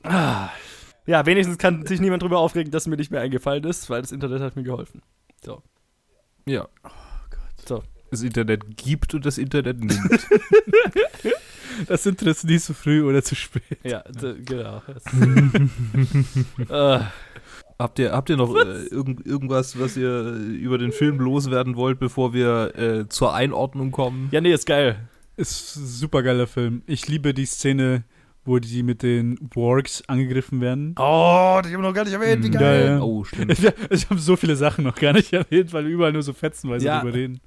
Ah. 0.04 0.50
Ja, 1.06 1.26
wenigstens 1.26 1.58
kann 1.58 1.86
sich 1.86 2.00
niemand 2.00 2.24
drüber 2.24 2.40
aufregen, 2.40 2.72
dass 2.72 2.88
mir 2.88 2.96
nicht 2.98 3.12
mehr 3.12 3.22
eingefallen 3.22 3.64
ist, 3.66 3.90
weil 3.90 4.02
das 4.02 4.12
Internet 4.12 4.42
hat 4.42 4.56
mir 4.56 4.64
geholfen. 4.64 5.02
ja. 6.46 6.68
So. 7.66 7.84
Das 8.10 8.24
Internet 8.24 8.78
gibt 8.78 9.14
und 9.14 9.26
das 9.26 9.38
Internet 9.38 9.80
nimmt. 9.80 10.28
Das 11.88 12.06
Internet 12.06 12.36
ist 12.36 12.44
nie 12.44 12.60
zu 12.60 12.74
früh 12.74 13.02
oder 13.02 13.24
zu 13.24 13.34
spät. 13.34 13.64
Ja, 13.84 14.04
genau. 14.46 14.82
äh, 16.70 17.00
habt, 17.82 18.00
ihr, 18.00 18.12
habt 18.12 18.30
ihr 18.30 18.38
noch 18.38 18.56
äh, 18.56 18.86
irgend, 18.88 19.26
irgendwas, 19.26 19.80
was 19.80 19.98
ihr 19.98 20.22
über 20.34 20.78
den 20.78 20.92
Film 20.92 21.20
loswerden 21.20 21.76
wollt, 21.76 22.00
bevor 22.00 22.34
wir 22.34 22.76
äh, 22.78 23.10
zur 23.10 23.34
Einordnung 23.34 23.92
kommen? 23.92 24.30
ja, 24.32 24.42
nee, 24.42 24.54
ist 24.54 24.66
geil. 24.66 24.98
Ist 25.38 25.76
ein 25.78 25.86
super 25.86 26.24
geiler 26.24 26.48
Film. 26.48 26.84
Ich 26.86 27.08
liebe 27.08 27.34
die 27.34 27.46
Szene, 27.46 28.04
wo 28.46 28.60
die 28.60 28.84
mit 28.84 29.02
den 29.04 29.38
Wargs 29.56 30.04
angegriffen 30.08 30.62
werden. 30.62 30.96
Oh, 31.00 31.60
die 31.64 31.70
haben 31.70 31.82
wir 31.82 31.90
noch 31.90 31.94
gar 31.94 32.04
nicht 32.04 32.14
erwähnt, 32.14 32.44
wie 32.44 32.50
Mhm. 32.50 32.54
geil. 32.54 32.86
Ja, 32.86 32.92
ja. 32.96 33.02
Oh, 33.02 33.24
stimmt. 33.24 33.52
Ich, 33.60 33.64
ich 33.90 34.10
habe 34.10 34.20
so 34.20 34.36
viele 34.36 34.56
Sachen 34.56 34.84
noch 34.84 34.96
gar 34.96 35.14
nicht 35.14 35.32
erwähnt, 35.34 35.74
weil 35.74 35.86
wir 35.86 35.92
überall 35.92 36.12
nur 36.14 36.24
so 36.24 36.34
fetzenweise 36.34 36.86
Ja. 36.86 37.02
drüber 37.02 37.14
reden. 37.16 37.40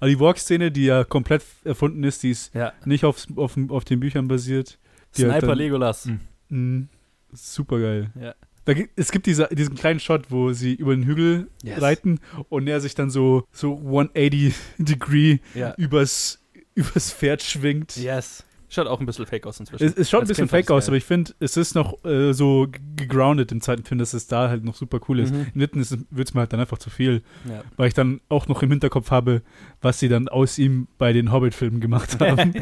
Aber 0.00 0.08
die 0.08 0.20
Warg-Szene, 0.20 0.70
die 0.70 0.84
ja 0.84 1.04
komplett 1.04 1.42
erfunden 1.64 2.02
ist, 2.04 2.22
die 2.22 2.30
ist 2.30 2.54
Ja. 2.54 2.72
nicht 2.84 3.04
auf, 3.04 3.26
auf, 3.36 3.56
auf 3.68 3.84
den 3.84 4.00
Büchern 4.00 4.28
basiert. 4.28 4.78
Die 5.16 5.22
Sniper 5.22 5.48
dann- 5.48 5.58
Legolas. 5.58 6.06
Mhm. 6.06 6.20
Mhm. 6.48 6.88
Super 7.32 7.78
geil. 7.80 8.10
Ja. 8.20 8.34
Da, 8.68 8.74
es 8.96 9.10
gibt 9.10 9.24
diese, 9.24 9.48
diesen 9.50 9.74
kleinen 9.76 9.98
Shot, 9.98 10.30
wo 10.30 10.52
sie 10.52 10.74
über 10.74 10.94
den 10.94 11.04
Hügel 11.06 11.48
Yes. 11.62 11.80
reiten 11.80 12.20
und 12.50 12.66
er 12.68 12.80
sich 12.82 12.94
dann 12.94 13.08
so, 13.08 13.44
so 13.50 13.76
180 13.78 14.54
Degree 14.76 15.38
Ja. 15.54 15.72
übers, 15.78 16.42
übers 16.74 17.10
Pferd 17.10 17.42
schwingt. 17.42 17.96
Yes. 17.96 18.44
Schaut 18.70 18.86
auch 18.86 19.00
ein 19.00 19.06
bisschen 19.06 19.24
fake 19.24 19.46
aus 19.46 19.58
inzwischen. 19.58 19.82
Es, 19.86 19.94
es 19.96 20.10
schaut 20.10 20.18
ein 20.18 20.22
Als 20.24 20.28
bisschen 20.28 20.42
Kind 20.48 20.66
fake 20.66 20.70
aus, 20.70 20.82
ich's 20.82 20.88
aber 20.88 20.96
ich 20.98 21.04
finde, 21.04 21.32
es 21.40 21.56
ist 21.56 21.74
noch 21.74 22.04
äh, 22.04 22.34
so 22.34 22.68
gegroundet 22.96 23.50
im 23.52 23.62
zweiten 23.62 23.84
Film, 23.84 23.98
dass 23.98 24.12
es 24.12 24.26
da 24.26 24.50
halt 24.50 24.62
noch 24.62 24.74
super 24.74 25.00
cool 25.08 25.20
ist. 25.20 25.32
Mhm. 25.32 25.46
Im 25.54 25.60
dritten 25.60 26.06
wird 26.10 26.28
es 26.28 26.34
mir 26.34 26.40
halt 26.40 26.52
dann 26.52 26.60
einfach 26.60 26.76
zu 26.76 26.90
viel, 26.90 27.22
Ja. 27.48 27.62
weil 27.78 27.88
ich 27.88 27.94
dann 27.94 28.20
auch 28.28 28.46
noch 28.48 28.62
im 28.62 28.68
Hinterkopf 28.68 29.10
habe, 29.10 29.40
was 29.80 29.98
sie 29.98 30.10
dann 30.10 30.28
aus 30.28 30.58
ihm 30.58 30.86
bei 30.98 31.14
den 31.14 31.32
Hobbit-Filmen 31.32 31.80
gemacht 31.80 32.18
haben. 32.20 32.52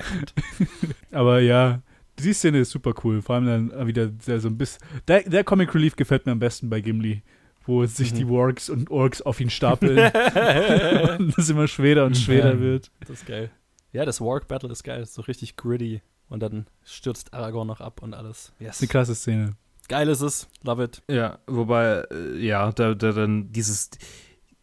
aber 1.11 1.41
ja, 1.41 1.83
die 2.19 2.33
Szene 2.33 2.59
ist 2.59 2.71
super 2.71 2.95
cool. 3.05 3.23
Vor 3.23 3.35
allem 3.37 3.47
dann 3.71 3.87
wieder 3.87 4.07
der, 4.09 4.41
so 4.41 4.49
ein 4.49 4.57
bisschen. 4.59 4.81
Der, 5.09 5.23
der 5.23 5.45
Comic 5.45 5.75
Relief 5.75 5.97
gefällt 5.97 6.27
mir 6.27 6.33
am 6.33 6.39
besten 6.39 6.69
bei 6.71 6.81
Gimli, 6.81 7.23
wo 7.65 7.85
sich 7.87 8.13
Mhm. 8.13 8.17
die 8.17 8.29
Wargs 8.29 8.71
und 8.71 8.91
Orks 8.91 9.23
auf 9.23 9.41
ihn 9.41 9.51
stapeln 9.51 9.99
und 11.19 11.39
es 11.39 11.49
immer 11.51 11.69
schwerer 11.69 12.05
und 12.05 12.17
schwerer 12.17 12.55
Ja. 12.55 12.61
wird. 12.61 12.91
Das 13.01 13.11
ist 13.11 13.27
geil. 13.27 13.51
Ja, 13.93 14.05
das 14.05 14.21
Warg 14.21 14.47
Battle 14.49 14.71
ist 14.71 14.83
geil. 14.85 15.01
Das 15.01 15.11
ist 15.11 15.15
so 15.15 15.23
richtig 15.23 15.57
gritty. 15.57 16.03
Und 16.29 16.41
dann 16.41 16.67
stürzt 16.85 17.33
Aragorn 17.33 17.69
noch 17.69 17.81
ab 17.81 18.03
und 18.03 18.13
alles. 18.15 18.53
Das 18.59 18.67
Yes. 18.67 18.77
ist 18.77 18.83
eine 18.83 18.89
krasse 18.89 19.15
Szene. 19.15 19.51
Geil 19.89 20.09
ist 20.09 20.21
es. 20.21 20.49
Love 20.65 20.83
it. 20.85 21.03
Ja, 21.09 21.39
wobei, 21.47 22.03
äh, 22.11 22.37
ja, 22.45 22.73
da, 22.73 22.95
da 22.95 23.13
dann 23.13 23.53
dieses, 23.53 23.91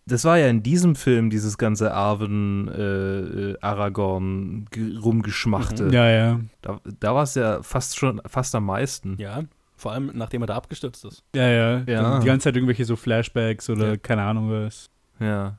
das 0.05 0.25
war 0.25 0.37
ja 0.37 0.47
in 0.47 0.63
diesem 0.63 0.95
Film 0.95 1.29
dieses 1.29 1.57
ganze 1.57 1.93
Arwen, 1.93 2.67
äh, 2.67 3.51
äh, 3.51 3.57
Aragorn 3.61 4.65
ge- 4.71 4.97
rumgeschmachte. 4.97 5.85
Mhm. 5.85 5.91
Ja, 5.93 6.09
ja. 6.09 6.39
Da, 6.61 6.79
da 6.99 7.15
war 7.15 7.23
es 7.23 7.35
ja 7.35 7.61
fast 7.63 7.97
schon, 7.97 8.21
fast 8.25 8.53
am 8.55 8.65
meisten. 8.65 9.15
Ja. 9.17 9.43
Vor 9.75 9.91
allem, 9.93 10.11
nachdem 10.13 10.41
er 10.43 10.47
da 10.47 10.55
abgestürzt 10.55 11.03
ist. 11.05 11.23
Ja, 11.35 11.47
ja. 11.47 11.83
Ja. 11.87 12.19
Die 12.19 12.25
ganze 12.25 12.45
Zeit 12.45 12.55
irgendwelche 12.55 12.85
so 12.85 12.95
Flashbacks 12.95 13.69
oder 13.69 13.91
Ja. 13.91 13.97
keine 13.97 14.23
Ahnung 14.23 14.49
was. 14.51 14.89
Ja. 15.19 15.57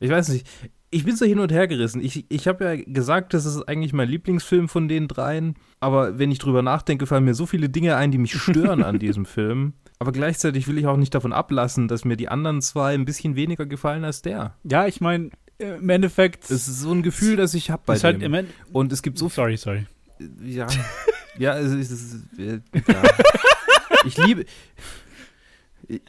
Ich 0.00 0.10
weiß 0.10 0.28
nicht. 0.30 0.46
Ich 0.92 1.04
bin 1.04 1.14
so 1.14 1.24
hin 1.24 1.38
und 1.38 1.52
her 1.52 1.68
gerissen. 1.68 2.02
Ich, 2.04 2.24
ich 2.28 2.48
habe 2.48 2.64
ja 2.64 2.82
gesagt, 2.84 3.32
das 3.32 3.44
ist 3.44 3.62
eigentlich 3.68 3.92
mein 3.92 4.08
Lieblingsfilm 4.08 4.68
von 4.68 4.88
den 4.88 5.06
dreien. 5.06 5.54
Aber 5.78 6.18
wenn 6.18 6.32
ich 6.32 6.40
drüber 6.40 6.62
nachdenke, 6.62 7.06
fallen 7.06 7.24
mir 7.24 7.34
so 7.34 7.46
viele 7.46 7.68
Dinge 7.68 7.94
ein, 7.96 8.10
die 8.10 8.18
mich 8.18 8.34
stören 8.34 8.82
an 8.82 8.98
diesem 8.98 9.24
Film. 9.26 9.74
Aber 10.00 10.12
gleichzeitig 10.12 10.66
will 10.66 10.78
ich 10.78 10.86
auch 10.86 10.96
nicht 10.96 11.14
davon 11.14 11.34
ablassen, 11.34 11.86
dass 11.86 12.06
mir 12.06 12.16
die 12.16 12.30
anderen 12.30 12.62
zwei 12.62 12.94
ein 12.94 13.04
bisschen 13.04 13.36
weniger 13.36 13.66
gefallen 13.66 14.02
als 14.02 14.22
der. 14.22 14.54
Ja, 14.64 14.86
ich 14.86 15.02
meine, 15.02 15.28
im 15.58 15.90
Endeffekt. 15.90 16.44
Es 16.44 16.68
ist 16.68 16.80
so 16.80 16.90
ein 16.90 17.02
Gefühl, 17.02 17.36
das 17.36 17.52
ich 17.52 17.70
habe 17.70 17.82
bei 17.84 17.98
halt 17.98 18.16
dem. 18.16 18.22
im 18.22 18.34
End 18.34 18.50
und 18.72 18.92
es 18.94 19.02
gibt 19.02 19.18
so 19.18 19.28
Sorry, 19.28 19.58
sorry. 19.58 19.86
Ja. 20.42 20.66
ja, 21.38 21.58
es 21.58 21.72
ist. 21.72 21.90
Es 21.90 22.14
ist 22.14 22.38
äh, 22.38 22.60
ja. 22.74 23.02
Ich 24.06 24.16
liebe. 24.16 24.46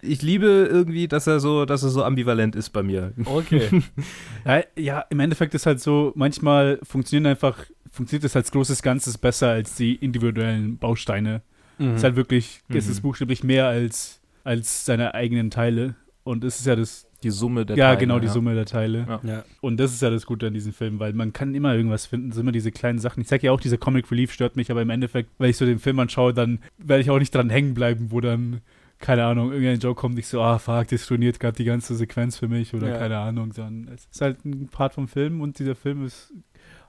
Ich 0.01 0.21
liebe 0.21 0.45
irgendwie, 0.71 1.09
dass 1.09 1.27
er 1.27 1.41
so, 1.41 1.65
dass 1.65 1.83
er 1.83 1.89
so 1.89 2.03
ambivalent 2.05 2.55
ist 2.55 2.69
bei 2.69 2.83
mir. 2.83 3.13
Okay. 3.25 3.81
Ja, 4.45 4.63
ja, 4.77 4.99
im 5.09 5.19
Endeffekt 5.19 5.53
ist 5.53 5.65
halt 5.65 5.79
so, 5.79 6.13
manchmal 6.15 6.79
funktionieren 6.81 7.27
einfach, 7.31 7.65
funktioniert 7.91 8.23
es 8.23 8.35
als 8.35 8.51
großes 8.51 8.81
Ganzes 8.81 9.17
besser 9.17 9.49
als 9.49 9.75
die 9.75 9.95
individuellen 9.95 10.77
Bausteine. 10.77 11.41
Mhm. 11.81 11.89
Es 11.91 11.97
ist 11.97 12.03
halt 12.03 12.15
wirklich, 12.15 12.61
es 12.69 12.85
Mhm. 12.85 12.91
ist 12.91 13.01
buchstäblich 13.01 13.43
mehr 13.43 13.67
als, 13.67 14.21
als 14.43 14.85
seine 14.85 15.13
eigenen 15.13 15.49
Teile. 15.51 15.95
Und 16.23 16.43
es 16.43 16.59
ist 16.59 16.65
ja 16.67 16.75
das, 16.75 17.07
Die 17.23 17.29
Summe 17.31 17.65
der 17.67 17.77
ja, 17.77 17.87
Teile, 17.89 17.97
genau, 17.99 18.19
die 18.19 18.27
Summe 18.27 18.55
der 18.55 18.65
Teile. 18.65 19.05
Ja. 19.07 19.19
ja. 19.23 19.43
Und 19.61 19.79
das 19.79 19.91
ist 19.93 20.01
ja 20.01 20.09
das 20.09 20.25
Gute 20.25 20.47
an 20.47 20.53
diesem 20.55 20.73
Film, 20.73 20.99
weil 20.99 21.13
man 21.13 21.33
kann 21.33 21.53
immer 21.55 21.75
irgendwas 21.75 22.05
finden, 22.07 22.29
es 22.29 22.35
sind 22.35 22.43
immer 22.43 22.51
diese 22.51 22.71
kleinen 22.71 22.97
Sachen. 22.99 23.21
Ich 23.21 23.27
sag 23.27 23.43
ja 23.43 23.51
auch, 23.51 23.59
dieser 23.61 23.77
Comic 23.77 24.09
Relief 24.11 24.31
stört 24.31 24.55
mich, 24.55 24.71
aber 24.71 24.81
im 24.81 24.89
Endeffekt, 24.89 25.29
wenn 25.37 25.49
ich 25.51 25.57
so 25.57 25.65
den 25.65 25.77
Film 25.79 25.99
anschaue, 25.99 26.33
dann 26.33 26.59
werde 26.79 27.01
ich 27.01 27.09
auch 27.11 27.19
nicht 27.19 27.33
dran 27.33 27.49
hängen 27.51 27.73
bleiben, 27.75 28.07
wo 28.11 28.21
dann, 28.21 28.61
keine 28.99 29.25
Ahnung, 29.25 29.51
irgendein 29.51 29.79
Joke 29.79 29.99
kommt, 30.01 30.17
ich 30.19 30.27
so, 30.27 30.41
ah, 30.41 30.57
fuck, 30.59 30.87
das 30.87 31.09
ruiniert 31.11 31.39
gerade 31.39 31.57
die 31.57 31.63
ganze 31.63 31.95
Sequenz 31.95 32.37
für 32.37 32.47
mich 32.47 32.73
oder 32.73 32.89
Ja. 32.89 32.97
keine 32.97 33.17
Ahnung, 33.19 33.51
sondern 33.53 33.93
es 33.93 34.07
ist 34.11 34.21
halt 34.21 34.43
ein 34.45 34.67
Part 34.69 34.93
vom 34.95 35.07
Film 35.07 35.41
und 35.41 35.57
dieser 35.59 35.75
Film 35.75 36.05
ist 36.05 36.33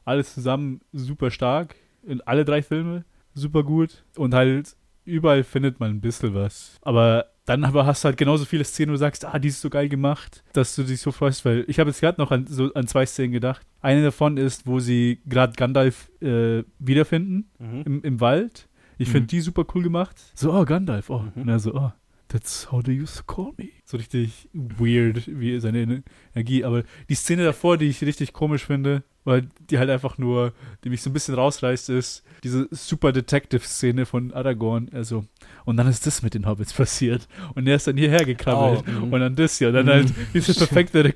alles 0.04 0.32
zusammen 0.34 0.80
super 0.92 1.30
stark, 1.30 1.74
in 2.06 2.20
alle 2.22 2.44
drei 2.46 2.62
Filme 2.62 3.04
super 3.34 3.62
gut 3.64 4.02
und 4.16 4.32
halt 4.34 4.76
überall 5.04 5.44
findet 5.44 5.80
man 5.80 5.90
ein 5.90 6.00
bisschen 6.00 6.34
was. 6.34 6.78
Aber 6.82 7.26
dann 7.44 7.64
aber 7.64 7.86
hast 7.86 8.04
du 8.04 8.06
halt 8.06 8.16
genauso 8.16 8.44
viele 8.44 8.62
Szenen, 8.64 8.90
wo 8.90 8.92
du 8.94 8.98
sagst, 8.98 9.24
ah, 9.24 9.38
die 9.38 9.48
ist 9.48 9.60
so 9.60 9.68
geil 9.68 9.88
gemacht, 9.88 10.44
dass 10.52 10.76
du 10.76 10.84
dich 10.84 11.00
so 11.00 11.10
freust, 11.10 11.44
weil 11.44 11.64
ich 11.66 11.80
habe 11.80 11.90
jetzt 11.90 12.00
gerade 12.00 12.20
noch 12.20 12.30
an, 12.30 12.46
so, 12.46 12.72
an 12.74 12.86
zwei 12.86 13.04
Szenen 13.04 13.32
gedacht. 13.32 13.66
Eine 13.80 14.02
davon 14.02 14.36
ist, 14.36 14.66
wo 14.66 14.78
sie 14.78 15.20
gerade 15.26 15.54
Gandalf 15.54 16.10
äh, 16.20 16.62
wiederfinden 16.78 17.50
Mhm. 17.58 17.82
im, 17.84 18.02
im 18.02 18.20
Wald. 18.20 18.68
Ich 18.98 19.08
finde 19.08 19.22
Mhm. 19.24 19.28
die 19.28 19.40
super 19.40 19.64
cool 19.74 19.82
gemacht. 19.82 20.20
So, 20.34 20.52
oh, 20.52 20.64
Gandalf, 20.64 21.10
oh. 21.10 21.24
Mhm. 21.34 21.42
Und 21.42 21.48
er 21.48 21.58
so, 21.58 21.74
oh, 21.74 21.90
that's 22.28 22.70
how 22.70 22.80
they 22.82 23.00
used 23.02 23.16
to 23.16 23.24
call 23.24 23.52
me. 23.56 23.70
So 23.84 23.96
richtig 23.96 24.48
weird, 24.52 25.26
wie 25.26 25.58
seine 25.58 25.78
Ener- 25.82 26.02
Energie. 26.36 26.64
Aber 26.64 26.84
die 27.08 27.14
Szene 27.16 27.42
davor, 27.44 27.76
die 27.76 27.86
ich 27.86 28.00
richtig 28.02 28.32
komisch 28.32 28.64
finde, 28.66 29.02
weil 29.24 29.48
die 29.70 29.78
halt 29.78 29.88
einfach 29.90 30.18
nur, 30.18 30.52
die 30.84 30.90
mich 30.90 31.02
so 31.02 31.10
ein 31.10 31.12
bisschen 31.12 31.34
rausreißt, 31.34 31.90
ist 31.90 32.24
diese 32.42 32.66
super 32.70 33.12
Detective-Szene 33.12 34.04
von 34.04 34.32
Aragorn. 34.32 34.88
Also, 34.92 35.24
und 35.64 35.76
dann 35.76 35.86
ist 35.86 36.06
das 36.06 36.22
mit 36.22 36.34
den 36.34 36.46
Hobbits 36.46 36.72
passiert. 36.74 37.28
Und 37.54 37.66
er 37.68 37.76
ist 37.76 37.86
dann 37.86 37.96
hierher 37.96 38.24
gekrabbelt. 38.24 38.84
Oh, 38.86 39.06
mhm. 39.06 39.12
und 39.12 39.20
dann 39.20 39.36
das 39.36 39.60
ja. 39.60 39.70
Dann 39.70 39.88
halt 39.88 40.12
diese 40.34 40.54
perfekte 40.54 41.04
Re 41.04 41.12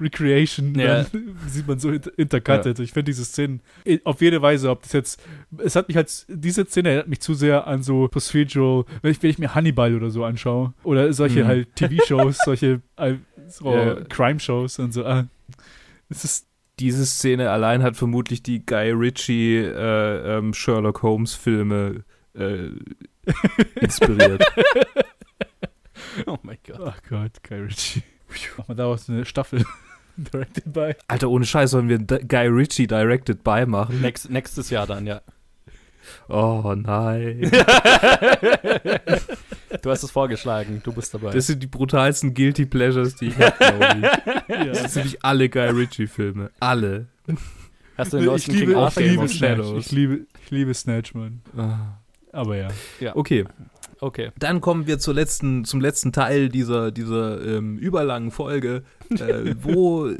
Recreation. 0.00 0.74
Ja. 0.74 1.04
Dann 1.04 1.36
sieht 1.48 1.66
man 1.66 1.78
so 1.78 1.90
inter 1.90 2.10
intercutted. 2.18 2.78
Ich 2.78 2.92
finde 2.92 3.10
diese 3.10 3.24
Szenen 3.24 3.60
auf 4.04 4.20
jede 4.20 4.40
Weise, 4.40 4.70
ob 4.70 4.82
das 4.82 4.92
jetzt, 4.92 5.20
es 5.58 5.76
hat 5.76 5.88
mich 5.88 5.96
halt, 5.96 6.24
diese 6.28 6.64
Szene 6.64 6.88
erinnert 6.90 7.08
mich 7.08 7.20
zu 7.20 7.34
sehr 7.34 7.66
an 7.66 7.82
so 7.82 8.08
Procedural, 8.08 8.84
wenn 9.02 9.10
ich, 9.12 9.22
wenn 9.22 9.30
ich 9.30 9.38
mir 9.38 9.54
Hannibal 9.54 9.94
oder 9.94 10.10
so 10.10 10.24
anschaue. 10.24 10.72
Oder 10.82 11.12
solche 11.12 11.44
Mhm. 11.44 11.48
halt 11.48 11.76
TV-Shows, 11.76 12.38
solche 12.44 12.80
äh, 12.96 13.14
so 13.48 13.70
Ja. 13.74 13.94
Crime-Shows 14.08 14.78
und 14.78 14.92
so. 14.92 15.04
Ah, 15.04 15.26
es 16.08 16.24
ist 16.24 16.46
Diese 16.82 17.06
Szene 17.06 17.48
allein 17.48 17.80
hat 17.84 17.96
vermutlich 17.96 18.42
die 18.42 18.66
Guy 18.66 18.90
Ritchie 18.90 19.58
äh, 19.58 20.38
ähm, 20.38 20.52
Sherlock 20.52 21.04
Holmes 21.04 21.32
Filme 21.32 22.02
äh, 22.34 22.70
inspiriert. 23.80 24.44
Oh 26.26 26.38
mein 26.42 26.58
Gott. 26.66 26.80
Ach 26.84 27.00
Gott, 27.08 27.40
Guy 27.48 27.60
Ritchie. 27.60 28.02
Machen 28.58 28.64
wir 28.66 28.74
daraus 28.74 29.08
eine 29.08 29.24
Staffel. 29.24 29.64
Directed 30.16 30.72
by. 30.72 30.96
Alter, 31.06 31.30
ohne 31.30 31.46
Scheiß 31.46 31.70
sollen 31.70 31.88
wir 31.88 32.00
Guy 32.00 32.48
Ritchie 32.48 32.88
Directed 32.88 33.44
by 33.44 33.64
machen. 33.64 34.00
Next, 34.00 34.28
nächstes 34.28 34.68
Jahr 34.70 34.88
dann, 34.88 35.06
ja. 35.06 35.20
Oh 36.28 36.74
nein. 36.76 37.48
Du 39.80 39.90
hast 39.90 40.02
es 40.02 40.10
vorgeschlagen, 40.10 40.80
du 40.84 40.92
bist 40.92 41.14
dabei. 41.14 41.30
Das 41.30 41.46
sind 41.46 41.62
die 41.62 41.66
brutalsten 41.66 42.34
Guilty 42.34 42.66
Pleasures, 42.66 43.14
die 43.16 43.26
ich 43.28 43.38
habe, 43.38 43.54
glaube 43.58 43.96
ich. 43.96 44.46
Das 44.48 44.66
Ja. 44.66 44.74
sind 44.88 44.94
nämlich 44.96 45.24
alle 45.24 45.48
Guy 45.48 45.68
Ritchie 45.70 46.06
Filme. 46.06 46.50
Alle. 46.60 47.06
hast 47.96 48.12
du 48.12 48.18
den 48.18 48.34
Ich 48.34 48.46
liebe, 48.48 48.72
King 48.74 48.86
ich 48.94 48.96
liebe. 49.10 49.28
Shadows. 49.28 49.86
Ich 49.86 49.92
liebe, 49.92 50.20
ich 50.44 50.50
liebe 50.50 50.74
Snatch, 50.74 51.14
Mann. 51.14 51.40
Ah. 51.56 51.98
Aber 52.32 52.56
ja. 52.56 52.68
Okay, 53.14 53.44
Okay. 54.00 54.30
dann 54.38 54.60
kommen 54.60 54.86
wir 54.86 54.98
zur 54.98 55.14
letzten, 55.14 55.64
zum 55.64 55.80
letzten 55.80 56.12
Teil 56.12 56.48
dieser, 56.48 56.90
dieser 56.90 57.40
ähm, 57.46 57.76
überlangen 57.78 58.30
Folge. 58.30 58.82
Äh, 59.10 59.54
wo 59.62 60.10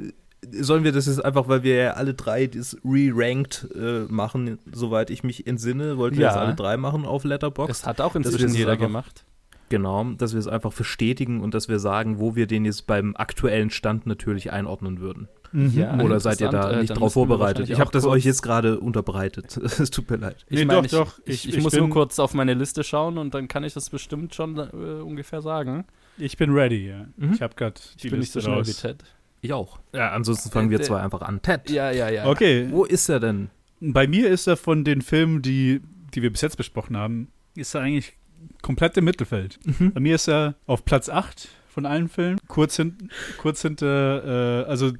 sollen 0.50 0.84
wir 0.84 0.92
das 0.92 1.07
jetzt 1.07 1.24
einfach, 1.24 1.48
weil 1.48 1.62
wir 1.62 1.74
ja 1.76 1.90
alle 1.92 2.14
drei 2.14 2.46
das 2.48 2.76
re-ranked 2.84 3.68
äh, 3.74 4.05
machen, 4.09 4.59
soweit 4.72 5.09
ich 5.11 5.22
mich 5.24 5.46
entsinne, 5.46 5.96
wollten 5.98 6.16
wir 6.16 6.24
Ja. 6.26 6.28
das 6.34 6.36
alle 6.38 6.55
drei 6.55 6.76
machen 6.76 7.05
auf 7.07 7.24
Letterboxd. 7.24 7.70
Es 7.82 7.86
hat 7.86 8.00
auch 8.00 8.14
inzwischen 8.16 8.55
jeder 8.55 8.76
gemacht. 8.76 9.24
Genau, 9.73 10.05
dass 10.12 10.33
wir 10.35 10.39
es 10.39 10.47
einfach 10.49 10.73
verstetigen 10.73 11.41
und 11.41 11.55
dass 11.55 11.68
wir 11.68 11.79
sagen, 11.79 12.18
wo 12.20 12.37
wir 12.37 12.47
den 12.47 12.64
jetzt 12.66 12.87
beim 12.87 13.16
aktuellen 13.16 13.70
Stand 13.70 14.07
natürlich 14.07 14.53
einordnen 14.53 15.01
würden. 15.01 15.29
Ja. 15.55 15.99
Oder 16.01 16.20
seid 16.20 16.41
ihr 16.43 16.49
da. 16.49 16.70
Äh, 16.70 16.77
nicht 16.81 16.91
dann 16.91 16.99
drauf 16.99 17.14
vorbereitet? 17.14 17.68
Ich 17.70 17.79
habe 17.81 17.91
das 17.91 18.05
euch 18.07 18.25
jetzt 18.25 18.43
gerade 18.43 18.79
unterbreitet. 18.81 19.57
Es 19.62 19.91
tut 19.91 20.11
mir 20.11 20.16
leid. 20.16 20.45
Ich 20.49 20.59
Nee, 20.59 20.64
meine, 20.66 20.89
doch, 20.89 21.07
doch. 21.07 21.18
Ich, 21.25 21.45
Ich- 21.45 21.49
ich, 21.49 21.57
ich 21.59 21.62
muss 21.62 21.73
nur 21.75 21.91
kurz 21.91 22.18
auf 22.18 22.33
meine 22.35 22.55
Liste 22.55 22.85
schauen 22.85 23.16
und 23.18 23.35
dann 23.35 23.49
kann 23.49 23.64
ich 23.64 23.73
das 23.75 23.89
bestimmt 23.91 24.35
schon 24.35 24.59
äh, 24.59 24.62
ungefähr 25.03 25.41
sagen. 25.43 25.85
Ich 26.18 26.37
bin 26.37 26.53
ready, 26.53 26.89
ja. 26.89 27.07
Mhm. 27.16 27.33
Ich 27.35 27.41
habe 27.43 27.55
gerade 27.55 27.81
Ich 27.97 27.97
die 28.03 28.09
bin 28.11 28.20
nicht 28.20 28.33
so 28.33 28.39
Liste 28.39 28.51
schnell 28.51 28.59
raus. 28.59 28.68
wie 28.68 28.73
Ted. 28.89 29.05
Ich 29.41 29.53
auch. 29.53 29.79
Ja, 29.95 30.11
ansonsten 30.12 30.51
fangen 30.51 30.70
wir 30.70 30.81
Äh, 30.81 30.85
zwei 30.85 31.01
einfach 31.01 31.23
an. 31.23 31.41
Ted, 31.43 31.68
Ja, 31.70 31.91
ja, 31.91 32.09
ja. 32.11 32.27
Okay, 32.27 32.68
wo 32.70 32.85
ist 32.85 33.09
er 33.09 33.20
denn? 33.20 33.51
bei 33.81 34.07
mir 34.07 34.29
ist 34.31 34.47
er 34.47 34.57
von 34.57 34.85
den 34.85 35.03
Filmen, 35.03 35.43
die, 35.43 35.81
die 36.14 36.23
wir 36.23 36.31
bis 36.31 36.41
jetzt 36.43 36.57
besprochen 36.57 36.97
haben, 36.97 37.29
ist 37.57 37.75
er 37.75 37.81
eigentlich 37.83 38.14
komplett 38.62 38.97
im 38.97 39.05
Mittelfeld. 39.05 39.59
Bei 39.95 40.01
mir 40.01 40.14
ist 40.16 40.28
er 40.28 40.55
auf 40.66 40.84
Platz 40.84 41.09
8 41.09 41.49
von 41.68 41.86
allen 41.86 42.09
Filmen. 42.09 42.38
Kurz, 42.49 42.76
hin, 42.76 43.11
kurz 43.38 43.62
hinter, 43.62 44.64
äh, 44.64 44.68
also 44.68 44.93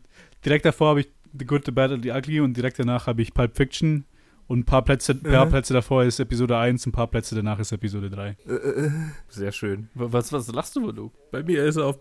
direkt 0.45 0.65
davor 0.65 0.91
habe 0.91 1.01
ich 1.01 1.09
The 1.39 1.45
Good, 1.47 1.65
The 1.67 1.73
Bad 1.73 1.93
and 1.93 2.03
The 2.05 2.11
Ugly 2.13 2.41
und 2.41 2.57
direkt 2.57 2.79
danach 2.79 3.07
habe 3.07 3.23
ich 3.23 3.33
Pulp 3.35 3.57
Fiction. 3.57 4.05
Und 4.49 4.59
ein 4.61 4.65
paar 4.65 4.83
Plätze, 4.83 5.13
ein 5.13 5.23
paar 5.23 5.47
Mhm. 5.47 5.51
Plätze 5.51 5.73
davor 5.73 6.05
ist 6.05 6.19
Episode 6.21 6.59
1, 6.59 6.85
ein 6.87 6.93
paar 6.93 7.07
Plätze 7.07 7.35
danach 7.35 7.59
ist 7.59 7.73
Episode 7.73 8.11
3. 8.11 8.37
Sehr 9.29 9.53
schön. 9.53 9.89
Was, 9.95 10.33
was 10.33 10.49
lachst 10.53 10.77
du, 10.77 10.93
du? 10.93 11.11
Bei 11.31 11.43
mir 11.43 11.65
ist 11.65 11.77
er 11.77 11.87
auf 11.87 11.99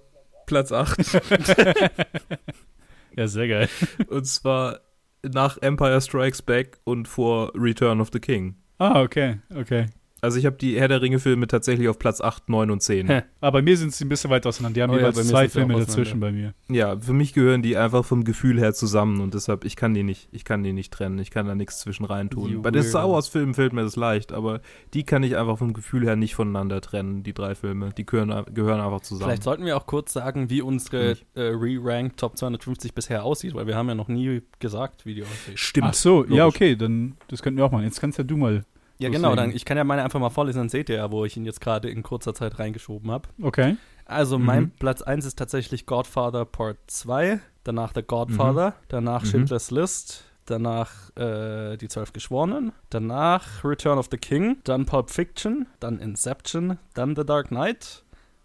Platz 0.47 0.71
8. 0.71 0.97
Ja, 3.15 3.27
sehr 3.27 3.47
geil. 3.47 3.69
und 4.07 4.25
zwar 4.25 4.79
nach 5.21 5.57
Empire 5.57 5.99
Strikes 6.01 6.41
Back 6.41 6.79
und 6.85 7.07
vor 7.07 7.51
Return 7.55 7.99
of 8.01 8.09
the 8.13 8.19
King. 8.19 8.55
Ah, 8.79 9.01
okay, 9.01 9.39
okay. 9.53 9.87
Also 10.22 10.38
ich 10.38 10.45
habe 10.45 10.55
die 10.55 10.80
Herr 10.80 10.88
der 10.88 11.01
Ringe-Filme 11.01 11.47
tatsächlich 11.47 11.89
auf 11.89 11.97
Platz 11.97 12.22
8, 12.22 12.47
9 12.47 12.69
und 12.69 12.82
10. 12.82 13.07
Hä. 13.07 13.24
Aber 13.39 13.57
bei 13.57 13.61
mir 13.63 13.76
sind 13.76 13.91
sie 13.91 14.05
ein 14.05 14.09
bisschen 14.09 14.30
weit 14.30 14.45
auseinander. 14.45 14.76
Die 14.76 14.84
haben 14.84 14.91
Oh 14.91 14.93
ja, 14.93 14.99
jeweils 14.99 15.17
mir 15.17 15.24
zwei 15.24 15.49
Filme 15.49 15.74
dazwischen 15.80 16.19
bei 16.19 16.32
mir. 16.32 16.53
Ja, 16.69 16.99
für 16.99 17.13
mich 17.13 17.34
gehören 17.34 17.63
die 17.63 17.76
einfach 17.76 18.05
vom 18.05 18.24
Gefühl 18.24 18.59
her 18.59 18.76
zusammen 18.76 19.19
und 19.19 19.34
deshalb, 19.34 19.65
ich 19.65 19.76
kann 19.76 19.95
die 19.95 20.03
nicht, 20.03 20.30
ich 20.32 20.45
kann 20.45 20.63
die 20.63 20.74
nicht 20.74 20.93
trennen, 20.93 21.17
ich 21.17 21.32
kann 21.32 21.47
da 21.47 21.55
nichts 21.55 21.80
zwischen 21.80 22.05
rein 22.05 22.30
tun. 22.30 22.51
You 22.51 22.61
Bei 22.61 22.69
den. 22.69 22.84
Star 22.84 23.09
Wars 23.09 23.30
Filmen 23.30 23.55
fällt 23.55 23.74
mir 23.74 23.82
das 23.82 23.95
leicht, 23.95 24.32
aber 24.32 24.61
die 24.93 25.03
kann 25.03 25.24
ich 25.24 25.38
einfach 25.38 25.57
vom 25.57 25.74
Gefühl 25.74 26.05
her 26.05 26.15
nicht 26.15 26.36
voneinander 26.36 26.82
trennen, 26.82 27.24
die 27.24 27.34
drei 27.34 27.55
Filme, 27.55 27.89
die 27.97 28.05
gehören, 28.05 28.45
gehören 28.53 28.80
einfach 28.80 29.01
zusammen. 29.01 29.30
Vielleicht 29.30 29.43
sollten 29.43 29.65
wir 29.65 29.76
auch 29.76 29.88
kurz 29.88 30.13
sagen, 30.13 30.51
wie 30.51 30.61
unsere 30.61 31.17
äh, 31.34 31.41
Re-Ranked 31.41 32.17
Top 32.19 32.38
250 32.38 32.93
bisher 32.93 33.24
aussieht, 33.24 33.55
weil 33.55 33.65
wir 33.65 33.76
haben 33.76 33.88
ja 33.88 33.95
noch 33.95 34.07
nie 34.07 34.43
gesagt, 34.59 35.05
wie 35.05 35.15
die 35.15 35.24
aussieht. 35.24 35.57
Stimmt. 35.57 35.88
Ach 35.88 35.93
so, 35.93 36.26
ja, 36.26 36.45
logisch. 36.45 36.55
okay, 36.55 36.76
dann 36.76 37.15
das 37.28 37.41
könnten 37.41 37.57
wir 37.57 37.65
auch 37.65 37.72
machen. 37.72 37.86
Jetzt 37.86 37.99
kannst 37.99 38.19
ja 38.19 38.24
du 38.24 38.38
mal. 38.38 38.65
Ja, 39.01 39.09
genau, 39.09 39.35
dann, 39.35 39.51
ich 39.51 39.65
kann 39.65 39.77
ja 39.77 39.83
meine 39.83 40.03
einfach 40.03 40.19
mal 40.19 40.29
vorlesen, 40.29 40.59
dann 40.59 40.69
seht 40.69 40.89
ihr 40.89 40.97
ja, 40.97 41.11
wo 41.11 41.25
ich 41.25 41.35
ihn 41.37 41.45
jetzt 41.45 41.61
gerade 41.61 41.89
in 41.89 42.03
kurzer 42.03 42.33
Zeit 42.33 42.59
reingeschoben 42.59 43.09
habe. 43.11 43.27
Okay. 43.41 43.77
Also 44.05 44.37
Mhm. 44.37 44.45
mein 44.45 44.71
Platz 44.71 45.01
1 45.01 45.25
ist 45.25 45.37
tatsächlich 45.37 45.85
Godfather 45.85 46.45
Part 46.45 46.77
2, 46.87 47.39
danach 47.63 47.93
The 47.95 48.03
Godfather, 48.03 48.75
danach 48.89 49.23
Mhm. 49.23 49.27
Schindlers 49.27 49.71
List, 49.71 50.25
danach 50.45 50.91
äh, 51.17 51.77
Die 51.77 51.87
Zwölf 51.87 52.13
Geschworenen, 52.13 52.73
danach 52.89 53.63
Return 53.63 53.97
of 53.97 54.07
the 54.11 54.17
King, 54.17 54.57
dann 54.65 54.85
Pulp 54.85 55.09
Fiction, 55.09 55.67
dann 55.79 55.99
Inception, 55.99 56.77
dann 56.93 57.15
The 57.15 57.25
Dark 57.25 57.47
Knight 57.47 58.03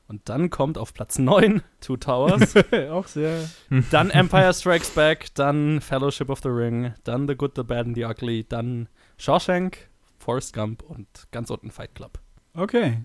und 0.08 0.28
dann 0.28 0.50
kommt 0.50 0.78
auf 0.78 0.94
Platz 0.94 1.18
9 1.18 1.62
Two 1.80 1.96
Towers, 1.96 2.54
auch 2.92 3.06
sehr. 3.08 3.48
dann 3.90 4.10
Empire 4.10 4.54
Strikes 4.54 4.90
Back, 4.90 5.34
dann 5.34 5.80
Fellowship 5.80 6.30
of 6.30 6.40
the 6.42 6.48
Ring, 6.48 6.94
dann 7.04 7.26
The 7.26 7.34
Good, 7.34 7.52
The 7.56 7.62
Bad 7.64 7.86
and 7.86 7.96
The 7.96 8.04
Ugly, 8.04 8.44
dann 8.48 8.88
Shawshank, 9.18 9.88
Forrest 10.26 10.52
Gump 10.52 10.82
und 10.82 11.06
ganz 11.30 11.50
unten 11.50 11.70
Fight 11.70 11.94
Club. 11.94 12.18
Okay. 12.52 12.98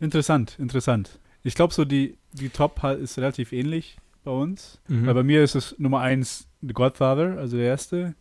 Interessant, 0.00 0.58
interessant. 0.58 1.20
Ich 1.44 1.54
glaube, 1.54 1.72
so 1.72 1.84
die, 1.84 2.18
die 2.32 2.48
Top 2.48 2.82
halt 2.82 3.00
ist 3.00 3.16
relativ 3.16 3.52
ähnlich 3.52 3.96
bei 4.24 4.32
uns. 4.32 4.80
Mhm. 4.88 5.06
Weil 5.06 5.14
bei 5.14 5.22
mir 5.22 5.44
ist 5.44 5.54
es 5.54 5.76
Nummer 5.78 6.00
1 6.00 6.48
The 6.62 6.72
Godfather, 6.74 7.38
also 7.38 7.56
der 7.56 7.66
erste. 7.66 8.16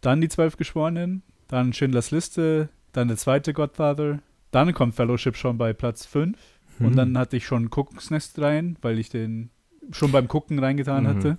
Dann 0.00 0.20
die 0.20 0.28
Zwölf 0.28 0.56
Geschworenen. 0.56 1.22
Dann 1.46 1.72
Schindlers 1.72 2.10
Liste. 2.10 2.70
Dann 2.90 3.06
der 3.06 3.16
zweite 3.18 3.52
Godfather. 3.52 4.18
Dann 4.50 4.74
kommt 4.74 4.96
Fellowship 4.96 5.36
schon 5.36 5.56
bei 5.56 5.72
Platz 5.72 6.04
5. 6.04 6.36
Mhm. 6.80 6.86
Und 6.86 6.96
dann 6.96 7.16
hatte 7.16 7.36
ich 7.36 7.46
schon 7.46 7.70
Kuckucksnest 7.70 8.40
rein, 8.40 8.76
weil 8.82 8.98
ich 8.98 9.10
den 9.10 9.50
schon 9.92 10.10
beim 10.10 10.26
Gucken 10.26 10.58
reingetan 10.58 11.04
Mhm. 11.04 11.06
hatte. 11.08 11.38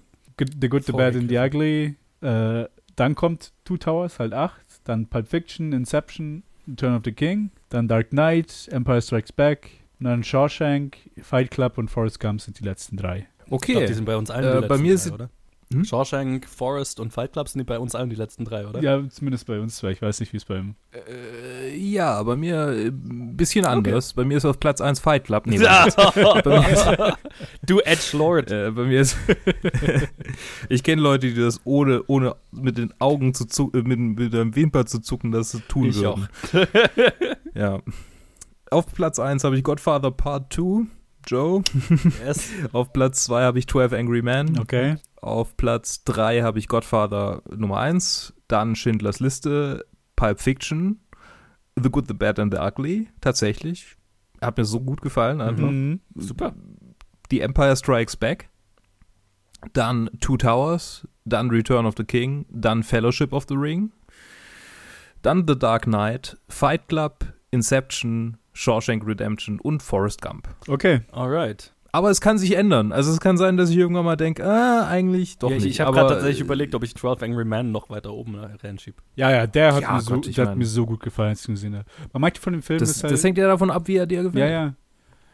The 0.62 0.70
Good, 0.70 0.86
The 0.86 0.94
Bad 0.94 1.16
and 1.18 1.30
The 1.30 1.38
Ugly. 1.40 1.96
Äh, 2.22 2.66
dann 2.96 3.16
kommt 3.16 3.52
Two 3.66 3.76
Towers, 3.78 4.20
halt 4.20 4.34
8. 4.34 4.62
Dann 4.86 5.08
Pulp 5.08 5.28
Fiction, 5.28 5.74
Inception, 5.74 6.44
Return 6.68 6.96
of 6.96 7.02
the 7.06 7.12
King. 7.12 7.52
Dann 7.70 7.88
Dark 7.88 8.10
Knight, 8.10 8.68
Empire 8.72 9.02
Strikes 9.02 9.32
Back. 9.32 9.70
Dann 10.00 10.24
Shawshank, 10.24 10.98
Fight 11.22 11.50
Club 11.52 11.78
und 11.78 11.90
Forrest 11.90 12.20
Gump 12.20 12.42
sind 12.42 12.60
die 12.60 12.64
letzten 12.64 12.98
drei. 12.98 13.28
Ich 13.40 13.46
glaube, 13.46 13.56
okay. 13.56 13.86
die 13.86 13.94
sind 13.94 14.06
bei 14.06 14.18
uns 14.18 14.30
allen 14.30 14.44
Äh, 14.46 14.62
die 14.62 14.68
bei 14.68 14.76
letzten 14.76 14.82
mir 14.84 14.94
drei, 14.96 14.98
sind- 14.98 15.14
oder? 15.14 15.30
Hm? 15.72 15.86
Shawshank, 15.86 16.48
Forest 16.48 17.00
und 17.00 17.14
Fight 17.14 17.34
Club 17.34 17.48
sind 17.48 17.60
die 17.60 17.64
bei 17.66 17.78
uns 17.80 17.96
allen 17.96 18.10
die 18.10 18.16
letzten 18.16 18.46
drei, 18.46 18.68
oder? 18.68 18.82
Ja, 18.82 19.02
zumindest 19.10 19.46
bei 19.48 19.60
uns 19.60 19.76
zwei. 19.78 19.92
Ich 19.92 20.02
weiß 20.02 20.20
nicht, 20.20 20.34
wie 20.34 20.38
es 20.38 20.46
beim. 20.46 20.76
Äh, 20.92 21.76
ja, 21.78 22.22
bei 22.24 22.36
mir 22.36 22.68
äh, 22.70 22.88
ein 22.88 23.36
bisschen 23.38 23.66
anders. 23.66 24.14
Bei 24.14 24.24
mir 24.26 24.38
ist 24.38 24.46
auf 24.46 24.60
Platz 24.60 24.82
1 24.82 25.00
Fight 25.00 25.24
Club. 25.26 25.48
Nee, 25.48 25.58
Ja. 25.58 25.88
bei 26.44 26.60
mir 26.60 26.70
ist, 26.70 26.88
du 27.66 27.80
Edge 27.80 28.18
Lord. 28.18 28.52
äh, 28.52 28.72
bei 28.72 28.84
mir 28.84 29.02
ist 29.02 29.18
ich 30.70 30.84
kenne 30.84 31.02
Leute, 31.02 31.28
die 31.28 31.40
das 31.42 31.62
ohne, 31.64 32.04
ohne 32.08 32.36
mit 32.52 32.78
den 32.78 32.94
Augen 33.00 33.34
zu 33.34 33.46
zucken, 33.46 33.84
mit, 33.88 34.00
mit 34.00 34.34
dem 34.34 34.56
Wimper 34.56 34.86
zu 34.86 35.00
zucken, 35.00 35.32
das 35.32 35.58
tun 35.68 35.86
Ich 35.90 35.96
würden. 36.00 36.28
Ja. 37.54 37.80
Auf 38.72 38.88
Platz 38.94 39.20
1 39.20 39.44
habe 39.44 39.58
ich 39.58 39.64
Godfather 39.64 40.12
Part 40.12 40.52
2, 40.54 40.86
Joe. 41.28 41.62
Yes. 42.26 42.50
Auf 42.74 42.92
Platz 42.92 43.24
2 43.26 43.44
habe 43.44 43.60
ich 43.60 43.68
12 43.68 43.94
Angry 43.94 44.22
Men. 44.22 44.60
Okay. 44.60 44.96
Auf 45.24 45.56
Platz 45.56 46.04
3 46.04 46.42
habe 46.42 46.60
ich 46.60 46.68
Godfather 46.68 47.42
Nummer 47.50 47.80
1, 47.80 48.34
dann 48.50 48.76
Schindlers 48.76 49.20
Liste, 49.20 49.86
Pulp 50.18 50.42
Fiction, 50.42 51.00
The 51.82 51.90
Good, 51.90 52.08
The 52.08 52.14
Bad 52.14 52.40
and 52.40 52.54
The 52.54 52.60
Ugly, 52.60 53.08
tatsächlich. 53.22 53.96
Hat 54.42 54.58
mir 54.58 54.66
so 54.66 54.82
gut 54.82 55.02
gefallen 55.02 55.40
einfach. 55.40 55.70
Mhm. 55.70 56.02
Super. 56.16 56.54
Die 57.32 57.40
Empire 57.40 57.76
Strikes 57.78 58.18
Back, 58.18 58.50
dann 59.72 60.10
Two 60.20 60.36
Towers, 60.36 61.08
dann 61.24 61.50
Return 61.50 61.86
of 61.86 61.96
the 61.98 62.04
King, 62.04 62.46
dann 62.50 62.84
Fellowship 62.84 63.32
of 63.32 63.46
the 63.48 63.56
Ring, 63.56 63.92
dann 65.22 65.48
The 65.48 65.58
Dark 65.58 65.84
Knight, 65.84 66.38
Fight 66.50 66.90
Club, 66.90 67.26
Inception, 67.52 68.38
Shawshank 68.52 69.06
Redemption 69.06 69.60
und 69.60 69.82
Forrest 69.82 70.22
Gump. 70.22 70.48
Okay. 70.68 71.02
Alright. 71.12 71.73
Aber 71.96 72.10
es 72.10 72.22
kann 72.22 72.40
sich 72.40 72.56
ändern. 72.56 72.92
Also 72.92 73.12
es 73.12 73.20
kann 73.20 73.38
sein, 73.38 73.56
dass 73.56 73.70
ich 73.70 73.78
irgendwann 73.78 74.04
mal 74.04 74.16
denke, 74.16 74.44
ah, 74.44 74.88
eigentlich 74.88 75.38
doch 75.38 75.52
ja, 75.52 75.58
ich 75.58 75.64
nicht. 75.64 75.74
ich 75.74 75.82
habe 75.82 75.94
gerade 75.94 76.16
tatsächlich 76.16 76.42
überlegt, 76.42 76.74
ob 76.74 76.84
ich 76.84 76.96
12 76.96 77.22
Angry 77.22 77.46
Men 77.46 77.72
noch 77.72 77.92
weiter 77.92 78.12
oben 78.12 78.36
reinschiebe. 78.36 78.98
Ja, 79.16 79.30
ja, 79.30 79.46
der 79.46 79.76
hat, 79.76 79.84
Ja, 79.84 79.94
mir, 79.94 80.02
so, 80.02 80.16
Gott, 80.16 80.28
ich 80.28 80.36
der 80.36 80.48
hat 80.48 80.58
mir 80.58 80.66
so 80.66 80.88
gut 80.88 81.02
gefallen, 81.02 81.30
als 81.30 81.44
ich 81.44 81.50
ihn 81.50 81.54
gesehen 81.54 81.76
habe. 81.76 81.86
Man 82.12 82.22
manche 82.22 82.42
von 82.42 82.54
dem 82.54 82.64
Film 82.64 82.80
das, 82.80 82.90
ist 82.90 83.04
halt, 83.04 83.14
das 83.14 83.24
hängt 83.24 83.38
ja 83.38 83.46
davon 83.46 83.70
ab, 83.70 83.88
wie 83.88 83.98
er 83.98 84.08
dir 84.08 84.24
gefällt. 84.24 84.44
Ja, 84.44 84.50
ja. 84.50 84.74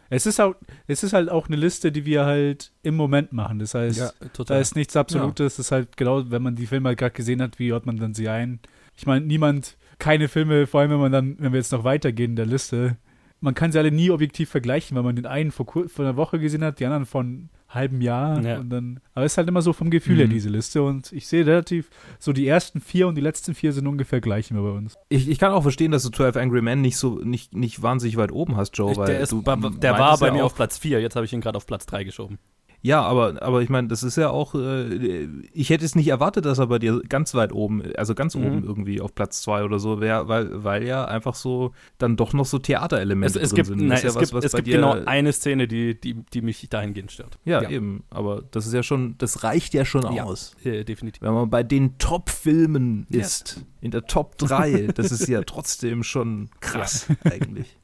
Es 0.09 0.25
ist, 0.25 0.41
auch, 0.41 0.55
es 0.87 1.01
ist 1.03 1.13
halt 1.13 1.29
auch 1.29 1.47
eine 1.47 1.55
Liste, 1.55 1.93
die 1.93 2.03
wir 2.03 2.25
halt 2.25 2.73
im 2.83 2.95
Moment 2.95 3.31
machen. 3.31 3.59
Das 3.59 3.73
heißt, 3.73 4.15
total. 4.33 4.57
da 4.57 4.61
ist 4.61 4.75
nichts 4.75 4.97
Absolutes. 4.97 5.55
Das 5.55 5.67
ist 5.67 5.71
halt 5.71 5.95
genau, 5.95 6.29
wenn 6.29 6.41
man 6.41 6.55
die 6.55 6.65
Filme 6.65 6.89
halt 6.89 6.99
gerade 6.99 7.13
gesehen 7.13 7.41
hat, 7.41 7.57
wie 7.57 7.71
hört 7.71 7.85
man 7.85 7.95
dann 7.95 8.13
sie 8.13 8.27
ein? 8.27 8.59
Ich 8.97 9.05
meine, 9.05 9.25
niemand, 9.25 9.77
keine 9.97 10.27
Filme, 10.27 10.67
vor 10.67 10.81
allem 10.81 10.91
wenn 10.91 10.99
man 10.99 11.11
dann, 11.13 11.35
wenn 11.39 11.53
wir 11.53 11.59
jetzt 11.59 11.71
noch 11.71 11.85
weitergehen 11.85 12.31
in 12.31 12.35
der 12.35 12.47
Liste, 12.47 12.97
man 13.41 13.53
kann 13.53 13.71
sie 13.71 13.79
alle 13.79 13.91
nie 13.91 14.09
objektiv 14.11 14.49
vergleichen, 14.49 14.95
weil 14.97 15.03
man 15.03 15.15
den 15.15 15.25
einen 15.25 15.51
vor, 15.51 15.65
kur- 15.65 15.87
vor 15.89 16.05
einer 16.05 16.17
Woche 16.17 16.39
gesehen 16.39 16.63
hat, 16.63 16.79
die 16.79 16.85
anderen 16.85 17.05
von 17.05 17.25
einem 17.25 17.49
halben 17.69 18.01
Jahr. 18.01 18.41
Ja. 18.43 18.59
Und 18.59 18.69
dann, 18.69 18.99
aber 19.13 19.25
es 19.25 19.33
ist 19.33 19.37
halt 19.37 19.47
immer 19.47 19.61
so 19.61 19.73
vom 19.73 19.89
Gefühl 19.91 20.17
her, 20.17 20.25
Mhm. 20.27 20.31
diese 20.31 20.49
Liste. 20.49 20.81
Und 20.83 21.11
ich 21.13 21.27
sehe 21.27 21.45
relativ, 21.45 21.89
so 22.17 22.33
die 22.33 22.47
ersten 22.47 22.81
vier 22.81 23.07
und 23.07 23.15
die 23.15 23.21
letzten 23.21 23.53
vier 23.55 23.71
sind 23.73 23.85
ungefähr 23.87 24.21
gleich 24.21 24.49
immer 24.51 24.63
bei 24.63 24.71
uns. 24.71 24.97
Ich, 25.09 25.29
ich 25.29 25.37
kann 25.39 25.51
auch 25.51 25.61
verstehen, 25.61 25.91
dass 25.91 26.03
du 26.03 26.09
12 26.09 26.35
Angry 26.35 26.61
Men 26.61 26.81
nicht 26.81 26.97
so 26.97 27.19
nicht, 27.19 27.53
nicht 27.55 27.81
wahnsinnig 27.81 28.17
weit 28.17 28.31
oben 28.31 28.55
hast, 28.57 28.77
Joe, 28.77 28.91
Ich, 28.91 28.97
weil 28.97 29.07
der 29.07 29.19
ist, 29.19 29.31
du 29.31 29.41
der 29.41 29.97
war 29.99 30.17
bei 30.17 30.27
ja 30.27 30.33
mir 30.33 30.43
auf 30.45 30.55
Platz 30.55 30.77
4, 30.77 30.99
jetzt 30.99 31.15
habe 31.15 31.25
ich 31.25 31.33
ihn 31.33 31.41
gerade 31.41 31.57
auf 31.57 31.65
Platz 31.67 31.85
3 31.85 32.03
geschoben. 32.03 32.39
Ja, 32.81 33.01
aber, 33.01 33.41
aber 33.41 33.61
ich 33.61 33.67
meine, 33.69 33.89
das 33.89 34.03
ist 34.03 34.15
ja 34.15 34.29
auch, 34.29 34.55
äh, 34.55 35.27
ich 35.51 35.69
hätte 35.69 35.83
es 35.83 35.95
nicht 35.95 36.07
erwartet, 36.07 36.45
dass 36.45 36.59
er 36.59 36.67
bei 36.67 36.79
dir 36.79 37.01
ganz 37.09 37.33
weit 37.35 37.51
oben, 37.51 37.83
also 37.97 38.15
ganz 38.15 38.35
Mhm. 38.35 38.45
oben 38.45 38.63
irgendwie 38.63 39.01
auf 39.01 39.13
Platz 39.13 39.41
zwei 39.41 39.65
oder 39.65 39.79
so 39.79 39.99
wäre, 39.99 40.29
weil, 40.29 40.63
weil 40.63 40.85
ja 40.85 41.03
einfach 41.03 41.35
so 41.35 41.73
dann 41.97 42.15
doch 42.15 42.31
noch 42.31 42.45
so 42.45 42.55
Es, 42.57 42.63
Theaterelemente 42.63 43.37
es 43.39 43.49
drin 43.49 43.55
gibt, 43.57 43.67
sind. 43.67 43.81
nein, 43.85 43.97
ist 43.97 44.03
ja 44.03 44.09
es 44.09 44.15
was, 44.15 44.21
gibt, 44.21 44.33
was 44.33 44.45
es 44.45 44.53
gibt 44.53 44.67
genau 44.69 44.95
eine 45.05 45.33
Szene, 45.33 45.67
die, 45.67 45.99
die, 45.99 46.13
die 46.33 46.41
mich 46.41 46.69
dahingehend 46.69 47.11
stört. 47.11 47.37
Ja, 47.43 47.61
Ja. 47.61 47.69
eben. 47.69 48.03
Aber 48.11 48.43
das 48.51 48.65
ist 48.65 48.73
ja 48.73 48.81
schon, 48.81 49.15
das 49.17 49.43
reicht 49.43 49.73
ja 49.73 49.83
schon 49.83 50.03
Ja. 50.15 50.23
aus. 50.23 50.55
Äh, 50.63 50.85
definitiv. 50.85 51.21
Wenn 51.21 51.33
man 51.33 51.49
bei 51.49 51.63
den 51.63 51.97
Top-Filmen 51.97 53.07
ist, 53.09 53.61
in 53.81 53.91
der 53.91 54.05
Top 54.05 54.37
3, 54.37 54.87
das 54.95 55.11
ist 55.11 55.27
ja 55.27 55.41
trotzdem 55.45 56.03
schon 56.03 56.49
krass 56.61 57.07
eigentlich. 57.25 57.77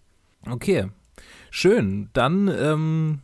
Okay, 0.49 0.85
schön. 1.51 2.09
Dann 2.13 2.47
ähm, 2.47 3.19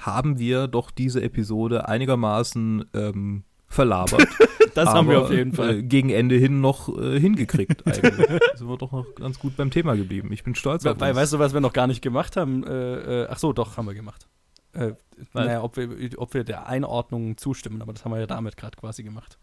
haben 0.00 0.38
wir 0.38 0.66
doch 0.66 0.90
diese 0.90 1.22
Episode 1.22 1.88
einigermaßen 1.88 2.84
ähm, 2.94 3.44
verlabert. 3.66 4.26
Das 4.74 4.88
haben 4.88 5.08
wir 5.08 5.20
auf 5.20 5.32
jeden 5.32 5.52
Fall. 5.52 5.78
Äh, 5.78 5.82
gegen 5.82 6.10
Ende 6.10 6.36
hin 6.36 6.60
noch 6.60 6.96
äh, 6.96 7.18
hingekriegt 7.18 7.84
eigentlich. 7.88 8.40
sind 8.54 8.68
wir 8.68 8.76
doch 8.76 8.92
noch 8.92 9.16
ganz 9.16 9.40
gut 9.40 9.56
beim 9.56 9.72
Thema 9.72 9.96
geblieben. 9.96 10.32
Ich 10.32 10.44
bin 10.44 10.54
stolz 10.54 10.86
auf 10.86 10.92
uns. 10.92 11.00
weißt 11.00 11.32
du, 11.32 11.38
was 11.40 11.52
wir 11.52 11.60
noch 11.60 11.72
gar 11.72 11.88
nicht 11.88 12.02
gemacht 12.02 12.36
haben? 12.36 12.64
Äh, 12.64 13.22
äh, 13.22 13.26
ach 13.28 13.38
so, 13.38 13.52
doch, 13.52 13.76
haben 13.76 13.86
wir 13.86 13.94
gemacht. 13.94 14.28
Äh, 14.72 14.92
naja, 15.34 15.62
ob 15.62 15.76
wir, 15.76 15.88
ob 16.18 16.34
wir 16.34 16.44
der 16.44 16.68
Einordnung 16.68 17.36
zustimmen, 17.36 17.82
aber 17.82 17.92
das 17.92 18.04
haben 18.04 18.12
wir 18.12 18.20
ja 18.20 18.26
damit 18.26 18.56
gerade 18.56 18.76
quasi 18.76 19.02
gemacht. 19.02 19.38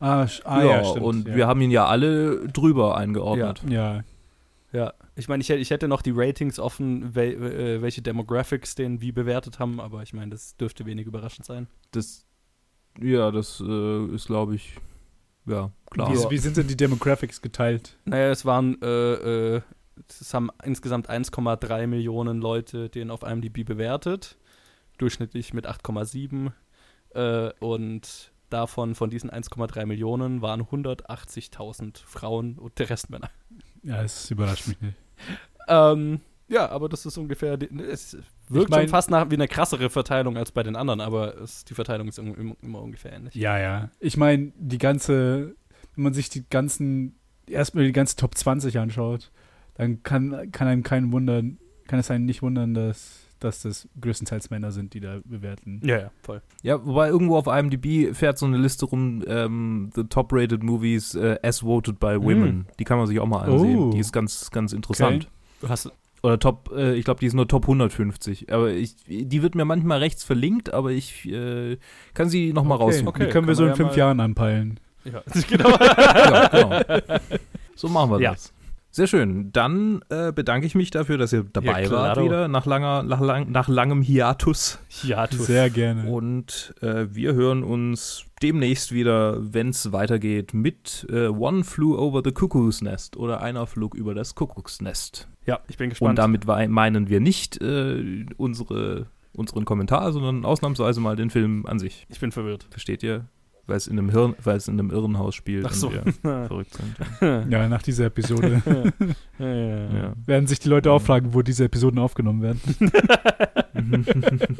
Ah, 0.00 0.26
ah 0.44 0.60
ja, 0.60 0.66
ja, 0.66 0.84
stimmt. 0.84 1.04
und 1.04 1.28
ja. 1.28 1.36
wir 1.36 1.46
haben 1.46 1.60
ihn 1.60 1.70
ja 1.70 1.86
alle 1.86 2.48
drüber 2.48 2.96
eingeordnet. 2.96 3.62
Ja, 3.68 3.94
Ja, 3.96 4.04
ich 5.14 5.28
meine, 5.28 5.40
ich, 5.40 5.48
hätte- 5.48 5.60
ich 5.60 5.70
hätte 5.70 5.86
noch 5.88 6.02
die 6.02 6.12
Ratings 6.14 6.58
offen, 6.58 7.14
wel, 7.14 7.34
äh, 7.42 7.82
welche 7.82 8.02
Demographics 8.02 8.74
den 8.74 9.00
wie 9.00 9.12
bewertet 9.12 9.58
haben, 9.58 9.80
aber 9.80 10.02
ich 10.02 10.12
meine, 10.12 10.30
das 10.32 10.56
dürfte 10.56 10.84
wenig 10.86 11.06
überraschend 11.06 11.46
sein. 11.46 11.68
Das, 11.92 12.26
ja, 13.00 13.30
das 13.30 13.62
äh, 13.64 14.06
ist, 14.14 14.26
glaube 14.26 14.56
ich, 14.56 14.76
ja, 15.46 15.70
klar. 15.90 16.10
Wie, 16.12 16.30
wie 16.30 16.38
sind 16.38 16.56
denn 16.56 16.66
die 16.66 16.76
Demographics 16.76 17.40
geteilt? 17.42 17.96
Naja, 18.04 18.30
es 18.30 18.44
waren, 18.44 18.80
äh, 18.82 19.56
äh, 19.56 19.62
es 20.08 20.34
haben 20.34 20.50
insgesamt 20.64 21.08
1,3 21.08 21.86
Millionen 21.86 22.40
Leute 22.40 22.88
den 22.88 23.10
auf 23.10 23.22
IMDb 23.22 23.64
bewertet, 23.64 24.38
durchschnittlich 24.98 25.52
mit 25.54 25.66
8,7 25.68 26.50
äh, 27.14 27.50
und 27.60 28.32
davon, 28.50 28.94
von 28.94 29.10
diesen 29.10 29.30
1,3 29.30 29.86
Millionen, 29.86 30.40
waren 30.42 30.62
180.000 30.62 31.98
Frauen 32.04 32.58
und 32.58 32.78
der 32.78 32.90
Rest 32.90 33.10
Männer. 33.10 33.30
Ja, 33.84 34.02
es 34.02 34.30
überrascht 34.30 34.66
mich 34.68 34.80
nicht. 34.80 34.96
Ähm, 35.68 36.20
ja, 36.48 36.68
aber 36.68 36.88
das 36.88 37.06
ist 37.06 37.16
ungefähr, 37.16 37.56
die, 37.56 37.66
es 37.80 38.16
wirkt 38.48 38.70
mein- 38.70 38.80
schon 38.82 38.88
fast 38.88 39.10
nach, 39.10 39.30
wie 39.30 39.34
eine 39.34 39.48
krassere 39.48 39.88
Verteilung 39.90 40.36
als 40.36 40.52
bei 40.52 40.62
den 40.62 40.76
anderen, 40.76 41.00
aber 41.00 41.40
es, 41.40 41.64
die 41.64 41.74
Verteilung 41.74 42.08
ist 42.08 42.18
immer, 42.18 42.34
immer 42.62 42.82
ungefähr 42.82 43.12
ähnlich. 43.12 43.34
Ja, 43.34 43.58
ja. 43.58 43.90
Ich 44.00 44.16
meine, 44.16 44.52
die 44.58 44.78
ganze, 44.78 45.54
wenn 45.94 46.04
man 46.04 46.14
sich 46.14 46.28
die 46.28 46.44
ganzen, 46.48 47.18
erstmal 47.48 47.84
die 47.84 47.92
ganze 47.92 48.16
Top 48.16 48.36
20 48.36 48.78
anschaut, 48.78 49.30
dann 49.74 50.02
kann, 50.02 50.50
kann 50.52 50.68
einem 50.68 50.82
kein 50.82 51.12
wundern, 51.12 51.58
kann 51.88 51.98
es 51.98 52.10
einen 52.10 52.26
nicht 52.26 52.42
wundern, 52.42 52.74
dass, 52.74 53.23
dass 53.44 53.62
das 53.62 53.88
größtenteils 54.00 54.50
Männer 54.50 54.72
sind, 54.72 54.94
die 54.94 55.00
da 55.00 55.18
bewerten. 55.24 55.80
Ja, 55.84 55.98
ja, 55.98 56.10
voll. 56.22 56.42
Ja, 56.62 56.84
wobei 56.84 57.08
irgendwo 57.08 57.36
auf 57.36 57.46
IMDb 57.46 58.14
fährt 58.14 58.38
so 58.38 58.46
eine 58.46 58.58
Liste 58.58 58.86
rum, 58.86 59.22
ähm, 59.26 59.90
the 59.94 60.04
top-rated 60.04 60.62
movies 60.62 61.14
äh, 61.14 61.38
as 61.42 61.62
voted 61.62 62.00
by 62.00 62.16
women. 62.20 62.66
Die 62.78 62.84
kann 62.84 62.98
man 62.98 63.06
sich 63.06 63.20
auch 63.20 63.26
mal 63.26 63.42
ansehen. 63.42 63.78
Oh. 63.78 63.90
Die 63.90 63.98
ist 63.98 64.12
ganz, 64.12 64.50
ganz 64.50 64.72
interessant. 64.72 65.28
Du 65.60 65.68
hast, 65.68 65.90
Oder 66.22 66.38
Top, 66.38 66.70
äh, 66.74 66.94
ich 66.94 67.04
glaube, 67.04 67.20
die 67.20 67.26
ist 67.26 67.34
nur 67.34 67.46
Top 67.46 67.64
150. 67.64 68.50
Aber 68.52 68.70
ich, 68.70 68.96
die 69.06 69.42
wird 69.42 69.54
mir 69.54 69.64
manchmal 69.66 69.98
rechts 69.98 70.24
verlinkt, 70.24 70.72
aber 70.72 70.90
ich 70.92 71.26
äh, 71.30 71.76
kann 72.14 72.28
sie 72.30 72.52
nochmal 72.54 72.76
Okay, 72.78 72.84
raussuchen. 72.84 73.08
Okay, 73.08 73.26
die 73.26 73.30
können 73.30 73.46
wir 73.46 73.54
so 73.54 73.64
in 73.64 73.68
ja 73.70 73.74
fünf 73.76 73.90
mal- 73.90 73.98
Jahren 73.98 74.20
anpeilen. 74.20 74.80
ja, 75.04 75.22
genau. 75.48 75.68
ja, 75.70 76.48
genau. 76.48 76.80
So 77.76 77.88
machen 77.88 78.12
wir 78.12 78.20
Ja. 78.20 78.30
das. 78.32 78.53
Sehr 78.94 79.08
schön. 79.08 79.50
Dann 79.50 80.02
äh, 80.08 80.30
bedanke 80.30 80.68
ich 80.68 80.76
mich 80.76 80.92
dafür, 80.92 81.18
dass 81.18 81.32
ihr 81.32 81.44
dabei 81.52 81.82
Ja, 81.82 81.90
wart 81.90 82.22
wieder, 82.22 82.46
nach, 82.46 82.64
langer, 82.64 83.02
nach, 83.02 83.20
lang, 83.20 83.50
nach 83.50 83.66
langem 83.66 84.02
Hiatus. 84.02 84.78
ja, 85.02 85.26
tu 85.26 85.38
Sehr 85.38 85.68
gerne. 85.68 86.08
Und 86.08 86.76
äh, 86.80 87.06
wir 87.10 87.34
hören 87.34 87.64
uns 87.64 88.24
demnächst 88.40 88.92
wieder, 88.92 89.52
wenn 89.52 89.70
es 89.70 89.90
weitergeht, 89.90 90.54
mit 90.54 91.08
äh, 91.10 91.26
One 91.26 91.64
Flew 91.64 91.98
Over 91.98 92.22
the 92.24 92.30
Cuckoo's 92.30 92.82
Nest 92.82 93.16
oder 93.16 93.42
Einer 93.42 93.66
flog 93.66 93.96
über 93.96 94.14
das 94.14 94.36
Kuckucksnest. 94.36 95.26
Ja, 95.44 95.58
ich 95.66 95.76
bin 95.76 95.90
gespannt. 95.90 96.10
Und 96.10 96.18
damit 96.20 96.46
meinen 96.46 97.08
wir 97.08 97.18
nicht 97.18 97.60
äh, 97.60 98.26
unsere, 98.36 99.06
unseren 99.32 99.64
Kommentar, 99.64 100.12
sondern 100.12 100.44
ausnahmsweise 100.44 101.00
mal 101.00 101.16
den 101.16 101.30
Film 101.30 101.66
an 101.66 101.80
sich. 101.80 102.06
ich 102.10 102.20
bin 102.20 102.30
verwirrt. 102.30 102.68
Versteht 102.70 103.02
ihr? 103.02 103.26
Weil 103.66 103.76
es 103.78 103.86
in 103.86 103.98
einem 103.98 104.10
Hirn, 104.10 104.34
weil 104.44 104.56
es 104.58 104.68
in 104.68 104.74
einem 104.78 104.90
Irrenhaus 104.90 105.34
spielt 105.34 105.64
Ach 105.66 105.72
so. 105.72 105.88
und 105.88 106.04
wir 106.04 106.12
verrückt 106.48 106.74
sind. 106.74 107.50
Ja, 107.50 107.66
nach 107.68 107.80
dieser 107.82 108.06
Episode 108.06 108.62
ja, 109.38 109.46
ja, 109.46 109.66
ja. 109.66 109.94
Ja. 109.94 110.12
werden 110.26 110.46
sich 110.46 110.58
die 110.60 110.68
Leute 110.68 110.92
auch 110.92 111.00
fragen, 111.00 111.32
wo 111.32 111.40
diese 111.42 111.64
Episoden 111.64 111.98
aufgenommen 111.98 112.42
werden. 112.42 112.60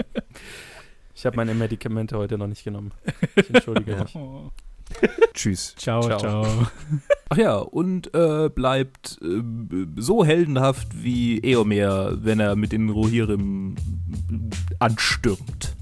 Ich 1.17 1.25
habe 1.25 1.37
meine 1.37 1.55
Medikamente 1.55 2.19
heute 2.19 2.37
noch 2.37 2.49
nicht 2.49 2.65
genommen. 2.65 2.91
Ich 3.37 3.49
entschuldige 3.49 3.93
Ja. 3.93 4.03
mich. 4.03 4.15
Tschüss. 5.33 5.75
Ciao, 5.77 6.03
Ciao. 6.03 6.19
ciao. 6.19 6.67
Ach 7.31 7.37
ja, 7.37 7.57
und 7.57 8.13
äh, 8.15 8.51
bleibt 8.51 9.19
äh, 9.23 9.43
so 9.97 10.25
heldenhaft 10.25 10.89
wie 11.03 11.39
Eomer, 11.39 12.23
wenn 12.23 12.41
er 12.41 12.57
mit 12.57 12.73
den 12.73 12.91
Rohirrim 12.91 13.77
anstürmt. 14.81 15.77